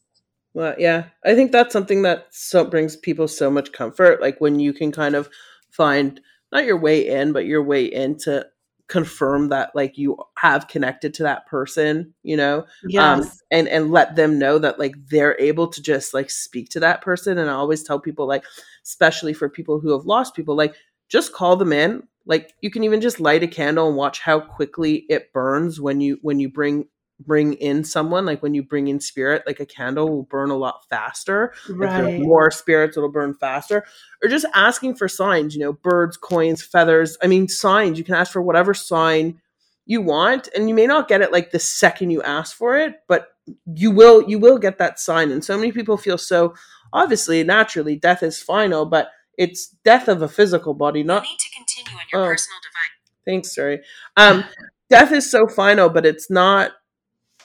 Well 0.54 0.74
yeah 0.78 1.04
i 1.24 1.34
think 1.34 1.52
that's 1.52 1.72
something 1.72 2.00
that 2.02 2.28
so 2.30 2.64
brings 2.64 2.96
people 2.96 3.28
so 3.28 3.50
much 3.50 3.72
comfort 3.72 4.22
like 4.22 4.40
when 4.40 4.58
you 4.58 4.72
can 4.72 4.90
kind 4.90 5.14
of 5.14 5.28
find 5.70 6.18
not 6.50 6.64
your 6.64 6.78
way 6.78 7.06
in 7.06 7.32
but 7.32 7.44
your 7.44 7.62
way 7.62 7.84
into 7.84 8.46
confirm 8.88 9.48
that 9.48 9.74
like 9.74 9.98
you 9.98 10.16
have 10.38 10.68
connected 10.68 11.12
to 11.12 11.24
that 11.24 11.46
person 11.46 12.14
you 12.22 12.36
know? 12.38 12.60
Um, 12.60 12.66
yes. 12.88 13.26
um 13.26 13.30
and 13.50 13.68
and 13.68 13.90
let 13.90 14.16
them 14.16 14.38
know 14.38 14.58
that 14.58 14.78
like 14.78 14.94
they're 15.10 15.36
able 15.38 15.68
to 15.68 15.82
just 15.82 16.14
like 16.14 16.30
speak 16.30 16.70
to 16.70 16.80
that 16.80 17.02
person. 17.02 17.36
And 17.36 17.50
i 17.50 17.52
always 17.52 17.82
tell 17.82 18.00
people 18.00 18.26
like 18.26 18.44
especially 18.82 19.34
for 19.34 19.48
people 19.50 19.80
who 19.80 19.92
have 19.92 20.06
lost 20.06 20.34
people 20.34 20.56
like 20.56 20.74
just 21.08 21.32
call 21.32 21.56
them 21.56 21.72
in. 21.72 22.02
Like 22.24 22.54
you 22.60 22.70
can 22.70 22.82
even 22.84 23.00
just 23.00 23.20
light 23.20 23.42
a 23.42 23.48
candle 23.48 23.88
and 23.88 23.96
watch 23.96 24.20
how 24.20 24.40
quickly 24.40 25.04
it 25.08 25.32
burns 25.32 25.80
when 25.80 26.00
you 26.00 26.18
when 26.22 26.40
you 26.40 26.48
bring 26.48 26.88
bring 27.20 27.54
in 27.54 27.82
someone 27.82 28.26
like 28.26 28.42
when 28.42 28.54
you 28.54 28.62
bring 28.62 28.88
in 28.88 29.00
spirit 29.00 29.42
like 29.46 29.58
a 29.58 29.66
candle 29.66 30.08
will 30.08 30.22
burn 30.24 30.50
a 30.50 30.56
lot 30.56 30.84
faster 30.90 31.54
right. 31.70 32.20
more 32.20 32.50
spirits 32.50 32.96
it'll 32.96 33.10
burn 33.10 33.32
faster 33.34 33.84
or 34.22 34.28
just 34.28 34.44
asking 34.54 34.94
for 34.94 35.08
signs 35.08 35.54
you 35.54 35.60
know 35.60 35.72
birds 35.72 36.16
coins 36.16 36.62
feathers 36.62 37.16
i 37.22 37.26
mean 37.26 37.48
signs 37.48 37.98
you 37.98 38.04
can 38.04 38.14
ask 38.14 38.32
for 38.32 38.42
whatever 38.42 38.74
sign 38.74 39.40
you 39.86 40.02
want 40.02 40.48
and 40.54 40.68
you 40.68 40.74
may 40.74 40.86
not 40.86 41.08
get 41.08 41.22
it 41.22 41.32
like 41.32 41.52
the 41.52 41.58
second 41.58 42.10
you 42.10 42.22
ask 42.22 42.54
for 42.54 42.76
it 42.76 42.96
but 43.08 43.28
you 43.74 43.90
will 43.90 44.28
you 44.28 44.38
will 44.38 44.58
get 44.58 44.78
that 44.78 44.98
sign 44.98 45.30
and 45.30 45.42
so 45.42 45.56
many 45.56 45.72
people 45.72 45.96
feel 45.96 46.18
so 46.18 46.54
obviously 46.92 47.42
naturally 47.42 47.96
death 47.96 48.22
is 48.22 48.42
final 48.42 48.84
but 48.84 49.10
it's 49.38 49.68
death 49.84 50.08
of 50.08 50.20
a 50.20 50.28
physical 50.28 50.74
body 50.74 51.02
not 51.02 51.24
you 51.24 51.30
need 51.30 51.38
to 51.38 51.50
continue 51.56 51.98
on 51.98 52.04
your 52.12 52.22
oh, 52.22 52.26
personal 52.26 52.58
device 52.62 53.24
thanks 53.24 53.54
sorry. 53.54 53.80
Um 54.16 54.44
death 54.90 55.12
is 55.12 55.30
so 55.30 55.46
final 55.46 55.88
but 55.88 56.04
it's 56.04 56.30
not 56.30 56.72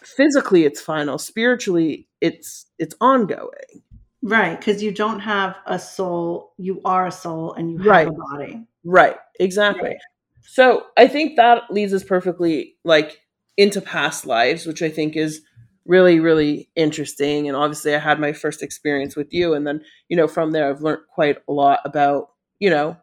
physically 0.03 0.65
it's 0.65 0.81
final. 0.81 1.17
Spiritually 1.17 2.07
it's 2.19 2.67
it's 2.79 2.95
ongoing. 3.01 3.83
Right 4.21 4.57
because 4.59 4.83
you 4.83 4.91
don't 4.91 5.19
have 5.19 5.55
a 5.65 5.79
soul 5.79 6.53
you 6.57 6.81
are 6.85 7.07
a 7.07 7.11
soul 7.11 7.53
and 7.53 7.71
you 7.71 7.77
have 7.79 7.87
right. 7.87 8.07
a 8.07 8.11
body. 8.11 8.67
Right 8.83 9.17
exactly. 9.39 9.89
Right. 9.89 9.97
so 10.43 10.85
i 10.97 11.07
think 11.07 11.35
that 11.35 11.71
leads 11.71 11.93
us 11.93 12.03
perfectly 12.03 12.75
like 12.83 13.21
into 13.57 13.81
past 13.81 14.25
lives 14.25 14.65
which 14.65 14.81
i 14.81 14.89
think 14.89 15.15
is 15.15 15.41
really 15.85 16.19
really 16.19 16.69
interesting 16.75 17.47
and 17.47 17.55
obviously 17.55 17.95
i 17.95 17.99
had 17.99 18.19
my 18.19 18.33
first 18.33 18.61
experience 18.63 19.15
with 19.15 19.33
you 19.33 19.53
and 19.53 19.65
then 19.65 19.81
you 20.09 20.17
know 20.17 20.27
from 20.27 20.51
there 20.51 20.69
i've 20.69 20.81
learned 20.81 21.01
quite 21.13 21.37
a 21.47 21.51
lot 21.51 21.79
about 21.85 22.29
you 22.59 22.69
know 22.69 22.95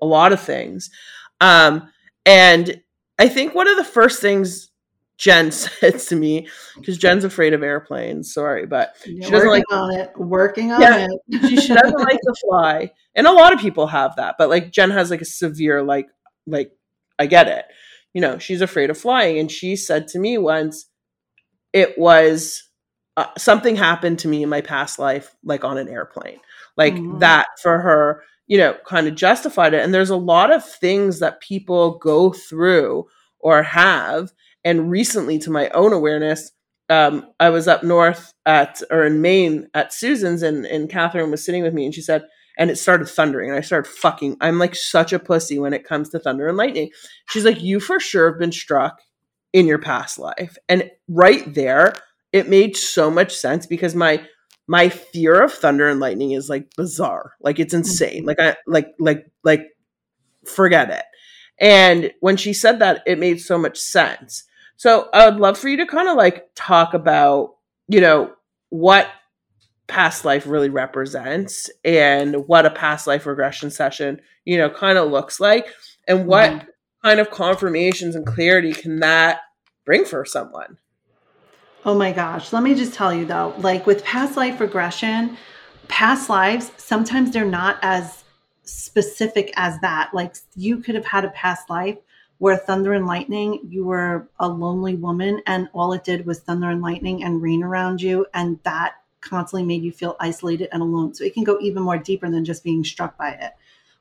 a 0.00 0.06
lot 0.06 0.32
of 0.32 0.40
things. 0.40 0.90
Um 1.40 1.90
and 2.26 2.80
i 3.18 3.28
think 3.28 3.54
one 3.54 3.68
of 3.68 3.76
the 3.76 3.84
first 3.84 4.20
things 4.20 4.67
Jen 5.18 5.50
said 5.52 5.98
to 5.98 6.16
me 6.16 6.48
because 6.76 6.96
Jen's 6.96 7.24
afraid 7.24 7.52
of 7.52 7.62
airplanes. 7.62 8.32
Sorry, 8.32 8.64
but 8.64 8.94
You're 9.04 9.24
she 9.24 9.30
doesn't 9.30 9.50
like 9.50 9.64
on 9.70 9.94
it. 9.94 10.12
Working 10.16 10.72
on 10.72 10.80
yeah, 10.80 11.06
it. 11.28 11.48
she, 11.48 11.56
she 11.60 11.74
doesn't 11.74 11.98
like 11.98 12.18
to 12.20 12.34
fly, 12.46 12.92
and 13.14 13.26
a 13.26 13.32
lot 13.32 13.52
of 13.52 13.60
people 13.60 13.88
have 13.88 14.16
that. 14.16 14.36
But 14.38 14.48
like 14.48 14.70
Jen 14.70 14.90
has 14.90 15.10
like 15.10 15.20
a 15.20 15.26
severe 15.26 15.82
like 15.82 16.06
like 16.46 16.72
I 17.18 17.26
get 17.26 17.48
it. 17.48 17.66
You 18.14 18.22
know, 18.22 18.38
she's 18.38 18.62
afraid 18.62 18.90
of 18.90 18.96
flying, 18.96 19.38
and 19.38 19.50
she 19.50 19.76
said 19.76 20.08
to 20.08 20.18
me 20.18 20.38
once, 20.38 20.86
it 21.72 21.98
was 21.98 22.62
uh, 23.16 23.26
something 23.36 23.76
happened 23.76 24.20
to 24.20 24.28
me 24.28 24.42
in 24.42 24.48
my 24.48 24.60
past 24.60 24.98
life, 24.98 25.34
like 25.44 25.64
on 25.64 25.78
an 25.78 25.88
airplane, 25.88 26.38
like 26.76 26.94
mm-hmm. 26.94 27.18
that 27.18 27.48
for 27.60 27.80
her. 27.80 28.22
You 28.46 28.56
know, 28.56 28.76
kind 28.86 29.06
of 29.06 29.14
justified 29.14 29.74
it. 29.74 29.84
And 29.84 29.92
there's 29.92 30.08
a 30.08 30.16
lot 30.16 30.50
of 30.50 30.64
things 30.64 31.18
that 31.18 31.42
people 31.42 31.98
go 31.98 32.32
through 32.32 33.06
or 33.40 33.62
have 33.62 34.32
and 34.68 34.90
recently, 34.90 35.38
to 35.38 35.50
my 35.50 35.70
own 35.70 35.94
awareness, 35.94 36.52
um, 36.90 37.26
I 37.40 37.48
was 37.48 37.66
up 37.66 37.82
north 37.82 38.34
at 38.44 38.82
or 38.90 39.06
in 39.06 39.22
Maine 39.22 39.66
at 39.72 39.94
Susan's, 39.94 40.42
and 40.42 40.66
and 40.66 40.90
Catherine 40.90 41.30
was 41.30 41.42
sitting 41.42 41.62
with 41.62 41.72
me, 41.72 41.86
and 41.86 41.94
she 41.94 42.02
said, 42.02 42.26
and 42.58 42.70
it 42.70 42.76
started 42.76 43.08
thundering, 43.08 43.48
and 43.48 43.58
I 43.58 43.62
started 43.62 43.90
fucking. 43.90 44.36
I'm 44.42 44.58
like 44.58 44.74
such 44.74 45.14
a 45.14 45.18
pussy 45.18 45.58
when 45.58 45.72
it 45.72 45.86
comes 45.86 46.10
to 46.10 46.18
thunder 46.18 46.48
and 46.48 46.58
lightning. 46.58 46.90
She's 47.30 47.46
like, 47.46 47.62
you 47.62 47.80
for 47.80 47.98
sure 47.98 48.30
have 48.30 48.38
been 48.38 48.52
struck 48.52 48.98
in 49.54 49.66
your 49.66 49.78
past 49.78 50.18
life, 50.18 50.58
and 50.68 50.90
right 51.08 51.54
there, 51.54 51.94
it 52.34 52.50
made 52.50 52.76
so 52.76 53.10
much 53.10 53.34
sense 53.34 53.66
because 53.66 53.94
my 53.94 54.22
my 54.66 54.90
fear 54.90 55.40
of 55.42 55.50
thunder 55.50 55.88
and 55.88 55.98
lightning 55.98 56.32
is 56.32 56.50
like 56.50 56.68
bizarre, 56.76 57.32
like 57.40 57.58
it's 57.58 57.72
insane, 57.72 58.18
mm-hmm. 58.18 58.26
like 58.26 58.38
I 58.38 58.56
like 58.66 58.88
like 58.98 59.24
like 59.44 59.62
forget 60.44 60.90
it. 60.90 61.04
And 61.58 62.12
when 62.20 62.36
she 62.36 62.52
said 62.52 62.80
that, 62.80 63.02
it 63.06 63.18
made 63.18 63.40
so 63.40 63.56
much 63.56 63.78
sense. 63.78 64.44
So 64.78 65.08
I 65.12 65.28
would 65.28 65.40
love 65.40 65.58
for 65.58 65.68
you 65.68 65.76
to 65.78 65.86
kind 65.86 66.08
of 66.08 66.16
like 66.16 66.46
talk 66.54 66.94
about, 66.94 67.56
you 67.88 68.00
know, 68.00 68.32
what 68.70 69.08
past 69.88 70.24
life 70.24 70.46
really 70.46 70.68
represents 70.68 71.68
and 71.84 72.46
what 72.46 72.64
a 72.64 72.70
past 72.70 73.08
life 73.08 73.26
regression 73.26 73.72
session, 73.72 74.20
you 74.44 74.56
know, 74.56 74.70
kind 74.70 74.96
of 74.96 75.10
looks 75.10 75.40
like 75.40 75.66
and 76.06 76.26
what 76.26 76.50
mm-hmm. 76.52 76.68
kind 77.04 77.18
of 77.18 77.28
confirmations 77.30 78.14
and 78.14 78.24
clarity 78.24 78.72
can 78.72 79.00
that 79.00 79.40
bring 79.84 80.04
for 80.04 80.24
someone. 80.24 80.78
Oh 81.84 81.96
my 81.96 82.12
gosh. 82.12 82.52
Let 82.52 82.62
me 82.62 82.76
just 82.76 82.94
tell 82.94 83.12
you 83.12 83.24
though, 83.24 83.54
like 83.58 83.84
with 83.84 84.04
past 84.04 84.36
life 84.36 84.60
regression, 84.60 85.36
past 85.88 86.30
lives, 86.30 86.70
sometimes 86.76 87.32
they're 87.32 87.44
not 87.44 87.80
as 87.82 88.22
specific 88.62 89.52
as 89.56 89.80
that. 89.80 90.10
Like 90.14 90.36
you 90.54 90.78
could 90.78 90.94
have 90.94 91.06
had 91.06 91.24
a 91.24 91.30
past 91.30 91.68
life 91.68 91.98
where 92.38 92.56
thunder 92.56 92.92
and 92.92 93.06
lightning, 93.06 93.60
you 93.68 93.84
were 93.84 94.28
a 94.38 94.48
lonely 94.48 94.94
woman 94.94 95.42
and 95.46 95.68
all 95.72 95.92
it 95.92 96.04
did 96.04 96.24
was 96.24 96.40
thunder 96.40 96.70
and 96.70 96.80
lightning 96.80 97.22
and 97.24 97.42
rain 97.42 97.62
around 97.62 98.00
you. 98.00 98.26
And 98.32 98.58
that 98.62 98.94
constantly 99.20 99.64
made 99.64 99.82
you 99.82 99.92
feel 99.92 100.16
isolated 100.20 100.68
and 100.72 100.80
alone. 100.80 101.14
So 101.14 101.24
it 101.24 101.34
can 101.34 101.44
go 101.44 101.58
even 101.60 101.82
more 101.82 101.98
deeper 101.98 102.30
than 102.30 102.44
just 102.44 102.64
being 102.64 102.84
struck 102.84 103.18
by 103.18 103.30
it. 103.30 103.52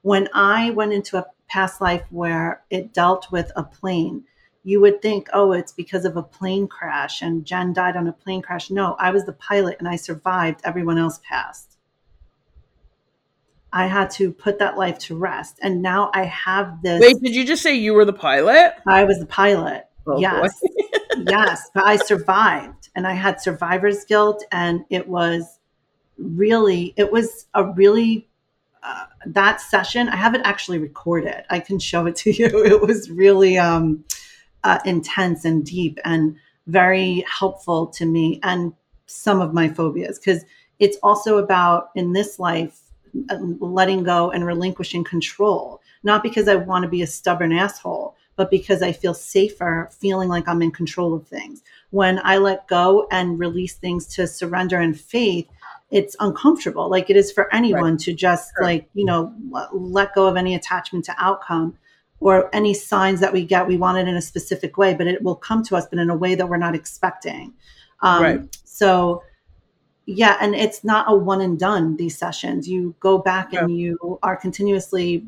When 0.04 0.30
I 0.34 0.70
went 0.70 0.94
into 0.94 1.18
a 1.18 1.26
past 1.50 1.82
life 1.82 2.04
where 2.12 2.62
it 2.70 2.94
dealt 2.94 3.32
with 3.32 3.52
a 3.56 3.64
plane, 3.64 4.24
you 4.64 4.82
would 4.82 5.02
think, 5.02 5.28
oh, 5.34 5.54
it's 5.54 5.72
because 5.72 6.06
of 6.06 6.18
a 6.18 6.22
plane 6.22 6.68
crash 6.68 7.22
and 7.22 7.46
Jen 7.46 7.74
died 7.74 7.96
on 7.96 8.08
a 8.08 8.14
plane 8.14 8.42
crash. 8.42 8.70
No, 8.70 8.96
I 9.00 9.12
was 9.12 9.26
the 9.26 9.34
pilot 9.34 9.78
and 9.80 9.88
I 9.88 9.96
survived. 9.96 10.62
Everyone 10.64 10.98
else 10.98 11.20
passed. 11.28 11.67
I 13.78 13.86
had 13.86 14.10
to 14.12 14.32
put 14.32 14.58
that 14.58 14.76
life 14.76 14.98
to 15.02 15.16
rest. 15.16 15.60
And 15.62 15.84
now 15.84 16.10
I 16.12 16.24
have 16.24 16.82
this. 16.82 17.00
Wait, 17.00 17.22
did 17.22 17.36
you 17.36 17.46
just 17.46 17.62
say 17.62 17.76
you 17.76 17.94
were 17.94 18.06
the 18.06 18.12
pilot? 18.12 18.74
I 18.88 19.04
was 19.04 19.20
the 19.20 19.28
pilot. 19.28 19.86
Oh, 20.08 20.20
yes. 20.20 20.60
yes. 21.30 21.70
But 21.76 21.86
I 21.86 21.98
survived 21.98 22.90
and 22.96 23.06
I 23.06 23.14
had 23.14 23.40
survivor's 23.40 24.04
guilt. 24.04 24.44
And 24.52 24.84
it 24.90 25.08
was 25.08 25.60
really, 26.18 26.96
it 26.98 27.12
was 27.12 27.46
a 27.54 27.66
really, 27.66 28.28
uh, 28.82 29.06
that 29.28 29.62
session, 29.62 30.10
I 30.10 30.16
have 30.16 30.34
it 30.34 30.42
actually 30.44 30.80
recorded. 30.80 31.44
I 31.52 31.60
can 31.60 31.78
show 31.78 32.08
it 32.08 32.16
to 32.16 32.32
you. 32.36 32.66
It 32.66 32.82
was 32.82 33.12
really 33.12 33.60
um, 33.60 34.06
uh, 34.64 34.80
intense 34.86 35.46
and 35.46 35.64
deep 35.64 36.00
and 36.04 36.36
very 36.66 37.24
helpful 37.30 37.86
to 37.88 38.08
me 38.08 38.40
and 38.42 38.74
some 39.06 39.40
of 39.40 39.54
my 39.54 39.70
phobias 39.70 40.18
because 40.18 40.44
it's 40.80 40.98
also 41.04 41.38
about 41.38 41.92
in 41.94 42.14
this 42.14 42.40
life 42.40 42.87
letting 43.60 44.04
go 44.04 44.32
and 44.32 44.46
relinquishing 44.46 45.04
control, 45.04 45.82
not 46.04 46.24
because 46.24 46.48
I 46.48 46.56
want 46.56 46.84
to 46.84 46.90
be 46.90 47.02
a 47.02 47.08
stubborn 47.08 47.52
asshole, 47.52 48.16
but 48.36 48.52
because 48.52 48.82
I 48.82 48.92
feel 48.92 49.14
safer 49.14 49.90
feeling 49.92 50.30
like 50.30 50.48
I'm 50.48 50.62
in 50.62 50.72
control 50.72 51.14
of 51.14 51.28
things. 51.28 51.62
When 51.90 52.20
I 52.24 52.38
let 52.38 52.68
go 52.68 53.08
and 53.12 53.40
release 53.40 53.76
things 53.76 54.08
to 54.16 54.28
surrender 54.28 54.80
and 54.80 55.00
faith, 55.00 55.48
it's 55.90 56.16
uncomfortable, 56.20 56.90
like 56.90 57.10
it 57.10 57.16
is 57.16 57.32
for 57.32 57.54
anyone 57.54 57.92
right. 57.92 58.00
to 58.00 58.14
just 58.14 58.52
sure. 58.58 58.66
like, 58.66 58.90
you 58.94 59.06
know, 59.06 59.34
let 59.72 60.14
go 60.14 60.28
of 60.28 60.36
any 60.36 60.54
attachment 60.54 61.06
to 61.06 61.16
outcome 61.18 61.78
or 62.20 62.54
any 62.54 62.74
signs 62.74 63.20
that 63.20 63.32
we 63.32 63.46
get, 63.46 63.68
we 63.68 63.78
want 63.78 63.98
it 63.98 64.08
in 64.08 64.16
a 64.16 64.22
specific 64.22 64.78
way, 64.78 64.94
but 64.94 65.08
it 65.08 65.22
will 65.22 65.36
come 65.36 65.64
to 65.64 65.76
us, 65.76 65.88
but 65.90 66.00
in 66.00 66.10
a 66.10 66.16
way 66.16 66.36
that 66.36 66.50
we're 66.50 66.58
not 66.58 66.76
expecting. 66.76 67.54
Um, 68.02 68.24
right. 68.24 68.58
So, 68.66 69.24
yeah 70.08 70.38
and 70.42 70.56
it's 70.56 70.84
not 70.84 71.06
a 71.08 71.16
one 71.16 71.42
and 71.42 71.60
done 71.60 71.96
these 71.98 72.18
sessions 72.18 72.68
you 72.68 72.96
go 73.00 73.18
back 73.18 73.52
yeah. 73.52 73.60
and 73.60 73.78
you 73.78 74.18
are 74.24 74.36
continuously 74.36 75.24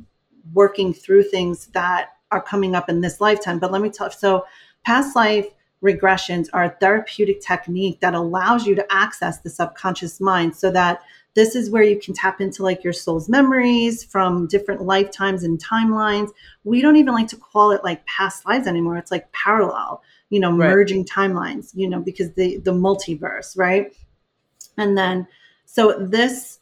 working 0.54 0.94
through 0.94 1.22
things 1.22 1.68
that 1.68 2.14
are 2.32 2.42
coming 2.42 2.74
up 2.74 2.90
in 2.90 3.02
this 3.02 3.22
lifetime 3.22 3.60
but 3.60 3.72
let 3.72 3.82
me 3.82 3.90
tell 3.90 4.10
so 4.10 4.46
past 4.84 5.16
life 5.16 5.46
regressions 5.84 6.48
are 6.54 6.64
a 6.66 6.70
therapeutic 6.80 7.42
technique 7.42 8.00
that 8.00 8.14
allows 8.14 8.66
you 8.66 8.74
to 8.76 8.86
access 8.92 9.40
the 9.40 9.50
subconscious 9.50 10.20
mind 10.20 10.56
so 10.56 10.72
that 10.72 11.02
this 11.36 11.56
is 11.56 11.70
where 11.70 11.84
you 11.84 11.98
can 12.00 12.14
tap 12.14 12.42
into 12.42 12.64
like 12.64 12.84
your 12.84 12.92
soul's 12.94 13.30
memories 13.30 14.04
from 14.04 14.48
different 14.48 14.82
lifetimes 14.82 15.44
and 15.44 15.64
timelines. 15.64 16.32
We 16.64 16.82
don't 16.82 16.98
even 16.98 17.14
like 17.14 17.28
to 17.30 17.38
call 17.38 17.72
it 17.72 17.84
like 17.84 18.06
past 18.06 18.46
lives 18.46 18.68
anymore. 18.68 18.98
It's 18.98 19.12
like 19.12 19.32
parallel, 19.32 20.02
you 20.30 20.40
know, 20.40 20.50
Right. 20.52 20.70
merging 20.70 21.06
timelines, 21.06 21.72
you 21.76 21.88
know, 21.88 22.00
because 22.00 22.34
the 22.34 22.58
the 22.58 22.74
multiverse, 22.74 23.58
right? 23.58 23.94
And 24.80 24.98
then 24.98 25.28
so 25.66 25.96
this 26.00 26.60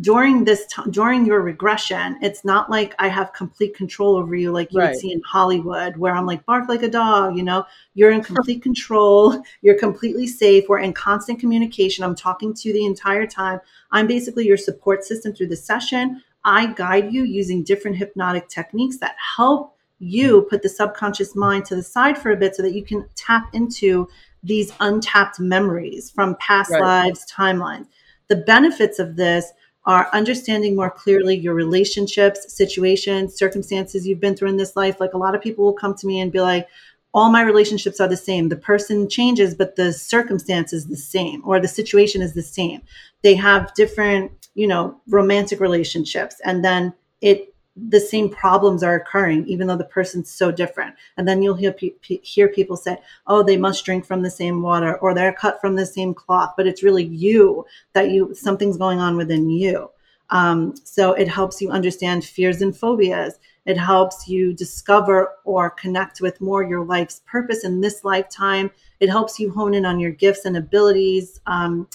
during 0.00 0.44
this 0.44 0.66
time 0.66 0.90
during 0.90 1.26
your 1.26 1.40
regression, 1.40 2.18
it's 2.22 2.44
not 2.44 2.70
like 2.70 2.94
I 2.98 3.08
have 3.08 3.32
complete 3.32 3.74
control 3.74 4.16
over 4.16 4.34
you 4.34 4.52
like 4.52 4.72
you 4.72 4.80
Right. 4.80 4.90
would 4.90 4.98
see 5.00 5.12
in 5.12 5.20
Hollywood 5.22 5.96
where 5.96 6.14
I'm 6.14 6.26
like 6.26 6.44
bark 6.46 6.68
like 6.68 6.82
a 6.82 6.88
dog, 6.88 7.36
you 7.36 7.42
know. 7.42 7.64
You're 7.94 8.10
in 8.10 8.22
complete 8.32 8.62
control. 8.62 9.42
You're 9.62 9.78
completely 9.78 10.26
safe. 10.26 10.64
We're 10.68 10.78
in 10.78 10.92
constant 10.92 11.40
communication. 11.40 12.04
I'm 12.04 12.14
talking 12.14 12.54
to 12.54 12.68
you 12.68 12.74
the 12.74 12.84
entire 12.84 13.26
time. 13.26 13.60
I'm 13.90 14.06
basically 14.06 14.46
your 14.46 14.56
support 14.56 15.04
system 15.04 15.34
through 15.34 15.48
the 15.48 15.56
session. 15.56 16.22
I 16.44 16.72
guide 16.72 17.12
you 17.12 17.24
using 17.24 17.62
different 17.64 17.96
hypnotic 17.96 18.48
techniques 18.48 18.98
that 18.98 19.16
help 19.36 19.76
you 19.98 20.40
hmm. 20.40 20.48
put 20.48 20.62
the 20.62 20.68
subconscious 20.68 21.34
mind 21.36 21.64
to 21.66 21.76
the 21.76 21.82
side 21.82 22.16
for 22.16 22.30
a 22.30 22.36
bit 22.36 22.54
so 22.54 22.62
that 22.62 22.74
you 22.74 22.84
can 22.84 23.08
tap 23.14 23.50
into 23.52 24.08
these 24.42 24.72
untapped 24.80 25.38
memories 25.40 26.10
from 26.10 26.36
past 26.36 26.70
Right. 26.70 26.82
lives, 26.82 27.26
timelines. 27.30 27.86
The 28.28 28.36
benefits 28.36 28.98
of 28.98 29.16
this 29.16 29.52
are 29.86 30.08
understanding 30.12 30.76
more 30.76 30.90
clearly 30.90 31.36
your 31.36 31.54
relationships, 31.54 32.52
situations, 32.54 33.36
circumstances 33.36 34.06
you've 34.06 34.20
been 34.20 34.36
through 34.36 34.50
in 34.50 34.56
this 34.56 34.76
life. 34.76 35.00
Like 35.00 35.14
a 35.14 35.18
lot 35.18 35.34
of 35.34 35.40
people 35.40 35.64
will 35.64 35.72
come 35.72 35.94
to 35.94 36.06
me 36.06 36.20
and 36.20 36.30
be 36.30 36.40
like, 36.40 36.68
all 37.12 37.30
my 37.30 37.42
relationships 37.42 37.98
are 38.00 38.08
the 38.08 38.16
same. 38.16 38.48
The 38.48 38.56
person 38.56 39.08
changes, 39.08 39.54
but 39.54 39.76
the 39.76 39.92
circumstance 39.92 40.72
is 40.72 40.86
the 40.86 40.96
same, 40.96 41.42
or 41.44 41.58
the 41.58 41.66
situation 41.66 42.22
is 42.22 42.34
the 42.34 42.42
same. 42.42 42.82
They 43.22 43.34
have 43.34 43.74
different, 43.74 44.30
you 44.54 44.68
know, 44.68 45.00
romantic 45.08 45.60
relationships, 45.60 46.36
and 46.44 46.64
then 46.64 46.94
it 47.20 47.52
the 47.76 48.00
same 48.00 48.28
problems 48.28 48.82
are 48.82 48.94
occurring, 48.94 49.46
even 49.46 49.66
though 49.66 49.76
the 49.76 49.84
person's 49.84 50.30
so 50.30 50.50
different. 50.50 50.94
And 51.16 51.26
then 51.26 51.42
you'll 51.42 51.54
hear 51.54 51.72
pe- 51.72 51.94
pe- 52.02 52.20
hear 52.22 52.48
people 52.48 52.76
say, 52.76 52.98
"Oh, 53.26 53.42
they 53.42 53.56
must 53.56 53.84
drink 53.84 54.04
from 54.04 54.22
the 54.22 54.30
same 54.30 54.62
water, 54.62 54.96
or 54.96 55.14
they're 55.14 55.32
cut 55.32 55.60
from 55.60 55.76
the 55.76 55.86
same 55.86 56.12
cloth," 56.14 56.54
but 56.56 56.66
it's 56.66 56.82
really 56.82 57.04
you 57.04 57.64
that 57.92 58.10
you 58.10 58.34
something's 58.34 58.76
going 58.76 58.98
on 58.98 59.16
within 59.16 59.48
you. 59.48 59.90
Um, 60.30 60.74
so 60.84 61.12
it 61.12 61.28
helps 61.28 61.60
you 61.60 61.70
understand 61.70 62.24
fears 62.24 62.62
and 62.62 62.76
phobias. 62.76 63.38
It 63.66 63.76
helps 63.76 64.28
you 64.28 64.52
discover 64.52 65.32
or 65.44 65.70
connect 65.70 66.20
with 66.20 66.40
more 66.40 66.62
your 66.62 66.84
life's 66.84 67.22
purpose 67.26 67.64
in 67.64 67.80
this 67.80 68.04
lifetime. 68.04 68.70
It 69.00 69.08
helps 69.08 69.38
you 69.38 69.50
hone 69.50 69.74
in 69.74 69.84
on 69.84 70.00
your 70.00 70.12
gifts 70.12 70.44
and 70.44 70.56
abilities. 70.56 71.40
Um, 71.46 71.88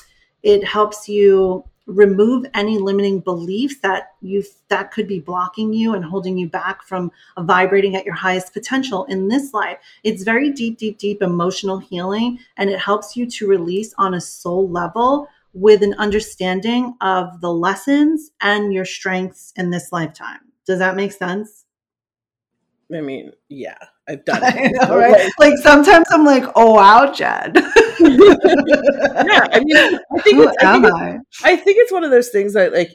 it 0.44 0.64
helps 0.64 1.10
you 1.10 1.64
remove 1.88 2.46
any 2.54 2.78
limiting 2.78 3.20
beliefs 3.20 3.78
that 3.80 4.14
you 4.22 4.44
that 4.70 4.92
could 4.92 5.08
be 5.08 5.20
blocking 5.20 5.72
you 5.72 5.94
and 5.94 6.04
holding 6.04 6.38
you 6.38 6.48
back 6.50 6.84
from 6.84 7.12
vibrating 7.40 7.96
at 7.96 8.06
your 8.06 8.16
highest 8.16 8.54
potential 8.54 9.06
in 9.06 9.28
this 9.28 9.54
life. 9.54 9.78
It's 10.04 10.24
very 10.24 10.52
deep, 10.52 10.78
deep, 10.78 10.98
deep 10.98 11.22
emotional 11.22 11.78
healing, 11.78 12.40
and 12.58 12.70
it 12.70 12.80
helps 12.80 13.16
you 13.16 13.26
to 13.28 13.48
release 13.48 13.94
on 13.98 14.14
a 14.14 14.22
soul 14.22 14.70
level 14.70 15.28
with 15.54 15.84
an 15.84 15.94
understanding 15.96 16.96
of 17.02 17.40
the 17.40 17.52
lessons 17.52 18.32
and 18.42 18.74
your 18.74 18.86
strengths 18.86 19.54
in 19.56 19.70
this 19.70 19.92
lifetime. 19.92 20.40
Does 20.66 20.80
that 20.80 20.96
make 20.96 21.14
sense? 21.14 21.66
I 22.94 23.02
mean, 23.02 23.32
yeah, 23.50 23.78
I've 24.08 24.26
done 24.26 24.42
it. 24.44 24.74
know, 24.74 24.98
right? 24.98 25.32
Like 25.40 25.58
sometimes 25.58 26.08
I'm 26.12 26.26
like, 26.26 26.44
oh 26.56 26.74
wow, 26.74 27.12
Jen. 27.12 27.54
yeah, 28.00 29.48
I 29.52 29.62
mean, 29.64 30.00
I 30.18 30.22
think 30.22 30.38
Who 30.38 30.48
it's, 30.48 30.64
I 30.64 30.74
think, 30.74 30.86
I? 30.86 31.20
I 31.44 31.56
think 31.56 31.78
it's 31.80 31.92
one 31.92 32.04
of 32.04 32.12
those 32.12 32.30
things 32.30 32.54
that 32.54 32.74
like, 32.74 32.92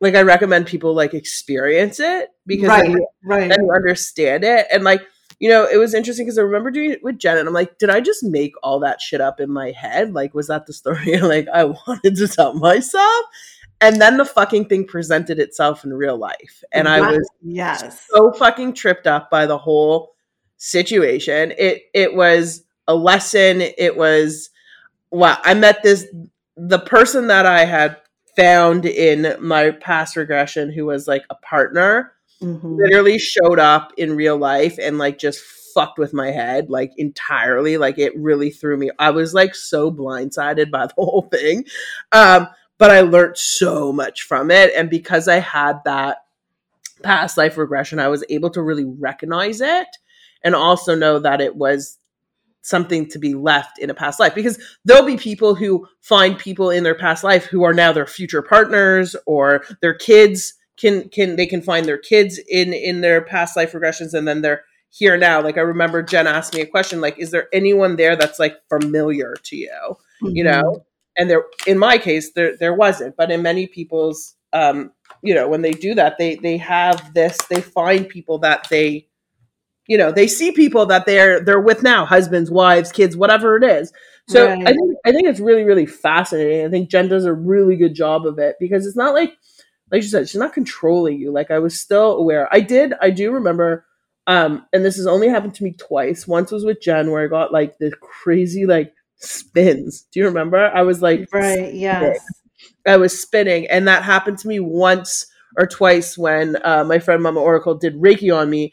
like 0.00 0.14
I 0.14 0.22
recommend 0.22 0.66
people 0.66 0.94
like 0.94 1.14
experience 1.14 2.00
it 2.00 2.30
because 2.46 2.68
Right, 2.68 2.82
then, 2.82 2.92
you- 2.92 3.06
right. 3.24 3.48
then 3.48 3.64
you 3.64 3.72
understand 3.72 4.44
it. 4.44 4.66
And 4.72 4.82
like, 4.84 5.02
you 5.38 5.48
know, 5.48 5.66
it 5.66 5.78
was 5.78 5.94
interesting 5.94 6.26
because 6.26 6.38
I 6.38 6.42
remember 6.42 6.70
doing 6.70 6.90
it 6.90 7.02
with 7.02 7.18
Jen, 7.18 7.38
and 7.38 7.48
I'm 7.48 7.54
like, 7.54 7.78
did 7.78 7.88
I 7.90 8.00
just 8.00 8.22
make 8.22 8.52
all 8.62 8.78
that 8.80 9.00
shit 9.00 9.20
up 9.22 9.40
in 9.40 9.50
my 9.50 9.70
head? 9.70 10.12
Like, 10.12 10.34
was 10.34 10.48
that 10.48 10.66
the 10.66 10.72
story 10.72 11.16
like 11.20 11.48
I 11.52 11.64
wanted 11.64 12.16
to 12.16 12.28
tell 12.28 12.54
myself? 12.54 13.24
And 13.82 13.98
then 13.98 14.18
the 14.18 14.26
fucking 14.26 14.66
thing 14.66 14.86
presented 14.86 15.38
itself 15.38 15.84
in 15.84 15.94
real 15.94 16.18
life, 16.18 16.62
and 16.70 16.86
I 16.86 17.00
was 17.00 17.26
yes. 17.40 18.06
so 18.10 18.30
fucking 18.32 18.74
tripped 18.74 19.06
up 19.06 19.30
by 19.30 19.46
the 19.46 19.56
whole 19.56 20.12
situation. 20.58 21.54
It 21.56 21.84
it 21.94 22.14
was 22.14 22.62
a 22.90 22.94
lesson. 22.94 23.60
It 23.62 23.96
was 23.96 24.50
wow. 25.10 25.38
I 25.44 25.54
met 25.54 25.82
this 25.82 26.06
the 26.56 26.78
person 26.80 27.28
that 27.28 27.46
I 27.46 27.64
had 27.64 27.96
found 28.36 28.86
in 28.86 29.36
my 29.40 29.70
past 29.70 30.16
regression 30.16 30.72
who 30.72 30.86
was 30.86 31.08
like 31.08 31.24
a 31.30 31.34
partner 31.36 32.12
Mhm. 32.42 32.78
literally 32.78 33.18
showed 33.18 33.58
up 33.58 33.92
in 33.98 34.16
real 34.16 34.38
life 34.38 34.78
and 34.80 34.96
like 34.96 35.18
just 35.18 35.40
fucked 35.74 35.98
with 35.98 36.14
my 36.14 36.30
head 36.30 36.70
like 36.70 36.90
entirely 36.96 37.76
like 37.76 37.98
it 37.98 38.16
really 38.16 38.50
threw 38.50 38.78
me 38.78 38.90
i 38.98 39.10
was 39.10 39.34
like 39.34 39.54
so 39.54 39.90
blindsided 39.92 40.70
by 40.70 40.86
the 40.86 40.94
whole 40.98 41.28
thing 41.30 41.64
um 42.12 42.48
but 42.78 42.90
i 42.90 43.02
learned 43.02 43.36
so 43.36 43.92
much 43.92 44.22
from 44.22 44.50
it 44.50 44.72
and 44.74 44.88
because 44.88 45.28
i 45.28 45.38
had 45.38 45.78
that 45.84 46.24
past 47.02 47.36
life 47.36 47.56
regression 47.58 47.98
i 47.98 48.08
was 48.08 48.24
able 48.30 48.50
to 48.50 48.62
really 48.62 48.84
recognize 48.86 49.60
it 49.60 49.88
and 50.42 50.54
also 50.54 50.94
know 50.94 51.18
that 51.18 51.40
it 51.40 51.56
was 51.56 51.98
something 52.62 53.08
to 53.08 53.18
be 53.18 53.34
left 53.34 53.78
in 53.78 53.90
a 53.90 53.94
past 53.94 54.20
life 54.20 54.34
because 54.34 54.58
there'll 54.84 55.04
be 55.06 55.16
people 55.16 55.54
who 55.54 55.86
find 56.02 56.38
people 56.38 56.70
in 56.70 56.82
their 56.84 56.94
past 56.94 57.24
life 57.24 57.44
who 57.46 57.62
are 57.62 57.72
now 57.74 57.92
their 57.92 58.06
future 58.06 58.42
partners 58.42 59.16
or 59.26 59.64
their 59.80 59.94
kids 59.94 60.54
can 60.76 61.08
can 61.08 61.36
they 61.36 61.46
can 61.46 61.62
find 61.62 61.86
their 61.86 61.98
kids 61.98 62.38
in 62.48 62.72
in 62.72 63.00
their 63.00 63.20
past 63.22 63.56
life 63.56 63.72
regressions 63.72 64.14
and 64.14 64.26
then 64.28 64.42
they're 64.42 64.62
here 64.90 65.16
now. 65.16 65.40
Like 65.40 65.56
i 65.56 65.60
remember 65.62 66.02
jen 66.02 66.26
asked 66.26 66.54
me 66.54 66.60
a 66.60 66.66
question 66.66 67.00
like 67.00 67.18
is 67.18 67.30
there 67.30 67.48
anyone 67.52 67.96
there 67.96 68.16
that's 68.16 68.38
like 68.38 68.56
familiar 68.68 69.34
to 69.44 69.56
you? 69.56 69.96
You 70.22 70.44
Mhm. 70.44 70.50
know 70.50 70.84
and 71.16 71.28
there 71.30 71.44
in 71.66 71.78
my 71.78 71.98
case 71.98 72.32
there 72.32 72.56
there 72.58 72.74
wasn't 72.74 73.16
but 73.16 73.30
in 73.30 73.42
many 73.42 73.66
people's 73.66 74.34
um 74.52 74.92
you 75.22 75.34
know 75.34 75.48
when 75.48 75.62
they 75.62 75.72
do 75.72 75.94
that 75.94 76.18
they 76.18 76.36
they 76.36 76.56
have 76.56 77.12
this 77.14 77.36
they 77.50 77.60
find 77.60 78.08
people 78.08 78.38
that 78.38 78.66
they 78.70 79.06
you 79.86 79.96
know 79.98 80.12
they 80.12 80.26
see 80.26 80.52
people 80.52 80.86
that 80.86 81.06
they're 81.06 81.40
they're 81.40 81.60
with 81.60 81.82
now 81.82 82.04
husbands 82.04 82.50
wives 82.50 82.92
kids 82.92 83.16
whatever 83.16 83.56
it 83.56 83.64
is 83.64 83.92
so 84.28 84.46
Right. 84.46 84.66
i 84.66 84.72
think 84.72 84.96
i 85.06 85.12
think 85.12 85.28
it's 85.28 85.40
really 85.40 85.64
really 85.64 85.86
fascinating 85.86 86.64
i 86.66 86.70
think 86.70 86.90
jen 86.90 87.08
does 87.08 87.24
a 87.24 87.32
really 87.32 87.76
good 87.76 87.94
job 87.94 88.26
of 88.26 88.38
it 88.38 88.56
because 88.60 88.86
it's 88.86 88.96
not 88.96 89.14
like 89.14 89.32
like 89.90 90.02
you 90.02 90.08
said 90.08 90.28
she's 90.28 90.40
not 90.40 90.52
controlling 90.52 91.18
you 91.18 91.32
like 91.32 91.50
i 91.50 91.58
was 91.58 91.80
still 91.80 92.16
aware 92.16 92.48
i 92.52 92.60
did 92.60 92.94
i 93.00 93.10
do 93.10 93.32
remember 93.32 93.84
um 94.26 94.64
and 94.72 94.84
this 94.84 94.96
has 94.96 95.06
only 95.06 95.28
happened 95.28 95.54
to 95.54 95.64
me 95.64 95.72
twice 95.72 96.26
once 96.28 96.52
was 96.52 96.64
with 96.64 96.80
jen 96.80 97.10
where 97.10 97.24
i 97.24 97.28
got 97.28 97.52
like 97.52 97.76
the 97.78 97.90
crazy 98.00 98.66
like 98.66 98.92
spins 99.16 100.06
do 100.12 100.20
you 100.20 100.26
remember 100.26 100.70
i 100.74 100.82
was 100.82 101.02
like 101.02 101.28
Right. 101.32 101.72
Yes. 101.74 102.18
I 102.86 102.96
was 102.96 103.20
spinning, 103.20 103.66
and 103.68 103.86
that 103.88 104.02
happened 104.02 104.38
to 104.38 104.48
me 104.48 104.60
once 104.60 105.26
or 105.56 105.66
twice 105.66 106.16
when 106.16 106.56
uh, 106.64 106.84
my 106.84 106.98
friend 106.98 107.22
Mama 107.22 107.40
Oracle 107.40 107.74
did 107.74 107.94
Reiki 107.96 108.34
on 108.34 108.48
me. 108.50 108.72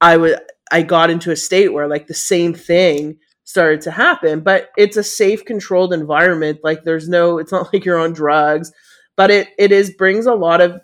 I 0.00 0.16
would 0.16 0.38
I 0.70 0.82
got 0.82 1.10
into 1.10 1.30
a 1.30 1.36
state 1.36 1.72
where 1.72 1.88
like 1.88 2.06
the 2.06 2.14
same 2.14 2.54
thing 2.54 3.18
started 3.44 3.80
to 3.82 3.90
happen, 3.90 4.40
but 4.40 4.70
it's 4.76 4.96
a 4.96 5.02
safe, 5.02 5.44
controlled 5.44 5.92
environment. 5.92 6.60
Like 6.64 6.84
there's 6.84 7.08
no, 7.08 7.38
it's 7.38 7.52
not 7.52 7.72
like 7.72 7.84
you're 7.84 7.98
on 7.98 8.12
drugs, 8.12 8.72
but 9.16 9.30
it 9.30 9.48
it 9.58 9.72
is 9.72 9.90
brings 9.90 10.26
a 10.26 10.34
lot 10.34 10.60
of 10.60 10.80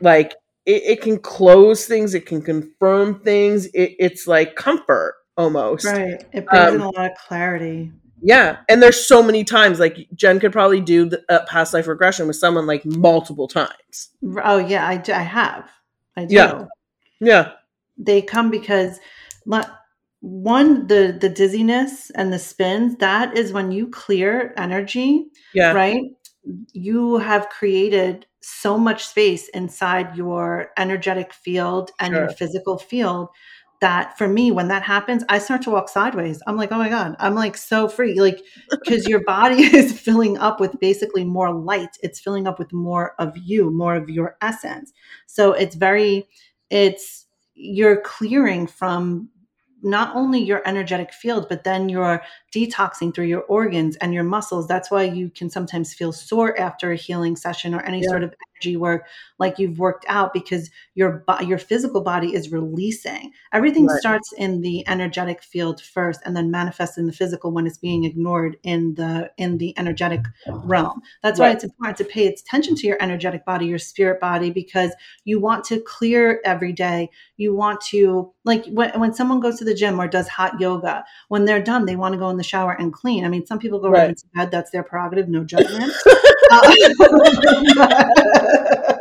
like 0.00 0.34
it, 0.66 0.82
it 0.84 1.02
can 1.02 1.18
close 1.18 1.86
things, 1.86 2.14
it 2.14 2.26
can 2.26 2.42
confirm 2.42 3.20
things. 3.20 3.66
It, 3.66 3.96
it's 3.98 4.26
like 4.26 4.54
comfort 4.54 5.14
almost. 5.36 5.86
Right. 5.86 6.22
It 6.32 6.46
brings 6.46 6.74
in 6.74 6.80
Um, 6.80 6.88
a 6.88 6.90
lot 6.90 7.10
of 7.10 7.16
clarity. 7.26 7.92
Yeah, 8.22 8.58
and 8.68 8.82
there's 8.82 9.06
so 9.06 9.22
many 9.22 9.44
times 9.44 9.80
like 9.80 10.06
Jen 10.14 10.40
could 10.40 10.52
probably 10.52 10.82
do 10.82 11.08
the 11.08 11.22
uh, 11.30 11.46
past 11.46 11.72
life 11.72 11.86
regression 11.86 12.26
with 12.26 12.36
someone 12.36 12.66
like 12.66 12.84
multiple 12.84 13.48
times. 13.48 14.10
Oh 14.44 14.58
yeah, 14.58 14.86
I, 14.86 14.98
do, 14.98 15.12
I 15.14 15.22
have. 15.22 15.70
I 16.18 16.26
do. 16.26 16.34
Yeah. 16.34 16.64
Yeah, 17.18 17.52
They 18.00 18.22
come 18.22 18.50
because 18.50 18.98
one 20.20 20.86
the 20.86 21.16
the 21.18 21.28
dizziness 21.28 22.10
and 22.10 22.32
the 22.32 22.38
spins 22.38 22.96
that 22.96 23.36
is 23.36 23.52
when 23.52 23.72
you 23.72 23.88
clear 23.88 24.52
energy 24.56 25.26
yeah, 25.54 25.72
right? 25.72 26.02
You 26.72 27.18
have 27.18 27.48
created 27.48 28.26
so 28.42 28.78
much 28.78 29.06
space 29.06 29.48
inside 29.48 30.16
your 30.16 30.70
energetic 30.78 31.32
field 31.32 31.90
and 31.98 32.14
your 32.14 32.28
physical 32.28 32.78
field 32.78 33.28
that 33.80 34.16
for 34.18 34.28
me 34.28 34.50
when 34.50 34.68
that 34.68 34.82
happens 34.82 35.24
i 35.30 35.38
start 35.38 35.62
to 35.62 35.70
walk 35.70 35.88
sideways. 35.88 36.42
I'm 36.46 36.56
like 36.56 36.70
oh 36.70 36.78
my 36.78 36.90
god. 36.90 37.16
I'm 37.18 37.34
like 37.34 37.56
so 37.56 37.88
free 37.88 38.20
like 38.20 38.42
because 38.84 39.06
your 39.06 39.22
body 39.24 39.62
is 39.76 39.98
filling 39.98 40.36
up 40.38 40.60
with 40.60 40.78
basically 40.80 41.24
more 41.24 41.52
light. 41.52 41.96
It's 42.02 42.20
filling 42.20 42.46
up 42.46 42.58
with 42.58 42.72
more 42.72 43.14
of 43.18 43.36
you 43.38 43.70
more 43.70 43.94
of 43.94 44.10
your 44.10 44.36
essence. 44.42 44.92
So 45.26 45.52
it's 45.52 45.76
very 45.76 46.28
it's 46.68 47.26
you're 47.60 48.00
clearing 48.00 48.66
from 48.66 49.28
not 49.82 50.14
only 50.16 50.40
your 50.42 50.62
energetic 50.66 51.12
field 51.12 51.46
but 51.48 51.64
then 51.64 51.88
you're 51.88 52.22
detoxing 52.52 53.14
through 53.14 53.26
your 53.26 53.42
organs 53.42 53.96
and 53.96 54.12
your 54.12 54.24
muscles. 54.24 54.66
That's 54.66 54.90
why 54.90 55.04
you 55.04 55.30
can 55.30 55.50
sometimes 55.50 55.94
feel 55.94 56.12
sore 56.12 56.58
after 56.58 56.90
a 56.92 56.96
healing 56.96 57.36
session 57.36 57.74
or 57.74 57.80
any 57.82 58.02
yeah. 58.02 58.08
sort 58.08 58.24
of 58.24 58.34
energy 58.56 58.76
work, 58.76 59.06
like 59.38 59.58
you've 59.58 59.78
worked 59.78 60.04
out, 60.08 60.32
because 60.32 60.70
your 60.94 61.24
your 61.42 61.58
physical 61.58 62.00
body 62.00 62.34
is 62.34 62.52
releasing. 62.52 63.32
Everything 63.52 63.86
right. 63.86 64.00
starts 64.00 64.32
in 64.32 64.60
the 64.60 64.86
energetic 64.88 65.42
field 65.42 65.80
first, 65.80 66.20
and 66.24 66.36
then 66.36 66.50
manifests 66.50 66.98
in 66.98 67.06
the 67.06 67.12
physical 67.12 67.52
when 67.52 67.66
it's 67.66 67.78
being 67.78 68.04
ignored 68.04 68.56
in 68.62 68.94
the 68.94 69.30
in 69.38 69.58
the 69.58 69.76
energetic 69.78 70.20
realm. 70.46 71.00
That's 71.22 71.38
right. 71.38 71.48
why 71.48 71.52
it's 71.52 71.64
important 71.64 71.98
to 71.98 72.04
pay 72.04 72.26
attention 72.26 72.74
to 72.76 72.86
your 72.86 72.98
energetic 73.00 73.44
body, 73.44 73.66
your 73.66 73.78
spirit 73.78 74.20
body, 74.20 74.50
because 74.50 74.92
you 75.24 75.40
want 75.40 75.64
to 75.64 75.80
clear 75.80 76.40
every 76.44 76.72
day. 76.72 77.10
You 77.36 77.54
want 77.54 77.80
to 77.90 78.32
like 78.44 78.66
when, 78.66 78.98
when 78.98 79.14
someone 79.14 79.40
goes 79.40 79.58
to 79.58 79.64
the 79.64 79.74
gym 79.74 80.00
or 80.00 80.08
does 80.08 80.28
hot 80.28 80.60
yoga, 80.60 81.04
when 81.28 81.44
they're 81.44 81.62
done, 81.62 81.86
they 81.86 81.96
want 81.96 82.12
to 82.12 82.18
go 82.18 82.28
in 82.30 82.36
the 82.40 82.44
shower 82.44 82.72
and 82.72 82.92
clean. 82.92 83.24
I 83.24 83.28
mean, 83.28 83.46
some 83.46 83.58
people 83.58 83.78
go 83.78 83.90
right, 83.90 84.00
right 84.00 84.08
into 84.10 84.26
bed. 84.34 84.50
That's 84.50 84.70
their 84.70 84.82
prerogative. 84.82 85.28
No 85.28 85.44
judgment. 85.44 85.92
uh, 86.50 86.74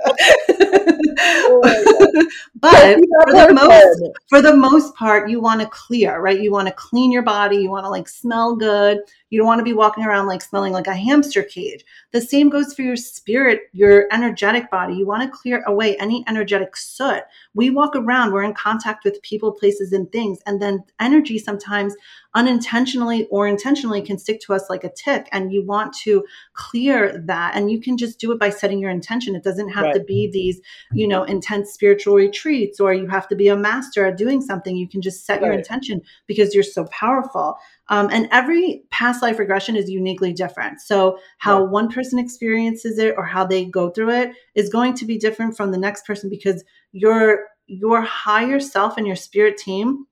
but 2.56 3.00
for 3.24 3.34
the 3.34 3.54
most 3.54 4.20
for 4.30 4.42
the 4.42 4.56
most 4.56 4.96
part 4.96 5.30
you 5.30 5.40
want 5.40 5.62
to 5.62 5.68
clear 5.68 6.20
right 6.20 6.42
you 6.42 6.52
want 6.52 6.68
to 6.68 6.74
clean 6.74 7.12
your 7.12 7.22
body 7.22 7.58
you 7.58 7.70
want 7.70 7.86
to 7.86 7.90
like 7.90 8.08
smell 8.08 8.56
good 8.56 9.00
you 9.30 9.38
don't 9.38 9.48
want 9.48 9.60
to 9.60 9.64
be 9.64 9.74
walking 9.74 10.04
around 10.04 10.28
like 10.28 10.42
smelling 10.42 10.74
like 10.74 10.88
a 10.88 10.96
hamster 10.96 11.44
cage 11.44 11.84
the 12.12 12.22
same 12.22 12.50
goes 12.50 12.74
for 12.74 12.82
your 12.82 12.96
spirit 12.96 13.64
your 13.72 14.08
energetic 14.12 14.70
body 14.72 14.94
you 14.94 15.06
want 15.06 15.22
to 15.22 15.38
clear 15.38 15.64
away 15.68 15.96
any 15.98 16.24
energetic 16.28 16.76
soot 16.76 17.24
we 17.54 17.70
walk 17.70 17.96
around 17.96 18.32
we're 18.32 18.44
in 18.44 18.54
contact 18.54 19.04
with 19.04 19.22
people 19.22 19.52
places 19.52 19.94
and 19.94 20.12
things 20.12 20.40
and 20.46 20.62
then 20.62 20.84
energy 21.00 21.38
sometimes 21.38 21.96
unintentionally 22.36 23.28
or 23.32 23.48
intentionally 23.48 24.02
can 24.02 24.20
stick 24.20 24.40
to 24.40 24.54
us 24.54 24.70
like 24.70 24.84
a 24.84 24.92
tick 24.92 25.28
and 25.32 25.52
you 25.52 25.66
want 25.66 25.92
to 25.94 26.24
clear 26.54 27.24
that 27.26 27.56
and 27.56 27.72
you 27.72 27.82
can 27.82 27.98
just 27.98 28.20
do 28.20 28.32
it 28.32 28.40
by 28.40 28.52
setting 28.52 28.80
your 28.80 28.92
intention 28.92 29.36
it 29.36 29.44
doesn't 29.44 29.70
have 29.70 29.86
right. 29.86 29.94
to 29.96 30.04
be 30.04 30.30
these 30.32 30.62
you 30.94 31.08
know 31.08 31.24
intense 31.24 31.72
spiritual 31.74 32.14
retreats 32.14 32.80
or 32.80 32.94
you 32.94 33.08
have 33.08 33.28
to 33.28 33.36
be 33.36 33.48
a 33.48 33.56
master 33.56 34.06
at 34.06 34.16
doing 34.16 34.42
something 34.42 34.76
you 34.76 34.88
can 34.88 35.02
just 35.02 35.26
set 35.26 35.42
right. 35.42 35.48
your 35.48 35.54
intention 35.54 36.02
because 36.28 36.54
you're 36.54 36.64
so 36.64 36.86
powerful 36.86 37.58
um, 37.88 38.08
and 38.12 38.30
every 38.32 38.84
past 38.92 39.24
life 39.24 39.40
regression 39.40 39.76
is 39.76 39.90
uniquely 39.90 40.32
different 40.32 40.80
so 40.80 41.18
how 41.40 41.64
yeah. 41.64 41.70
one 41.70 41.90
person 41.90 42.20
experiences 42.20 43.00
it 43.00 43.16
or 43.18 43.26
how 43.26 43.44
they 43.44 43.66
go 43.66 43.90
through 43.90 44.12
it 44.12 44.34
is 44.54 44.70
going 44.70 44.94
to 44.94 45.06
be 45.06 45.18
different 45.18 45.58
from 45.58 45.72
the 45.72 45.80
next 45.80 46.06
person 46.06 46.30
because 46.30 46.64
your 46.92 47.46
your 47.66 48.02
higher 48.02 48.60
self 48.60 48.98
and 48.98 49.08
your 49.08 49.16
spirit 49.16 49.58
team 49.58 50.06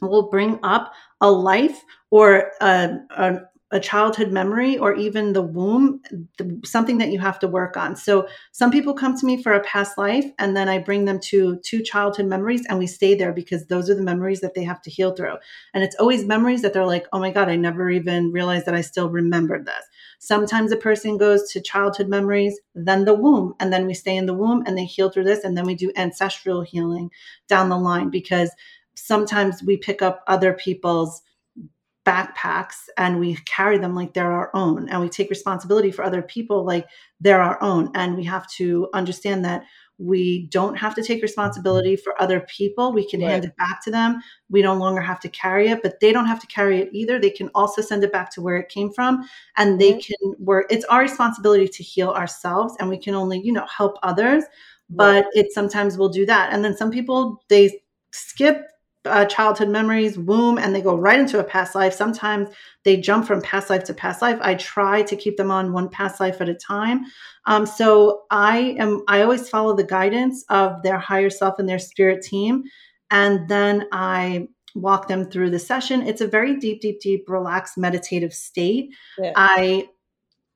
will 0.00 0.28
bring 0.30 0.58
up 0.62 0.92
a 1.20 1.30
life 1.30 1.84
or 2.10 2.52
a, 2.60 2.90
a, 3.10 3.40
a 3.72 3.78
childhood 3.78 4.32
memory 4.32 4.76
or 4.78 4.94
even 4.94 5.32
the 5.32 5.42
womb, 5.42 6.00
the, 6.38 6.60
something 6.64 6.98
that 6.98 7.12
you 7.12 7.20
have 7.20 7.38
to 7.38 7.46
work 7.46 7.76
on. 7.76 7.94
So 7.94 8.26
some 8.50 8.72
people 8.72 8.94
come 8.94 9.16
to 9.16 9.24
me 9.24 9.40
for 9.40 9.52
a 9.52 9.62
past 9.62 9.96
life 9.96 10.24
and 10.40 10.56
then 10.56 10.68
I 10.68 10.78
bring 10.78 11.04
them 11.04 11.20
to 11.26 11.60
two 11.64 11.82
childhood 11.82 12.26
memories 12.26 12.66
and 12.68 12.78
we 12.80 12.88
stay 12.88 13.14
there 13.14 13.32
because 13.32 13.66
those 13.66 13.88
are 13.88 13.94
the 13.94 14.02
memories 14.02 14.40
that 14.40 14.54
they 14.54 14.64
have 14.64 14.82
to 14.82 14.90
heal 14.90 15.14
through. 15.14 15.36
And 15.72 15.84
it's 15.84 15.94
always 15.96 16.24
memories 16.24 16.62
that 16.62 16.72
they're 16.72 16.84
like, 16.84 17.06
oh 17.12 17.20
my 17.20 17.30
God, 17.30 17.48
I 17.48 17.54
never 17.54 17.90
even 17.90 18.32
realized 18.32 18.66
that 18.66 18.74
I 18.74 18.80
still 18.80 19.08
remembered 19.08 19.66
this. 19.66 19.84
Sometimes 20.18 20.72
a 20.72 20.76
person 20.76 21.16
goes 21.16 21.48
to 21.52 21.60
childhood 21.60 22.08
memories, 22.08 22.58
then 22.74 23.04
the 23.04 23.14
womb, 23.14 23.54
and 23.60 23.72
then 23.72 23.86
we 23.86 23.94
stay 23.94 24.16
in 24.16 24.26
the 24.26 24.34
womb 24.34 24.64
and 24.66 24.76
they 24.76 24.84
heal 24.84 25.10
through 25.10 25.24
this. 25.24 25.44
And 25.44 25.56
then 25.56 25.64
we 25.64 25.76
do 25.76 25.92
ancestral 25.96 26.62
healing 26.62 27.10
down 27.46 27.68
the 27.68 27.78
line 27.78 28.10
because 28.10 28.50
sometimes 29.06 29.62
we 29.62 29.76
pick 29.76 30.02
up 30.02 30.22
other 30.26 30.52
people's 30.52 31.22
backpacks 32.06 32.88
and 32.96 33.20
we 33.20 33.36
carry 33.44 33.78
them 33.78 33.94
like 33.94 34.14
they're 34.14 34.32
our 34.32 34.50
own 34.54 34.88
and 34.88 35.00
we 35.00 35.08
take 35.08 35.28
responsibility 35.28 35.90
for 35.90 36.02
other 36.02 36.22
people 36.22 36.64
like 36.64 36.86
they're 37.20 37.42
our 37.42 37.62
own. 37.62 37.90
And 37.94 38.16
we 38.16 38.24
have 38.24 38.50
to 38.52 38.88
understand 38.94 39.44
that 39.44 39.64
we 39.98 40.46
don't 40.46 40.76
have 40.76 40.94
to 40.94 41.02
take 41.02 41.20
responsibility 41.22 41.94
for 41.94 42.20
other 42.20 42.40
people. 42.40 42.92
We 42.92 43.06
can 43.08 43.20
right. 43.20 43.30
hand 43.30 43.44
it 43.44 43.56
back 43.58 43.84
to 43.84 43.90
them. 43.90 44.22
We 44.48 44.62
no 44.62 44.74
longer 44.74 45.02
have 45.02 45.20
to 45.20 45.28
carry 45.28 45.68
it 45.68 45.82
but 45.82 46.00
they 46.00 46.12
don't 46.12 46.26
have 46.26 46.40
to 46.40 46.46
carry 46.46 46.80
it 46.80 46.88
either. 46.92 47.18
They 47.18 47.30
can 47.30 47.50
also 47.54 47.82
send 47.82 48.02
it 48.02 48.12
back 48.12 48.32
to 48.32 48.40
where 48.42 48.56
it 48.56 48.70
came 48.70 48.90
from 48.92 49.22
and 49.56 49.80
they 49.80 49.94
can 49.98 50.34
work 50.38 50.66
it's 50.70 50.86
our 50.86 51.02
responsibility 51.02 51.68
to 51.68 51.82
heal 51.82 52.10
ourselves 52.10 52.74
and 52.80 52.88
we 52.88 52.98
can 52.98 53.14
only 53.14 53.40
you 53.40 53.52
know 53.52 53.66
help 53.66 53.98
others 54.02 54.44
but 54.90 55.24
right. 55.24 55.32
it 55.34 55.52
sometimes 55.52 55.96
will 55.96 56.08
do 56.08 56.26
that. 56.26 56.52
And 56.52 56.64
then 56.64 56.76
some 56.76 56.90
people 56.90 57.42
they 57.48 57.80
skip 58.12 58.66
uh, 59.04 59.24
childhood 59.24 59.68
memories, 59.68 60.18
womb, 60.18 60.58
and 60.58 60.74
they 60.74 60.80
go 60.82 60.94
right 60.94 61.18
into 61.18 61.38
a 61.38 61.44
past 61.44 61.74
life. 61.74 61.94
Sometimes 61.94 62.48
they 62.84 62.96
jump 62.96 63.26
from 63.26 63.40
past 63.40 63.70
life 63.70 63.84
to 63.84 63.94
past 63.94 64.20
life. 64.20 64.38
I 64.42 64.54
try 64.54 65.02
to 65.02 65.16
keep 65.16 65.36
them 65.36 65.50
on 65.50 65.72
one 65.72 65.88
past 65.88 66.20
life 66.20 66.40
at 66.40 66.48
a 66.48 66.54
time. 66.54 67.04
Um, 67.46 67.64
so 67.64 68.22
I 68.30 68.76
am. 68.78 69.02
I 69.08 69.22
always 69.22 69.48
follow 69.48 69.74
the 69.74 69.84
guidance 69.84 70.44
of 70.50 70.82
their 70.82 70.98
higher 70.98 71.30
self 71.30 71.58
and 71.58 71.68
their 71.68 71.78
spirit 71.78 72.22
team, 72.22 72.64
and 73.10 73.48
then 73.48 73.86
I 73.92 74.48
walk 74.74 75.08
them 75.08 75.30
through 75.30 75.50
the 75.50 75.58
session. 75.58 76.06
It's 76.06 76.20
a 76.20 76.28
very 76.28 76.56
deep, 76.56 76.80
deep, 76.80 77.00
deep, 77.00 77.28
relaxed, 77.28 77.78
meditative 77.78 78.34
state. 78.34 78.90
Yeah. 79.18 79.32
I 79.34 79.88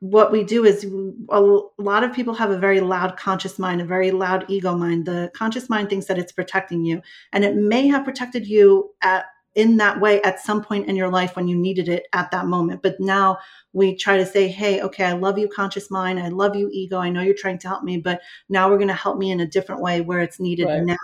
what 0.01 0.33
we 0.33 0.45
do 0.45 0.65
is 0.65 0.85
a 1.31 1.41
lot 1.79 2.05
of 2.05 2.13
people 2.13 2.35
have 2.35 2.51
a 2.51 2.59
very 2.59 2.81
loud 2.81 3.17
conscious 3.17 3.59
mind, 3.59 3.81
a 3.81 3.87
very 3.87 4.11
loud 4.11 4.45
ego 4.49 4.77
mind. 4.77 5.07
The 5.07 5.31
conscious 5.35 5.71
mind 5.71 5.89
thinks 5.89 6.07
that 6.07 6.19
it's 6.19 6.33
protecting 6.33 6.85
you, 6.85 7.01
and 7.33 7.45
it 7.45 7.57
may 7.57 7.87
have 7.89 8.05
protected 8.05 8.47
you 8.47 8.91
at 9.03 9.27
in 9.55 9.77
that 9.77 10.01
way 10.01 10.21
at 10.23 10.41
some 10.41 10.63
point 10.63 10.89
in 10.89 10.97
your 10.97 11.09
life 11.09 11.37
when 11.37 11.47
you 11.47 11.57
needed 11.57 11.89
it 11.89 12.07
at 12.13 12.31
that 12.33 12.47
moment. 12.47 12.83
But 12.83 12.99
now 12.99 13.39
we 13.73 13.95
try 13.95 14.17
to 14.17 14.27
say, 14.27 14.49
hey, 14.49 14.83
okay, 14.83 15.05
I 15.05 15.13
love 15.13 15.39
you, 15.39 15.49
conscious 15.49 15.91
mind. 15.91 16.19
I 16.19 16.29
love 16.29 16.57
you, 16.57 16.69
ego. 16.73 16.99
I 16.99 17.11
know 17.11 17.23
you're 17.23 17.35
trying 17.35 17.59
to 17.59 17.69
help 17.69 17.85
me, 17.85 17.99
but 17.99 18.21
now 18.49 18.69
we're 18.69 18.79
going 18.79 18.89
to 18.89 18.95
help 18.95 19.17
me 19.17 19.31
in 19.31 19.41
a 19.41 19.47
different 19.47 19.81
way 19.81 20.01
where 20.01 20.21
it's 20.21 20.41
needed 20.41 20.67
right. 20.67 20.83
now, 20.83 20.97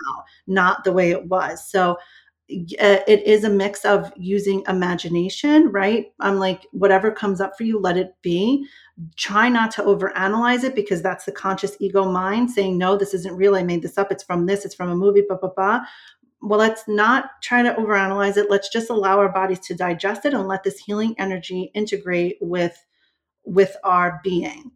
not 0.47 0.83
the 0.83 0.91
way 0.91 1.11
it 1.11 1.27
was. 1.27 1.65
So 1.65 1.97
Uh, 2.51 2.99
it 3.07 3.25
is 3.25 3.43
a 3.43 3.49
mix 3.49 3.85
of 3.85 4.11
using 4.17 4.63
imagination, 4.67 5.71
right? 5.71 6.07
I'm 6.19 6.37
like, 6.37 6.67
whatever 6.71 7.11
comes 7.11 7.39
up 7.39 7.57
for 7.57 7.63
you, 7.63 7.79
let 7.79 7.97
it 7.97 8.13
be. 8.21 8.67
Try 9.15 9.47
not 9.47 9.71
to 9.71 9.83
overanalyze 9.83 10.63
it 10.63 10.75
because 10.75 11.01
that's 11.01 11.25
the 11.25 11.31
conscious 11.31 11.77
ego 11.79 12.05
mind 12.05 12.51
saying 12.51 12.77
no 12.77 12.97
this 12.97 13.13
isn't 13.13 13.35
real. 13.35 13.55
I 13.55 13.63
made 13.63 13.81
this 13.81 13.97
up. 13.97 14.11
It's 14.11 14.23
from 14.23 14.45
this. 14.45 14.65
It's 14.65 14.75
from 14.75 14.89
a 14.89 14.95
movie 14.95 15.23
blah 15.27 15.37
blah 15.37 15.51
blah. 15.55 15.79
Well 16.41 16.59
let's 16.59 16.83
not 16.87 17.41
try 17.41 17.63
to 17.63 17.73
overanalyze 17.73 18.37
it. 18.37 18.49
Let's 18.49 18.69
just 18.69 18.89
allow 18.89 19.19
our 19.19 19.31
bodies 19.31 19.59
to 19.59 19.75
digest 19.75 20.25
it 20.25 20.33
and 20.33 20.47
let 20.47 20.63
this 20.63 20.77
healing 20.79 21.15
energy 21.17 21.71
integrate 21.73 22.37
with 22.41 22.85
with 23.45 23.75
our 23.83 24.19
being. 24.23 24.71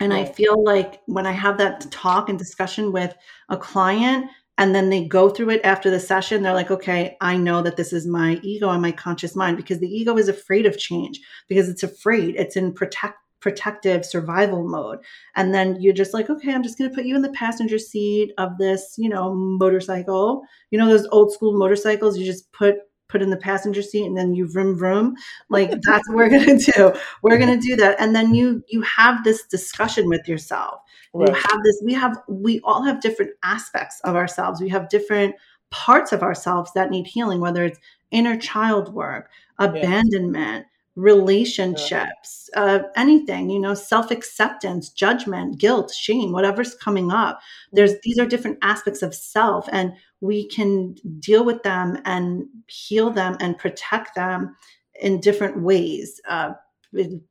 And 0.00 0.12
i 0.12 0.26
feel 0.26 0.62
like 0.62 1.00
when 1.06 1.26
i 1.26 1.32
have 1.32 1.56
that 1.56 1.90
talk 1.90 2.28
and 2.28 2.38
discussion 2.38 2.92
with 2.92 3.14
a 3.48 3.56
client 3.56 4.26
and 4.58 4.74
then 4.74 4.88
they 4.88 5.04
go 5.04 5.28
through 5.28 5.50
it 5.50 5.60
after 5.64 5.90
the 5.90 6.00
session. 6.00 6.42
They're 6.42 6.54
like 6.54 6.70
okay 6.70 7.16
i 7.20 7.36
know 7.36 7.62
that 7.62 7.76
this 7.76 7.92
is 7.92 8.06
my 8.06 8.40
ego 8.42 8.70
and 8.70 8.82
my 8.82 8.92
conscious 8.92 9.36
mind 9.36 9.56
because 9.56 9.80
the 9.80 9.88
ego 9.88 10.16
is 10.16 10.28
afraid 10.28 10.66
of 10.66 10.78
change 10.78 11.20
because 11.48 11.68
it's 11.68 11.82
afraid. 11.82 12.36
It's 12.36 12.56
in 12.56 12.72
protect 12.72 13.18
protective 13.40 14.04
survival 14.04 14.66
mode. 14.66 14.98
And 15.36 15.54
then 15.54 15.80
you're 15.80 15.94
just 15.94 16.14
like 16.14 16.30
okay 16.30 16.52
i'm 16.52 16.62
just 16.62 16.78
going 16.78 16.90
to 16.90 16.94
put 16.94 17.04
you 17.04 17.14
in 17.16 17.22
the 17.22 17.32
passenger 17.32 17.78
seat 17.78 18.32
of 18.38 18.56
this 18.58 18.94
you 18.98 19.08
know 19.08 19.34
motorcycle. 19.34 20.42
You 20.70 20.78
know 20.78 20.88
those 20.88 21.06
old 21.12 21.32
school 21.32 21.58
motorcycles? 21.58 22.18
You 22.18 22.26
just 22.26 22.50
put 22.52 22.76
put 23.08 23.22
in 23.22 23.30
the 23.30 23.36
passenger 23.36 23.82
seat 23.82 24.04
and 24.04 24.16
then 24.16 24.34
you 24.34 24.48
vroom 24.48 24.76
vroom 24.76 25.14
like 25.48 25.70
that's 25.82 26.08
what 26.08 26.16
we're 26.16 26.28
going 26.28 26.58
to 26.58 26.72
do. 26.72 26.92
We're 27.22 27.38
going 27.38 27.58
to 27.58 27.66
do 27.66 27.76
that. 27.76 28.00
And 28.00 28.14
then 28.14 28.34
you 28.34 28.64
you 28.68 28.82
have 28.82 29.24
this 29.24 29.44
discussion 29.46 30.08
with 30.08 30.26
yourself. 30.28 30.80
Right. 31.14 31.28
you 31.28 31.34
have 31.34 31.62
this 31.64 31.82
we 31.84 31.94
have 31.94 32.18
we 32.28 32.60
all 32.64 32.82
have 32.82 33.00
different 33.00 33.32
aspects 33.42 34.00
of 34.04 34.16
ourselves. 34.16 34.60
We 34.60 34.68
have 34.70 34.88
different 34.88 35.34
parts 35.70 36.12
of 36.12 36.22
ourselves 36.22 36.70
that 36.74 36.90
need 36.90 37.06
healing 37.06 37.40
whether 37.40 37.64
it's 37.64 37.78
inner 38.10 38.36
child 38.36 38.94
work 38.94 39.28
abandonment 39.58 40.66
yeah. 40.66 41.02
relationships, 41.02 42.50
uh, 42.56 42.80
anything, 42.96 43.50
you 43.50 43.58
know, 43.58 43.74
self 43.74 44.10
acceptance, 44.10 44.90
judgment, 44.90 45.58
guilt, 45.58 45.92
shame, 45.92 46.32
whatever's 46.32 46.74
coming 46.74 47.10
up. 47.10 47.40
There's 47.72 47.94
these 48.02 48.18
are 48.18 48.26
different 48.26 48.58
aspects 48.62 49.02
of 49.02 49.14
self, 49.14 49.68
and 49.72 49.92
we 50.20 50.48
can 50.48 50.94
deal 51.18 51.44
with 51.44 51.62
them 51.62 51.98
and 52.04 52.46
heal 52.68 53.10
them 53.10 53.36
and 53.40 53.58
protect 53.58 54.14
them 54.14 54.56
in 55.00 55.20
different 55.20 55.60
ways. 55.60 56.20
Uh, 56.28 56.52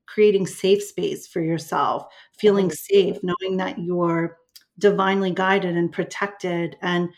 creating 0.05 0.45
safe 0.45 0.83
space 0.83 1.27
for 1.27 1.41
yourself, 1.41 2.05
feeling 2.37 2.71
safe, 2.71 3.17
knowing 3.23 3.57
that 3.57 3.79
you're 3.79 4.37
divinely 4.77 5.31
guided 5.31 5.75
and 5.75 5.91
protected 5.91 6.75
and 6.81 7.09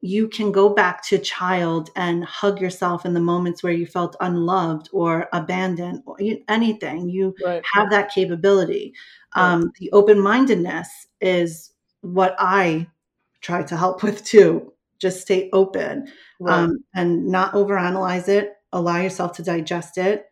you 0.00 0.28
can 0.28 0.52
go 0.52 0.68
back 0.68 1.02
to 1.04 1.18
child 1.18 1.90
and 1.96 2.24
hug 2.24 2.60
yourself 2.60 3.06
in 3.06 3.14
the 3.14 3.20
moments 3.20 3.62
where 3.62 3.72
you 3.72 3.86
felt 3.86 4.16
unloved 4.20 4.88
or 4.92 5.28
abandoned 5.32 6.02
or 6.04 6.16
anything 6.48 7.08
you 7.08 7.34
right. 7.44 7.62
have 7.72 7.90
that 7.90 8.10
capability 8.10 8.92
right. 9.36 9.52
um, 9.52 9.72
the 9.78 9.90
open-mindedness 9.92 10.88
is 11.20 11.72
what 12.02 12.34
i 12.38 12.86
try 13.40 13.62
to 13.62 13.76
help 13.76 14.02
with 14.02 14.24
too 14.24 14.72
just 15.00 15.20
stay 15.20 15.48
open 15.52 16.10
right. 16.40 16.54
um, 16.54 16.78
and 16.94 17.26
not 17.26 17.52
overanalyze 17.52 18.28
it 18.28 18.54
allow 18.72 18.98
yourself 18.98 19.32
to 19.32 19.42
digest 19.42 19.98
it 19.98 20.26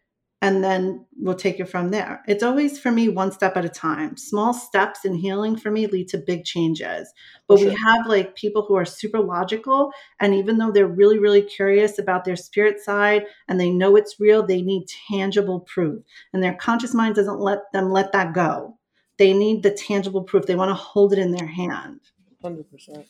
and 0.44 0.62
then 0.62 1.06
we'll 1.16 1.34
take 1.34 1.58
it 1.58 1.70
from 1.70 1.90
there. 1.90 2.22
It's 2.28 2.42
always 2.42 2.78
for 2.78 2.90
me 2.90 3.08
one 3.08 3.32
step 3.32 3.56
at 3.56 3.64
a 3.64 3.68
time. 3.70 4.18
Small 4.18 4.52
steps 4.52 5.06
in 5.06 5.14
healing 5.14 5.56
for 5.56 5.70
me 5.70 5.86
lead 5.86 6.08
to 6.08 6.18
big 6.18 6.44
changes. 6.44 7.10
But 7.48 7.60
sure. 7.60 7.70
we 7.70 7.74
have 7.76 8.06
like 8.06 8.36
people 8.36 8.60
who 8.60 8.74
are 8.74 8.84
super 8.84 9.20
logical 9.20 9.90
and 10.20 10.34
even 10.34 10.58
though 10.58 10.70
they're 10.70 10.86
really 10.86 11.18
really 11.18 11.40
curious 11.40 11.98
about 11.98 12.26
their 12.26 12.36
spirit 12.36 12.78
side 12.78 13.24
and 13.48 13.58
they 13.58 13.70
know 13.70 13.96
it's 13.96 14.20
real, 14.20 14.46
they 14.46 14.60
need 14.60 14.84
tangible 15.08 15.60
proof. 15.60 16.02
And 16.34 16.42
their 16.42 16.54
conscious 16.56 16.92
mind 16.92 17.14
doesn't 17.14 17.40
let 17.40 17.72
them 17.72 17.90
let 17.90 18.12
that 18.12 18.34
go. 18.34 18.78
They 19.16 19.32
need 19.32 19.62
the 19.62 19.70
tangible 19.70 20.24
proof. 20.24 20.44
They 20.44 20.56
want 20.56 20.68
to 20.68 20.74
hold 20.74 21.14
it 21.14 21.18
in 21.20 21.32
their 21.32 21.46
hand. 21.46 22.00
100%. 22.42 23.06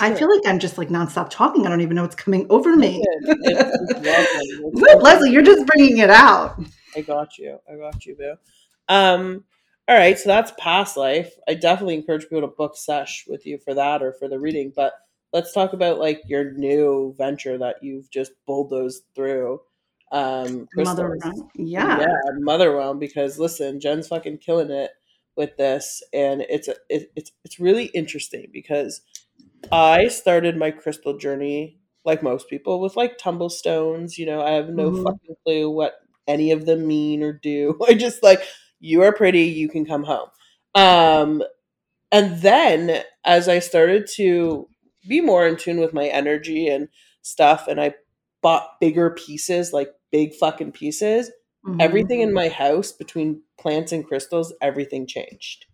I 0.00 0.14
feel 0.14 0.34
like 0.34 0.46
I'm 0.46 0.58
just 0.58 0.78
like 0.78 0.88
nonstop 0.88 1.28
talking. 1.30 1.66
I 1.66 1.70
don't 1.70 1.80
even 1.80 1.96
know 1.96 2.02
what's 2.02 2.16
coming 2.16 2.46
over 2.50 2.74
me. 2.76 3.04
Leslie, 4.98 5.30
you're 5.30 5.42
just 5.42 5.66
bringing 5.66 5.98
it 5.98 6.10
out. 6.10 6.58
I 6.96 7.02
got 7.02 7.38
you. 7.38 7.58
I 7.70 7.76
got 7.76 8.04
you, 8.06 8.16
boo. 8.16 8.34
Um, 8.88 9.44
all 9.88 9.96
right, 9.96 10.18
so 10.18 10.28
that's 10.28 10.52
past 10.58 10.96
life. 10.96 11.32
I 11.46 11.54
definitely 11.54 11.94
encourage 11.94 12.22
people 12.22 12.40
to 12.40 12.48
book 12.48 12.76
sesh 12.76 13.24
with 13.28 13.46
you 13.46 13.58
for 13.58 13.74
that 13.74 14.02
or 14.02 14.12
for 14.12 14.28
the 14.28 14.38
reading. 14.38 14.72
But 14.74 14.94
let's 15.32 15.52
talk 15.52 15.74
about 15.74 16.00
like 16.00 16.22
your 16.26 16.52
new 16.52 17.14
venture 17.16 17.58
that 17.58 17.76
you've 17.82 18.10
just 18.10 18.32
bulldozed 18.46 19.04
through. 19.14 19.60
Um, 20.10 20.68
Mother 20.74 21.18
Realm, 21.22 21.50
yeah, 21.54 22.00
yeah, 22.00 22.16
Mother 22.38 22.74
Realm. 22.74 22.98
Because 22.98 23.38
listen, 23.38 23.78
Jen's 23.78 24.08
fucking 24.08 24.38
killing 24.38 24.70
it 24.70 24.90
with 25.36 25.56
this, 25.56 26.02
and 26.12 26.42
it's 26.48 26.68
a, 26.68 26.74
it, 26.88 27.12
it's 27.14 27.32
it's 27.44 27.60
really 27.60 27.86
interesting 27.86 28.46
because 28.52 29.02
I 29.72 30.08
started 30.08 30.56
my 30.56 30.70
crystal 30.70 31.16
journey 31.16 31.78
like 32.04 32.22
most 32.22 32.48
people 32.48 32.80
with 32.80 32.96
like 32.96 33.18
tumble 33.18 33.50
stones. 33.50 34.16
You 34.16 34.26
know, 34.26 34.40
I 34.40 34.52
have 34.52 34.68
no 34.68 34.90
mm-hmm. 34.90 35.02
fucking 35.02 35.36
clue 35.44 35.70
what 35.70 35.94
any 36.26 36.52
of 36.52 36.64
them 36.64 36.86
mean 36.86 37.22
or 37.22 37.32
do. 37.32 37.78
I 37.88 37.94
just 37.94 38.22
like 38.22 38.42
you 38.80 39.02
are 39.02 39.12
pretty, 39.12 39.42
you 39.42 39.68
can 39.68 39.84
come 39.84 40.04
home. 40.04 40.28
Um 40.74 41.42
and 42.12 42.40
then 42.40 43.02
as 43.24 43.48
I 43.48 43.58
started 43.58 44.06
to 44.14 44.68
be 45.08 45.20
more 45.20 45.46
in 45.46 45.56
tune 45.56 45.78
with 45.78 45.92
my 45.92 46.06
energy 46.06 46.68
and 46.68 46.88
stuff 47.22 47.66
and 47.68 47.80
I 47.80 47.94
bought 48.42 48.80
bigger 48.80 49.10
pieces, 49.10 49.72
like 49.72 49.90
big 50.12 50.34
fucking 50.34 50.72
pieces, 50.72 51.30
mm-hmm. 51.66 51.80
everything 51.80 52.20
in 52.20 52.32
my 52.32 52.48
house 52.48 52.92
between 52.92 53.42
plants 53.58 53.90
and 53.90 54.06
crystals, 54.06 54.54
everything 54.62 55.06
changed 55.06 55.65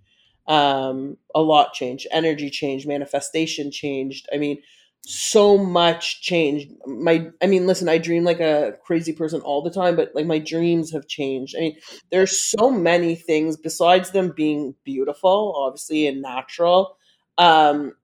um 0.48 1.16
a 1.34 1.40
lot 1.40 1.72
changed 1.72 2.06
energy 2.10 2.50
changed 2.50 2.86
manifestation 2.88 3.70
changed. 3.70 4.28
I 4.32 4.38
mean 4.38 4.58
so 5.04 5.58
much 5.58 6.22
changed. 6.22 6.70
My 6.86 7.28
i 7.42 7.46
mean 7.46 7.66
listen 7.66 7.88
i 7.88 7.98
dream 7.98 8.24
like 8.24 8.40
a 8.40 8.74
crazy 8.84 9.12
person 9.12 9.40
all 9.42 9.62
the 9.62 9.70
time 9.70 9.96
but 9.96 10.12
like 10.14 10.26
my 10.26 10.38
dreams 10.38 10.92
have 10.92 11.08
changed. 11.08 11.54
I 11.56 11.60
mean 11.60 11.76
there's 12.10 12.38
so 12.38 12.70
many 12.70 13.14
things 13.14 13.56
besides 13.56 14.10
them 14.10 14.32
being 14.36 14.74
beautiful 14.84 15.54
obviously 15.56 16.06
and 16.06 16.22
natural. 16.22 16.96
Um 17.38 17.94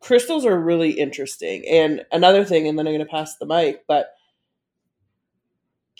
crystals 0.00 0.44
are 0.46 0.58
really 0.60 0.92
interesting. 0.92 1.64
And 1.68 2.04
another 2.12 2.44
thing 2.44 2.68
and 2.68 2.78
then 2.78 2.86
i'm 2.86 2.94
going 2.94 3.06
to 3.06 3.10
pass 3.10 3.36
the 3.38 3.46
mic 3.46 3.84
but 3.88 4.08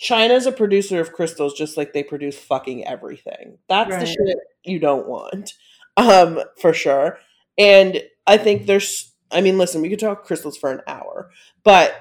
China's 0.03 0.45
a 0.45 0.51
producer 0.51 0.99
of 0.99 1.13
crystals 1.13 1.53
just 1.53 1.77
like 1.77 1.93
they 1.93 2.03
produce 2.03 2.37
fucking 2.37 2.85
everything. 2.85 3.57
That's 3.69 3.89
right. 3.89 3.99
the 4.01 4.05
shit 4.05 4.37
you 4.65 4.77
don't 4.77 5.07
want. 5.07 5.53
Um, 5.95 6.41
for 6.59 6.73
sure. 6.73 7.19
And 7.57 8.03
I 8.27 8.37
think 8.37 8.65
there's 8.65 9.13
I 9.31 9.41
mean, 9.41 9.57
listen, 9.57 9.81
we 9.81 9.89
could 9.89 9.99
talk 9.99 10.25
crystals 10.25 10.57
for 10.57 10.71
an 10.71 10.81
hour, 10.87 11.31
but 11.63 11.95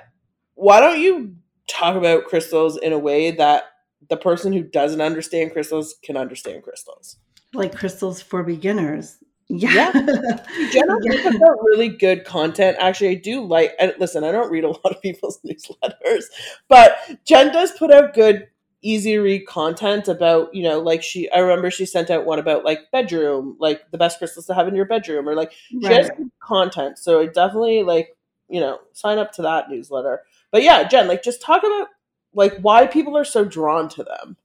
why 0.55 0.81
don't 0.81 1.01
you 1.01 1.37
talk 1.69 1.95
about 1.95 2.25
crystals 2.25 2.77
in 2.77 2.93
a 2.93 2.99
way 2.99 3.31
that 3.31 3.65
the 4.11 4.17
person 4.17 4.53
who 4.53 4.63
doesn't 4.63 5.01
understand 5.01 5.53
crystals 5.53 5.95
can 6.03 6.17
understand 6.17 6.63
crystals? 6.65 7.17
Like 7.55 7.75
crystals 7.75 8.21
for 8.21 8.43
beginners. 8.43 9.19
Yeah. 9.55 9.75
yeah. 9.75 9.93
Jenna 10.73 10.97
yeah. 11.03 11.23
puts 11.23 11.43
out 11.43 11.63
really 11.63 11.91
good 11.91 12.25
content. 12.25 12.79
Actually, 12.81 13.11
I 13.11 13.15
do 13.17 13.45
like, 13.45 13.75
and 13.79 13.93
listen, 13.99 14.25
I 14.25 14.33
don't 14.33 14.51
read 14.51 14.65
a 14.65 14.69
lot 14.71 14.87
of 14.87 15.03
people's 15.03 15.41
newsletters, 15.43 16.25
but 16.69 16.97
Jen 17.27 17.53
does 17.53 17.71
put 17.73 17.91
out 17.91 18.15
good, 18.15 18.49
easy 18.81 19.19
read 19.19 19.47
content 19.47 20.09
about, 20.09 20.55
you 20.55 20.63
know, 20.63 20.81
like 20.81 21.03
she, 21.03 21.31
I 21.31 21.41
remember 21.41 21.71
she 21.71 21.85
sent 21.85 22.11
out 22.11 22.25
one 22.25 22.39
about 22.39 22.65
like 22.65 22.91
bedroom, 22.93 23.57
like 23.61 23.91
the 23.91 23.99
best 23.99 24.19
crystals 24.19 24.47
to 24.47 24.55
have 24.55 24.69
in 24.69 24.75
your 24.75 24.87
bedroom, 24.87 25.29
or 25.29 25.35
like 25.35 25.53
she 25.53 25.87
right. 25.87 25.97
has 25.97 26.11
content. 26.43 26.99
So 26.99 27.21
I 27.21 27.27
definitely 27.27 27.83
like, 27.83 28.17
you 28.49 28.59
know, 28.59 28.79
sign 28.95 29.19
up 29.19 29.33
to 29.33 29.43
that 29.43 29.69
newsletter. 29.69 30.23
But 30.51 30.63
yeah, 30.63 30.89
Jen, 30.89 31.09
like 31.09 31.23
just 31.23 31.43
talk 31.43 31.63
about 31.63 31.89
like 32.33 32.59
why 32.61 32.87
people 32.87 33.19
are 33.19 33.25
so 33.25 33.45
drawn 33.45 33.91
to 33.91 34.03
them. 34.03 34.39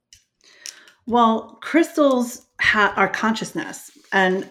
Well, 1.05 1.57
crystals 1.61 2.47
ha- 2.59 2.93
are 2.97 3.07
consciousness. 3.07 3.91
And 4.11 4.47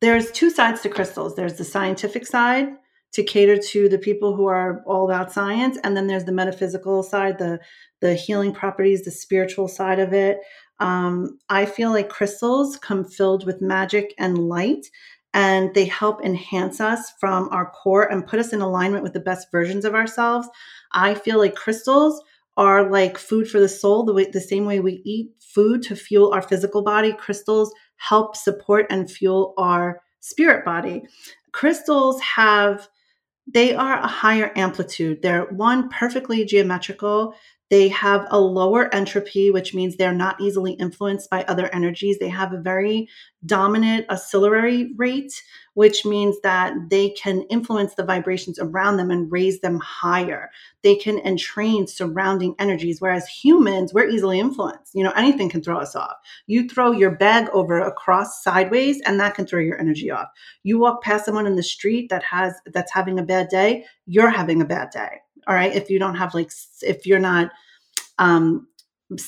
there's 0.00 0.30
two 0.30 0.50
sides 0.50 0.80
to 0.82 0.88
crystals. 0.88 1.34
There's 1.34 1.54
the 1.54 1.64
scientific 1.64 2.26
side 2.26 2.68
to 3.12 3.22
cater 3.22 3.56
to 3.56 3.88
the 3.88 3.98
people 3.98 4.36
who 4.36 4.46
are 4.46 4.82
all 4.86 5.06
about 5.06 5.32
science 5.32 5.78
and 5.82 5.96
then 5.96 6.06
there's 6.06 6.24
the 6.24 6.32
metaphysical 6.32 7.02
side 7.02 7.38
the 7.38 7.58
the 8.00 8.14
healing 8.14 8.52
properties 8.52 9.02
the 9.02 9.10
spiritual 9.10 9.66
side 9.68 9.98
of 9.98 10.12
it. 10.12 10.38
Um, 10.80 11.38
i 11.48 11.64
feel 11.64 11.90
like 11.90 12.08
crystals 12.08 12.76
come 12.76 13.04
filled 13.04 13.44
with 13.46 13.60
magic 13.60 14.14
and 14.18 14.38
light 14.38 14.86
and 15.34 15.74
they 15.74 15.84
help 15.86 16.24
enhance 16.24 16.80
us 16.80 17.12
from 17.18 17.48
our 17.50 17.70
core 17.70 18.10
and 18.10 18.26
put 18.26 18.38
us 18.38 18.52
in 18.52 18.60
alignment 18.60 19.02
with 19.02 19.12
the 19.12 19.20
best 19.20 19.48
versions 19.50 19.84
of 19.84 19.94
ourselves. 19.94 20.48
I 20.92 21.14
feel 21.14 21.38
like 21.38 21.54
crystals 21.54 22.22
are 22.56 22.90
like 22.90 23.18
food 23.18 23.48
for 23.48 23.60
the 23.60 23.68
soul 23.68 24.04
the 24.04 24.12
way 24.12 24.28
the 24.30 24.40
same 24.40 24.64
way 24.64 24.80
we 24.80 25.02
eat 25.04 25.30
food 25.38 25.82
to 25.82 25.96
fuel 25.96 26.32
our 26.32 26.42
physical 26.42 26.82
body. 26.82 27.12
Crystals 27.12 27.72
help 27.98 28.36
support 28.36 28.86
and 28.90 29.10
fuel 29.10 29.54
our 29.58 30.00
spirit 30.20 30.64
body. 30.64 31.02
Crystals 31.52 32.20
have 32.20 32.88
they 33.52 33.74
are 33.74 33.98
a 33.98 34.06
higher 34.06 34.52
amplitude. 34.56 35.22
They're 35.22 35.46
one 35.46 35.88
perfectly 35.88 36.44
geometrical. 36.44 37.34
They 37.70 37.88
have 37.88 38.26
a 38.30 38.40
lower 38.40 38.92
entropy, 38.94 39.50
which 39.50 39.74
means 39.74 39.96
they're 39.96 40.14
not 40.14 40.40
easily 40.40 40.72
influenced 40.72 41.28
by 41.28 41.44
other 41.44 41.72
energies. 41.74 42.18
They 42.18 42.28
have 42.28 42.52
a 42.52 42.60
very 42.60 43.08
dominant 43.44 44.06
oscillatory 44.08 44.94
rate, 44.96 45.42
which 45.74 46.04
means 46.04 46.40
that 46.40 46.74
they 46.88 47.10
can 47.10 47.42
influence 47.42 47.94
the 47.94 48.04
vibrations 48.04 48.58
around 48.58 48.96
them 48.96 49.10
and 49.10 49.30
raise 49.30 49.60
them 49.60 49.78
higher. 49.80 50.50
They 50.82 50.96
can 50.96 51.18
entrain 51.20 51.86
surrounding 51.86 52.54
energies, 52.58 53.00
whereas 53.00 53.28
humans, 53.28 53.92
we're 53.92 54.08
easily 54.08 54.40
influenced. 54.40 54.94
You 54.94 55.04
know, 55.04 55.12
anything 55.12 55.50
can 55.50 55.62
throw 55.62 55.78
us 55.78 55.94
off. 55.94 56.16
You 56.46 56.68
throw 56.68 56.92
your 56.92 57.10
bag 57.10 57.48
over 57.52 57.80
across 57.80 58.42
sideways, 58.42 59.00
and 59.02 59.20
that 59.20 59.34
can 59.34 59.46
throw 59.46 59.60
your 59.60 59.78
energy 59.78 60.10
off. 60.10 60.28
You 60.62 60.78
walk 60.78 61.02
past 61.02 61.26
someone 61.26 61.46
in 61.46 61.56
the 61.56 61.62
street 61.62 62.08
that 62.08 62.22
has 62.24 62.54
that's 62.72 62.92
having 62.92 63.18
a 63.18 63.22
bad 63.22 63.48
day, 63.48 63.84
you're 64.06 64.30
having 64.30 64.62
a 64.62 64.64
bad 64.66 64.90
day 64.90 65.20
all 65.48 65.54
right? 65.54 65.74
If 65.74 65.90
you 65.90 65.98
don't 65.98 66.16
have 66.16 66.34
like 66.34 66.50
if 66.82 67.06
you're 67.06 67.18
not 67.18 67.50
um 68.18 68.66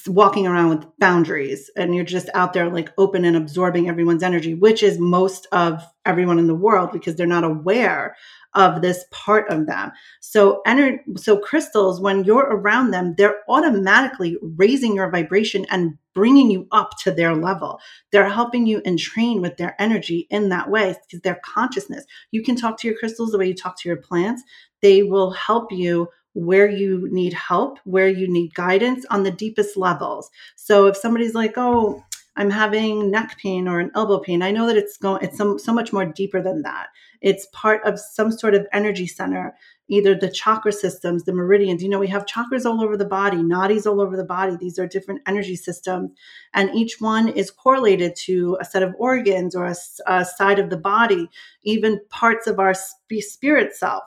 walking 0.07 0.47
around 0.47 0.69
with 0.69 0.87
boundaries 0.99 1.71
and 1.75 1.95
you're 1.95 2.05
just 2.05 2.29
out 2.35 2.53
there 2.53 2.69
like 2.69 2.93
open 2.99 3.25
and 3.25 3.35
absorbing 3.35 3.89
everyone's 3.89 4.23
energy 4.23 4.53
which 4.53 4.83
is 4.83 4.99
most 4.99 5.47
of 5.53 5.83
everyone 6.05 6.39
in 6.39 6.47
the 6.47 6.55
world 6.55 6.93
because 6.93 7.17
they're 7.17 7.27
not 7.27 7.45
aware 7.45 8.15
of 8.55 8.83
this 8.83 9.05
part 9.13 9.49
of 9.49 9.67
them. 9.67 9.93
So 10.21 10.61
ener- 10.67 10.99
so 11.17 11.39
crystals 11.39 12.01
when 12.01 12.25
you're 12.25 12.47
around 12.47 12.91
them 12.91 13.15
they're 13.17 13.39
automatically 13.49 14.37
raising 14.43 14.95
your 14.95 15.11
vibration 15.11 15.67
and 15.71 15.97
bringing 16.15 16.51
you 16.51 16.67
up 16.73 16.91
to 17.05 17.13
their 17.13 17.35
level. 17.35 17.79
They're 18.11 18.29
helping 18.29 18.67
you 18.67 18.83
entrain 18.85 19.41
with 19.41 19.57
their 19.57 19.81
energy 19.81 20.27
in 20.31 20.49
that 20.49 20.69
way 20.69 20.97
because 21.07 21.23
their 21.23 21.41
consciousness. 21.45 22.05
You 22.33 22.43
can 22.43 22.57
talk 22.57 22.79
to 22.81 22.89
your 22.89 22.99
crystals 22.99 23.31
the 23.31 23.39
way 23.39 23.47
you 23.49 23.55
talk 23.55 23.79
to 23.81 23.89
your 23.89 23.99
plants 23.99 24.43
they 24.83 25.03
will 25.03 25.31
help 25.31 25.73
you 25.73 26.09
where 26.35 26.69
you 26.69 27.09
need 27.11 27.33
help, 27.33 27.79
where 27.85 28.09
you 28.09 28.29
need 28.31 28.55
guidance 28.55 29.05
on 29.11 29.23
the 29.23 29.31
deepest 29.31 29.77
levels. 29.77 30.31
So 30.57 30.87
if 30.87 30.97
somebody's 30.97 31.35
like, 31.35 31.55
"Oh, 31.57 32.05
I'm 32.37 32.51
having 32.51 33.11
neck 33.11 33.37
pain 33.43 33.67
or 33.67 33.81
an 33.81 33.91
elbow 33.95 34.21
pain," 34.21 34.43
I 34.43 34.53
know 34.53 34.67
that 34.67 34.77
it's 34.77 34.97
going 34.97 35.23
it's 35.25 35.37
so, 35.37 35.57
so 35.57 35.73
much 35.73 35.93
more 35.93 36.05
deeper 36.07 36.41
than 36.41 36.63
that. 36.63 36.87
It's 37.21 37.49
part 37.53 37.85
of 37.85 37.99
some 37.99 38.31
sort 38.31 38.55
of 38.55 38.67
energy 38.73 39.07
center, 39.07 39.55
either 39.89 40.15
the 40.15 40.31
chakra 40.31 40.73
systems, 40.73 41.25
the 41.25 41.33
meridians. 41.33 41.83
You 41.83 41.89
know, 41.89 41.99
we 41.99 42.07
have 42.07 42.25
chakras 42.27 42.65
all 42.65 42.83
over 42.83 42.97
the 42.97 43.05
body, 43.05 43.39
nadis 43.39 43.85
all 43.87 44.01
over 44.01 44.17
the 44.17 44.25
body. 44.25 44.57
These 44.57 44.79
are 44.79 44.87
different 44.87 45.23
energy 45.27 45.57
systems, 45.57 46.13
and 46.55 46.71
each 46.75 47.01
one 47.01 47.29
is 47.29 47.51
correlated 47.51 48.15
to 48.27 48.57
a 48.61 48.65
set 48.65 48.85
of 48.85 48.95
organs 48.99 49.57
or 49.57 49.67
a, 49.67 49.75
a 50.07 50.25
side 50.25 50.61
of 50.61 50.71
the 50.71 50.77
body, 50.77 51.29
even 51.65 52.01
parts 52.09 52.47
of 52.47 52.61
our 52.61 52.73
spirit 52.75 53.75
self. 53.75 54.05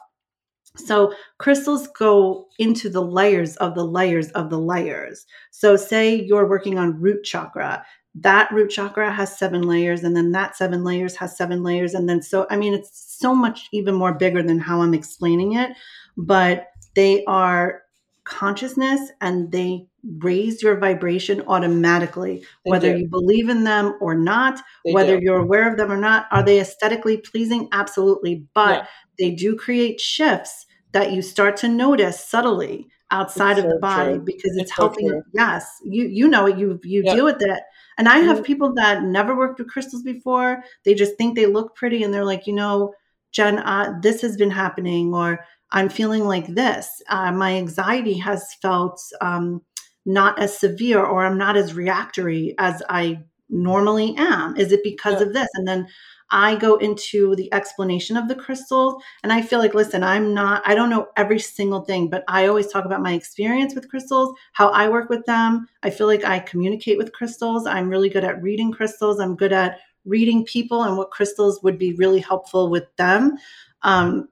So 0.76 1.14
crystals 1.38 1.88
go 1.88 2.48
into 2.58 2.90
the 2.90 3.02
layers 3.02 3.56
of 3.58 3.76
the 3.76 3.86
layers 3.86 4.32
of 4.32 4.50
the 4.50 4.60
layers. 4.60 5.26
So 5.52 5.76
say 5.76 6.16
you're 6.16 6.48
working 6.48 6.80
on 6.80 7.00
root 7.00 7.24
chakra, 7.24 7.86
that 8.16 8.52
root 8.52 8.70
chakra 8.70 9.12
has 9.12 9.38
seven 9.38 9.64
layers 9.64 10.04
and 10.04 10.16
then 10.16 10.32
that 10.32 10.56
seven 10.56 10.84
layers 10.84 11.16
has 11.16 11.38
seven 11.38 11.64
layers 11.64 11.94
and 11.94 12.08
then 12.08 12.22
so 12.22 12.46
I 12.50 12.58
mean 12.58 12.74
it's 12.74 13.18
so 13.20 13.34
much 13.34 13.70
even 13.72 13.96
more 13.96 14.14
bigger 14.14 14.44
than 14.44 14.60
how 14.60 14.82
I'm 14.82 14.94
explaining 14.94 15.54
it, 15.54 15.72
but 16.18 16.68
they 16.96 17.24
are 17.26 17.83
consciousness 18.26 19.12
and 19.22 19.52
they 19.52 19.86
raise 20.20 20.62
your 20.62 20.78
vibration 20.78 21.42
automatically 21.48 22.46
They 22.66 22.72
whether 22.72 22.94
do. 22.94 23.00
you 23.00 23.08
believe 23.10 23.50
in 23.50 23.64
them 23.64 23.96
or 24.02 24.16
not 24.16 24.62
They 24.86 24.94
whether 24.94 25.18
do. 25.18 25.24
you're 25.26 25.40
aware 25.42 25.70
of 25.70 25.78
them 25.78 25.92
or 25.92 25.98
not 25.98 26.28
are 26.32 26.44
they 26.44 26.60
aesthetically 26.60 27.18
pleasing 27.18 27.68
absolutely 27.72 28.46
but 28.54 28.70
Yeah. 28.80 28.86
they 29.20 29.32
do 29.32 29.56
create 29.56 30.00
shifts 30.00 30.66
that 30.94 31.12
you 31.12 31.22
start 31.22 31.58
to 31.58 31.68
notice 31.68 32.20
subtly 32.20 32.88
outside 33.12 33.58
It's 33.58 33.66
of 33.66 33.72
the 33.72 33.80
body 33.80 34.14
true. 34.16 34.24
because 34.26 34.52
it's, 34.56 34.64
It's 34.64 34.72
helping 34.72 35.08
true. 35.10 35.24
yes 35.34 35.66
you 35.84 36.06
you 36.08 36.28
know 36.28 36.48
it 36.48 36.58
you 36.58 36.80
you 36.84 37.04
deal 37.04 37.26
with 37.26 37.42
it 37.42 37.60
and 37.98 38.08
i 38.10 38.18
have 38.20 38.40
Mhm. 38.40 38.46
people 38.46 38.74
that 38.76 39.04
never 39.04 39.36
worked 39.38 39.60
with 39.60 39.70
crystals 39.70 40.02
before 40.04 40.64
they 40.86 40.94
just 40.96 41.16
think 41.18 41.36
they 41.36 41.46
look 41.46 41.76
pretty 41.76 42.04
and 42.04 42.14
they're 42.14 42.26
like 42.26 42.48
you 42.48 42.54
know 42.54 42.94
jen 43.32 43.60
uh, 43.60 43.94
this 44.02 44.22
has 44.22 44.36
been 44.38 44.52
happening 44.52 45.14
or 45.14 45.40
i'm 45.74 45.90
feeling 45.90 46.24
like 46.26 46.48
this 46.48 47.02
uh, 47.10 47.32
my 47.32 47.54
anxiety 47.56 48.18
has 48.18 48.54
felt 48.62 49.02
um, 49.22 49.62
not 50.06 50.40
as 50.40 50.58
severe 50.58 51.04
or 51.04 51.26
i'm 51.26 51.38
not 51.38 51.58
as 51.58 51.74
reactory 51.74 52.56
as 52.58 52.82
i 52.90 53.20
normally 53.50 54.16
am 54.18 54.56
is 54.58 54.72
it 54.72 54.84
because 54.84 55.20
Yeah. 55.22 55.28
of 55.28 55.34
this 55.34 55.50
and 55.56 55.68
then 55.68 55.88
I 56.32 56.56
go 56.56 56.78
into 56.78 57.36
the 57.36 57.54
explanation 57.54 58.18
of 58.18 58.28
the 58.28 58.34
crystals 58.34 59.04
and 59.22 59.32
I 59.32 59.44
feel 59.44 59.60
like, 59.60 59.76
listen, 59.76 60.04
I'm 60.04 60.34
not, 60.34 60.64
I 60.66 60.74
don't 60.74 60.90
know 60.90 61.10
every 61.16 61.38
single 61.38 61.82
thing, 61.82 62.10
but 62.10 62.24
I 62.28 62.48
always 62.48 62.68
talk 62.68 62.86
about 62.86 63.04
my 63.04 63.14
experience 63.14 63.76
with 63.76 63.88
crystals, 63.88 64.36
how 64.54 64.70
I 64.70 64.90
work 64.90 65.10
with 65.12 65.24
them. 65.28 65.68
I 65.84 65.92
feel 65.92 66.08
like 66.08 66.24
I 66.24 66.40
communicate 66.40 66.98
with 66.98 67.14
crystals. 67.14 67.68
I'm 67.68 67.88
really 67.88 68.10
good 68.10 68.24
at 68.24 68.42
reading 68.42 68.72
crystals. 68.72 69.20
I'm 69.20 69.36
good 69.36 69.54
at 69.54 69.78
reading 70.06 70.44
people 70.46 70.84
and 70.84 70.98
what 70.98 71.12
crystals 71.12 71.62
would 71.62 71.78
be 71.78 71.94
really 71.94 72.20
helpful 72.20 72.72
with 72.72 72.86
them 72.96 73.38
um, 73.84 74.28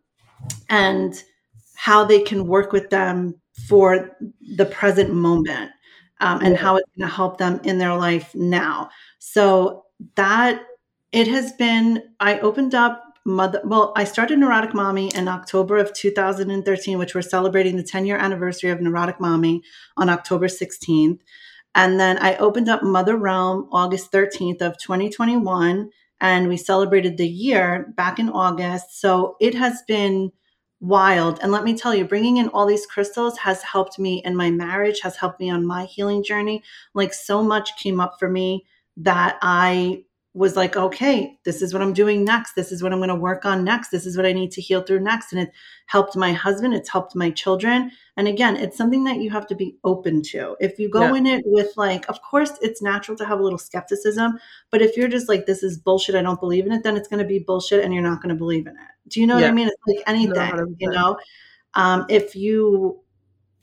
and 0.69 1.23
how 1.82 2.05
they 2.05 2.21
can 2.21 2.45
work 2.45 2.71
with 2.71 2.91
them 2.91 3.34
for 3.67 4.15
the 4.55 4.67
present 4.67 5.11
moment 5.11 5.71
um, 6.19 6.39
and 6.43 6.55
how 6.55 6.75
it's 6.75 6.88
going 6.95 7.09
to 7.09 7.15
help 7.15 7.39
them 7.39 7.59
in 7.63 7.79
their 7.79 7.95
life 7.95 8.36
now. 8.36 8.88
So 9.17 9.86
that 10.13 10.61
it 11.11 11.27
has 11.27 11.53
been, 11.53 12.03
I 12.19 12.38
opened 12.41 12.75
up 12.75 13.03
mother, 13.25 13.61
well, 13.63 13.93
I 13.95 14.03
started 14.03 14.38
Neurotic 14.38 14.75
Mommy 14.75 15.09
in 15.15 15.27
October 15.27 15.77
of 15.77 15.91
2013, 15.93 16.99
which 16.99 17.15
we're 17.15 17.23
celebrating 17.23 17.77
the 17.77 17.84
10 17.84 18.05
year 18.05 18.17
anniversary 18.17 18.69
of 18.69 18.79
Neurotic 18.79 19.19
Mommy 19.19 19.63
on 19.97 20.07
October 20.07 20.45
16th. 20.45 21.17
And 21.73 21.99
then 21.99 22.19
I 22.19 22.36
opened 22.36 22.69
up 22.69 22.84
Mother 22.84 23.17
Realm 23.17 23.67
August 23.71 24.11
13th 24.11 24.61
of 24.61 24.77
2021, 24.77 25.89
and 26.19 26.47
we 26.47 26.57
celebrated 26.57 27.17
the 27.17 27.27
year 27.27 27.91
back 27.97 28.19
in 28.19 28.29
August. 28.29 29.01
So 29.01 29.36
it 29.39 29.55
has 29.55 29.82
been 29.88 30.32
wild. 30.82 31.39
And 31.41 31.51
let 31.51 31.63
me 31.63 31.77
tell 31.77 31.95
you, 31.95 32.03
bringing 32.03 32.38
in 32.38 32.49
all 32.49 32.65
these 32.65 32.86
crystals 32.86 33.38
has 33.38 33.61
helped 33.61 33.99
me 33.99 34.21
in 34.25 34.36
my 34.36 34.51
marriage, 34.51 34.99
has 35.01 35.15
helped 35.15 35.39
me 35.39 35.49
on 35.49 35.65
my 35.65 35.86
healing 35.86 36.23
journey. 36.23 36.63
Like 36.93 37.13
so 37.13 37.41
much 37.41 37.77
came 37.77 38.01
up 38.01 38.15
for 38.19 38.27
me 38.27 38.65
that 38.97 39.38
I 39.41 40.03
was 40.34 40.55
like, 40.55 40.77
okay, 40.77 41.38
this 41.43 41.61
is 41.61 41.73
what 41.73 41.82
I'm 41.82 41.91
doing 41.91 42.23
next. 42.23 42.53
This 42.53 42.71
is 42.71 42.82
what 42.82 42.93
I'm 42.93 42.99
going 42.99 43.09
to 43.09 43.15
work 43.15 43.43
on 43.43 43.65
next. 43.65 43.89
This 43.89 44.05
is 44.05 44.15
what 44.15 44.25
I 44.25 44.32
need 44.32 44.51
to 44.51 44.61
heal 44.61 44.82
through 44.82 45.01
next. 45.01 45.34
And 45.34 45.41
it 45.41 45.51
helped 45.88 46.15
my 46.15 46.32
husband, 46.32 46.73
it's 46.73 46.89
helped 46.89 47.17
my 47.17 47.32
children. 47.32 47.91
And 48.15 48.29
again, 48.29 48.55
it's 48.55 48.77
something 48.77 49.03
that 49.03 49.17
you 49.17 49.29
have 49.29 49.45
to 49.47 49.55
be 49.55 49.75
open 49.84 50.21
to. 50.32 50.55
If 50.61 50.79
you 50.79 50.89
go 50.89 51.01
Yeah. 51.01 51.15
in 51.15 51.25
it 51.25 51.43
with, 51.45 51.75
like, 51.75 52.07
of 52.09 52.21
course, 52.21 52.53
it's 52.61 52.82
natural 52.82 53.17
to 53.17 53.25
have 53.25 53.39
a 53.41 53.43
little 53.43 53.59
skepticism. 53.59 54.39
But 54.69 54.82
if 54.82 54.95
you're 54.95 55.09
just 55.09 55.27
like, 55.27 55.47
this 55.47 55.63
is 55.63 55.77
bullshit, 55.77 56.15
I 56.15 56.21
don't 56.21 56.39
believe 56.39 56.65
in 56.65 56.71
it, 56.71 56.84
then 56.84 56.95
it's 56.95 57.09
going 57.09 57.21
to 57.21 57.27
be 57.27 57.39
bullshit 57.39 57.84
and 57.84 57.93
you're 57.93 58.03
not 58.03 58.21
going 58.21 58.29
to 58.34 58.39
believe 58.39 58.67
in 58.67 58.73
it. 58.75 59.09
Do 59.09 59.19
you 59.19 59.27
know 59.27 59.36
what 59.36 59.43
I 59.43 59.51
mean? 59.51 59.67
It's 59.67 59.82
like 59.86 60.03
anything, 60.07 60.34
100%. 60.34 60.75
you 60.79 60.91
know? 60.91 61.17
Um, 61.73 62.05
if 62.07 62.36
you 62.38 63.01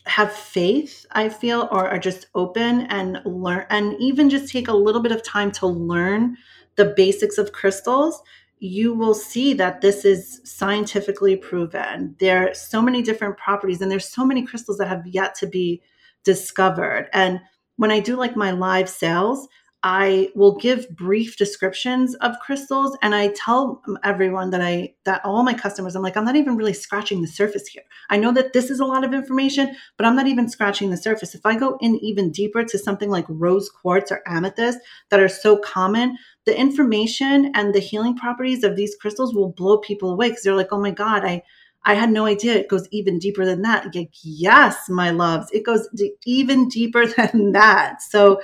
have 0.05 0.33
faith, 0.33 1.07
I 1.13 1.29
feel, 1.31 1.69
or 1.71 1.89
are 1.89 1.99
just 1.99 2.27
open 2.35 2.83
and 2.83 3.21
learn, 3.25 3.67
and 3.71 3.95
even 3.99 4.29
just 4.31 4.51
take 4.53 4.69
a 4.69 4.73
little 4.77 5.03
bit 5.03 5.13
of 5.13 5.23
time 5.23 5.51
to 5.53 5.67
learn 5.67 6.37
the 6.79 6.95
basics 6.97 7.37
of 7.37 7.53
crystals, 7.53 8.23
you 8.61 8.95
will 8.95 9.15
see 9.15 9.53
that 9.55 9.83
this 9.83 10.05
is 10.05 10.41
scientifically 10.45 11.37
proven. 11.37 12.17
There 12.19 12.49
are 12.49 12.55
so 12.55 12.81
many 12.81 13.03
different 13.03 13.37
properties, 13.37 13.83
and 13.83 13.91
there's 13.91 14.09
so 14.09 14.25
many 14.25 14.47
crystals 14.47 14.79
that 14.79 14.89
have 14.89 15.07
yet 15.07 15.35
to 15.37 15.47
be 15.47 15.83
discovered. 16.25 17.11
And 17.13 17.41
when 17.77 17.91
I 17.91 18.01
do 18.01 18.17
like 18.17 18.37
my 18.37 18.53
live 18.53 18.89
sales, 18.89 19.47
I 19.85 20.31
will 20.35 20.57
give 20.57 20.91
brief 20.91 21.37
descriptions 21.37 22.17
of 22.17 22.39
crystals 22.41 22.99
and 23.01 23.15
I 23.15 23.29
tell 23.29 23.81
everyone 24.03 24.51
that 24.51 24.61
I 24.61 24.95
that 25.05 25.25
all 25.25 25.45
my 25.45 25.55
customers 25.55 25.95
I'm 25.95 26.03
like 26.03 26.17
I'm 26.17 26.25
not 26.25 26.35
even 26.35 26.57
really 26.57 26.73
scratching 26.73 27.21
the 27.23 27.29
surface 27.29 27.69
here. 27.69 27.85
I 28.11 28.17
know 28.17 28.33
that 28.33 28.53
this 28.53 28.71
is 28.71 28.81
a 28.81 28.85
lot 28.85 29.05
of 29.05 29.15
information, 29.15 29.77
but 29.97 30.05
I'm 30.05 30.17
not 30.17 30.27
even 30.27 30.49
scratching 30.49 30.91
the 30.91 30.97
surface. 30.97 31.35
If 31.35 31.47
I 31.47 31.57
go 31.57 31.79
in 31.81 31.97
even 31.97 32.33
deeper 32.33 32.65
to 32.65 32.79
something 32.79 33.09
like 33.09 33.27
rose 33.29 33.71
quartz 33.71 34.11
or 34.11 34.21
amethyst 34.27 34.81
that 35.11 35.21
are 35.21 35.29
so 35.29 35.59
common, 35.59 36.19
the 36.45 36.59
information 36.59 37.53
and 37.55 37.73
the 37.73 37.79
healing 37.79 38.17
properties 38.17 38.65
of 38.65 38.75
these 38.75 38.97
crystals 39.01 39.33
will 39.33 39.51
blow 39.53 39.79
people 39.79 40.11
away 40.11 40.31
because 40.31 40.43
they're 40.43 40.57
like, 40.57 40.73
"Oh 40.73 40.81
my 40.81 40.91
god, 40.91 41.25
I 41.25 41.43
I 41.85 41.95
had 41.95 42.11
no 42.11 42.27
idea 42.27 42.55
it 42.55 42.69
goes 42.69 42.87
even 42.91 43.19
deeper 43.19 43.45
than 43.45 43.63
that." 43.63 43.95
Like, 43.95 44.11
yes, 44.23 44.89
my 44.89 45.11
loves, 45.11 45.51
it 45.53 45.65
goes 45.65 45.89
d- 45.95 46.15
even 46.27 46.69
deeper 46.69 47.07
than 47.17 47.53
that. 47.53 48.03
So 48.03 48.41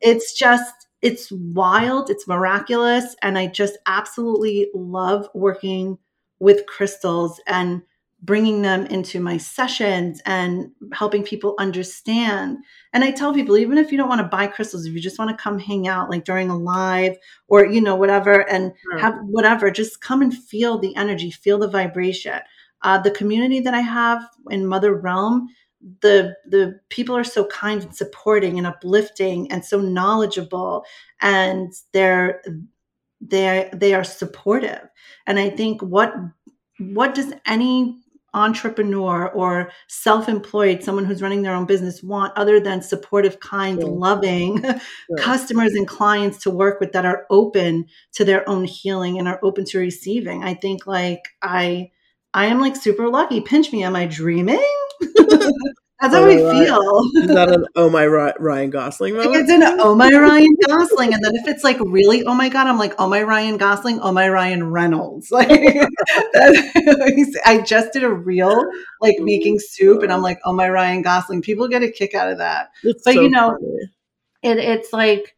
it's 0.00 0.32
just 0.38 0.74
it's 1.00 1.30
wild 1.32 2.08
it's 2.10 2.28
miraculous 2.28 3.14
and 3.22 3.36
i 3.36 3.46
just 3.46 3.76
absolutely 3.86 4.68
love 4.74 5.28
working 5.34 5.98
with 6.38 6.66
crystals 6.66 7.40
and 7.46 7.82
bringing 8.24 8.62
them 8.62 8.86
into 8.86 9.18
my 9.18 9.36
sessions 9.36 10.22
and 10.26 10.70
helping 10.92 11.24
people 11.24 11.56
understand 11.58 12.56
and 12.92 13.02
i 13.02 13.10
tell 13.10 13.34
people 13.34 13.56
even 13.56 13.78
if 13.78 13.90
you 13.90 13.98
don't 13.98 14.08
want 14.08 14.20
to 14.20 14.28
buy 14.28 14.46
crystals 14.46 14.86
if 14.86 14.94
you 14.94 15.00
just 15.00 15.18
want 15.18 15.28
to 15.28 15.42
come 15.42 15.58
hang 15.58 15.88
out 15.88 16.08
like 16.08 16.24
during 16.24 16.48
a 16.48 16.56
live 16.56 17.16
or 17.48 17.66
you 17.66 17.80
know 17.80 17.96
whatever 17.96 18.48
and 18.48 18.72
have 19.00 19.14
whatever 19.24 19.72
just 19.72 20.00
come 20.00 20.22
and 20.22 20.36
feel 20.36 20.78
the 20.78 20.94
energy 20.94 21.32
feel 21.32 21.58
the 21.58 21.68
vibration 21.68 22.38
uh, 22.82 22.98
the 22.98 23.10
community 23.10 23.60
that 23.60 23.74
i 23.74 23.80
have 23.80 24.22
in 24.50 24.66
mother 24.66 24.94
realm 24.94 25.48
the 26.00 26.34
the 26.46 26.78
people 26.90 27.16
are 27.16 27.24
so 27.24 27.44
kind 27.46 27.82
and 27.82 27.94
supporting 27.96 28.56
and 28.58 28.66
uplifting 28.66 29.50
and 29.50 29.64
so 29.64 29.80
knowledgeable 29.80 30.84
and 31.20 31.72
they're 31.92 32.42
they 33.20 33.68
they 33.72 33.94
are 33.94 34.04
supportive 34.04 34.88
and 35.26 35.38
i 35.38 35.48
think 35.50 35.80
what 35.82 36.12
what 36.78 37.14
does 37.14 37.32
any 37.46 37.96
entrepreneur 38.34 39.28
or 39.28 39.70
self-employed 39.88 40.82
someone 40.82 41.04
who's 41.04 41.20
running 41.20 41.42
their 41.42 41.54
own 41.54 41.66
business 41.66 42.02
want 42.02 42.32
other 42.36 42.58
than 42.58 42.80
supportive 42.80 43.38
kind 43.40 43.80
Sure. 43.80 43.90
loving 43.90 44.62
Sure. 44.62 44.80
customers 45.18 45.72
and 45.74 45.86
clients 45.86 46.38
to 46.38 46.50
work 46.50 46.80
with 46.80 46.92
that 46.92 47.04
are 47.04 47.26
open 47.30 47.84
to 48.12 48.24
their 48.24 48.48
own 48.48 48.64
healing 48.64 49.18
and 49.18 49.28
are 49.28 49.38
open 49.42 49.64
to 49.66 49.78
receiving 49.78 50.42
i 50.44 50.54
think 50.54 50.86
like 50.86 51.28
i 51.42 51.90
i 52.34 52.46
am 52.46 52.60
like 52.60 52.76
super 52.76 53.08
lucky 53.08 53.40
pinch 53.40 53.72
me 53.72 53.82
am 53.82 53.96
i 53.96 54.06
dreaming 54.06 54.64
that's 56.02 56.14
how 56.14 56.24
Oh, 56.24 56.28
i 56.28 56.36
feel 56.36 57.22
Is 57.22 57.28
that 57.28 57.48
an 57.48 57.64
oh 57.76 57.88
my 57.88 58.06
Ryan 58.06 58.70
Gosling 58.70 59.14
like 59.14 59.26
moment? 59.26 59.42
it's 59.42 59.50
an 59.52 59.62
oh 59.80 59.94
my 59.94 60.10
Ryan 60.10 60.56
Gosling, 60.66 61.14
and 61.14 61.24
then 61.24 61.36
if 61.36 61.46
it's 61.46 61.62
like 61.62 61.78
really 61.80 62.24
oh 62.24 62.34
my 62.34 62.48
god, 62.48 62.66
I'm 62.66 62.76
like 62.78 62.94
oh 62.98 63.08
my 63.08 63.22
Ryan 63.22 63.56
Gosling, 63.56 64.00
oh 64.00 64.10
my 64.10 64.28
Ryan 64.28 64.70
Reynolds. 64.70 65.30
Like 65.32 65.48
I 67.44 67.62
just 67.64 67.92
did 67.92 68.02
a 68.02 68.10
reel 68.10 68.64
like 69.00 69.16
oh 69.20 69.24
making 69.24 69.58
soup, 69.60 70.02
and 70.02 70.12
I'm 70.12 70.22
like 70.22 70.40
oh 70.44 70.52
my 70.52 70.68
Ryan 70.68 71.02
Gosling. 71.02 71.40
People 71.40 71.68
get 71.68 71.84
a 71.84 71.90
kick 71.90 72.14
out 72.14 72.30
of 72.30 72.38
that. 72.38 72.70
It's 72.82 73.04
but 73.04 73.14
so 73.14 73.20
you 73.20 73.30
know. 73.30 73.56
It, 74.42 74.58
it's 74.58 74.92
like 74.92 75.36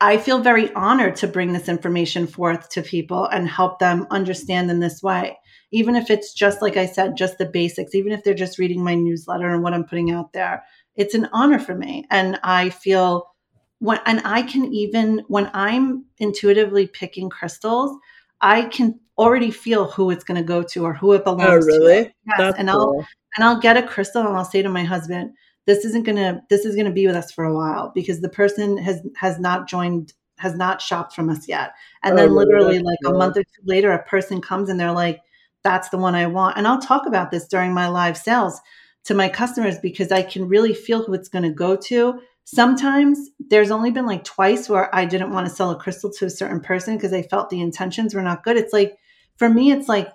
I 0.00 0.18
feel 0.18 0.40
very 0.40 0.72
honored 0.74 1.16
to 1.16 1.26
bring 1.26 1.54
this 1.54 1.68
information 1.68 2.26
forth 2.26 2.68
to 2.70 2.82
people 2.82 3.24
and 3.24 3.48
help 3.48 3.78
them 3.78 4.06
understand 4.10 4.70
in 4.70 4.80
this 4.80 5.02
way. 5.02 5.38
Even 5.70 5.96
if 5.96 6.10
it's 6.10 6.32
just 6.32 6.62
like 6.62 6.76
I 6.76 6.86
said, 6.86 7.16
just 7.16 7.38
the 7.38 7.46
basics, 7.46 7.94
even 7.94 8.12
if 8.12 8.24
they're 8.24 8.34
just 8.34 8.58
reading 8.58 8.82
my 8.82 8.94
newsletter 8.94 9.50
and 9.50 9.62
what 9.62 9.74
I'm 9.74 9.84
putting 9.84 10.10
out 10.10 10.32
there, 10.32 10.64
it's 10.96 11.14
an 11.14 11.28
honor 11.32 11.58
for 11.58 11.74
me. 11.74 12.06
And 12.10 12.38
I 12.42 12.70
feel 12.70 13.34
when, 13.80 14.00
and 14.06 14.22
I 14.24 14.42
can 14.42 14.72
even, 14.72 15.24
when 15.28 15.50
I'm 15.54 16.04
intuitively 16.18 16.86
picking 16.86 17.28
crystals, 17.28 17.96
I 18.40 18.62
can 18.62 18.98
already 19.18 19.50
feel 19.50 19.90
who 19.90 20.10
it's 20.10 20.24
going 20.24 20.40
to 20.40 20.46
go 20.46 20.62
to 20.62 20.84
or 20.84 20.94
who 20.94 21.12
it 21.12 21.22
oh, 21.26 21.36
belongs 21.36 21.66
to. 21.66 21.72
Oh, 21.72 21.78
really? 21.78 22.04
to. 22.04 22.12
Yes. 22.26 22.38
That's 22.38 22.58
and 22.58 22.70
I'll, 22.70 22.92
cool. 22.92 23.06
and 23.36 23.44
I'll 23.44 23.60
get 23.60 23.76
a 23.76 23.82
crystal 23.82 24.26
and 24.26 24.36
I'll 24.36 24.44
say 24.44 24.62
to 24.62 24.68
my 24.68 24.84
husband, 24.84 25.32
this 25.68 25.84
isn't 25.84 26.04
gonna 26.04 26.42
this 26.48 26.64
is 26.64 26.74
gonna 26.74 26.90
be 26.90 27.06
with 27.06 27.14
us 27.14 27.30
for 27.30 27.44
a 27.44 27.54
while 27.54 27.92
because 27.94 28.22
the 28.22 28.28
person 28.30 28.78
has 28.78 29.02
has 29.16 29.38
not 29.38 29.68
joined 29.68 30.14
has 30.38 30.54
not 30.54 30.80
shopped 30.80 31.14
from 31.14 31.28
us 31.28 31.46
yet. 31.46 31.74
And 32.02 32.14
Oh, 32.14 32.16
then 32.16 32.34
literally 32.34 32.78
like 32.78 32.98
a 33.04 33.12
month 33.12 33.36
or 33.36 33.42
two 33.42 33.62
later, 33.66 33.92
a 33.92 34.02
person 34.04 34.40
comes 34.40 34.70
and 34.70 34.80
they're 34.80 34.92
like, 34.92 35.20
that's 35.64 35.88
the 35.90 35.98
one 35.98 36.14
I 36.14 36.26
want. 36.26 36.56
And 36.56 36.66
I'll 36.66 36.80
talk 36.80 37.06
about 37.06 37.30
this 37.30 37.46
during 37.48 37.72
my 37.74 37.88
live 37.88 38.16
sales 38.16 38.60
to 39.04 39.14
my 39.14 39.28
customers 39.28 39.78
because 39.78 40.12
I 40.12 40.22
can 40.22 40.48
really 40.48 40.74
feel 40.74 41.02
who 41.04 41.14
it's 41.14 41.28
gonna 41.28 41.52
go 41.52 41.76
to. 41.76 42.20
Sometimes 42.44 43.18
there's 43.38 43.70
only 43.70 43.90
been 43.90 44.06
like 44.06 44.24
twice 44.24 44.68
where 44.68 44.94
I 44.94 45.04
didn't 45.04 45.32
want 45.32 45.46
to 45.48 45.54
sell 45.54 45.70
a 45.70 45.76
crystal 45.76 46.10
to 46.12 46.26
a 46.26 46.30
certain 46.30 46.60
person 46.60 46.96
because 46.96 47.12
I 47.12 47.22
felt 47.22 47.50
the 47.50 47.60
intentions 47.60 48.14
were 48.14 48.22
not 48.22 48.42
good. 48.44 48.56
It's 48.56 48.72
like 48.72 48.96
for 49.36 49.48
me, 49.50 49.70
it's 49.72 49.88
like 49.88 50.08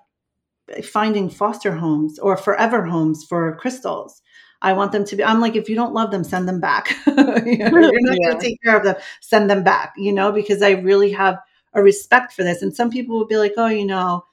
finding 0.84 1.30
foster 1.30 1.74
homes 1.76 2.20
or 2.20 2.38
forever 2.38 2.86
homes 2.86 3.26
for 3.28 3.56
crystals. 3.58 4.22
I 4.62 4.74
want 4.74 4.94
them 4.94 5.04
to 5.06 5.16
be. 5.16 5.24
I'm 5.24 5.42
like, 5.42 5.56
if 5.56 5.68
you 5.68 5.76
don't 5.76 5.94
love 5.94 6.12
them, 6.12 6.24
send 6.24 6.48
them 6.48 6.62
back. 6.62 6.96
you 7.08 7.14
know, 7.16 7.36
you're 7.46 7.92
not 8.02 8.18
Yeah. 8.22 8.30
going 8.30 8.40
to 8.40 8.46
take 8.46 8.58
care 8.64 8.78
of 8.78 8.84
them. 8.84 8.96
Send 9.22 9.50
them 9.50 9.64
back. 9.64 9.94
You 9.98 10.14
know, 10.14 10.32
because 10.32 10.62
I 10.62 10.72
really 10.72 11.12
have 11.12 11.38
a 11.74 11.84
respect 11.84 12.32
for 12.34 12.44
this. 12.44 12.62
And 12.62 12.74
some 12.74 12.90
people 12.90 13.18
would 13.18 13.28
be 13.28 13.36
like, 13.38 13.54
oh, 13.58 13.68
you 13.68 13.86
know, 13.86 14.24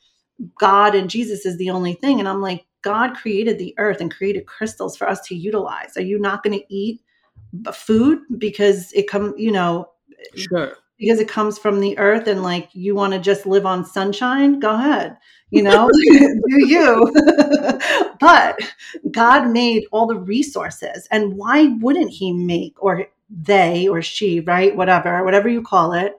God 0.58 0.94
and 0.94 1.10
Jesus 1.10 1.44
is 1.46 1.56
the 1.56 1.70
only 1.70 1.94
thing. 1.94 2.18
And 2.18 2.28
I'm 2.28 2.40
like, 2.40 2.66
God 2.82 3.14
created 3.14 3.58
the 3.58 3.74
earth 3.78 4.00
and 4.00 4.14
created 4.14 4.46
crystals 4.46 4.96
for 4.96 5.08
us 5.08 5.20
to 5.28 5.34
utilize. 5.34 5.96
Are 5.96 6.02
you 6.02 6.18
not 6.18 6.42
going 6.42 6.58
to 6.58 6.74
eat 6.74 7.02
food 7.74 8.20
because 8.38 8.92
it 8.92 9.08
come, 9.08 9.34
you 9.36 9.52
know, 9.52 9.90
Sure. 10.36 10.76
because 10.98 11.18
it 11.18 11.28
comes 11.28 11.58
from 11.58 11.80
the 11.80 11.98
earth 11.98 12.26
and 12.26 12.42
like 12.42 12.68
you 12.72 12.94
want 12.94 13.12
to 13.12 13.18
just 13.18 13.46
live 13.46 13.66
on 13.66 13.84
sunshine? 13.84 14.60
Go 14.60 14.74
ahead. 14.74 15.16
You 15.50 15.62
know, 15.62 15.88
do 16.48 16.66
you. 16.66 17.12
but 18.20 18.58
God 19.10 19.48
made 19.50 19.84
all 19.92 20.06
the 20.06 20.18
resources. 20.18 21.08
And 21.10 21.34
why 21.34 21.66
wouldn't 21.80 22.10
He 22.10 22.32
make, 22.32 22.74
or 22.82 23.06
they, 23.28 23.88
or 23.88 24.00
she, 24.02 24.40
right? 24.40 24.74
Whatever, 24.76 25.24
whatever 25.24 25.48
you 25.48 25.62
call 25.62 25.92
it, 25.92 26.16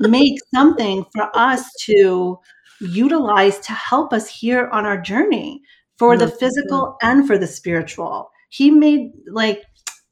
make 0.00 0.38
something 0.54 1.04
for 1.14 1.36
us 1.36 1.68
to 1.86 2.38
utilize 2.80 3.58
to 3.60 3.72
help 3.72 4.12
us 4.12 4.28
here 4.28 4.68
on 4.68 4.86
our 4.86 5.00
journey 5.00 5.62
for 5.98 6.16
the 6.16 6.26
Mhm. 6.26 6.38
physical 6.38 6.96
and 7.02 7.26
for 7.26 7.38
the 7.38 7.46
spiritual. 7.46 8.30
He 8.50 8.70
made 8.70 9.12
like 9.30 9.64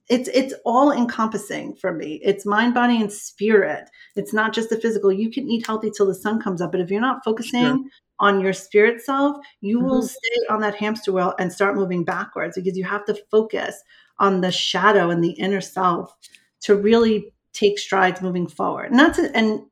it's 0.08 0.28
it's 0.32 0.54
all 0.64 0.92
encompassing 0.92 1.74
for 1.74 1.92
me. 1.92 2.20
It's 2.22 2.46
mind, 2.46 2.74
body, 2.74 3.00
and 3.00 3.12
spirit. 3.12 3.88
It's 4.14 4.32
not 4.32 4.52
just 4.52 4.70
the 4.70 4.80
physical. 4.80 5.12
You 5.12 5.30
can 5.32 5.48
eat 5.48 5.66
healthy 5.66 5.90
till 5.90 6.06
the 6.06 6.14
sun 6.14 6.40
comes 6.40 6.60
up, 6.60 6.70
but 6.70 6.80
if 6.80 6.90
you're 6.90 7.00
not 7.00 7.24
focusing 7.24 7.60
Sure. 7.60 7.78
on 8.20 8.40
your 8.40 8.52
spirit 8.52 9.00
self, 9.02 9.36
you 9.60 9.80
will 9.80 10.02
Mhm. 10.02 10.08
stay 10.08 10.36
on 10.48 10.60
that 10.60 10.76
hamster 10.76 11.12
wheel 11.12 11.34
and 11.40 11.52
start 11.52 11.74
moving 11.74 12.04
backwards 12.04 12.56
because 12.56 12.76
you 12.78 12.84
have 12.84 13.04
to 13.06 13.14
focus 13.30 13.82
on 14.18 14.40
the 14.40 14.52
shadow 14.52 15.10
and 15.10 15.22
the 15.24 15.32
inner 15.32 15.60
self 15.60 16.14
to 16.62 16.76
really 16.76 17.32
take 17.52 17.78
strides 17.78 18.22
moving 18.22 18.46
forward. 18.46 18.92
Not 18.92 19.14
to 19.14 19.36
and 19.36 19.62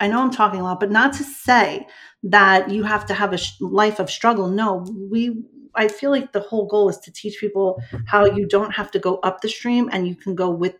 I 0.00 0.08
know 0.08 0.20
I'm 0.20 0.30
talking 0.32 0.60
a 0.60 0.64
lot, 0.64 0.80
but 0.80 0.90
not 0.90 1.12
to 1.14 1.22
say 1.24 1.86
that 2.24 2.70
you 2.70 2.82
have 2.84 3.06
to 3.06 3.14
have 3.14 3.32
a 3.32 3.38
sh- 3.38 3.60
life 3.60 3.98
of 3.98 4.10
struggle. 4.10 4.48
No, 4.48 4.84
we 5.10 5.44
I 5.74 5.88
feel 5.88 6.10
like 6.10 6.32
the 6.32 6.40
whole 6.40 6.66
goal 6.66 6.88
is 6.88 6.98
to 6.98 7.12
teach 7.12 7.38
people 7.40 7.82
how 8.06 8.24
you 8.24 8.46
don't 8.46 8.72
have 8.74 8.90
to 8.92 8.98
go 8.98 9.16
up 9.18 9.40
the 9.40 9.48
stream 9.48 9.90
and 9.92 10.06
you 10.08 10.14
can 10.14 10.34
go 10.34 10.50
with 10.50 10.74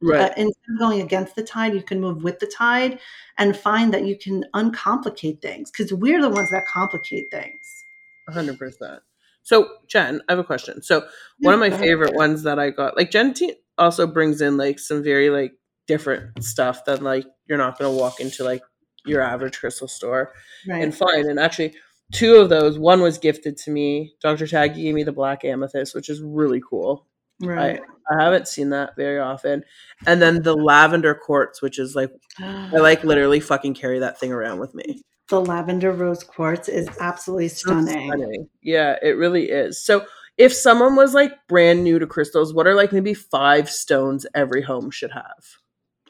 Right. 0.00 0.30
uh, 0.30 0.34
instead 0.36 0.72
of 0.74 0.78
going 0.78 1.00
against 1.02 1.34
the 1.36 1.42
tide, 1.42 1.74
you 1.74 1.82
can 1.82 2.00
move 2.00 2.22
with 2.22 2.38
the 2.38 2.46
tide 2.46 3.00
and 3.36 3.56
find 3.56 3.92
that 3.92 4.06
you 4.06 4.16
can 4.16 4.44
uncomplicate 4.54 5.42
things 5.42 5.70
because 5.70 5.92
we're 5.92 6.20
the 6.22 6.28
ones 6.28 6.50
that 6.50 6.66
complicate 6.66 7.30
things. 7.30 7.84
hundred 8.28 8.58
percent. 8.58 9.00
So, 9.42 9.68
Jen, 9.88 10.20
I 10.28 10.32
have 10.32 10.38
a 10.38 10.44
question. 10.44 10.82
So, 10.82 11.06
one 11.40 11.54
of 11.54 11.60
my 11.60 11.66
Yeah, 11.66 11.70
go 11.70 11.74
ahead. 11.76 11.86
favorite 11.86 12.14
ones 12.14 12.42
that 12.44 12.58
I 12.58 12.70
got, 12.70 12.96
like 12.96 13.10
Jen 13.10 13.34
T 13.34 13.54
also 13.76 14.06
brings 14.06 14.40
in 14.40 14.56
like 14.56 14.78
some 14.78 15.02
very 15.02 15.30
like 15.30 15.52
different 15.86 16.42
stuff 16.44 16.84
that 16.84 17.02
like 17.02 17.26
you're 17.46 17.58
not 17.58 17.78
gonna 17.78 17.92
walk 17.94 18.20
into 18.20 18.44
like 18.44 18.62
your 19.08 19.22
average 19.22 19.58
crystal 19.58 19.88
store 19.88 20.32
Right. 20.66 20.82
and 20.82 20.94
find. 20.94 21.26
And 21.26 21.38
actually, 21.40 21.74
two 22.12 22.36
of 22.36 22.48
those, 22.48 22.78
one 22.78 23.00
was 23.00 23.18
gifted 23.18 23.56
to 23.58 23.70
me. 23.70 24.14
Dr. 24.22 24.44
Taggy 24.46 24.76
gave 24.76 24.94
me 24.94 25.02
the 25.04 25.12
black 25.12 25.44
amethyst, 25.44 25.94
which 25.94 26.08
is 26.08 26.20
really 26.22 26.60
cool. 26.68 27.06
right. 27.40 27.80
I 28.10 28.22
haven't 28.22 28.48
seen 28.48 28.70
that 28.70 28.96
very 28.96 29.18
often. 29.18 29.62
And 30.06 30.20
then 30.22 30.42
the 30.42 30.56
lavender 30.56 31.14
quartz, 31.14 31.60
which 31.60 31.78
is 31.78 31.94
like 31.94 32.10
I 32.40 32.70
like 32.72 33.04
literally 33.04 33.38
fucking 33.40 33.74
carry 33.74 33.98
that 33.98 34.18
thing 34.18 34.32
around 34.32 34.58
with 34.60 34.74
me. 34.74 35.02
the 35.28 35.40
lavender 35.42 35.92
rose 35.92 36.24
quartz 36.24 36.68
is 36.70 36.88
absolutely 37.00 37.48
stunning. 37.48 38.08
stunning. 38.08 38.48
Yeah, 38.62 38.96
it 39.02 39.10
really 39.18 39.50
is. 39.50 39.84
So 39.84 40.06
if 40.38 40.54
someone 40.54 40.96
was 40.96 41.12
like 41.12 41.32
brand 41.48 41.84
new 41.84 41.98
to 41.98 42.06
crystals, 42.06 42.54
what 42.54 42.66
are 42.66 42.74
like 42.74 42.92
maybe 42.94 43.12
five 43.12 43.68
stones 43.68 44.24
every 44.34 44.62
home 44.62 44.90
should 44.90 45.10
have? 45.12 45.44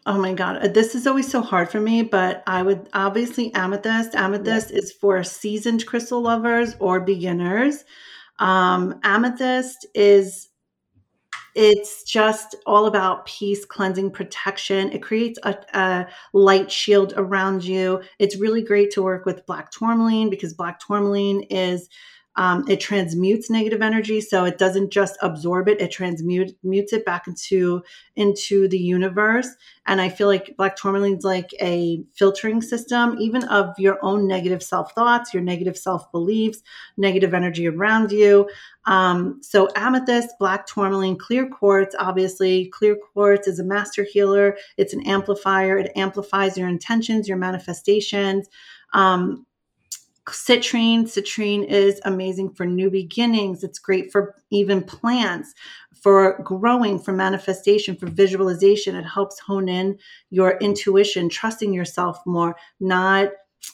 Oh 0.08 0.16
my 0.16 0.32
god, 0.32 0.64
Uh, 0.64 0.68
this 0.68 0.94
is 0.94 1.06
always 1.06 1.30
so 1.30 1.42
hard 1.42 1.68
for 1.70 1.80
me, 1.80 2.00
but 2.00 2.42
I 2.46 2.62
would 2.62 2.88
obviously 2.94 3.52
amethyst. 3.52 4.14
Amethyst 4.14 4.70
is 4.70 4.90
for 4.90 5.22
seasoned 5.22 5.84
crystal 5.84 6.22
lovers 6.22 6.74
or 6.80 6.98
beginners. 6.98 7.84
Um, 8.38 9.00
amethyst 9.02 9.84
is 9.94 10.48
it's 11.54 12.04
just 12.04 12.54
all 12.64 12.86
about 12.86 13.26
peace, 13.26 13.66
cleansing, 13.66 14.12
protection. 14.12 14.90
It 14.92 15.02
creates 15.02 15.38
a, 15.42 15.58
a 15.74 16.06
light 16.32 16.72
shield 16.72 17.12
around 17.18 17.62
you. 17.62 18.00
It's 18.18 18.38
really 18.38 18.62
great 18.62 18.90
to 18.92 19.02
work 19.02 19.26
with 19.26 19.44
black 19.44 19.70
tourmaline 19.70 20.30
because 20.30 20.54
black 20.54 20.80
tourmaline 20.80 21.42
is 21.50 21.90
um, 22.38 22.64
it 22.68 22.78
transmutes 22.78 23.50
negative 23.50 23.82
energy, 23.82 24.20
so 24.20 24.44
it 24.44 24.58
doesn't 24.58 24.92
just 24.92 25.18
absorb 25.22 25.68
it; 25.68 25.80
it 25.80 25.90
transmutes 25.90 26.52
mutes 26.62 26.92
it 26.92 27.04
back 27.04 27.26
into 27.26 27.82
into 28.14 28.68
the 28.68 28.78
universe. 28.78 29.48
And 29.86 30.00
I 30.00 30.08
feel 30.08 30.28
like 30.28 30.54
black 30.56 30.76
tourmaline's 30.76 31.24
like 31.24 31.50
a 31.60 32.04
filtering 32.14 32.62
system, 32.62 33.16
even 33.18 33.42
of 33.44 33.76
your 33.76 33.98
own 34.02 34.28
negative 34.28 34.62
self 34.62 34.94
thoughts, 34.94 35.34
your 35.34 35.42
negative 35.42 35.76
self 35.76 36.12
beliefs, 36.12 36.62
negative 36.96 37.34
energy 37.34 37.66
around 37.66 38.12
you. 38.12 38.48
Um, 38.84 39.40
so 39.42 39.68
amethyst, 39.74 40.38
black 40.38 40.68
tourmaline, 40.68 41.18
clear 41.18 41.48
quartz. 41.48 41.96
Obviously, 41.98 42.66
clear 42.66 42.96
quartz 43.12 43.48
is 43.48 43.58
a 43.58 43.64
master 43.64 44.04
healer. 44.04 44.56
It's 44.76 44.94
an 44.94 45.04
amplifier. 45.08 45.76
It 45.76 45.90
amplifies 45.96 46.56
your 46.56 46.68
intentions, 46.68 47.26
your 47.26 47.36
manifestations. 47.36 48.48
Um, 48.94 49.44
citrine. 50.30 51.04
Citrine 51.04 51.64
is 51.64 52.00
amazing 52.04 52.54
for 52.54 52.66
new 52.66 52.90
beginnings. 52.90 53.64
It's 53.64 53.78
great 53.78 54.12
for 54.12 54.34
even 54.50 54.82
plants 54.82 55.54
for 55.94 56.40
growing 56.44 56.98
for 56.98 57.12
manifestation 57.12 57.96
for 57.96 58.06
visualization. 58.06 58.94
It 58.94 59.04
helps 59.04 59.38
hone 59.40 59.68
in 59.68 59.98
your 60.30 60.58
intuition 60.58 61.28
trusting 61.28 61.72
yourself 61.72 62.18
more 62.26 62.56
not 62.80 63.30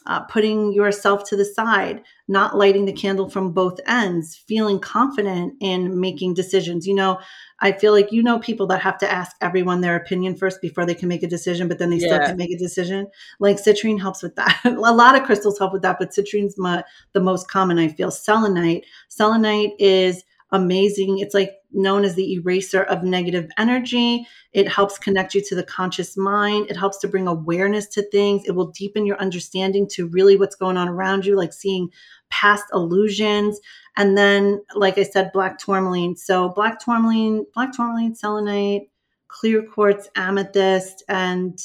uh, 0.07 0.21
putting 0.21 0.73
yourself 0.73 1.25
to 1.29 1.37
the 1.37 1.45
side 1.45 2.03
not 2.29 2.57
lighting 2.57 2.87
the 2.87 2.93
candle 2.93 3.29
from 3.29 3.53
both 3.53 3.79
ends 3.87 4.35
feeling 4.49 4.79
confident 4.81 5.53
in 5.61 6.01
making 6.01 6.33
decisions. 6.35 6.87
You 6.87 6.95
know 6.95 7.19
i 7.61 7.71
feel 7.71 7.93
like 7.93 8.11
you 8.11 8.23
know 8.23 8.39
people 8.41 8.67
that 8.67 8.81
have 8.83 8.99
to 8.99 9.11
ask 9.11 9.37
everyone 9.41 9.81
their 9.81 9.95
opinion 9.97 10.37
first 10.37 10.61
before 10.61 10.85
they 10.85 10.95
can 10.95 11.09
make 11.09 11.23
a 11.23 11.27
decision 11.29 11.69
but 11.69 11.79
then 11.79 11.89
they 11.91 11.99
still 11.99 12.19
Yeah. 12.19 12.27
can't 12.27 12.39
make 12.39 12.51
a 12.51 12.59
decision. 12.59 13.07
Like 13.41 13.57
citrine 13.59 14.01
helps 14.01 14.23
with 14.23 14.35
that. 14.37 14.61
A 14.65 14.71
lot 14.73 15.17
of 15.17 15.23
crystals 15.25 15.59
help 15.59 15.73
with 15.73 15.83
that 15.83 15.99
but 15.99 16.11
citrine's 16.11 16.59
my, 16.59 16.83
the 17.13 17.21
most 17.21 17.49
common 17.49 17.79
i 17.79 17.89
feel. 17.89 18.11
Selenite. 18.11 18.85
Selenite 19.09 19.73
is 19.79 20.25
amazing. 20.51 21.19
It's 21.19 21.35
like 21.35 21.53
known 21.75 22.05
as 22.05 22.15
the 22.15 22.35
eraser 22.35 22.83
of 22.85 23.03
negative 23.03 23.51
energy. 23.59 24.27
It 24.53 24.69
helps 24.69 24.99
connect 24.99 25.35
you 25.35 25.43
to 25.49 25.55
the 25.55 25.63
conscious 25.63 26.17
mind. 26.17 26.71
It 26.71 26.77
helps 26.77 26.99
to 26.99 27.09
bring 27.09 27.27
awareness 27.27 27.87
to 27.89 28.09
things. 28.11 28.43
It 28.47 28.53
will 28.53 28.69
deepen 28.69 29.07
your 29.07 29.19
understanding 29.19 29.89
to 29.91 30.07
really 30.07 30.37
what's 30.37 30.57
going 30.57 30.77
on 30.77 30.89
around 30.89 31.27
you 31.27 31.37
like 31.37 31.53
seeing 31.53 31.91
past 32.31 32.65
illusions. 32.73 33.61
And 33.97 34.17
then 34.17 34.63
like 34.75 34.99
i 34.99 35.03
said 35.03 35.33
black 35.33 35.59
tourmaline. 35.59 36.17
So 36.17 36.49
black 36.51 36.79
tourmaline 36.79 37.45
black 37.55 37.73
tourmaline 37.73 38.15
selenite 38.15 38.91
clear 39.29 39.63
quartz 39.63 40.09
amethyst 40.15 41.03
and 41.09 41.59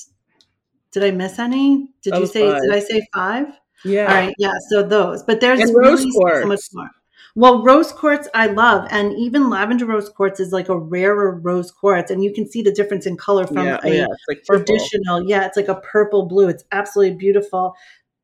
did 0.92 1.04
i 1.04 1.12
miss 1.12 1.38
any? 1.38 1.90
Did 2.02 2.16
you 2.16 2.26
say 2.26 2.50
five. 2.50 2.62
did 2.62 2.74
i 2.74 2.80
say 2.80 3.08
five? 3.14 3.46
Yeah. 3.86 4.08
all 4.08 4.14
right, 4.14 4.36
yeah. 4.38 4.54
So 4.70 4.84
those, 4.84 5.24
but 5.24 5.40
there's 5.40 5.62
And 5.62 5.74
rose 5.74 6.04
really 6.04 6.42
so 6.42 6.48
much 6.48 6.62
more. 6.74 6.90
Well, 7.36 7.64
rose 7.64 7.92
quartz 7.92 8.28
I 8.34 8.48
love, 8.48 8.88
and 8.92 9.14
even 9.14 9.50
lavender 9.50 9.86
rose 9.86 10.10
quartz 10.10 10.40
is 10.40 10.52
like 10.52 10.70
a 10.70 10.78
rarer 10.78 11.40
rose 11.40 11.72
quartz, 11.72 12.12
and 12.12 12.24
you 12.24 12.34
can 12.34 12.50
see 12.50 12.62
the 12.62 12.72
difference 12.72 13.06
in 13.06 13.18
color 13.18 13.46
from 13.46 13.66
yeah, 13.66 13.80
a 13.84 13.94
yeah, 13.94 14.08
like 14.28 14.44
traditional. 14.44 15.24
Yeah, 15.28 15.46
it's 15.46 15.58
like 15.58 15.68
a 15.68 15.76
purple 15.76 16.26
blue. 16.26 16.50
It's 16.50 16.64
absolutely 16.72 17.18
beautiful. 17.18 17.76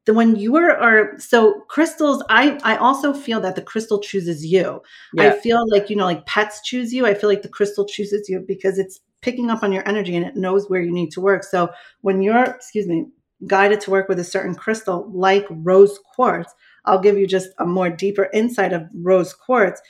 The 0.05 0.13
when 0.13 0.35
you 0.35 0.55
are, 0.55 0.71
are 0.71 1.19
so 1.19 1.61
crystals, 1.67 2.23
I 2.29 2.59
I 2.63 2.77
also 2.77 3.13
feel 3.13 3.39
that 3.41 3.55
the 3.55 3.61
crystal 3.61 3.99
chooses 3.99 4.45
you. 4.45 4.81
I 5.17 5.31
feel 5.31 5.63
like 5.69 5.89
you 5.89 5.95
know, 5.95 6.05
like 6.05 6.25
pets 6.25 6.61
choose 6.63 6.93
you. 6.93 7.05
I 7.05 7.13
feel 7.13 7.29
like 7.29 7.41
the 7.41 7.49
crystal 7.49 7.85
chooses 7.85 8.29
you 8.29 8.39
because 8.39 8.77
it's 8.77 8.99
picking 9.21 9.49
up 9.49 9.63
on 9.63 9.71
your 9.71 9.87
energy 9.87 10.15
and 10.15 10.23
it 10.23 10.35
knows 10.35 10.69
where 10.69 10.81
you 10.81 10.91
need 10.91 11.11
to 11.11 11.19
work. 11.21 11.43
So 11.43 11.71
when 12.01 12.21
you're, 12.21 12.43
excuse 12.43 12.85
me, 12.85 13.07
guided 13.47 13.81
to 13.81 13.91
work 13.91 14.07
with 14.07 14.19
a 14.19 14.23
certain 14.23 14.53
crystal 14.53 15.11
like 15.11 15.47
rose 15.49 15.99
quartz, 16.15 16.53
I'll 16.85 16.99
give 16.99 17.17
you 17.17 17.27
just 17.27 17.49
a 17.59 17.65
more 17.65 17.89
deeper 17.89 18.29
insight 18.33 18.73
of 18.73 18.83
rose 18.93 19.33
quartz. 19.33 19.81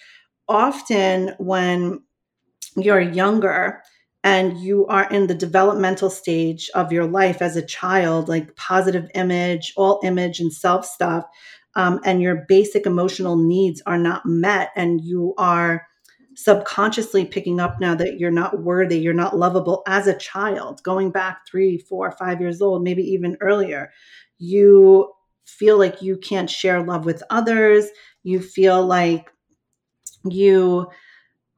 Often 0.48 1.36
when 1.38 2.02
you're 2.76 3.02
younger 3.02 3.82
and 4.24 4.58
you 4.58 4.88
are 4.88 5.08
in 5.10 5.28
the 5.28 5.36
developmental 5.36 6.10
stage 6.10 6.70
of 6.74 6.92
your 6.92 7.06
life 7.06 7.42
as 7.42 7.56
a 7.56 7.66
child, 7.66 8.28
like 8.28 8.56
positive 8.56 9.10
image, 9.14 9.74
all 9.78 10.00
image 10.04 10.40
and 10.40 10.52
self 10.52 10.86
stuff, 10.86 11.26
um, 11.76 12.00
and 12.06 12.22
your 12.22 12.46
basic 12.48 12.86
emotional 12.86 13.36
needs 13.36 13.82
are 13.86 13.98
not 13.98 14.26
met, 14.26 14.70
and 14.76 15.02
you 15.02 15.34
are 15.38 15.86
subconsciously 16.36 17.26
picking 17.26 17.60
up 17.60 17.80
now 17.80 17.96
that 17.96 18.20
you're 18.20 18.32
not 18.32 18.64
worthy, 18.64 19.00
you're 19.00 19.14
not 19.14 19.38
lovable 19.38 19.84
as 19.88 20.08
a 20.08 20.18
child, 20.18 20.82
going 20.84 21.12
back 21.12 21.46
three, 21.48 21.78
four, 21.78 22.12
five 22.12 22.42
years 22.42 22.62
old, 22.62 22.84
maybe 22.84 23.04
even 23.04 23.38
earlier, 23.42 23.92
you 24.38 25.10
feel 25.46 25.78
like 25.78 26.02
you 26.02 26.18
can't 26.18 26.50
share 26.50 26.84
love 26.84 27.06
with 27.06 27.24
others. 27.30 27.88
You 28.24 28.40
feel 28.42 28.86
like 28.86 29.32
you 30.30 30.88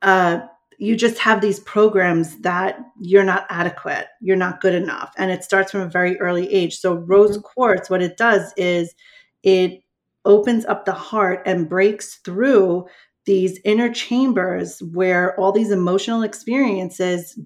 uh, 0.02 0.40
you 0.80 0.96
just 0.96 1.18
have 1.18 1.42
these 1.42 1.60
programs 1.62 2.38
that 2.42 2.80
you're 3.00 3.24
not 3.24 3.48
adequate, 3.50 4.08
you're 4.22 4.36
not 4.36 4.62
good 4.62 4.76
enough. 4.76 5.14
And 5.18 5.32
it 5.32 5.44
starts 5.44 5.72
from 5.72 5.82
a 5.82 5.90
very 5.90 6.20
early 6.20 6.52
age. 6.54 6.78
So, 6.78 6.94
rose 6.96 7.38
Mm-hmm. 7.38 7.42
quartz, 7.42 7.90
what 7.90 8.02
it 8.04 8.18
does 8.18 8.54
is 8.58 8.94
it 9.44 9.82
opens 10.26 10.66
up 10.66 10.86
the 10.86 10.94
heart 10.94 11.42
and 11.46 11.70
breaks 11.70 12.16
through 12.18 12.86
these 13.26 13.60
inner 13.66 13.92
chambers 13.92 14.82
where 14.94 15.40
all 15.40 15.52
these 15.52 15.72
emotional 15.72 16.22
experiences 16.22 17.40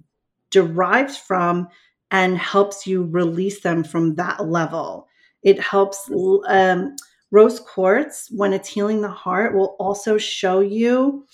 derived 0.51 1.15
from 1.15 1.67
and 2.11 2.37
helps 2.37 2.85
you 2.85 3.05
release 3.05 3.61
them 3.61 3.83
from 3.83 4.15
that 4.15 4.47
level. 4.47 5.07
It 5.43 5.59
helps 5.59 6.09
um, 6.47 6.95
rose 7.31 7.59
quartz 7.59 8.29
when 8.31 8.53
it's 8.53 8.69
healing 8.69 9.01
the 9.01 9.09
heart 9.09 9.55
will 9.55 9.75
also 9.79 10.17
show 10.17 10.59
you 10.59 11.25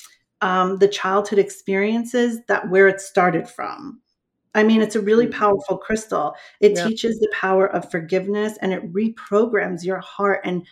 um, 0.42 0.78
the 0.78 0.88
childhood 0.88 1.40
experiences 1.40 2.40
that 2.48 2.70
where 2.70 2.88
it 2.88 3.02
started 3.02 3.50
from. 3.50 4.02
I 4.56 4.64
mean, 4.64 4.82
it's 4.82 4.96
a 4.96 5.02
really 5.02 5.28
powerful 5.28 5.78
crystal. 5.78 6.36
It 6.60 6.76
Yeah. 6.76 6.88
teaches 6.88 7.20
the 7.20 7.32
power 7.34 7.68
of 7.68 7.92
forgiveness 7.92 8.58
and 8.62 8.74
it 8.74 8.92
reprograms 8.94 9.84
your 9.84 10.00
heart 10.00 10.42
and 10.44 10.66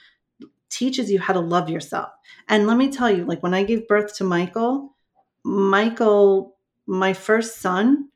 teaches 0.69 1.11
you 1.11 1.19
how 1.19 1.33
to 1.33 1.39
love 1.39 1.69
yourself. 1.69 2.09
And 2.49 2.67
let 2.67 2.77
me 2.77 2.91
tell 2.91 3.11
you, 3.11 3.25
like 3.25 3.43
when 3.43 3.53
I 3.53 3.63
gave 3.63 3.87
birth 3.87 4.15
to 4.17 4.23
Michael, 4.23 4.95
Michael, 5.43 6.57
my 6.87 7.13
first 7.13 7.57
son, 7.61 8.09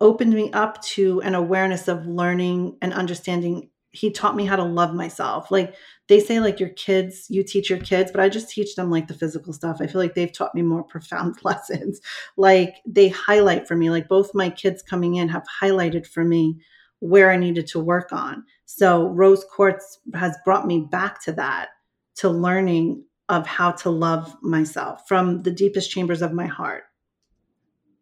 opened 0.00 0.34
me 0.34 0.50
up 0.52 0.82
to 0.82 1.20
an 1.22 1.34
awareness 1.34 1.88
of 1.88 2.06
learning 2.06 2.76
and 2.82 2.92
understanding. 2.92 3.70
He 3.92 4.10
taught 4.10 4.36
me 4.36 4.44
how 4.46 4.56
to 4.56 4.64
love 4.64 4.94
myself. 4.94 5.50
Like 5.50 5.74
they 6.08 6.18
say, 6.18 6.40
like 6.40 6.58
your 6.58 6.70
kids, 6.70 7.26
you 7.28 7.42
teach 7.42 7.70
your 7.70 7.78
kids, 7.78 8.10
but 8.10 8.20
I 8.20 8.28
just 8.28 8.50
teach 8.50 8.74
them 8.74 8.90
like 8.90 9.06
the 9.06 9.14
physical 9.14 9.52
stuff. 9.52 9.78
I 9.80 9.86
feel 9.86 10.00
like 10.00 10.14
they've 10.14 10.32
taught 10.32 10.54
me 10.54 10.62
more 10.62 10.82
profound 10.88 11.36
lessons. 11.44 12.00
Like 12.36 12.76
they 12.86 13.08
highlight 13.08 13.68
for 13.68 13.76
me, 13.76 13.90
like 13.90 14.08
both 14.08 14.34
my 14.34 14.50
kids 14.50 14.82
coming 14.82 15.16
in 15.16 15.28
have 15.28 15.44
highlighted 15.62 16.06
for 16.06 16.24
me 16.24 16.60
where 17.00 17.30
I 17.30 17.36
needed 17.36 17.66
to 17.68 17.80
work 17.80 18.12
on. 18.12 18.44
So 18.64 19.08
Rose 19.08 19.44
Quartz 19.44 19.98
has 20.14 20.36
brought 20.44 20.66
me 20.66 20.86
back 20.90 21.20
to 21.24 21.32
that, 21.32 21.70
to 22.16 22.30
learning 22.30 23.04
of 23.28 23.46
how 23.46 23.72
to 23.72 23.90
love 23.90 24.36
myself 24.42 25.08
from 25.08 25.42
the 25.42 25.50
deepest 25.50 25.90
chambers 25.90 26.22
of 26.22 26.32
my 26.32 26.46
heart. 26.46 26.84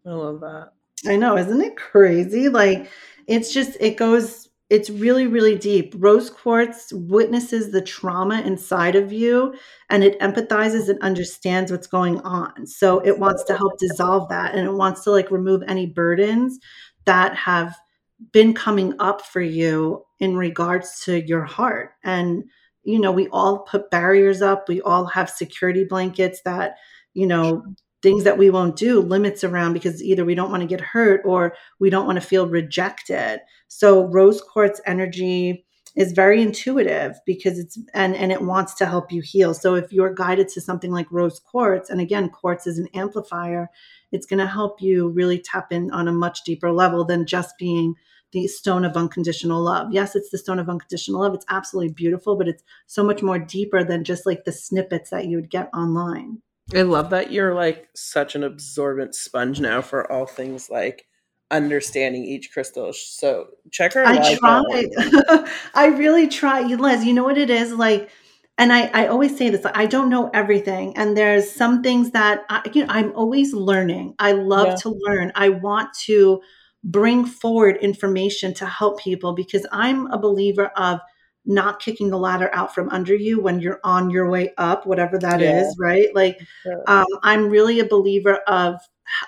I 0.05 0.11
love 0.11 0.41
that. 0.41 0.73
I 1.07 1.17
know, 1.17 1.37
isn't 1.39 1.61
it 1.61 1.77
crazy? 1.77 2.49
Like 2.49 2.91
it's 3.27 3.53
just 3.53 3.77
it 3.81 3.97
goes 3.97 4.50
it's 4.71 4.89
really 4.89 5.27
really 5.27 5.59
deep. 5.59 5.95
Rose 5.99 6.31
quartz 6.31 6.93
witnesses 6.93 7.71
the 7.71 7.83
trauma 7.83 8.41
inside 8.43 8.95
of 8.95 9.13
you 9.13 9.55
and 9.91 10.03
it 10.05 10.19
empathizes 10.21 10.89
and 10.89 11.01
understands 11.03 11.71
what's 11.71 11.89
going 11.89 12.21
on. 12.21 12.67
So 12.67 13.01
it 13.01 13.19
wants 13.19 13.43
to 13.45 13.57
help 13.57 13.79
dissolve 13.79 14.29
that 14.29 14.55
and 14.55 14.67
it 14.67 14.73
wants 14.73 15.03
to 15.05 15.11
like 15.11 15.31
remove 15.31 15.63
any 15.67 15.87
burdens 15.87 16.59
that 17.05 17.35
have 17.35 17.77
been 18.33 18.55
coming 18.55 18.95
up 19.01 19.23
for 19.23 19.41
you 19.41 20.05
in 20.21 20.37
regards 20.37 21.01
to 21.05 21.27
your 21.27 21.45
heart. 21.45 21.93
And 22.05 22.45
you 22.85 22.99
know, 22.99 23.13
we 23.13 23.29
all 23.29 23.61
put 23.61 23.91
barriers 23.91 24.41
up. 24.41 24.69
We 24.69 24.81
all 24.83 25.05
have 25.07 25.29
security 25.29 25.85
blankets 25.85 26.41
that, 26.45 26.77
you 27.13 27.27
know, 27.27 27.63
things 28.03 28.25
that 28.25 28.39
we 28.39 28.51
won't 28.51 28.77
do, 28.77 29.01
limits 29.01 29.45
around 29.45 29.73
because 29.73 30.03
either 30.03 30.25
we 30.25 30.35
don't 30.35 30.51
want 30.51 30.63
to 30.63 30.67
get 30.67 30.81
hurt 30.81 31.21
or 31.25 31.55
we 31.79 31.91
don't 31.91 32.07
want 32.07 32.21
to 32.21 32.27
feel 32.27 32.47
rejected. 32.47 33.41
So 33.69 34.07
rose 34.07 34.41
quartz 34.41 34.81
energy 34.87 35.65
is 35.97 36.13
very 36.13 36.41
intuitive 36.41 37.19
because 37.27 37.59
it's 37.59 37.79
and 37.95 38.15
and 38.15 38.31
it 38.31 38.43
wants 38.43 38.75
to 38.75 38.87
help 38.87 39.11
you 39.11 39.21
heal. 39.21 39.53
So 39.55 39.75
if 39.75 39.93
you're 39.93 40.15
guided 40.15 40.49
to 40.51 40.61
something 40.61 40.93
like 40.93 41.11
rose 41.11 41.41
quartz 41.41 41.91
and 41.91 42.01
again 42.01 42.31
quartz 42.31 42.67
is 42.67 42.79
an 42.79 42.89
amplifier, 42.95 43.69
it's 44.13 44.27
going 44.27 44.39
to 44.39 44.47
help 44.47 44.81
you 44.81 45.09
really 45.09 45.39
tap 45.39 45.73
in 45.73 45.91
on 45.91 46.09
a 46.09 46.13
much 46.13 46.45
deeper 46.45 46.73
level 46.73 47.05
than 47.05 47.27
just 47.27 47.59
being 47.59 47.95
the 48.33 48.47
stone 48.47 48.85
of 48.85 48.97
unconditional 48.97 49.61
love. 49.61 49.89
Yes, 49.91 50.15
it's 50.15 50.31
the 50.31 50.39
stone 50.39 50.61
of 50.61 50.69
unconditional 50.69 51.21
love. 51.21 51.35
It's 51.35 51.47
absolutely 51.49 51.93
beautiful, 51.93 52.37
but 52.37 52.47
it's 52.47 52.63
so 52.87 53.03
much 53.03 53.23
more 53.23 53.41
deeper 53.41 53.83
than 53.83 54.05
just 54.05 54.25
like 54.25 54.45
the 54.45 54.53
snippets 54.53 55.11
that 55.11 55.27
you 55.27 55.37
would 55.37 55.51
get 55.51 55.69
online. 55.75 56.41
I 56.75 56.83
love 56.83 57.11
that 57.11 57.33
you're 57.33 57.55
like 57.55 57.89
such 57.95 58.35
an 58.35 58.45
absorbent 58.45 59.15
sponge 59.15 59.61
now 59.61 59.83
for 59.83 60.11
all 60.11 60.27
things 60.27 60.71
like 60.71 61.07
understanding 61.51 62.25
each 62.25 62.53
crystal. 62.53 62.93
So 62.93 63.49
check 63.71 63.95
her. 63.95 64.07
I 64.07 64.37
try. 64.37 64.61
I 65.75 65.87
really 65.87 66.29
try. 66.29 66.61
Les, 66.61 67.05
you 67.05 67.13
know 67.13 67.25
what 67.25 67.39
it 67.39 67.51
is 67.51 67.73
like, 67.73 68.11
and 68.57 68.73
I, 68.73 68.87
I 68.95 69.07
always 69.09 69.37
say 69.37 69.49
this. 69.51 69.67
I 69.75 69.87
don't 69.87 70.09
know 70.11 70.31
everything, 70.33 70.97
and 70.97 71.17
there's 71.17 71.51
some 71.51 71.83
things 71.83 72.13
that 72.13 72.43
I, 72.49 72.63
you 72.73 72.85
know 72.87 72.93
I'm 72.93 73.13
always 73.17 73.53
learning. 73.53 74.15
I 74.19 74.33
love 74.33 74.69
Yeah. 74.69 74.77
to 74.83 74.91
learn. 74.91 75.33
I 75.35 75.49
want 75.49 75.93
to 76.05 76.41
bring 76.85 77.27
forward 77.27 77.77
information 77.79 78.55
to 78.55 78.67
help 78.67 79.01
people 79.01 79.35
because 79.35 79.67
I'm 79.73 80.07
a 80.13 80.19
believer 80.19 80.69
of 80.77 81.01
not 81.47 81.81
kicking 81.81 82.11
the 82.11 82.19
ladder 82.19 82.51
out 82.53 82.75
from 82.75 82.89
under 82.91 83.15
you 83.15 83.41
when 83.41 83.61
you're 83.61 83.81
on 83.83 84.11
your 84.11 84.29
way 84.29 84.53
up, 84.59 84.87
whatever 84.87 85.19
that 85.19 85.41
is, 85.41 85.65
Yeah. 85.65 85.73
right? 85.79 86.15
Like 86.15 86.39
um, 86.87 87.07
I'm 87.23 87.49
really 87.49 87.81
a 87.81 87.85
believer 87.85 88.37
of, 88.47 88.81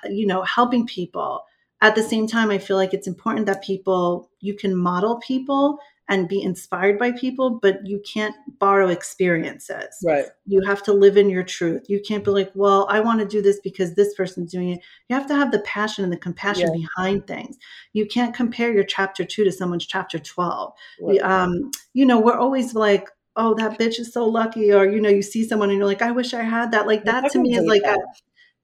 you 0.08 0.26
know, 0.26 0.42
helping 0.42 0.86
people. 0.86 1.42
At 1.80 1.94
the 1.94 2.02
same 2.02 2.28
time, 2.28 2.50
I 2.50 2.58
feel 2.58 2.76
like 2.76 2.94
it's 2.94 3.08
important 3.08 3.46
that 3.46 3.64
people, 3.64 4.30
you 4.40 4.54
can 4.54 4.76
model 4.76 5.16
people 5.16 5.78
and 6.12 6.28
be 6.28 6.42
inspired 6.42 6.98
by 6.98 7.10
people, 7.12 7.58
but 7.62 7.78
you 7.86 7.98
can't 8.04 8.34
borrow 8.58 8.88
experiences. 8.88 9.96
Right. 10.04 10.26
You 10.46 10.60
have 10.62 10.82
to 10.82 10.92
live 10.92 11.16
in 11.16 11.30
your 11.30 11.42
truth. 11.42 11.86
You 11.88 12.00
can't 12.06 12.22
be 12.24 12.30
like, 12.30 12.52
well, 12.54 12.86
I 12.90 13.00
want 13.00 13.20
to 13.20 13.26
do 13.26 13.40
this 13.40 13.58
because 13.60 13.94
this 13.94 14.12
person's 14.14 14.52
doing 14.52 14.68
it. 14.70 14.80
You 15.08 15.16
have 15.16 15.26
to 15.28 15.34
have 15.34 15.50
the 15.52 15.60
passion 15.60 16.04
and 16.04 16.12
the 16.12 16.18
compassion 16.18 16.68
Yeah. 16.72 16.86
behind 16.86 17.26
things. 17.26 17.56
You 17.94 18.04
can't 18.06 18.34
compare 18.34 18.72
your 18.72 18.84
chapter 18.84 19.24
two 19.24 19.44
to 19.44 19.52
someone's 19.52 19.86
chapter 19.86 20.18
12 20.18 20.74
Right. 21.00 21.18
um, 21.22 21.70
you 21.94 22.04
know, 22.04 22.20
we're 22.20 22.38
always 22.38 22.74
like, 22.74 23.08
oh, 23.34 23.54
that 23.54 23.78
bitch 23.78 23.98
is 23.98 24.12
so 24.12 24.26
lucky, 24.26 24.70
or 24.72 24.84
you 24.86 25.00
know, 25.00 25.08
you 25.08 25.22
see 25.22 25.48
someone 25.48 25.70
and 25.70 25.78
you're 25.78 25.86
like, 25.86 26.02
I 26.02 26.10
wish 26.10 26.34
I 26.34 26.42
had 26.42 26.72
that. 26.72 26.86
Like 26.86 27.04
that 27.04 27.30
to 27.32 27.38
me 27.40 27.56
is 27.56 27.64
like 27.64 27.82
that. 27.82 27.98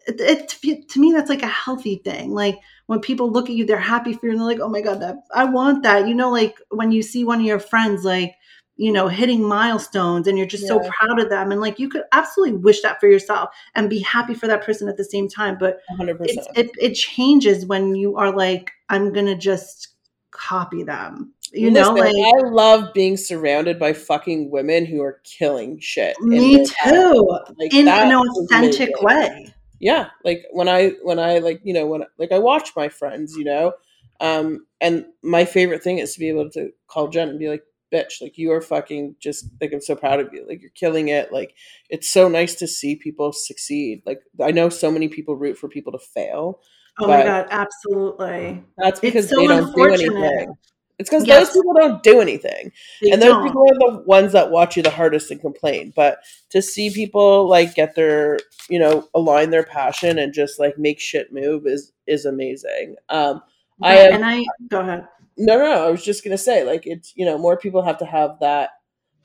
a, 0.09 0.13
it, 0.33 0.59
it 0.63 0.89
to 0.91 1.01
me 1.01 1.13
that's 1.13 1.31
like 1.31 1.43
a 1.43 1.47
healthy 1.47 2.03
thing. 2.05 2.33
Like 2.33 2.59
when 2.89 3.01
people 3.01 3.31
look 3.31 3.51
at 3.51 3.55
you, 3.55 3.67
they're 3.67 3.79
happy 3.79 4.15
for 4.15 4.27
you, 4.27 4.33
and 4.33 4.41
they're 4.41 4.49
like, 4.49 4.61
oh 4.61 4.69
my 4.69 4.81
god, 4.81 5.01
that 5.01 5.17
I 5.35 5.45
want 5.45 5.83
that. 5.83 6.09
You 6.09 6.15
know, 6.15 6.31
like 6.31 6.59
when 6.71 6.91
you 6.91 7.03
see 7.03 7.23
one 7.23 7.39
of 7.39 7.47
your 7.47 7.61
friends, 7.61 8.03
like 8.03 8.35
you 8.77 8.91
know, 8.93 9.09
hitting 9.09 9.43
milestones, 9.43 10.27
and 10.27 10.39
you're 10.39 10.47
just 10.47 10.67
so 10.67 10.81
proud 10.81 11.21
of 11.21 11.29
them, 11.29 11.53
and 11.53 11.61
like 11.61 11.79
you 11.79 11.91
could 11.91 12.05
absolutely 12.13 12.57
wish 12.57 12.81
that 12.81 12.99
for 12.99 13.07
yourself 13.07 13.51
and 13.75 13.91
be 13.91 14.01
happy 14.01 14.33
for 14.33 14.47
that 14.47 14.65
person 14.65 14.89
at 14.89 14.97
the 14.97 15.05
same 15.05 15.29
time, 15.29 15.59
but 15.59 15.81
100%. 16.01 16.17
it's, 16.21 16.49
it 16.55 16.71
it 16.81 16.95
changes 16.95 17.67
when 17.67 17.95
you 17.95 18.17
are 18.17 18.35
like, 18.35 18.73
I'm 18.89 19.13
gonna 19.13 19.37
just 19.37 19.89
copy 20.31 20.83
them. 20.83 21.35
You 21.53 21.71
know, 21.71 21.93
like 21.93 22.15
I 22.15 22.49
love 22.49 22.95
being 22.95 23.19
surrounded 23.19 23.79
by 23.79 23.93
fucking 23.93 24.51
women 24.51 24.87
who 24.87 25.03
are 25.03 25.21
killing 25.25 25.79
shit. 25.79 26.17
in 26.23 26.29
me 26.29 26.65
too. 26.65 27.39
Like, 27.59 27.75
in 27.75 27.85
that 27.85 28.11
an 28.11 28.15
authentic 28.15 28.91
way. 29.03 29.53
Yeah 29.81 30.11
like 30.25 30.45
when 30.53 30.69
i 30.69 30.89
when 31.03 31.19
i 31.19 31.39
like 31.39 31.61
you 31.65 31.73
know 31.73 31.87
when 31.87 32.03
like 32.19 32.33
i 32.33 32.39
watch 32.39 32.71
my 32.77 32.89
friends 32.89 33.37
you 33.37 33.45
know 33.45 33.73
um 34.21 34.67
and 34.81 35.05
my 35.23 35.45
favorite 35.45 35.83
thing 35.83 35.99
is 35.99 36.15
to 36.15 36.21
be 36.21 36.29
able 36.29 36.51
to 36.51 36.71
call 36.87 37.09
jen 37.09 37.29
and 37.29 37.39
be 37.39 37.49
like 37.49 37.63
bitch 37.93 38.21
like 38.21 38.37
you 38.37 38.53
are 38.53 38.61
fucking 38.61 39.17
just 39.19 39.47
like 39.61 39.73
i'm 39.73 39.81
so 39.81 39.97
proud 39.97 40.21
of 40.21 40.29
you. 40.33 40.47
Like 40.47 40.61
you're 40.61 40.71
killing 40.71 41.09
it. 41.09 41.33
Like 41.33 41.55
it's 41.89 42.09
so 42.09 42.29
nice 42.29 42.55
to 42.57 42.67
see 42.67 42.97
people 42.97 43.33
succeed. 43.33 44.03
Like 44.05 44.21
i 44.43 44.51
know 44.51 44.69
so 44.69 44.91
many 44.91 45.09
people 45.09 45.37
root 45.37 45.57
for 45.57 45.69
people 45.69 45.93
to 45.93 45.99
fail 45.99 46.61
Oh 47.01 47.07
my 47.07 47.23
god, 47.23 47.47
absolutely. 47.51 48.65
that's 48.77 48.99
because 49.01 49.27
It's 49.27 49.35
so 49.35 49.41
they 49.41 49.47
don't 49.47 49.75
do 49.75 49.85
anything 49.85 50.55
it's 50.99 51.09
because 51.09 51.27
Yes. 51.27 51.49
those 51.49 51.57
people 51.57 51.75
don't 51.75 52.03
do 52.03 52.21
anything 52.21 52.73
They 53.03 53.11
and 53.11 53.23
those 53.23 53.33
don't. 53.35 53.45
people 53.47 53.63
are 53.71 53.79
the 53.93 54.03
ones 54.05 54.33
that 54.33 54.51
watch 54.51 54.77
you 54.77 54.83
the 54.83 54.91
hardest 54.91 55.31
and 55.31 55.41
complain 55.41 55.93
but 55.95 56.19
to 56.51 56.61
see 56.63 56.91
people 56.91 57.49
like 57.49 57.75
get 57.75 57.95
their 57.95 58.39
you 58.69 58.79
know 58.79 59.09
align 59.15 59.51
their 59.51 59.63
passion 59.65 60.19
and 60.19 60.33
just 60.35 60.59
like 60.59 60.77
make 60.79 61.01
shit 61.01 61.33
move 61.33 61.67
is 61.67 61.93
is 62.07 62.25
amazing 62.25 62.97
um 63.11 63.41
I 63.83 63.95
have- 63.95 64.13
and 64.15 64.25
I 64.25 64.45
go 64.69 64.81
ahead. 64.81 65.07
no 65.37 65.57
no 65.57 65.65
no, 65.65 65.87
i 65.87 65.91
was 65.91 66.05
just 66.05 66.25
gonna 66.25 66.37
say 66.39 66.65
like 66.65 66.87
it's 66.87 67.13
you 67.17 67.25
know 67.25 67.39
more 67.39 67.57
people 67.57 67.83
have 67.83 67.99
to 67.99 68.05
have 68.05 68.39
that 68.41 68.71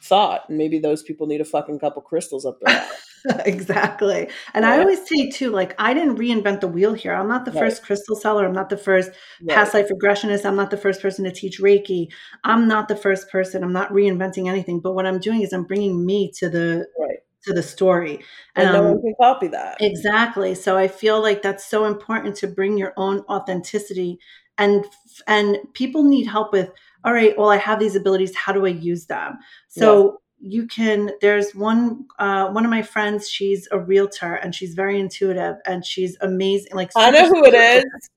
thought 0.04 0.50
and 0.50 0.58
maybe 0.58 0.80
those 0.80 1.02
people 1.04 1.28
need 1.28 1.42
a 1.42 1.46
fucking 1.46 1.80
couple 1.80 2.02
crystals 2.02 2.46
up 2.46 2.60
their 2.60 2.76
ass. 2.82 3.10
exactly. 3.46 4.30
And 4.54 4.66
I 4.66 4.80
always 4.80 5.00
say 5.08 5.30
too, 5.30 5.50
like 5.50 5.74
I 5.80 5.94
didn't 5.94 6.18
reinvent 6.18 6.60
the 6.62 6.68
wheel 6.68 6.94
here. 6.94 7.14
I'm 7.14 7.28
not 7.30 7.46
the 7.46 7.52
Right. 7.52 7.60
first 7.60 7.84
crystal 7.84 8.16
seller. 8.16 8.46
I'm 8.46 8.54
not 8.54 8.70
the 8.70 8.78
first 8.78 9.12
Right. 9.42 9.56
past 9.56 9.74
life 9.74 9.88
regressionist. 9.90 10.46
I'm 10.46 10.56
not 10.56 10.72
the 10.72 10.78
first 10.78 11.02
person 11.02 11.24
to 11.26 11.32
teach 11.32 11.60
Reiki. 11.62 12.08
I'm 12.44 12.68
not 12.68 12.88
the 12.88 12.96
first 12.96 13.30
person. 13.30 13.64
I'm 13.64 13.74
not 13.74 13.92
reinventing 13.92 14.50
anything. 14.50 14.80
But 14.82 14.94
what 14.94 15.06
I'm 15.06 15.20
doing 15.20 15.42
is 15.42 15.54
I'm 15.54 15.64
bringing 15.64 16.06
me 16.06 16.32
to 16.40 16.50
the 16.50 16.86
right 17.00 17.20
to 17.46 17.54
the 17.54 17.64
story. 17.64 18.20
and 18.56 18.72
no 18.72 18.80
Um, 18.80 18.86
one 18.92 19.02
can 19.02 19.14
copy 19.22 19.48
that 19.48 19.78
Exactly. 19.82 20.56
So 20.56 20.78
I 20.78 20.88
feel 20.88 21.22
like 21.22 21.42
that's 21.42 21.66
so 21.66 21.86
important 21.86 22.36
to 22.38 22.48
bring 22.48 22.78
your 22.78 22.94
own 22.98 23.20
authenticity 23.30 24.18
and 24.58 24.86
and 25.28 25.58
people 25.74 26.04
need 26.04 26.26
help 26.28 26.54
with 26.54 26.70
all 27.04 27.14
right, 27.14 27.38
well 27.38 27.50
I 27.50 27.58
have 27.58 27.80
these 27.80 27.96
abilities, 27.96 28.36
how 28.36 28.54
do 28.54 28.66
I 28.66 28.70
use 28.70 29.06
them? 29.06 29.40
So 29.68 30.20
you 30.46 30.68
can 30.68 31.12
there's 31.22 31.56
one 31.56 32.06
uh, 32.20 32.50
one 32.50 32.66
of 32.66 32.70
my 32.70 32.82
friends 32.82 33.30
she's 33.30 33.68
a 33.72 33.80
realtor 33.80 34.36
and 34.36 34.54
she's 34.54 34.74
very 34.74 35.00
intuitive 35.00 35.56
and 35.66 35.86
she's 35.86 36.18
amazing 36.20 36.76
like 36.76 36.92
I 36.96 37.12
know 37.12 37.30
who 37.30 37.46
it 37.46 37.54
is. 37.54 38.10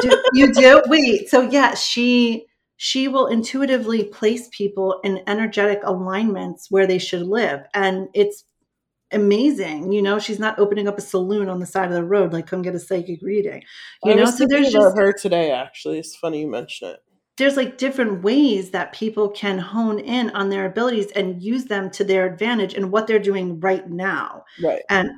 do, 0.00 0.22
you 0.32 0.52
do 0.52 0.82
wait 0.86 1.28
so 1.28 1.42
yeah 1.42 1.74
she 1.74 2.46
she 2.78 3.06
will 3.06 3.26
intuitively 3.26 4.04
place 4.04 4.48
people 4.50 4.98
in 5.04 5.22
energetic 5.26 5.80
alignments 5.84 6.70
where 6.70 6.86
they 6.86 6.98
should 6.98 7.22
live 7.22 7.60
and 7.74 8.08
it's 8.14 8.44
amazing 9.12 9.92
you 9.92 10.00
know 10.00 10.18
she's 10.18 10.38
not 10.38 10.58
opening 10.58 10.88
up 10.88 10.96
a 10.96 11.02
saloon 11.02 11.50
on 11.50 11.60
the 11.60 11.66
side 11.66 11.88
of 11.88 11.92
the 11.92 12.02
road 12.02 12.32
like 12.32 12.46
come 12.46 12.62
get 12.62 12.74
a 12.74 12.80
psychic 12.80 13.20
reading 13.20 13.62
you 14.04 14.12
I 14.12 14.14
know 14.14 14.24
so 14.24 14.46
there's 14.48 14.72
just 14.72 14.96
her 14.96 15.12
today. 15.12 15.52
Actually, 15.52 15.98
it's 15.98 16.16
funny 16.16 16.40
you 16.40 16.50
mention 16.50 16.88
it. 16.88 17.00
There's 17.38 17.56
like 17.56 17.78
different 17.78 18.22
ways 18.22 18.70
that 18.70 18.92
people 18.92 19.28
can 19.30 19.58
hone 19.58 19.98
in 19.98 20.30
on 20.30 20.50
their 20.50 20.66
abilities 20.66 21.10
and 21.12 21.42
use 21.42 21.64
them 21.64 21.90
to 21.90 22.04
their 22.04 22.26
advantage 22.26 22.74
in 22.74 22.90
what 22.90 23.06
they're 23.06 23.18
doing 23.18 23.58
right 23.60 23.88
now. 23.88 24.44
Right. 24.62 24.82
and 24.88 25.10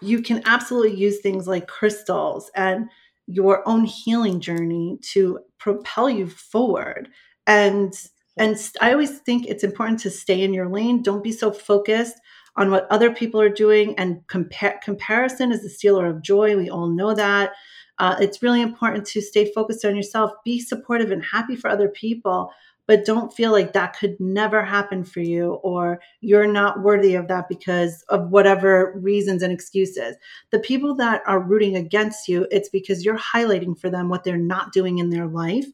you 0.00 0.22
can 0.22 0.42
absolutely 0.44 0.94
use 0.94 1.20
things 1.20 1.46
like 1.46 1.68
crystals 1.68 2.50
and 2.54 2.88
your 3.26 3.66
own 3.68 3.84
healing 3.84 4.40
journey 4.40 4.98
to 5.02 5.40
propel 5.58 6.08
you 6.08 6.28
forward. 6.28 7.08
And 7.46 7.94
and 8.38 8.56
I 8.82 8.92
always 8.92 9.18
think 9.20 9.46
it's 9.46 9.64
important 9.64 10.00
to 10.00 10.10
stay 10.10 10.42
in 10.42 10.52
your 10.52 10.68
lane. 10.68 11.02
Don't 11.02 11.24
be 11.24 11.32
so 11.32 11.50
focused 11.50 12.16
on 12.56 12.70
what 12.70 12.86
other 12.90 13.10
people 13.10 13.40
are 13.40 13.48
doing. 13.48 13.98
And 13.98 14.26
compare 14.26 14.78
comparison 14.82 15.52
is 15.52 15.62
the 15.62 15.70
stealer 15.70 16.06
of 16.06 16.22
joy. 16.22 16.54
We 16.56 16.68
all 16.68 16.88
know 16.88 17.14
that 17.14 17.52
uh, 17.98 18.16
it's 18.20 18.42
really 18.42 18.62
important 18.62 19.06
to 19.06 19.20
stay 19.20 19.50
focused 19.52 19.84
on 19.84 19.96
yourself 19.96 20.32
be 20.44 20.60
supportive 20.60 21.10
and 21.10 21.24
happy 21.24 21.56
for 21.56 21.68
other 21.68 21.88
people 21.88 22.50
but 22.86 23.04
don't 23.04 23.32
feel 23.32 23.52
like 23.52 23.72
that 23.72 23.96
could 23.96 24.18
never 24.20 24.64
happen 24.64 25.04
for 25.04 25.20
you 25.20 25.54
or 25.62 26.00
you're 26.20 26.46
not 26.46 26.82
worthy 26.82 27.14
of 27.14 27.28
that 27.28 27.48
because 27.48 28.04
of 28.08 28.30
whatever 28.30 28.92
reasons 28.96 29.42
and 29.42 29.52
excuses. 29.52 30.16
The 30.50 30.60
people 30.60 30.94
that 30.96 31.22
are 31.26 31.40
rooting 31.40 31.76
against 31.76 32.28
you, 32.28 32.46
it's 32.50 32.68
because 32.68 33.04
you're 33.04 33.18
highlighting 33.18 33.78
for 33.78 33.90
them 33.90 34.08
what 34.08 34.24
they're 34.24 34.36
not 34.36 34.72
doing 34.72 34.98
in 34.98 35.10
their 35.10 35.26
life 35.26 35.66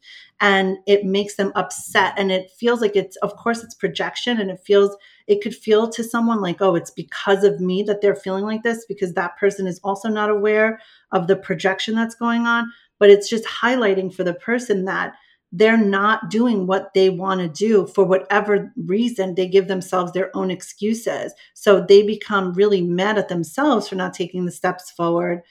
and 0.43 0.79
it 0.87 1.05
makes 1.05 1.37
them 1.37 1.53
upset 1.55 2.15
and 2.19 2.33
it 2.33 2.51
feels 2.51 2.81
like 2.81 2.97
it's 2.97 3.17
of 3.19 3.37
course 3.37 3.63
it's 3.63 3.75
projection 3.75 4.41
and 4.41 4.51
it 4.51 4.61
feels 4.61 4.95
it 5.29 5.41
could 5.41 5.55
feel 5.55 5.89
to 5.89 6.03
someone 6.03 6.41
like 6.41 6.61
oh 6.61 6.75
it's 6.75 6.91
because 6.91 7.45
of 7.45 7.61
me 7.61 7.83
that 7.83 8.01
they're 8.01 8.17
feeling 8.17 8.45
like 8.45 8.63
this 8.63 8.85
because 8.87 9.15
that 9.15 9.37
person 9.39 9.67
is 9.67 9.81
also 9.85 10.09
not 10.09 10.29
aware 10.29 10.81
of 11.13 11.29
the 11.29 11.37
projection 11.37 11.95
that's 11.95 12.17
going 12.17 12.47
on 12.47 12.71
but 12.99 13.09
it's 13.09 13.31
just 13.31 13.45
highlighting 13.45 14.13
for 14.13 14.25
the 14.25 14.35
person 14.35 14.85
that 14.85 15.15
they're 15.53 15.77
not 15.77 16.31
doing 16.31 16.67
what 16.67 16.95
they 16.95 17.11
want 17.11 17.41
to 17.41 17.49
do 17.49 17.87
for 17.87 18.05
whatever 18.05 18.73
reason 18.87 19.35
they 19.35 19.47
give 19.47 19.69
themselves 19.69 20.13
their 20.13 20.35
own 20.35 20.51
excuses. 20.51 21.35
So 21.53 21.85
they 21.87 22.03
become 22.03 22.55
really 22.55 22.81
mad 22.81 23.19
at 23.19 23.29
themselves 23.29 23.87
for 23.87 23.95
not 23.95 24.15
taking 24.15 24.47
the 24.47 24.53
steps 24.53 24.91
forward. 24.91 25.43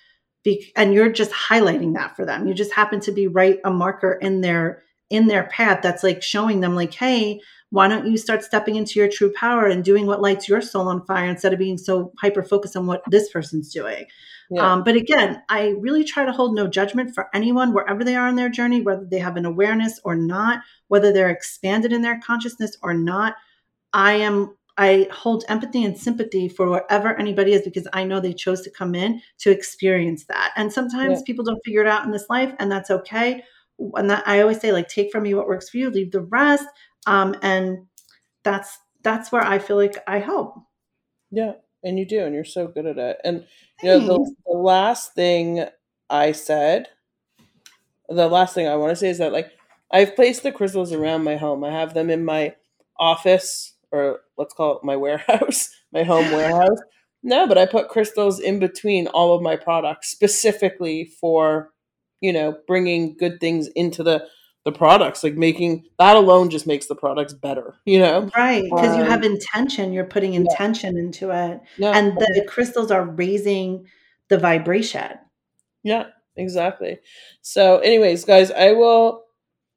And 0.76 0.94
you're 0.94 1.11
just 1.11 1.32
highlighting 1.32 1.94
that 1.94 2.15
for 2.15 2.26
them. 2.26 2.48
You 2.48 2.56
just 2.56 2.73
happen 2.73 2.99
to 3.02 3.11
be 3.11 3.28
right 3.28 3.60
a 3.64 3.69
marker 3.69 4.14
in 4.14 4.41
their 4.41 4.82
in 5.11 5.28
their 5.28 5.44
path 5.44 5.82
that's 5.84 6.03
like 6.03 6.23
showing 6.23 6.61
them 6.61 6.73
like 6.73 6.94
hey 6.94 7.40
why 7.72 7.88
don't 7.88 8.06
you 8.06 8.18
start 8.18 8.43
stepping 8.43 8.76
into 8.76 8.99
your 8.99 9.10
true 9.10 9.31
power 9.34 9.65
and 9.65 9.84
doing 9.84 10.06
what 10.06 10.22
lights 10.22 10.48
your 10.48 10.61
soul 10.61 10.88
on 10.88 11.06
fire 11.06 11.30
instead 11.30 11.53
of 11.53 11.60
being 11.60 11.77
so 11.77 12.11
hyper 12.22 12.43
focused 12.43 12.76
on 12.77 12.85
what 12.85 13.02
this 13.10 13.30
person's 13.31 13.72
doing 13.73 14.06
Yeah. 14.49 14.69
um, 14.73 14.84
but 14.84 14.95
again, 14.95 15.41
I 15.48 15.76
really 15.80 16.03
try 16.03 16.26
to 16.26 16.31
hold 16.34 16.53
no 16.56 16.68
judgment 16.68 17.15
for 17.15 17.30
anyone 17.34 17.73
wherever 17.73 18.03
they 18.03 18.15
are 18.18 18.27
in 18.27 18.35
their 18.35 18.49
journey, 18.49 18.81
whether 18.81 19.06
they 19.06 19.19
have 19.19 19.38
an 19.38 19.45
awareness 19.45 19.99
or 20.03 20.15
not, 20.15 20.60
whether 20.89 21.14
they're 21.14 21.30
expanded 21.30 21.93
in 21.93 22.02
their 22.02 22.19
consciousness 22.19 22.76
or 22.84 22.93
not. 22.93 23.35
I 23.93 24.14
am. 24.14 24.57
I 24.77 25.07
hold 25.11 25.43
empathy 25.49 25.84
and 25.84 25.98
sympathy 25.98 26.48
for 26.49 26.69
wherever 26.69 27.14
anybody 27.19 27.53
is 27.53 27.61
because 27.61 27.88
I 27.93 28.03
know 28.06 28.19
they 28.19 28.34
chose 28.34 28.61
to 28.61 28.72
come 28.72 28.95
in 28.95 29.22
to 29.39 29.52
experience 29.52 30.26
that. 30.26 30.52
And 30.56 30.72
sometimes 30.72 31.19
Yeah. 31.19 31.23
people 31.27 31.45
don't 31.45 31.64
figure 31.65 31.81
it 31.81 31.88
out 31.88 32.06
in 32.06 32.11
this 32.11 32.26
life, 32.30 32.53
and 32.60 32.72
that's 32.72 32.89
okay. 32.89 33.43
And 33.95 34.10
that 34.10 34.23
I 34.27 34.41
always 34.41 34.60
say, 34.60 34.72
like, 34.72 34.88
take 34.88 35.11
from 35.11 35.23
me 35.23 35.34
what 35.34 35.48
works 35.48 35.69
for 35.69 35.77
you, 35.77 35.89
leave 35.89 36.11
the 36.11 36.22
rest. 36.22 36.65
Um, 37.07 37.36
and 37.41 37.88
that's 38.44 38.78
that's 39.03 39.32
where 39.32 39.44
I 39.44 39.60
feel 39.60 39.78
like 39.78 39.98
I 40.07 40.19
help. 40.19 40.56
Yeah, 41.32 41.53
and 41.84 41.98
you 41.98 42.06
do, 42.06 42.23
and 42.23 42.36
you're 42.36 42.44
so 42.44 42.68
good 42.68 42.86
at 42.86 42.98
it. 42.98 43.18
And 43.23 43.45
you 43.82 43.90
know, 43.90 43.99
the, 43.99 44.36
the 44.45 44.57
last 44.57 45.15
thing 45.15 45.65
I 46.10 46.32
said, 46.34 46.88
the 48.10 48.28
last 48.28 48.53
thing 48.53 48.68
I 48.68 48.76
want 48.76 48.91
to 48.91 48.95
say 48.95 49.10
is 49.10 49.18
that 49.18 49.32
like 49.32 49.52
I've 49.91 50.15
placed 50.15 50.44
the 50.44 50.52
crystals 50.52 50.91
around 50.91 51.23
my 51.23 51.36
home. 51.36 51.64
I 51.64 51.72
have 51.72 51.94
them 51.94 52.10
in 52.10 52.23
my 52.23 52.56
office, 52.99 53.73
or 53.91 54.22
let's 54.38 54.53
call 54.53 54.78
it 54.78 54.84
my 54.84 54.95
warehouse, 54.95 55.69
my 55.94 56.03
home 56.03 56.32
warehouse. 56.32 56.80
No, 57.23 57.48
but 57.48 57.57
I 57.57 57.65
put 57.65 57.90
crystals 57.90 58.40
in 58.40 58.60
between 58.60 59.07
all 59.07 59.36
of 59.36 59.44
my 59.44 59.56
products 59.56 60.10
specifically 60.10 61.06
for, 61.19 61.72
you 62.19 62.34
know, 62.34 62.57
bringing 62.65 63.15
good 63.15 63.40
things 63.40 63.68
into 63.76 64.02
the 64.02 64.26
the 64.66 64.72
products. 64.72 65.24
Like 65.24 65.36
making 65.36 65.86
that 66.00 66.16
alone 66.16 66.50
just 66.50 66.68
makes 66.68 66.88
the 66.88 66.96
products 66.96 67.34
better. 67.34 67.76
You 67.86 68.00
know. 68.00 68.30
Right, 68.36 68.64
because 68.64 68.96
you 68.96 69.04
Um, 69.04 69.10
have 69.10 69.24
intention, 69.24 69.94
you're 69.94 70.06
putting 70.06 70.34
yeah. 70.34 70.42
intention 70.42 70.98
into 70.98 71.32
it. 71.32 71.60
Yeah. 71.78 71.98
And 71.98 72.18
the 72.18 72.46
crystals 72.48 72.92
are 72.92 73.04
raising 73.04 73.88
the 74.30 74.38
vibration. 74.38 75.12
Yeah, 75.84 76.06
exactly. 76.36 77.00
So, 77.42 77.80
anyways, 77.80 78.26
guys, 78.26 78.52
I 78.52 78.74
will 78.74 79.24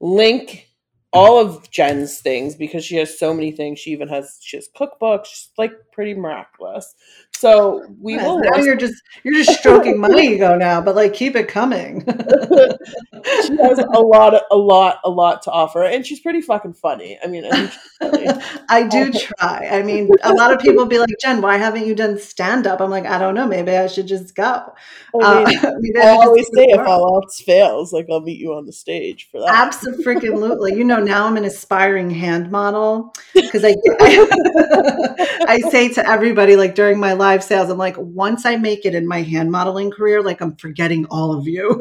link 0.01 0.69
all 1.13 1.39
of 1.39 1.71
Jen's 1.71 2.19
things 2.21 2.57
because 2.57 2.85
she 2.85 2.97
has 2.97 3.19
so 3.19 3.33
many 3.33 3.53
things. 3.53 3.79
She 3.79 3.91
even 3.93 4.09
has 4.09 4.39
she 4.43 4.57
has 4.57 4.69
cookbooks. 4.77 5.49
Like 5.57 5.73
pretty 5.95 6.15
miraculous. 6.15 6.95
So 7.33 7.85
we 8.01 8.15
Yes, 8.15 8.25
will. 8.27 8.39
now 8.41 8.51
list- 8.57 8.67
you're 8.67 8.77
just 8.77 9.03
you're 9.23 9.35
just 9.43 9.59
stroking 9.59 9.99
my 10.01 10.09
ego 10.11 10.57
now, 10.57 10.81
but 10.81 10.95
like 10.95 11.15
keep 11.15 11.37
it 11.37 11.49
coming. 11.49 12.05
she 13.47 13.57
has 13.57 13.79
a 13.79 14.01
lot, 14.01 14.41
a 14.51 14.57
lot, 14.57 15.01
a 15.05 15.11
lot 15.11 15.43
to 15.43 15.51
offer, 15.51 15.85
and 15.85 16.07
she's 16.07 16.21
pretty 16.21 16.41
fucking 16.41 16.75
funny. 16.75 17.19
I 17.23 17.27
mean, 17.27 17.45
I. 17.51 17.73
I 18.69 18.87
do 18.87 19.13
try. 19.13 19.69
I 19.71 19.83
mean, 19.83 20.11
a 20.23 20.33
lot 20.33 20.53
of 20.53 20.59
people 20.59 20.87
be 20.87 20.99
like, 20.99 21.09
Jen, 21.21 21.41
why 21.43 21.57
haven't 21.57 21.87
you 21.87 21.95
done 21.95 22.19
stand 22.19 22.67
up? 22.67 22.81
I'm 22.81 22.91
like, 22.91 23.07
I 23.07 23.19
don't 23.19 23.35
know. 23.35 23.47
Maybe 23.47 23.73
I 23.73 23.87
should 23.87 24.07
just 24.07 24.35
go. 24.35 24.73
I 25.15 25.19
Uh, 25.23 25.45
mean, 25.47 25.59
maybe 25.81 25.99
I 25.99 26.13
should 26.15 26.27
always 26.27 26.47
say 26.55 26.65
if 26.69 26.87
all 26.87 27.23
else 27.23 27.41
fails, 27.41 27.93
like 27.93 28.07
I'll 28.11 28.21
meet 28.21 28.39
you 28.41 28.55
on 28.55 28.67
the 28.67 28.73
stage 28.73 29.29
for 29.31 29.41
that. 29.41 29.51
Absolutely. 29.55 30.75
You 30.75 30.85
know, 30.85 30.99
now 31.01 31.27
I'm 31.27 31.37
an 31.37 31.45
aspiring 31.45 32.11
hand 32.11 32.51
model 32.51 33.15
because 33.33 33.65
I, 33.65 33.75
I 34.01 35.37
I 35.49 35.59
say 35.71 35.84
to 35.91 36.09
everybody 36.09 36.57
like 36.57 36.75
during 36.75 36.99
my 36.99 37.13
live 37.13 37.45
sales, 37.45 37.71
I'm 37.71 37.79
like, 37.79 37.97
once 37.99 38.47
I 38.47 38.57
make 38.57 38.85
it 38.85 38.95
in 38.95 39.07
my 39.07 39.23
hand 39.23 39.51
modeling 39.51 39.91
career, 39.91 40.23
like 40.23 40.41
I'm 40.41 40.57
forgetting 40.57 41.07
all 41.11 41.33
of 41.37 41.47
you. 41.47 41.81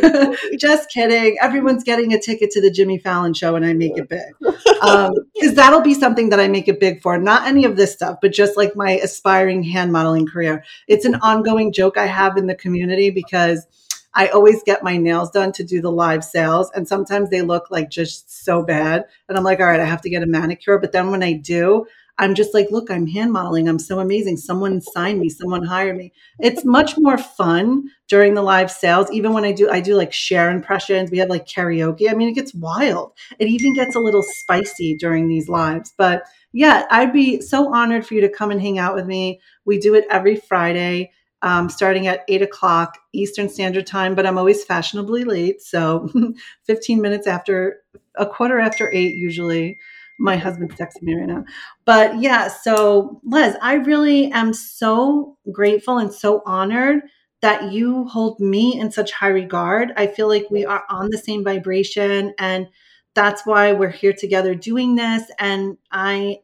Just 0.58 0.90
kidding. 0.90 1.36
Everyone's 1.40 1.84
getting 1.84 2.12
a 2.12 2.20
ticket 2.20 2.50
to 2.52 2.60
the 2.60 2.70
Jimmy 2.70 2.98
Fallon 2.98 3.34
show 3.34 3.56
and 3.56 3.64
I 3.64 3.72
make 3.72 3.96
it 3.96 4.08
big. 4.08 4.54
Um, 4.82 5.12
because 5.34 5.54
that'll 5.54 5.80
be 5.80 5.94
something 5.94 6.28
that 6.30 6.40
I 6.40 6.48
make 6.48 6.68
it 6.68 6.80
big 6.80 7.02
for. 7.02 7.18
Not 7.18 7.46
any 7.46 7.64
of 7.64 7.76
this 7.76 7.92
stuff, 7.92 8.18
but 8.22 8.32
just 8.32 8.56
like 8.56 8.76
my 8.76 8.92
aspiring 8.92 9.62
hand 9.62 9.92
modeling 9.92 10.26
career. 10.26 10.64
It's 10.86 11.04
an 11.04 11.16
ongoing 11.16 11.72
joke 11.72 11.96
I 11.96 12.06
have 12.06 12.36
in 12.36 12.46
the 12.46 12.54
community 12.54 13.10
because 13.10 13.66
I 14.14 14.28
always 14.28 14.62
get 14.62 14.82
my 14.82 14.96
nails 14.96 15.30
done 15.30 15.52
to 15.52 15.64
do 15.64 15.80
the 15.80 15.92
live 15.92 16.24
sales, 16.24 16.72
and 16.74 16.88
sometimes 16.88 17.30
they 17.30 17.42
look 17.42 17.70
like 17.70 17.90
just 17.90 18.44
so 18.44 18.62
bad. 18.62 19.04
And 19.28 19.38
I'm 19.38 19.44
like, 19.44 19.60
all 19.60 19.66
right, 19.66 19.78
I 19.78 19.84
have 19.84 20.00
to 20.02 20.10
get 20.10 20.22
a 20.22 20.26
manicure. 20.26 20.78
But 20.78 20.92
then 20.92 21.10
when 21.10 21.22
I 21.22 21.34
do, 21.34 21.86
I'm 22.18 22.34
just 22.34 22.52
like, 22.52 22.68
look, 22.70 22.90
I'm 22.90 23.06
hand 23.06 23.32
modeling. 23.32 23.68
I'm 23.68 23.78
so 23.78 24.00
amazing. 24.00 24.36
Someone 24.36 24.80
signed 24.80 25.20
me, 25.20 25.28
someone 25.28 25.64
hired 25.64 25.96
me. 25.96 26.12
It's 26.40 26.64
much 26.64 26.94
more 26.98 27.16
fun 27.16 27.90
during 28.08 28.34
the 28.34 28.42
live 28.42 28.70
sales. 28.70 29.10
Even 29.12 29.32
when 29.32 29.44
I 29.44 29.52
do, 29.52 29.70
I 29.70 29.80
do 29.80 29.94
like 29.94 30.12
share 30.12 30.50
impressions. 30.50 31.10
We 31.10 31.18
have 31.18 31.28
like 31.28 31.46
karaoke. 31.46 32.10
I 32.10 32.14
mean, 32.14 32.28
it 32.28 32.34
gets 32.34 32.54
wild. 32.54 33.12
It 33.38 33.48
even 33.48 33.74
gets 33.74 33.94
a 33.94 34.00
little 34.00 34.24
spicy 34.24 34.96
during 34.96 35.28
these 35.28 35.48
lives. 35.48 35.92
But 35.96 36.24
yeah, 36.52 36.86
I'd 36.90 37.12
be 37.12 37.40
so 37.40 37.72
honored 37.72 38.06
for 38.06 38.14
you 38.14 38.20
to 38.22 38.28
come 38.28 38.50
and 38.50 38.60
hang 38.60 38.78
out 38.78 38.94
with 38.94 39.06
me. 39.06 39.40
We 39.64 39.78
do 39.78 39.94
it 39.94 40.06
every 40.10 40.36
Friday 40.36 41.12
um, 41.42 41.68
starting 41.68 42.06
at 42.06 42.24
eight 42.28 42.42
o'clock 42.42 42.98
Eastern 43.12 43.48
Standard 43.48 43.86
Time, 43.86 44.14
but 44.14 44.26
I'm 44.26 44.38
always 44.38 44.64
fashionably 44.64 45.24
late. 45.24 45.62
So 45.62 46.08
15 46.64 47.00
minutes 47.00 47.26
after, 47.26 47.82
a 48.16 48.26
quarter 48.26 48.58
after 48.58 48.92
eight, 48.92 49.14
usually. 49.14 49.78
My 50.18 50.36
husband's 50.36 50.74
texting 50.74 51.02
me 51.02 51.14
right 51.14 51.28
now. 51.28 51.44
But 51.84 52.20
yeah, 52.20 52.48
so 52.48 53.20
Les, 53.24 53.56
I 53.62 53.74
really 53.74 54.30
am 54.32 54.52
so 54.52 55.36
grateful 55.52 55.98
and 55.98 56.12
so 56.12 56.42
honored 56.44 57.02
that 57.40 57.72
you 57.72 58.04
hold 58.06 58.40
me 58.40 58.78
in 58.78 58.90
such 58.90 59.12
high 59.12 59.28
regard. 59.28 59.92
I 59.96 60.08
feel 60.08 60.28
like 60.28 60.46
we 60.50 60.64
are 60.66 60.84
on 60.90 61.10
the 61.10 61.18
same 61.18 61.44
vibration 61.44 62.34
and 62.38 62.66
that's 63.14 63.46
why 63.46 63.72
we're 63.72 63.90
here 63.90 64.12
together 64.12 64.54
doing 64.54 64.96
this 64.96 65.24
and 65.38 65.76
I 65.90 66.38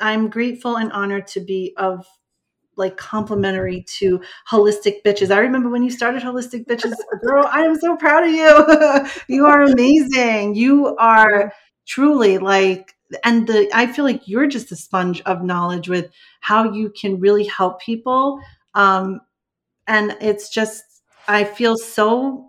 I'm 0.00 0.28
grateful 0.30 0.76
and 0.76 0.92
honored 0.92 1.26
to 1.28 1.40
be 1.40 1.74
of 1.76 2.06
like 2.76 2.96
complimentary 2.96 3.84
to 3.98 4.20
holistic 4.50 5.02
bitches. 5.04 5.30
I 5.30 5.38
remember 5.40 5.68
when 5.68 5.82
you 5.82 5.90
started 5.90 6.22
holistic 6.22 6.64
bitches, 6.66 6.94
girl, 7.22 7.46
I 7.52 7.62
am 7.62 7.78
so 7.78 7.96
proud 7.96 8.24
of 8.24 8.30
you. 8.30 9.10
you 9.36 9.46
are 9.46 9.62
amazing. 9.62 10.54
You 10.54 10.96
are 10.96 11.52
truly 11.90 12.38
like 12.38 12.94
and 13.24 13.48
the 13.48 13.68
i 13.74 13.84
feel 13.84 14.04
like 14.04 14.28
you're 14.28 14.46
just 14.46 14.70
a 14.70 14.76
sponge 14.76 15.20
of 15.22 15.42
knowledge 15.42 15.88
with 15.88 16.08
how 16.40 16.72
you 16.72 16.92
can 17.00 17.18
really 17.18 17.44
help 17.44 17.80
people 17.80 18.40
um 18.74 19.20
and 19.88 20.16
it's 20.20 20.48
just 20.48 20.84
i 21.26 21.42
feel 21.42 21.76
so 21.76 22.46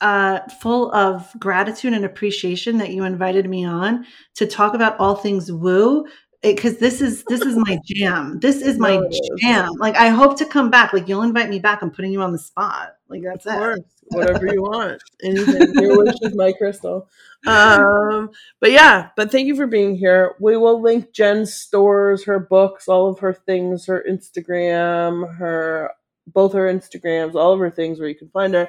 uh, 0.00 0.40
full 0.60 0.92
of 0.96 1.30
gratitude 1.38 1.92
and 1.92 2.04
appreciation 2.04 2.76
that 2.78 2.90
you 2.90 3.04
invited 3.04 3.48
me 3.48 3.64
on 3.64 4.04
to 4.34 4.44
talk 4.48 4.74
about 4.74 4.98
all 4.98 5.14
things 5.14 5.52
woo 5.52 6.04
because 6.42 6.78
this 6.78 7.00
is 7.00 7.24
this 7.28 7.40
is 7.40 7.56
my 7.56 7.78
jam. 7.84 8.40
This 8.40 8.62
is 8.62 8.78
my 8.78 9.00
jam. 9.38 9.70
Like 9.78 9.96
I 9.96 10.08
hope 10.08 10.36
to 10.38 10.44
come 10.44 10.70
back. 10.70 10.92
Like 10.92 11.08
you'll 11.08 11.22
invite 11.22 11.48
me 11.48 11.60
back. 11.60 11.82
I'm 11.82 11.90
putting 11.90 12.12
you 12.12 12.20
on 12.20 12.32
the 12.32 12.38
spot. 12.38 12.96
Like 13.08 13.22
that's 13.22 13.46
of 13.46 13.54
course. 13.54 13.78
it. 13.78 13.84
Whatever 14.16 14.46
you 14.52 14.62
want. 14.62 15.02
Anything. 15.22 15.72
Your 15.74 16.04
wish 16.04 16.16
is 16.20 16.34
my 16.34 16.52
crystal. 16.52 17.08
Um, 17.46 18.30
but 18.60 18.72
yeah, 18.72 19.10
but 19.16 19.30
thank 19.30 19.46
you 19.46 19.56
for 19.56 19.66
being 19.66 19.96
here. 19.96 20.34
We 20.40 20.56
will 20.56 20.82
link 20.82 21.12
Jen's 21.12 21.54
stores, 21.54 22.24
her 22.24 22.38
books, 22.38 22.88
all 22.88 23.08
of 23.08 23.20
her 23.20 23.32
things, 23.32 23.86
her 23.86 24.04
Instagram, 24.08 25.36
her 25.38 25.92
both 26.26 26.52
her 26.52 26.72
Instagrams, 26.72 27.34
all 27.34 27.52
of 27.52 27.60
her 27.60 27.70
things 27.70 27.98
where 27.98 28.08
you 28.08 28.14
can 28.14 28.28
find 28.30 28.54
her. 28.54 28.68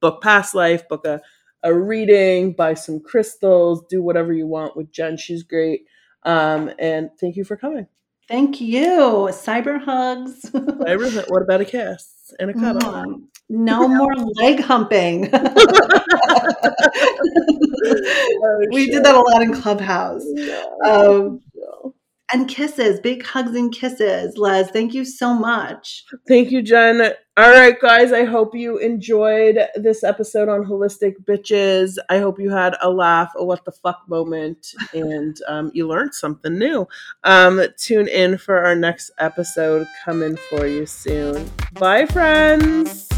Book 0.00 0.22
past 0.22 0.54
life, 0.54 0.86
book 0.88 1.06
a 1.06 1.22
a 1.64 1.72
reading, 1.74 2.52
buy 2.52 2.74
some 2.74 3.00
crystals, 3.00 3.84
do 3.88 4.02
whatever 4.02 4.34
you 4.34 4.46
want 4.46 4.76
with 4.76 4.92
Jen. 4.92 5.16
She's 5.16 5.42
great. 5.42 5.86
Um, 6.24 6.70
and 6.78 7.10
thank 7.20 7.36
you 7.36 7.44
for 7.44 7.56
coming. 7.56 7.86
Thank 8.28 8.60
you. 8.60 9.28
Cyber 9.30 9.82
hugs. 9.82 10.40
Cyber, 10.52 11.24
what 11.28 11.42
about 11.42 11.60
a 11.60 11.64
kiss 11.64 12.32
and 12.40 12.50
a 12.50 12.54
cuddle? 12.54 12.80
Mm, 12.80 13.24
no 13.50 13.86
more 13.86 14.14
leg 14.14 14.60
humping. 14.60 15.28
oh, 15.34 15.46
we 18.70 18.90
did 18.90 19.04
that 19.04 19.14
a 19.14 19.20
lot 19.20 19.42
in 19.42 19.52
Clubhouse. 19.52 20.24
Um, 20.84 21.40
and 22.32 22.48
kisses, 22.48 23.00
big 23.00 23.24
hugs 23.24 23.54
and 23.54 23.72
kisses. 23.72 24.36
Les, 24.36 24.70
thank 24.70 24.94
you 24.94 25.04
so 25.04 25.34
much. 25.34 26.04
Thank 26.26 26.50
you, 26.50 26.62
Jen. 26.62 27.12
All 27.36 27.50
right, 27.50 27.78
guys, 27.80 28.12
I 28.12 28.24
hope 28.24 28.54
you 28.54 28.78
enjoyed 28.78 29.58
this 29.74 30.04
episode 30.04 30.48
on 30.48 30.64
Holistic 30.64 31.14
Bitches. 31.24 31.96
I 32.08 32.18
hope 32.18 32.38
you 32.38 32.50
had 32.50 32.76
a 32.80 32.90
laugh, 32.90 33.32
a 33.36 33.44
what 33.44 33.64
the 33.64 33.72
fuck 33.72 34.02
moment, 34.08 34.74
and 34.94 35.36
um, 35.48 35.70
you 35.74 35.88
learned 35.88 36.14
something 36.14 36.56
new. 36.56 36.86
Um, 37.24 37.60
tune 37.76 38.08
in 38.08 38.38
for 38.38 38.64
our 38.64 38.76
next 38.76 39.10
episode 39.18 39.86
coming 40.04 40.36
for 40.48 40.66
you 40.66 40.86
soon. 40.86 41.50
Bye, 41.72 42.06
friends. 42.06 43.13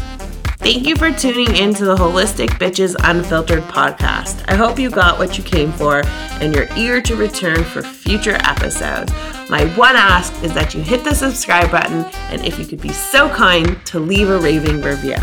Thank 0.57 0.87
you 0.87 0.95
for 0.95 1.11
tuning 1.11 1.55
in 1.55 1.73
to 1.75 1.85
the 1.85 1.95
Holistic 1.95 2.49
Bitches 2.49 2.95
Unfiltered 3.03 3.63
podcast. 3.63 4.43
I 4.47 4.55
hope 4.55 4.79
you 4.79 4.89
got 4.89 5.17
what 5.19 5.37
you 5.37 5.43
came 5.43 5.71
for 5.71 6.01
and 6.41 6.53
you're 6.53 6.67
eager 6.75 6.99
to 6.99 7.15
return 7.15 7.63
for 7.63 7.83
future 7.83 8.37
episodes. 8.41 9.13
My 9.49 9.65
one 9.77 9.95
ask 9.95 10.33
is 10.43 10.53
that 10.53 10.73
you 10.73 10.81
hit 10.81 11.03
the 11.03 11.13
subscribe 11.13 11.71
button 11.71 12.03
and 12.31 12.43
if 12.45 12.59
you 12.59 12.65
could 12.65 12.81
be 12.81 12.89
so 12.89 13.29
kind 13.29 13.83
to 13.85 13.99
leave 13.99 14.29
a 14.29 14.39
raving 14.39 14.81
review. 14.81 15.17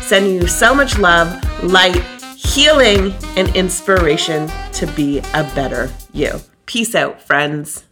Sending 0.00 0.34
you 0.34 0.48
so 0.48 0.74
much 0.74 0.98
love, 0.98 1.28
light, 1.62 2.02
healing, 2.34 3.12
and 3.36 3.54
inspiration 3.54 4.50
to 4.72 4.86
be 4.96 5.18
a 5.34 5.44
better 5.54 5.90
you. 6.12 6.40
Peace 6.66 6.94
out, 6.94 7.20
friends. 7.20 7.84